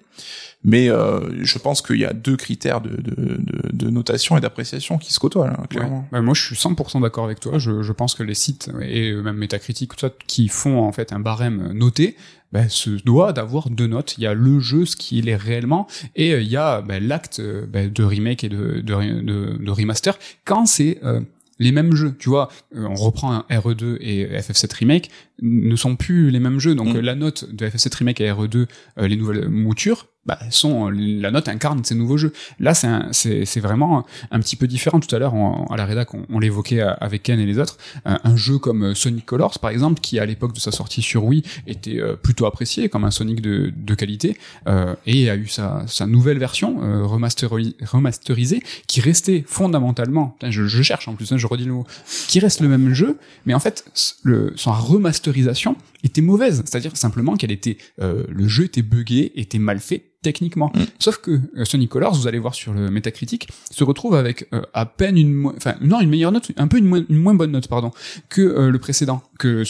Mais 0.64 0.88
euh, 0.88 1.44
je 1.44 1.58
pense 1.58 1.82
qu'il 1.82 1.98
y 1.98 2.06
a 2.06 2.14
deux 2.14 2.36
critères 2.36 2.80
de, 2.80 2.90
de, 2.90 3.36
de, 3.38 3.70
de 3.70 3.90
notation 3.90 4.38
et 4.38 4.40
d'appréciation 4.40 4.96
qui 4.96 5.12
se 5.12 5.20
côtoient, 5.20 5.46
là, 5.46 5.58
clairement. 5.68 6.08
Bah, 6.10 6.22
moi, 6.22 6.32
je 6.32 6.42
suis 6.42 6.56
100% 6.56 7.02
d'accord 7.02 7.24
avec 7.24 7.38
toi. 7.38 7.58
Je, 7.58 7.82
je, 7.82 7.92
pense 7.92 8.14
que 8.14 8.22
les 8.22 8.34
sites 8.34 8.70
et 8.80 9.12
même 9.12 9.36
Metacritic, 9.36 9.90
tout 9.90 9.98
ça, 9.98 10.10
qui 10.26 10.48
font 10.48 10.82
en 10.82 10.90
fait 10.92 11.12
un 11.12 11.20
barème 11.20 11.72
noté, 11.74 12.16
bah, 12.50 12.68
se 12.68 12.90
doit 12.90 13.34
d'avoir 13.34 13.68
deux 13.68 13.88
notes. 13.88 14.14
Il 14.16 14.24
y 14.24 14.26
a 14.26 14.32
le 14.32 14.58
jeu, 14.58 14.86
ce 14.86 14.96
qu'il 14.96 15.28
est 15.28 15.36
réellement, 15.36 15.86
et 16.16 16.32
euh, 16.32 16.40
il 16.40 16.48
y 16.48 16.56
a 16.56 16.80
bah, 16.80 16.98
l'acte 16.98 17.42
bah, 17.68 17.86
de 17.86 18.02
remake 18.02 18.44
et 18.44 18.48
de, 18.48 18.80
de, 18.80 19.58
de 19.58 19.70
remaster 19.70 20.18
quand 20.44 20.64
c'est 20.64 20.98
euh, 21.04 21.20
les 21.58 21.72
mêmes 21.72 21.94
jeux, 21.94 22.14
tu 22.18 22.28
vois, 22.28 22.48
on 22.74 22.94
reprend 22.94 23.32
un 23.32 23.44
RE2 23.50 23.98
et 24.00 24.26
FF7 24.40 24.74
Remake, 24.76 25.10
ne 25.42 25.76
sont 25.76 25.94
plus 25.94 26.30
les 26.30 26.40
mêmes 26.40 26.58
jeux. 26.58 26.74
Donc 26.74 26.94
mm. 26.94 27.00
la 27.00 27.14
note 27.14 27.54
de 27.54 27.68
FF7 27.68 27.96
Remake 27.96 28.20
et 28.20 28.30
RE2, 28.30 28.66
les 28.98 29.16
nouvelles 29.16 29.48
moutures, 29.48 30.08
bah, 30.26 30.38
sont 30.50 30.90
la 30.90 31.30
note 31.30 31.48
incarne 31.48 31.84
ces 31.84 31.94
nouveaux 31.94 32.16
jeux. 32.16 32.32
Là, 32.58 32.74
c'est 32.74 33.60
vraiment 33.60 34.06
un 34.30 34.40
petit 34.40 34.56
peu 34.56 34.66
différent. 34.66 35.00
Tout 35.00 35.14
à 35.14 35.18
l'heure, 35.18 35.34
à 35.70 35.76
la 35.76 35.84
rédac, 35.84 36.10
on, 36.14 36.38
l'évoquait 36.38 36.80
avec 36.80 37.22
Ken 37.22 37.38
et 37.38 37.46
les 37.46 37.58
autres. 37.58 37.78
Un, 38.04 38.36
jeu 38.36 38.58
comme 38.58 38.94
Sonic 38.94 39.26
Colors, 39.26 39.58
par 39.58 39.70
exemple, 39.70 40.00
qui 40.00 40.18
à 40.18 40.26
l'époque 40.26 40.52
de 40.52 40.60
sa 40.60 40.70
sortie 40.70 41.02
sur 41.02 41.24
Wii 41.24 41.42
était 41.66 42.00
euh, 42.00 42.16
plutôt 42.16 42.46
apprécié 42.46 42.88
comme 42.88 43.04
un 43.04 43.10
Sonic 43.10 43.40
de, 43.40 43.72
de 43.74 43.94
qualité, 43.94 44.36
euh, 44.66 44.94
et 45.06 45.30
a 45.30 45.36
eu 45.36 45.46
sa, 45.46 45.84
sa 45.86 46.06
nouvelle 46.06 46.38
version 46.38 46.82
euh, 46.82 47.04
remasterisée, 47.04 48.62
qui 48.86 49.00
restait 49.00 49.44
fondamentalement. 49.46 50.36
Je, 50.42 50.66
je, 50.66 50.82
cherche 50.82 51.08
en 51.08 51.14
plus, 51.14 51.30
hein, 51.32 51.36
je 51.36 51.46
redis 51.46 51.64
le 51.64 51.72
mot, 51.72 51.86
qui 52.28 52.40
reste 52.40 52.60
le 52.60 52.68
même 52.68 52.92
jeu, 52.94 53.18
mais 53.46 53.54
en 53.54 53.60
fait, 53.60 53.84
le, 54.22 54.52
son 54.56 54.72
remasterisation 54.72 55.76
était 56.04 56.20
mauvaise. 56.20 56.62
C'est-à-dire 56.64 56.96
simplement 56.96 57.36
qu'elle 57.36 57.52
était, 57.52 57.78
euh, 58.00 58.24
le 58.28 58.46
jeu 58.46 58.64
était 58.64 58.82
buggé, 58.82 59.32
était 59.40 59.58
mal 59.58 59.80
fait 59.80 60.14
techniquement. 60.24 60.72
Mm. 60.74 60.82
Sauf 60.98 61.18
que 61.18 61.38
euh, 61.56 61.64
Sonic 61.64 61.90
Colors, 61.90 62.14
vous 62.14 62.26
allez 62.26 62.40
voir 62.40 62.54
sur 62.54 62.72
le 62.72 62.90
Metacritic, 62.90 63.48
se 63.70 63.84
retrouve 63.84 64.16
avec 64.16 64.48
euh, 64.52 64.62
à 64.72 64.86
peine 64.86 65.16
une, 65.16 65.46
enfin 65.56 65.74
non 65.80 66.00
une 66.00 66.08
meilleure 66.08 66.32
note, 66.32 66.50
un 66.56 66.66
peu 66.66 66.78
une, 66.78 66.86
moins, 66.86 67.04
une 67.08 67.18
moins 67.18 67.34
bonne 67.34 67.52
note 67.52 67.68
pardon 67.68 67.92
que 68.28 68.40
euh, 68.40 68.70
le 68.70 68.78
précédent. 68.80 69.22
Que 69.38 69.62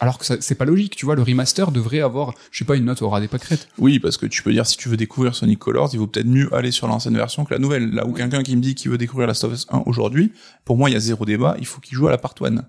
alors 0.00 0.18
que 0.18 0.24
c'est 0.40 0.54
pas 0.56 0.64
logique, 0.64 0.96
tu 0.96 1.04
vois, 1.04 1.14
le 1.14 1.22
remaster 1.22 1.70
devrait 1.70 2.00
avoir, 2.00 2.34
je 2.50 2.58
sais 2.58 2.64
pas, 2.64 2.74
une 2.74 2.86
note 2.86 3.02
au 3.02 3.08
ras 3.08 3.20
des 3.20 3.28
pâquerettes. 3.28 3.68
Oui, 3.78 3.98
parce 3.98 4.16
que 4.16 4.26
tu 4.26 4.42
peux 4.42 4.52
dire 4.52 4.66
si 4.66 4.76
tu 4.76 4.88
veux 4.88 4.96
découvrir 4.96 5.34
Sonic 5.36 5.58
Colors, 5.58 5.90
il 5.92 5.98
vaut 5.98 6.06
peut-être 6.06 6.26
mieux 6.26 6.52
aller 6.54 6.70
sur 6.72 6.88
l'ancienne 6.88 7.16
version 7.16 7.44
que 7.44 7.52
la 7.52 7.60
nouvelle. 7.60 7.90
Là 7.92 8.06
où 8.06 8.12
quelqu'un 8.12 8.42
qui 8.42 8.56
me 8.56 8.62
dit 8.62 8.74
qu'il 8.74 8.90
veut 8.90 8.98
découvrir 8.98 9.28
la 9.28 9.34
of 9.44 9.52
Us 9.52 9.66
1 9.70 9.82
aujourd'hui, 9.86 10.32
pour 10.64 10.76
moi 10.76 10.88
il 10.88 10.94
y 10.94 10.96
a 10.96 11.00
zéro 11.00 11.24
débat, 11.24 11.56
il 11.58 11.66
faut 11.66 11.80
qu'il 11.80 11.96
joue 11.96 12.08
à 12.08 12.10
la 12.10 12.18
part 12.18 12.34
1. 12.40 12.64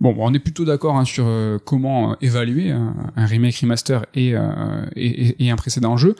Bon, 0.00 0.14
on 0.18 0.32
est 0.34 0.38
plutôt 0.38 0.64
d'accord 0.64 0.96
hein, 0.96 1.04
sur 1.04 1.24
euh, 1.26 1.58
comment 1.64 2.12
euh, 2.12 2.14
évaluer 2.20 2.70
un, 2.70 2.94
remake 3.16 3.56
remaster 3.56 4.04
et, 4.14 4.34
euh, 4.34 4.86
et, 4.96 5.44
et, 5.44 5.50
un 5.50 5.56
précédent 5.56 5.96
jeu. 5.96 6.16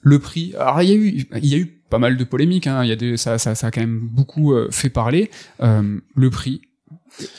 Le 0.00 0.18
prix, 0.18 0.54
alors 0.58 0.82
il 0.82 0.88
y 0.90 0.92
a 0.92 0.96
eu, 0.96 1.26
il 1.42 1.46
y 1.46 1.54
a 1.54 1.58
eu 1.58 1.66
pas 1.66 1.98
mal 1.98 2.16
de 2.16 2.24
polémiques. 2.24 2.66
Hein, 2.66 2.84
il 2.84 2.88
y 2.88 2.92
a 2.92 2.96
des, 2.96 3.16
ça, 3.16 3.38
ça, 3.38 3.54
ça 3.54 3.68
a 3.68 3.70
quand 3.70 3.80
même 3.80 4.00
beaucoup 4.00 4.54
fait 4.70 4.90
parler. 4.90 5.30
le 5.60 6.30
prix, 6.30 6.60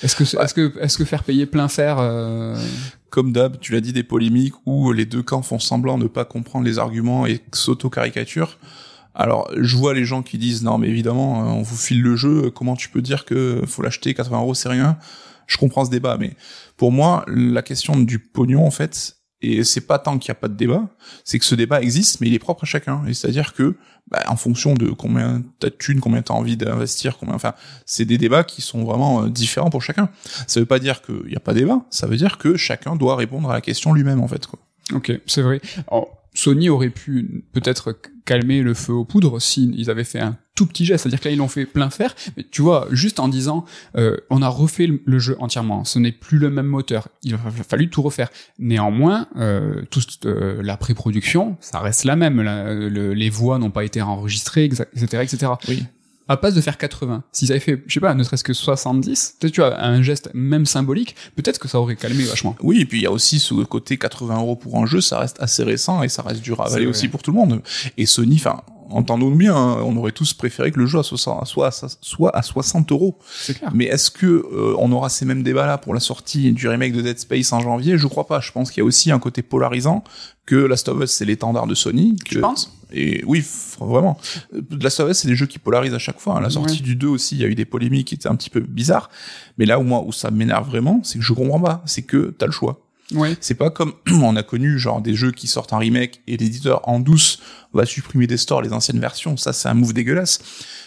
Est-ce 0.02 0.16
que, 0.16 0.24
est-ce 0.24 0.54
que, 0.54 0.74
est-ce 0.80 0.98
que 0.98 1.06
faire 1.06 1.24
payer 1.24 1.46
plein 1.46 1.68
fer 1.68 1.98
euh... 2.00 2.58
Comme 3.12 3.32
d'hab, 3.32 3.60
tu 3.60 3.72
l'as 3.72 3.82
dit, 3.82 3.94
des 3.94 4.04
polémiques 4.04 4.56
où 4.66 4.92
les 4.92 5.06
deux 5.06 5.22
camps 5.22 5.44
font 5.44 5.60
semblant 5.60 5.98
de 5.98 6.04
ne 6.04 6.08
pas 6.10 6.26
comprendre 6.26 6.66
les 6.66 6.80
arguments 6.80 7.28
et 7.28 7.40
s'auto-caricaturent. 7.54 8.58
Alors, 9.16 9.50
je 9.58 9.78
vois 9.78 9.94
les 9.94 10.04
gens 10.04 10.22
qui 10.22 10.38
disent 10.38 10.62
non, 10.62 10.78
mais 10.78 10.90
évidemment, 10.90 11.42
euh, 11.42 11.54
on 11.54 11.62
vous 11.62 11.78
file 11.78 12.02
le 12.02 12.18
jeu. 12.18 12.52
Comment 12.52 12.76
tu 12.76 12.90
peux 12.90 13.02
dire 13.02 13.24
que 13.24 13.62
faut 13.66 13.82
l'acheter 13.82 14.14
80 14.14 14.40
euros, 14.40 14.54
c'est 14.54 14.68
rien 14.68 14.98
Je 15.48 15.58
comprends 15.58 15.86
ce 15.86 15.92
débat, 15.92 16.18
mais 16.20 16.36
pour 16.78 16.92
moi, 16.92 17.24
la 17.28 17.62
question 17.62 17.98
du 17.98 18.20
pognon, 18.20 18.66
en 18.66 18.72
fait, 18.72 19.18
et 19.42 19.64
c'est 19.64 19.82
pas 19.82 20.00
tant 20.00 20.18
qu'il 20.18 20.32
n'y 20.32 20.38
a 20.38 20.40
pas 20.40 20.48
de 20.48 20.56
débat, 20.56 20.88
c'est 21.24 21.38
que 21.40 21.46
ce 21.46 21.56
débat 21.56 21.82
existe, 21.82 22.22
mais 22.22 22.28
il 22.28 22.34
est 22.34 22.40
propre 22.40 22.64
à 22.64 22.66
chacun. 22.66 23.06
Et 23.08 23.14
c'est-à-dire 23.14 23.54
que, 23.54 23.76
bah, 24.10 24.24
en 24.28 24.38
fonction 24.38 24.74
de 24.74 24.90
combien 24.90 25.44
t'as 25.60 25.70
de 25.70 25.76
thunes, 25.76 26.00
combien 26.00 26.22
t'as 26.22 26.34
envie 26.34 26.58
d'investir, 26.58 27.18
combien, 27.18 27.36
enfin, 27.36 27.54
c'est 27.86 28.06
des 28.06 28.18
débats 28.18 28.44
qui 28.44 28.62
sont 28.62 28.84
vraiment 28.84 29.24
euh, 29.24 29.30
différents 29.30 29.70
pour 29.70 29.82
chacun. 29.82 30.10
Ça 30.48 30.60
veut 30.60 30.66
pas 30.66 30.80
dire 30.80 31.02
qu'il 31.02 31.28
n'y 31.28 31.36
a 31.36 31.40
pas 31.40 31.54
de 31.54 31.60
débat, 31.60 31.86
ça 31.90 32.08
veut 32.08 32.18
dire 32.18 32.38
que 32.38 32.56
chacun 32.56 32.96
doit 32.96 33.16
répondre 33.16 33.50
à 33.50 33.54
la 33.54 33.62
question 33.62 33.94
lui-même, 33.94 34.22
en 34.22 34.28
fait, 34.28 34.48
quoi. 34.48 34.60
Ok, 34.94 35.12
c'est 35.26 35.42
vrai. 35.42 35.62
Alors, 35.90 36.10
Sony 36.34 36.70
aurait 36.70 36.90
pu 36.90 37.44
peut-être 37.54 37.98
calmer 38.26 38.62
le 38.62 38.74
feu 38.74 38.94
aux 38.94 39.06
poudres 39.06 39.42
s'ils 39.42 39.90
avaient 39.90 40.04
fait 40.04 40.20
un 40.20 40.38
tout 40.56 40.66
petit 40.66 40.86
geste, 40.86 41.04
c'est-à-dire 41.04 41.20
que 41.20 41.26
là 41.26 41.34
ils 41.34 41.38
l'ont 41.38 41.50
fait 41.50 41.66
plein 41.66 41.90
fer, 41.90 42.16
mais 42.38 42.46
tu 42.50 42.62
vois, 42.62 42.88
juste 42.92 43.20
en 43.20 43.28
disant 43.28 43.66
euh, 43.98 44.18
on 44.30 44.42
a 44.42 44.48
refait 44.48 44.90
le, 45.06 45.20
jeu 45.20 45.36
entièrement, 45.40 45.84
ce 45.84 46.00
n'est 46.00 46.14
plus 46.14 46.38
le 46.38 46.50
même 46.50 46.66
moteur, 46.66 47.10
il 47.24 47.36
a 47.36 47.38
fallu 47.68 47.90
tout 47.90 48.02
refaire. 48.02 48.30
Néanmoins, 48.58 49.28
euh, 49.36 49.84
tout, 49.92 50.02
euh, 50.26 50.62
la 50.64 50.78
pré-production, 50.78 51.58
ça 51.60 51.80
reste 51.80 52.06
la 52.06 52.16
même, 52.16 52.42
les 52.42 53.30
voix 53.30 53.60
n'ont 53.60 53.72
pas 53.72 53.84
été 53.84 54.02
enregistrées, 54.02 54.66
etc., 54.66 55.24
etc. 55.24 55.52
Oui 55.68 55.84
à 56.28 56.38
place 56.38 56.56
de 56.56 56.62
faire 56.62 56.78
80, 56.78 57.24
s'ils 57.32 57.52
avaient 57.52 57.60
fait, 57.60 57.84
je 57.86 57.94
sais 57.94 58.00
pas, 58.00 58.14
ne 58.14 58.24
serait-ce 58.24 58.44
que 58.44 58.54
70, 58.54 59.38
peut-être 59.40 59.54
tu 59.54 59.64
as 59.64 59.80
un 59.84 60.02
geste 60.02 60.30
même 60.34 60.66
symbolique, 60.66 61.16
peut-être 61.36 61.60
que 61.60 61.68
ça 61.68 61.80
aurait 61.80 61.96
calmé 61.96 62.24
vachement. 62.24 62.56
Oui, 62.62 62.82
et 62.82 62.86
puis 62.86 63.00
il 63.00 63.04
y 63.04 63.08
a 63.08 63.12
aussi 63.12 63.40
ce 63.40 63.54
côté 63.64 63.98
80 63.98 64.40
euros 64.40 64.56
pour 64.56 64.78
un 64.78 64.86
jeu, 64.86 65.02
ça 65.02 65.20
reste 65.20 65.40
assez 65.40 65.64
récent 65.64 66.02
et 66.02 66.10
ça 66.10 66.24
reste 66.24 66.42
dur 66.42 66.62
à 66.62 66.68
avaler 66.68 66.88
aussi 66.88 67.10
pour 67.10 67.22
tout 67.22 67.32
le 67.32 67.38
monde. 67.38 67.62
Et 67.98 68.06
Sony, 68.06 68.36
enfin, 68.36 68.62
entendons-nous 68.90 69.36
bien, 69.36 69.56
hein, 69.56 69.78
on 69.84 69.96
aurait 69.98 70.12
tous 70.12 70.34
préféré 70.34 70.72
que 70.72 70.80
le 70.80 70.86
jeu 70.86 71.02
soit, 71.04 71.44
soit, 71.46 71.72
soit 72.02 72.36
à 72.36 72.42
60 72.42 72.92
euros. 72.92 73.18
C'est 73.30 73.58
clair. 73.58 73.72
Mais 73.74 73.86
est-ce 73.86 74.12
que 74.12 74.26
euh, 74.26 74.76
on 74.78 74.92
aura 74.92 75.10
ces 75.10 75.26
mêmes 75.26 75.44
débats 75.44 75.66
là 75.66 75.78
pour 75.78 75.94
la 75.94 76.00
sortie 76.00 76.52
du 76.52 76.68
remake 76.68 76.94
de 76.94 77.02
Dead 77.02 77.20
Space 77.20 77.52
en 77.54 77.60
janvier? 77.60 77.98
Je 77.98 78.08
crois 78.08 78.28
pas. 78.28 78.40
Je 78.40 78.52
pense 78.52 78.72
qu'il 78.72 78.82
y 78.82 78.84
a 78.84 78.86
aussi 78.86 79.12
un 79.12 79.20
côté 79.20 79.42
polarisant 79.42 80.04
que 80.46 80.56
Last 80.56 80.90
of 80.90 81.02
Us 81.02 81.12
c'est 81.12 81.26
l'étendard 81.26 81.68
de 81.68 81.76
Sony. 81.76 82.16
Tu 82.26 82.40
penses? 82.40 82.72
Et 82.92 83.24
oui, 83.26 83.44
vraiment. 83.80 84.18
Last 84.80 85.00
of 85.00 85.10
Us, 85.10 85.18
c'est 85.18 85.28
des 85.28 85.36
jeux 85.36 85.48
qui 85.48 85.60
polarisent 85.60 85.94
à 85.94 86.00
chaque 86.00 86.20
fois. 86.20 86.38
Hein. 86.38 86.42
la 86.42 86.50
sortie 86.50 86.82
du 86.82 86.96
2 86.96 87.08
aussi, 87.08 87.36
il 87.36 87.42
y 87.42 87.44
a 87.44 87.48
eu 87.48 87.56
des 87.56 87.66
polémiques 87.66 88.08
qui 88.10 88.16
étaient 88.16 88.30
un 88.30 88.36
petit 88.36 88.50
peu 88.50 88.60
bizarres. 88.60 89.10
Mais 89.58 89.66
là 89.66 89.80
où 89.80 89.84
moi, 89.84 90.04
où 90.06 90.12
ça 90.12 90.32
m'énerve 90.32 90.70
vraiment, 90.70 91.02
c'est 91.04 91.18
que 91.18 91.26
je 91.26 91.34
comprends 91.34 91.60
pas. 91.60 91.82
C'est 91.86 92.04
que 92.04 92.34
t'as 92.38 92.46
le 92.46 92.52
choix. 92.52 92.85
Ouais. 93.12 93.38
C'est 93.40 93.56
pas 93.56 93.70
comme 93.70 93.94
on 94.12 94.36
a 94.36 94.44
connu 94.44 94.80
genre 94.80 95.02
des 95.02 95.14
jeux 95.14 95.32
qui 95.32 95.48
sortent 95.48 95.74
en 95.74 95.78
remake 95.78 96.22
et 96.28 96.38
l'éditeur 96.38 96.88
en 96.88 97.00
douce 97.00 97.40
va 97.74 97.86
supprimer 97.86 98.26
des 98.26 98.38
stores 98.38 98.62
les 98.62 98.74
anciennes 98.74 99.00
versions. 99.00 99.38
Ça, 99.38 99.54
c'est 99.54 99.70
un 99.70 99.74
move 99.74 99.94
dégueulasse. 99.94 100.40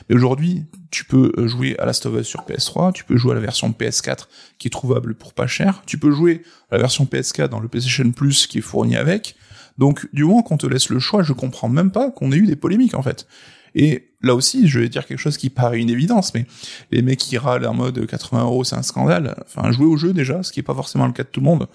Mais 0.09 0.17
aujourd'hui, 0.17 0.65
tu 0.91 1.05
peux 1.05 1.33
euh, 1.37 1.47
jouer 1.47 1.79
à 1.79 1.87
Last 1.87 2.07
of 2.07 2.19
Us 2.19 2.27
sur 2.27 2.43
PS3, 2.43 2.93
tu 2.93 3.05
peux 3.05 3.17
jouer 3.17 3.33
à 3.33 3.35
la 3.35 3.41
version 3.41 3.71
PS4 3.71 4.27
qui 4.59 4.69
est 4.69 4.71
trouvable 4.71 5.15
pour 5.15 5.33
pas 5.33 5.47
cher, 5.47 5.83
tu 5.87 5.99
peux 5.99 6.11
jouer 6.11 6.43
à 6.71 6.77
la 6.77 6.81
version 6.81 7.05
PS4 7.05 7.49
dans 7.49 7.61
le 7.61 7.69
PlayStation 7.69 8.11
Plus 8.11 8.47
qui 8.47 8.59
est 8.59 8.63
fourni 8.63 8.97
avec. 8.97 9.37
Donc, 9.77 10.09
du 10.13 10.25
moment 10.25 10.43
qu'on 10.43 10.57
te 10.57 10.67
laisse 10.67 10.89
le 10.89 10.99
choix, 10.99 11.23
je 11.23 11.33
comprends 11.33 11.69
même 11.69 11.93
pas 11.93 12.11
qu'on 12.11 12.33
ait 12.33 12.37
eu 12.37 12.47
des 12.47 12.57
polémiques, 12.57 12.95
en 12.95 13.03
fait. 13.03 13.29
Et 13.75 14.09
là 14.23 14.35
aussi, 14.35 14.67
je 14.67 14.81
vais 14.81 14.89
dire 14.89 15.07
quelque 15.07 15.21
chose 15.21 15.37
qui 15.37 15.51
paraît 15.51 15.79
une 15.79 15.91
évidence, 15.91 16.35
mais 16.35 16.47
les 16.91 17.03
mecs 17.03 17.21
qui 17.21 17.39
râlent 17.39 17.67
en 17.67 17.75
mode 17.75 18.05
80 18.05 18.43
euros, 18.43 18.65
c'est 18.65 18.75
un 18.75 18.83
scandale. 18.83 19.37
Enfin, 19.47 19.71
jouer 19.71 19.87
au 19.87 19.97
jeu 19.97 20.13
déjà, 20.13 20.43
ce 20.43 20.53
qui 20.53 20.61
est 20.61 20.65
pas 20.65 20.75
forcément 20.75 21.07
le 21.07 21.13
cas 21.13 21.23
de 21.23 21.29
tout 21.29 21.41
le 21.41 21.47
monde, 21.47 21.69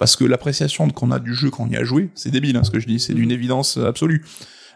parce 0.00 0.16
que 0.16 0.24
l'appréciation 0.24 0.88
qu'on 0.88 1.10
a 1.10 1.18
du 1.18 1.34
jeu 1.34 1.50
quand 1.50 1.64
on 1.64 1.68
y 1.68 1.76
a 1.76 1.84
joué, 1.84 2.08
c'est 2.14 2.30
débile, 2.30 2.56
hein, 2.56 2.64
ce 2.64 2.70
que 2.70 2.80
je 2.80 2.86
dis, 2.86 2.98
c'est 2.98 3.12
d'une 3.12 3.30
évidence 3.30 3.76
absolue. 3.76 4.24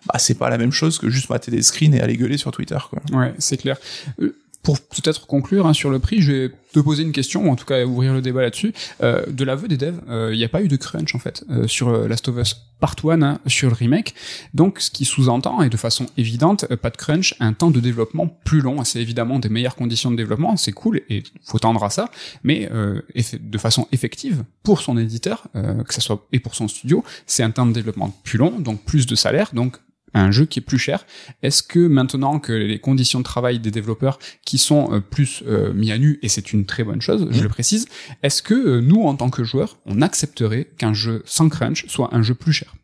Bah, 0.06 0.18
c'est 0.18 0.34
pas 0.34 0.50
la 0.50 0.58
même 0.58 0.70
chose 0.70 0.98
que 0.98 1.08
juste 1.08 1.30
mater 1.30 1.50
des 1.50 1.62
screens 1.62 1.94
et 1.94 2.02
aller 2.02 2.18
gueuler 2.18 2.36
sur 2.36 2.50
Twitter, 2.50 2.76
quoi. 2.90 3.00
Ouais, 3.10 3.32
c'est 3.38 3.56
clair. 3.56 3.78
Euh, 4.20 4.36
pour 4.64 4.80
peut-être 4.80 5.26
conclure 5.26 5.66
hein, 5.66 5.74
sur 5.74 5.90
le 5.90 5.98
prix, 5.98 6.22
je 6.22 6.32
vais 6.32 6.50
te 6.72 6.80
poser 6.80 7.02
une 7.02 7.12
question, 7.12 7.46
ou 7.46 7.50
en 7.50 7.54
tout 7.54 7.66
cas 7.66 7.84
ouvrir 7.84 8.14
le 8.14 8.22
débat 8.22 8.40
là-dessus. 8.40 8.72
Euh, 9.02 9.24
de 9.26 9.44
l'aveu 9.44 9.68
des 9.68 9.76
devs, 9.76 10.00
euh, 10.08 10.30
il 10.32 10.38
n'y 10.38 10.44
a 10.44 10.48
pas 10.48 10.62
eu 10.62 10.68
de 10.68 10.76
crunch 10.76 11.14
en 11.14 11.18
fait 11.18 11.44
euh, 11.50 11.68
sur 11.68 11.92
Last 12.08 12.28
of 12.28 12.36
Us 12.38 12.56
Part 12.80 12.96
1 13.04 13.22
hein, 13.22 13.38
sur 13.46 13.68
le 13.68 13.74
remake. 13.74 14.14
Donc 14.54 14.80
ce 14.80 14.90
qui 14.90 15.04
sous-entend, 15.04 15.60
et 15.62 15.68
de 15.68 15.76
façon 15.76 16.06
évidente, 16.16 16.64
pas 16.76 16.88
de 16.88 16.96
crunch, 16.96 17.34
un 17.40 17.52
temps 17.52 17.70
de 17.70 17.78
développement 17.78 18.26
plus 18.26 18.62
long. 18.62 18.82
C'est 18.84 19.02
évidemment 19.02 19.38
des 19.38 19.50
meilleures 19.50 19.76
conditions 19.76 20.10
de 20.10 20.16
développement, 20.16 20.56
c'est 20.56 20.72
cool 20.72 21.02
et 21.10 21.22
faut 21.44 21.58
tendre 21.58 21.84
à 21.84 21.90
ça, 21.90 22.10
mais 22.42 22.68
de 22.68 23.58
façon 23.58 23.86
effective 23.92 24.44
pour 24.62 24.80
son 24.80 24.98
éditeur, 24.98 25.44
que 25.52 25.94
ça 25.94 26.00
soit 26.00 26.26
et 26.32 26.40
pour 26.40 26.54
son 26.54 26.68
studio, 26.68 27.04
c'est 27.26 27.42
un 27.42 27.50
temps 27.50 27.66
de 27.66 27.72
développement 27.72 28.14
plus 28.24 28.38
long, 28.38 28.58
donc 28.58 28.82
plus 28.82 29.06
de 29.06 29.14
salaire, 29.14 29.50
donc 29.52 29.76
un 30.14 30.30
jeu 30.30 30.46
qui 30.46 30.60
est 30.60 30.62
plus 30.62 30.78
cher. 30.78 31.06
Est-ce 31.42 31.62
que 31.62 31.80
maintenant 31.80 32.38
que 32.38 32.52
les 32.52 32.78
conditions 32.78 33.18
de 33.18 33.24
travail 33.24 33.58
des 33.58 33.70
développeurs 33.70 34.18
qui 34.44 34.58
sont 34.58 34.92
euh, 34.92 35.00
plus 35.00 35.42
euh, 35.46 35.72
mis 35.72 35.92
à 35.92 35.98
nu, 35.98 36.18
et 36.22 36.28
c'est 36.28 36.52
une 36.52 36.66
très 36.66 36.84
bonne 36.84 37.02
chose, 37.02 37.28
je 37.30 37.42
le 37.42 37.48
précise, 37.48 37.86
est-ce 38.22 38.42
que 38.42 38.54
euh, 38.54 38.80
nous, 38.80 39.02
en 39.02 39.16
tant 39.16 39.30
que 39.30 39.44
joueurs, 39.44 39.78
on 39.86 40.00
accepterait 40.00 40.68
qu'un 40.78 40.94
jeu 40.94 41.22
sans 41.26 41.48
crunch 41.48 41.86
soit 41.88 42.14
un 42.14 42.22
jeu 42.22 42.34
plus 42.34 42.52
cher? 42.52 42.74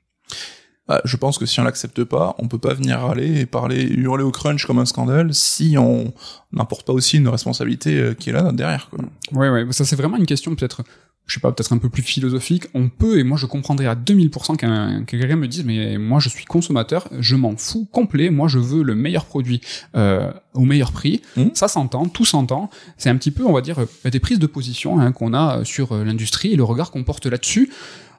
Je 1.05 1.17
pense 1.17 1.39
que 1.39 1.47
si 1.47 1.61
on 1.61 1.65
l'accepte 1.65 2.05
pas, 2.05 2.35
on 2.39 2.49
peut 2.49 2.59
pas 2.59 2.75
venir 2.75 2.99
râler 2.99 3.41
et 3.41 3.47
parler, 3.47 3.83
hurler 3.83 4.25
au 4.25 4.31
crunch 4.31 4.67
comme 4.67 4.79
un 4.79 4.87
scandale 4.87 5.35
si 5.35 5.77
on 5.79 6.13
n'importe 6.53 6.87
pas 6.87 6.93
aussi 6.93 7.19
une 7.19 7.29
responsabilité 7.29 8.15
qui 8.19 8.31
est 8.31 8.33
là 8.33 8.53
derrière. 8.53 8.89
Quoi. 8.91 8.99
Ouais, 9.33 9.49
ouais, 9.51 9.67
ça 9.73 9.85
c'est 9.85 9.97
vraiment 9.97 10.17
une 10.17 10.27
question 10.27 10.55
peut-être 10.55 10.83
je 11.31 11.35
sais 11.35 11.41
pas, 11.41 11.53
peut-être 11.53 11.73
un 11.73 11.79
peu 11.79 11.89
plus 11.89 12.03
philosophique, 12.03 12.65
on 12.75 12.89
peut, 12.89 13.21
et 13.21 13.23
moi 13.23 13.39
je 13.39 13.47
comprendrais 13.47 13.87
à 13.87 13.95
2000% 13.95 14.57
qu'un, 14.57 15.05
que 15.05 15.17
quelqu'un 15.17 15.37
me 15.37 15.47
dise, 15.47 15.65
mais 15.65 15.97
moi 15.97 16.19
je 16.19 16.29
suis 16.29 16.45
consommateur, 16.45 17.07
je 17.21 17.37
m'en 17.37 17.57
fous 17.57 17.87
complet, 17.93 18.31
moi 18.31 18.49
je 18.49 18.59
veux 18.59 18.83
le 18.83 18.97
meilleur 18.97 19.27
produit 19.27 19.61
euh, 19.95 20.33
au 20.55 20.63
meilleur 20.63 20.91
prix, 20.91 21.23
mmh. 21.37 21.45
ça 21.55 21.69
s'entend, 21.69 22.07
tout 22.07 22.25
s'entend, 22.25 22.69
c'est 22.97 23.11
un 23.11 23.17
petit 23.17 23.31
peu, 23.31 23.45
on 23.47 23.53
va 23.53 23.61
dire, 23.61 23.79
euh, 23.79 24.11
des 24.11 24.19
prises 24.19 24.41
de 24.41 24.47
position 24.49 24.99
hein, 24.99 25.13
qu'on 25.13 25.33
a 25.33 25.65
sur 25.65 25.93
euh, 25.93 26.03
l'industrie 26.03 26.53
et 26.53 26.57
le 26.57 26.65
regard 26.65 26.91
qu'on 26.91 27.05
porte 27.05 27.27
là-dessus. 27.27 27.71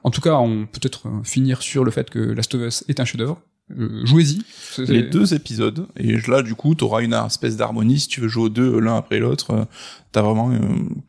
En 0.04 0.10
tout 0.10 0.20
cas, 0.20 0.34
on 0.34 0.66
peut 0.66 0.80
être 0.82 1.08
finir 1.24 1.62
sur 1.62 1.84
le 1.84 1.90
fait 1.90 2.10
que 2.10 2.18
Last 2.18 2.54
of 2.54 2.62
Us 2.62 2.84
est 2.88 3.00
un 3.00 3.04
chef-d'œuvre. 3.04 3.40
Euh, 3.78 4.04
jouez-y. 4.04 4.42
Les 4.78 5.02
deux 5.02 5.34
épisodes. 5.34 5.86
Et 5.96 6.16
là, 6.28 6.42
du 6.42 6.54
coup, 6.54 6.74
t'auras 6.74 7.02
une 7.02 7.14
espèce 7.14 7.56
d'harmonie. 7.56 8.00
Si 8.00 8.08
tu 8.08 8.20
veux 8.20 8.28
jouer 8.28 8.44
aux 8.44 8.48
deux 8.48 8.78
l'un 8.80 8.96
après 8.96 9.18
l'autre, 9.18 9.52
euh, 9.52 9.64
t'as 10.10 10.22
vraiment. 10.22 10.50
Euh, 10.50 10.58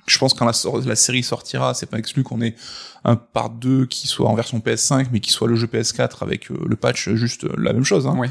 je 0.08 0.18
pense 0.18 0.34
quand 0.34 0.46
la, 0.46 0.54
la 0.86 0.96
série 0.96 1.24
sortira, 1.24 1.74
c'est 1.74 1.88
pas 1.88 1.98
exclu 1.98 2.24
qu'on 2.24 2.42
ait 2.42 2.56
un 3.04 3.16
part 3.16 3.50
2 3.50 3.86
qui 3.88 4.08
soit 4.08 4.30
en 4.30 4.36
version 4.36 4.60
PS5, 4.60 5.08
mais 5.12 5.20
qui 5.20 5.32
soit 5.32 5.48
le 5.48 5.56
jeu 5.56 5.68
PS4 5.68 6.24
avec 6.24 6.50
le 6.50 6.76
patch 6.76 7.10
juste 7.14 7.46
la 7.58 7.74
même 7.74 7.84
chose. 7.84 8.08
Hein, 8.08 8.22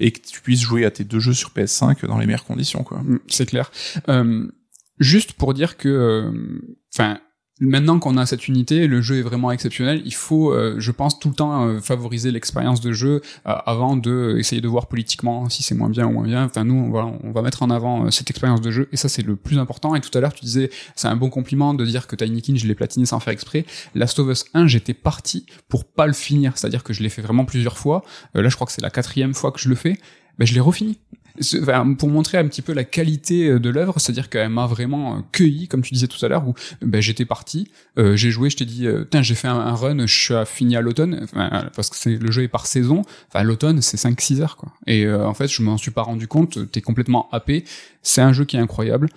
Et 0.00 0.10
que 0.10 0.20
tu 0.26 0.40
puisses 0.40 0.62
jouer 0.62 0.84
à 0.84 0.90
tes 0.90 1.04
deux 1.04 1.20
jeux 1.20 1.34
sur 1.34 1.50
PS5 1.50 2.06
dans 2.06 2.18
les 2.18 2.26
meilleures 2.26 2.44
conditions, 2.44 2.82
quoi. 2.82 2.98
Mm, 2.98 3.20
c'est 3.28 3.46
clair. 3.46 3.70
juste 4.98 5.34
pour 5.34 5.54
dire 5.54 5.76
que, 5.76 6.32
enfin 6.92 7.20
Maintenant 7.58 7.98
qu'on 7.98 8.18
a 8.18 8.26
cette 8.26 8.48
unité, 8.48 8.86
le 8.86 9.00
jeu 9.00 9.18
est 9.18 9.22
vraiment 9.22 9.50
exceptionnel. 9.50 10.02
Il 10.04 10.12
faut, 10.12 10.52
euh, 10.52 10.74
je 10.78 10.92
pense, 10.92 11.18
tout 11.18 11.30
le 11.30 11.34
temps 11.34 11.66
euh, 11.66 11.80
favoriser 11.80 12.30
l'expérience 12.30 12.82
de 12.82 12.92
jeu 12.92 13.22
euh, 13.46 13.52
avant 13.64 13.96
de 13.96 14.36
essayer 14.38 14.60
de 14.60 14.68
voir 14.68 14.88
politiquement 14.88 15.48
si 15.48 15.62
c'est 15.62 15.74
moins 15.74 15.88
bien 15.88 16.06
ou 16.06 16.10
moins 16.10 16.24
bien. 16.24 16.44
Enfin, 16.44 16.64
nous, 16.64 16.74
on 16.74 16.90
va, 16.90 17.10
on 17.22 17.32
va 17.32 17.40
mettre 17.40 17.62
en 17.62 17.70
avant 17.70 18.10
cette 18.10 18.28
expérience 18.28 18.60
de 18.60 18.70
jeu 18.70 18.90
et 18.92 18.98
ça, 18.98 19.08
c'est 19.08 19.22
le 19.22 19.36
plus 19.36 19.58
important. 19.58 19.94
Et 19.94 20.02
tout 20.02 20.10
à 20.18 20.20
l'heure, 20.20 20.34
tu 20.34 20.44
disais, 20.44 20.68
c'est 20.96 21.08
un 21.08 21.16
bon 21.16 21.30
compliment 21.30 21.72
de 21.72 21.86
dire 21.86 22.06
que 22.06 22.14
Tiny 22.14 22.42
King, 22.42 22.56
je 22.58 22.66
l'ai 22.66 22.74
platiné 22.74 23.06
sans 23.06 23.20
faire 23.20 23.32
exprès. 23.32 23.64
Last 23.94 24.18
of 24.18 24.28
Us 24.28 24.44
1, 24.52 24.66
j'étais 24.66 24.92
parti 24.92 25.46
pour 25.70 25.86
pas 25.86 26.06
le 26.06 26.12
finir, 26.12 26.58
c'est-à-dire 26.58 26.84
que 26.84 26.92
je 26.92 27.02
l'ai 27.02 27.08
fait 27.08 27.22
vraiment 27.22 27.46
plusieurs 27.46 27.78
fois. 27.78 28.04
là, 28.34 28.50
je 28.50 28.54
crois 28.54 28.66
que 28.66 28.72
c'est 28.74 28.82
la 28.82 28.90
quatrième 28.90 29.32
fois 29.32 29.50
que 29.50 29.60
je 29.60 29.70
le 29.70 29.76
fais. 29.76 29.96
Ben, 30.38 30.44
je 30.44 30.52
l'ai 30.52 30.60
refini 30.60 30.98
pour 31.98 32.08
montrer 32.08 32.38
un 32.38 32.46
petit 32.46 32.62
peu 32.62 32.72
la 32.72 32.84
qualité 32.84 33.48
euh, 33.48 33.58
de 33.58 33.70
l'œuvre, 33.70 33.98
c'est-à-dire 33.98 34.28
qu'elle 34.28 34.48
m'a 34.48 34.66
vraiment 34.66 35.16
euh, 35.16 35.20
cueilli, 35.32 35.68
comme 35.68 35.82
tu 35.82 35.94
disais 35.94 36.06
tout 36.06 36.24
à 36.24 36.28
l'heure, 36.28 36.46
où 36.46 36.54
ben, 36.82 37.00
j'étais 37.00 37.24
parti, 37.24 37.70
euh, 37.98 38.16
j'ai 38.16 38.30
joué, 38.30 38.50
je 38.50 38.56
t'ai 38.56 38.64
dit, 38.64 38.86
tiens, 39.10 39.22
j'ai 39.22 39.34
fait 39.34 39.48
un, 39.48 39.74
run, 39.74 40.06
je 40.06 40.14
suis 40.14 40.34
fini 40.46 40.76
à 40.76 40.80
l'automne, 40.80 41.26
parce 41.74 41.90
que 41.90 41.96
c'est 41.96 42.16
le 42.16 42.30
jeu 42.30 42.42
est 42.42 42.48
par 42.48 42.66
saison, 42.66 43.02
enfin 43.28 43.42
l'automne 43.42 43.82
c'est 43.82 43.96
5-6 43.96 44.40
heures 44.40 44.56
quoi. 44.56 44.72
Et 44.86 45.08
en 45.10 45.34
fait, 45.34 45.48
je 45.48 45.62
m'en 45.62 45.76
suis 45.76 45.90
pas 45.90 46.02
rendu 46.02 46.28
compte, 46.28 46.70
t'es 46.70 46.80
complètement 46.80 47.28
happé, 47.32 47.64
c'est 48.02 48.20
un 48.20 48.32
jeu 48.32 48.44
qui 48.44 48.56
est 48.56 48.60
incroyable. 48.60 49.08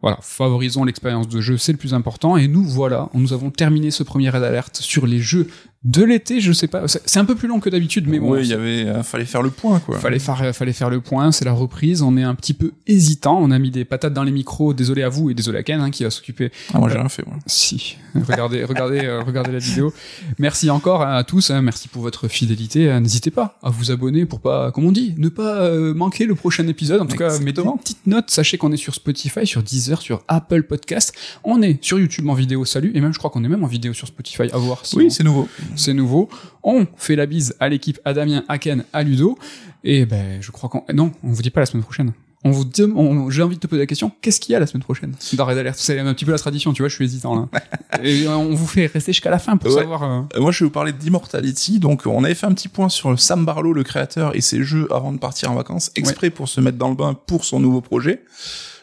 Voilà, 0.00 0.18
favorisons 0.22 0.84
l'expérience 0.84 1.28
de 1.28 1.40
jeu, 1.40 1.56
c'est 1.56 1.72
le 1.72 1.78
plus 1.78 1.92
important. 1.92 2.36
Et 2.36 2.46
nous, 2.46 2.62
voilà, 2.62 3.08
nous 3.14 3.32
avons 3.32 3.50
terminé 3.50 3.90
ce 3.90 4.04
premier 4.04 4.30
raid 4.30 4.44
alerte 4.44 4.76
sur 4.76 5.08
les 5.08 5.18
jeux 5.18 5.48
de 5.84 6.02
l'été, 6.02 6.40
je 6.40 6.52
sais 6.52 6.66
pas. 6.66 6.82
C'est 6.88 7.18
un 7.20 7.24
peu 7.24 7.36
plus 7.36 7.46
long 7.46 7.60
que 7.60 7.70
d'habitude, 7.70 8.06
mais 8.08 8.18
bon. 8.18 8.32
Oui, 8.32 8.40
il 8.42 8.48
y 8.48 8.52
avait, 8.52 8.84
euh, 8.86 9.02
fallait 9.04 9.24
faire 9.24 9.42
le 9.42 9.50
point, 9.50 9.78
quoi. 9.78 9.96
Fallait 9.98 10.18
faire, 10.18 10.54
fallait 10.54 10.72
faire 10.72 10.90
le 10.90 11.00
point, 11.00 11.30
c'est 11.30 11.44
la 11.44 11.52
reprise. 11.52 12.02
On 12.02 12.16
est 12.16 12.24
un 12.24 12.34
petit 12.34 12.52
peu 12.52 12.72
hésitant. 12.88 13.38
On 13.40 13.52
a 13.52 13.58
mis 13.60 13.70
des 13.70 13.84
patates 13.84 14.12
dans 14.12 14.24
les 14.24 14.32
micros. 14.32 14.74
Désolé 14.74 15.04
à 15.04 15.08
vous 15.08 15.30
et 15.30 15.34
désolé 15.34 15.58
à 15.58 15.62
Ken 15.62 15.80
hein, 15.80 15.90
qui 15.90 16.02
va 16.02 16.10
s'occuper. 16.10 16.50
Ah, 16.74 16.78
moi, 16.80 16.88
j'ai 16.88 16.98
rien 16.98 17.08
fait, 17.08 17.24
moi. 17.26 17.36
Si, 17.46 17.96
regardez, 18.28 18.64
regardez, 18.64 19.04
euh, 19.04 19.22
regardez 19.22 19.52
la 19.52 19.60
vidéo. 19.60 19.92
Merci 20.38 20.68
encore 20.68 21.02
à 21.02 21.22
tous. 21.22 21.50
hein. 21.50 21.62
merci 21.62 21.86
pour 21.86 22.02
votre 22.02 22.26
fidélité. 22.26 22.90
Euh, 22.90 22.98
N'hésitez 22.98 23.30
pas 23.30 23.56
à 23.62 23.70
vous 23.70 23.92
abonner 23.92 24.26
pour 24.26 24.40
pas, 24.40 24.72
comme 24.72 24.84
on 24.84 24.92
dit, 24.92 25.14
ne 25.16 25.28
pas 25.28 25.60
euh, 25.62 25.94
manquer 25.94 26.26
le 26.26 26.34
prochain 26.34 26.66
épisode. 26.66 27.00
En 27.02 27.06
tout 27.06 27.16
cas, 27.16 27.38
mettez 27.38 27.62
une 27.62 27.78
petite 27.78 28.04
note. 28.06 28.30
Sachez 28.30 28.58
qu'on 28.58 28.72
est 28.72 28.76
sur 28.76 28.94
Spotify, 28.96 29.46
sur 29.46 29.62
Deezer, 29.62 30.02
sur 30.02 30.22
Apple 30.26 30.64
Podcast. 30.64 31.14
On 31.44 31.62
est 31.62 31.82
sur 31.84 32.00
YouTube 32.00 32.28
en 32.28 32.34
vidéo. 32.34 32.64
Salut. 32.64 32.90
Et 32.96 33.00
même, 33.00 33.12
je 33.14 33.18
crois 33.18 33.30
qu'on 33.30 33.44
est 33.44 33.48
même 33.48 33.62
en 33.62 33.68
vidéo 33.68 33.92
sur 33.94 34.08
Spotify. 34.08 34.42
À 34.52 34.58
voir. 34.58 34.84
si 34.84 34.96
on- 34.96 34.98
Oui, 34.98 35.10
c'est 35.12 35.22
nouveau. 35.22 35.48
C'est 35.76 35.94
nouveau. 35.94 36.28
On 36.62 36.86
fait 36.96 37.16
la 37.16 37.26
bise 37.26 37.54
à 37.60 37.68
l'équipe, 37.68 37.98
à 38.04 38.12
Damien, 38.14 38.44
à 38.48 38.58
Ken, 38.58 38.84
à 38.92 39.02
Ludo. 39.02 39.38
Et 39.84 40.06
ben, 40.06 40.38
je 40.40 40.50
crois 40.50 40.68
qu'on... 40.68 40.82
Non, 40.92 41.12
on 41.22 41.30
vous 41.30 41.42
dit 41.42 41.50
pas 41.50 41.60
la 41.60 41.66
semaine 41.66 41.82
prochaine. 41.84 42.12
On 42.44 42.52
vous 42.52 42.64
dem- 42.64 42.96
on- 42.96 43.30
J'ai 43.30 43.42
envie 43.42 43.56
de 43.56 43.60
te 43.60 43.66
poser 43.66 43.80
la 43.82 43.86
question, 43.86 44.12
qu'est-ce 44.22 44.38
qu'il 44.38 44.52
y 44.52 44.56
a 44.56 44.60
la 44.60 44.66
semaine 44.68 44.82
prochaine 44.84 45.12
dans 45.32 45.44
Red 45.44 45.58
Alert 45.58 45.76
C'est 45.76 45.98
un 45.98 46.14
petit 46.14 46.24
peu 46.24 46.30
la 46.30 46.38
tradition, 46.38 46.72
tu 46.72 46.82
vois, 46.82 46.88
je 46.88 46.94
suis 46.94 47.04
hésitant 47.04 47.34
là. 47.34 47.48
Et 48.04 48.28
on 48.28 48.54
vous 48.54 48.66
fait 48.68 48.86
rester 48.86 49.12
jusqu'à 49.12 49.30
la 49.30 49.40
fin 49.40 49.56
pour 49.56 49.70
Ouais. 49.74 49.80
savoir... 49.80 50.02
euh, 50.04 50.20
Euh, 50.36 50.40
Moi, 50.40 50.52
je 50.52 50.60
vais 50.60 50.66
vous 50.66 50.70
parler 50.72 50.92
d'Immortality. 50.92 51.80
Donc, 51.80 52.02
on 52.06 52.22
avait 52.22 52.34
fait 52.36 52.46
un 52.46 52.52
petit 52.52 52.68
point 52.68 52.88
sur 52.88 53.18
Sam 53.18 53.44
Barlow, 53.44 53.72
le 53.72 53.82
créateur, 53.82 54.36
et 54.36 54.40
ses 54.40 54.62
jeux 54.62 54.86
avant 54.92 55.12
de 55.12 55.18
partir 55.18 55.50
en 55.50 55.56
vacances, 55.56 55.90
exprès 55.96 56.30
pour 56.30 56.48
se 56.48 56.60
mettre 56.60 56.78
dans 56.78 56.90
le 56.90 56.94
bain 56.94 57.14
pour 57.26 57.44
son 57.44 57.58
nouveau 57.58 57.80
projet. 57.80 58.22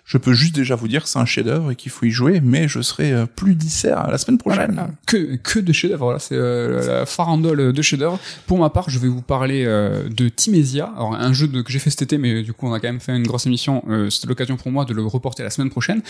Je 0.08 0.20
peux 0.20 0.34
juste 0.34 0.54
déjà 0.56 0.76
vous 0.76 0.88
dire 0.88 1.02
que 1.04 1.10
c'est 1.10 1.18
un 1.18 1.26
chef-d'œuvre 1.26 1.72
et 1.72 1.76
qu'il 1.76 1.92
faut 1.92 2.06
y 2.06 2.12
jouer, 2.12 2.40
mais 2.40 2.68
je 2.68 2.80
serai 2.82 3.12
euh, 3.12 3.26
plus 3.26 3.56
dissert 3.56 4.08
la 4.12 4.20
semaine 4.20 4.38
prochaine. 4.38 4.74
Voilà, 4.74 4.90
que, 5.08 5.36
que 5.38 5.58
de 5.60 5.74
chefs-d'œuvre, 5.74 6.06
voilà, 6.06 6.20
c'est 6.20 6.36
euh, 6.36 7.00
la 7.00 7.06
farandole 7.08 7.74
de 7.74 7.82
chefs-d'œuvre. 7.82 8.20
Pour 8.46 8.60
ma 8.60 8.70
part, 8.70 8.88
je 8.90 9.00
vais 9.00 9.08
vous 9.08 9.24
parler 9.24 9.64
euh, 9.66 10.08
de 10.10 10.30
Timesia, 10.30 10.94
alors 10.96 11.16
un 11.16 11.34
jeu 11.34 11.48
de, 11.48 11.62
que 11.64 11.72
j'ai 11.72 11.80
fait 11.80 11.90
cet 11.90 12.04
été, 12.04 12.20
mais 12.20 12.44
du 12.44 12.54
coup 12.54 12.68
on 12.68 12.74
a 12.74 12.80
quand 12.80 12.88
même 12.88 13.00
fait 13.00 13.16
une 13.18 13.26
grosse 13.26 13.48
émission, 13.48 13.84
euh, 13.90 14.10
c'était 14.12 14.28
l'occasion 14.28 14.58
pour 14.58 14.72
moi 14.72 14.86
de 14.86 14.94
le 14.94 15.04
reporter 15.04 15.44
la 15.44 15.50
semaine 15.50 15.72
prochaine. 15.72 16.02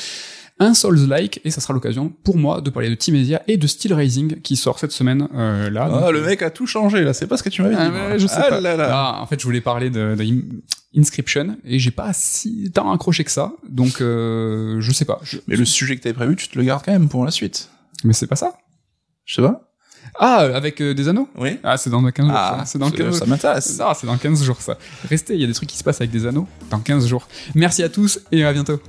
Un 0.58 0.74
Souls-like, 0.74 1.42
et 1.44 1.52
ça 1.52 1.60
sera 1.60 1.74
l'occasion 1.74 2.14
pour 2.24 2.38
moi 2.38 2.62
de 2.62 2.70
parler 2.70 2.90
de 2.90 2.96
Timesia 2.96 3.42
et 3.48 3.58
de 3.58 3.68
Steel 3.68 3.94
Rising, 3.94 4.40
qui 4.42 4.56
sort 4.56 4.80
cette 4.80 4.94
semaine 4.94 5.28
euh, 5.36 5.70
là. 5.70 5.90
Ah, 5.92 6.00
Donc, 6.00 6.12
le 6.14 6.22
mec 6.22 6.42
a 6.44 6.50
tout 6.50 6.66
changé, 6.66 7.04
là. 7.04 7.14
C'est 7.14 7.28
pas 7.28 7.36
ce 7.36 7.44
que 7.44 7.50
tu 7.50 7.62
m'avais 7.62 7.76
ah, 7.78 7.86
dit. 7.86 7.92
moi. 7.92 8.18
je 8.18 8.26
sais 8.26 8.36
Ah 8.40 8.50
pas. 8.50 8.62
là 8.62 8.78
là. 8.78 8.90
Ah, 8.90 9.22
en 9.22 9.28
fait, 9.28 9.38
je 9.38 9.44
voulais 9.46 9.60
parler 9.60 9.90
de, 9.90 10.16
de 10.16 10.24
Inscription, 10.98 11.58
et 11.66 11.78
j'ai 11.80 11.92
pas 11.92 12.12
si 12.14 12.72
tant 12.74 12.92
accroché 12.92 13.24
que 13.24 13.32
ça, 13.32 13.52
donc 13.68 14.00
euh, 14.02 14.80
je 14.80 14.92
sais 14.92 15.06
pas. 15.06 15.20
Je- 15.24 15.38
Mais 15.48 15.56
le 15.56 15.66
sujet 15.66 15.96
que 15.98 16.02
t'avais 16.04 16.14
prévu, 16.14 16.36
tu 16.36 16.48
te 16.48 16.58
le 16.58 16.64
gardes 16.64 16.84
quand 16.86 16.92
même 16.94 17.10
pour 17.10 17.26
la 17.26 17.32
suite. 17.32 17.70
Mais 18.04 18.14
c'est 18.14 18.28
pas 18.28 18.36
ça. 18.38 18.54
Je 19.26 19.36
sais 19.36 19.42
pas. 19.42 19.62
Ah, 20.20 20.38
avec 20.54 20.82
euh, 20.82 20.94
des 20.94 21.08
anneaux? 21.10 21.28
Oui. 21.36 21.60
Ah, 21.64 21.76
c'est 21.78 21.90
dans 21.90 22.02
15 22.04 22.26
jours. 22.28 22.36
Ah, 22.38 22.58
ça. 22.60 22.66
c'est 22.66 22.78
dans 22.80 22.90
15 22.92 23.06
jours. 23.08 23.16
ça 23.16 23.26
m'intéresse. 23.26 23.78
Non, 23.80 23.88
c'est 23.94 24.08
dans 24.08 24.18
15 24.18 24.44
jours 24.44 24.62
ça. 24.62 24.78
Restez, 25.10 25.34
il 25.34 25.42
y 25.42 25.44
a 25.44 25.48
des 25.48 25.54
trucs 25.54 25.68
qui 25.70 25.78
se 25.78 25.84
passent 25.84 26.00
avec 26.00 26.12
des 26.12 26.26
anneaux 26.26 26.48
dans 26.70 26.80
15 26.80 27.08
jours. 27.08 27.28
Merci 27.56 27.84
à 27.84 27.90
tous 27.90 28.20
et 28.32 28.46
à 28.46 28.54
bientôt. 28.54 28.80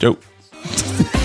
Ciao. 0.00 0.16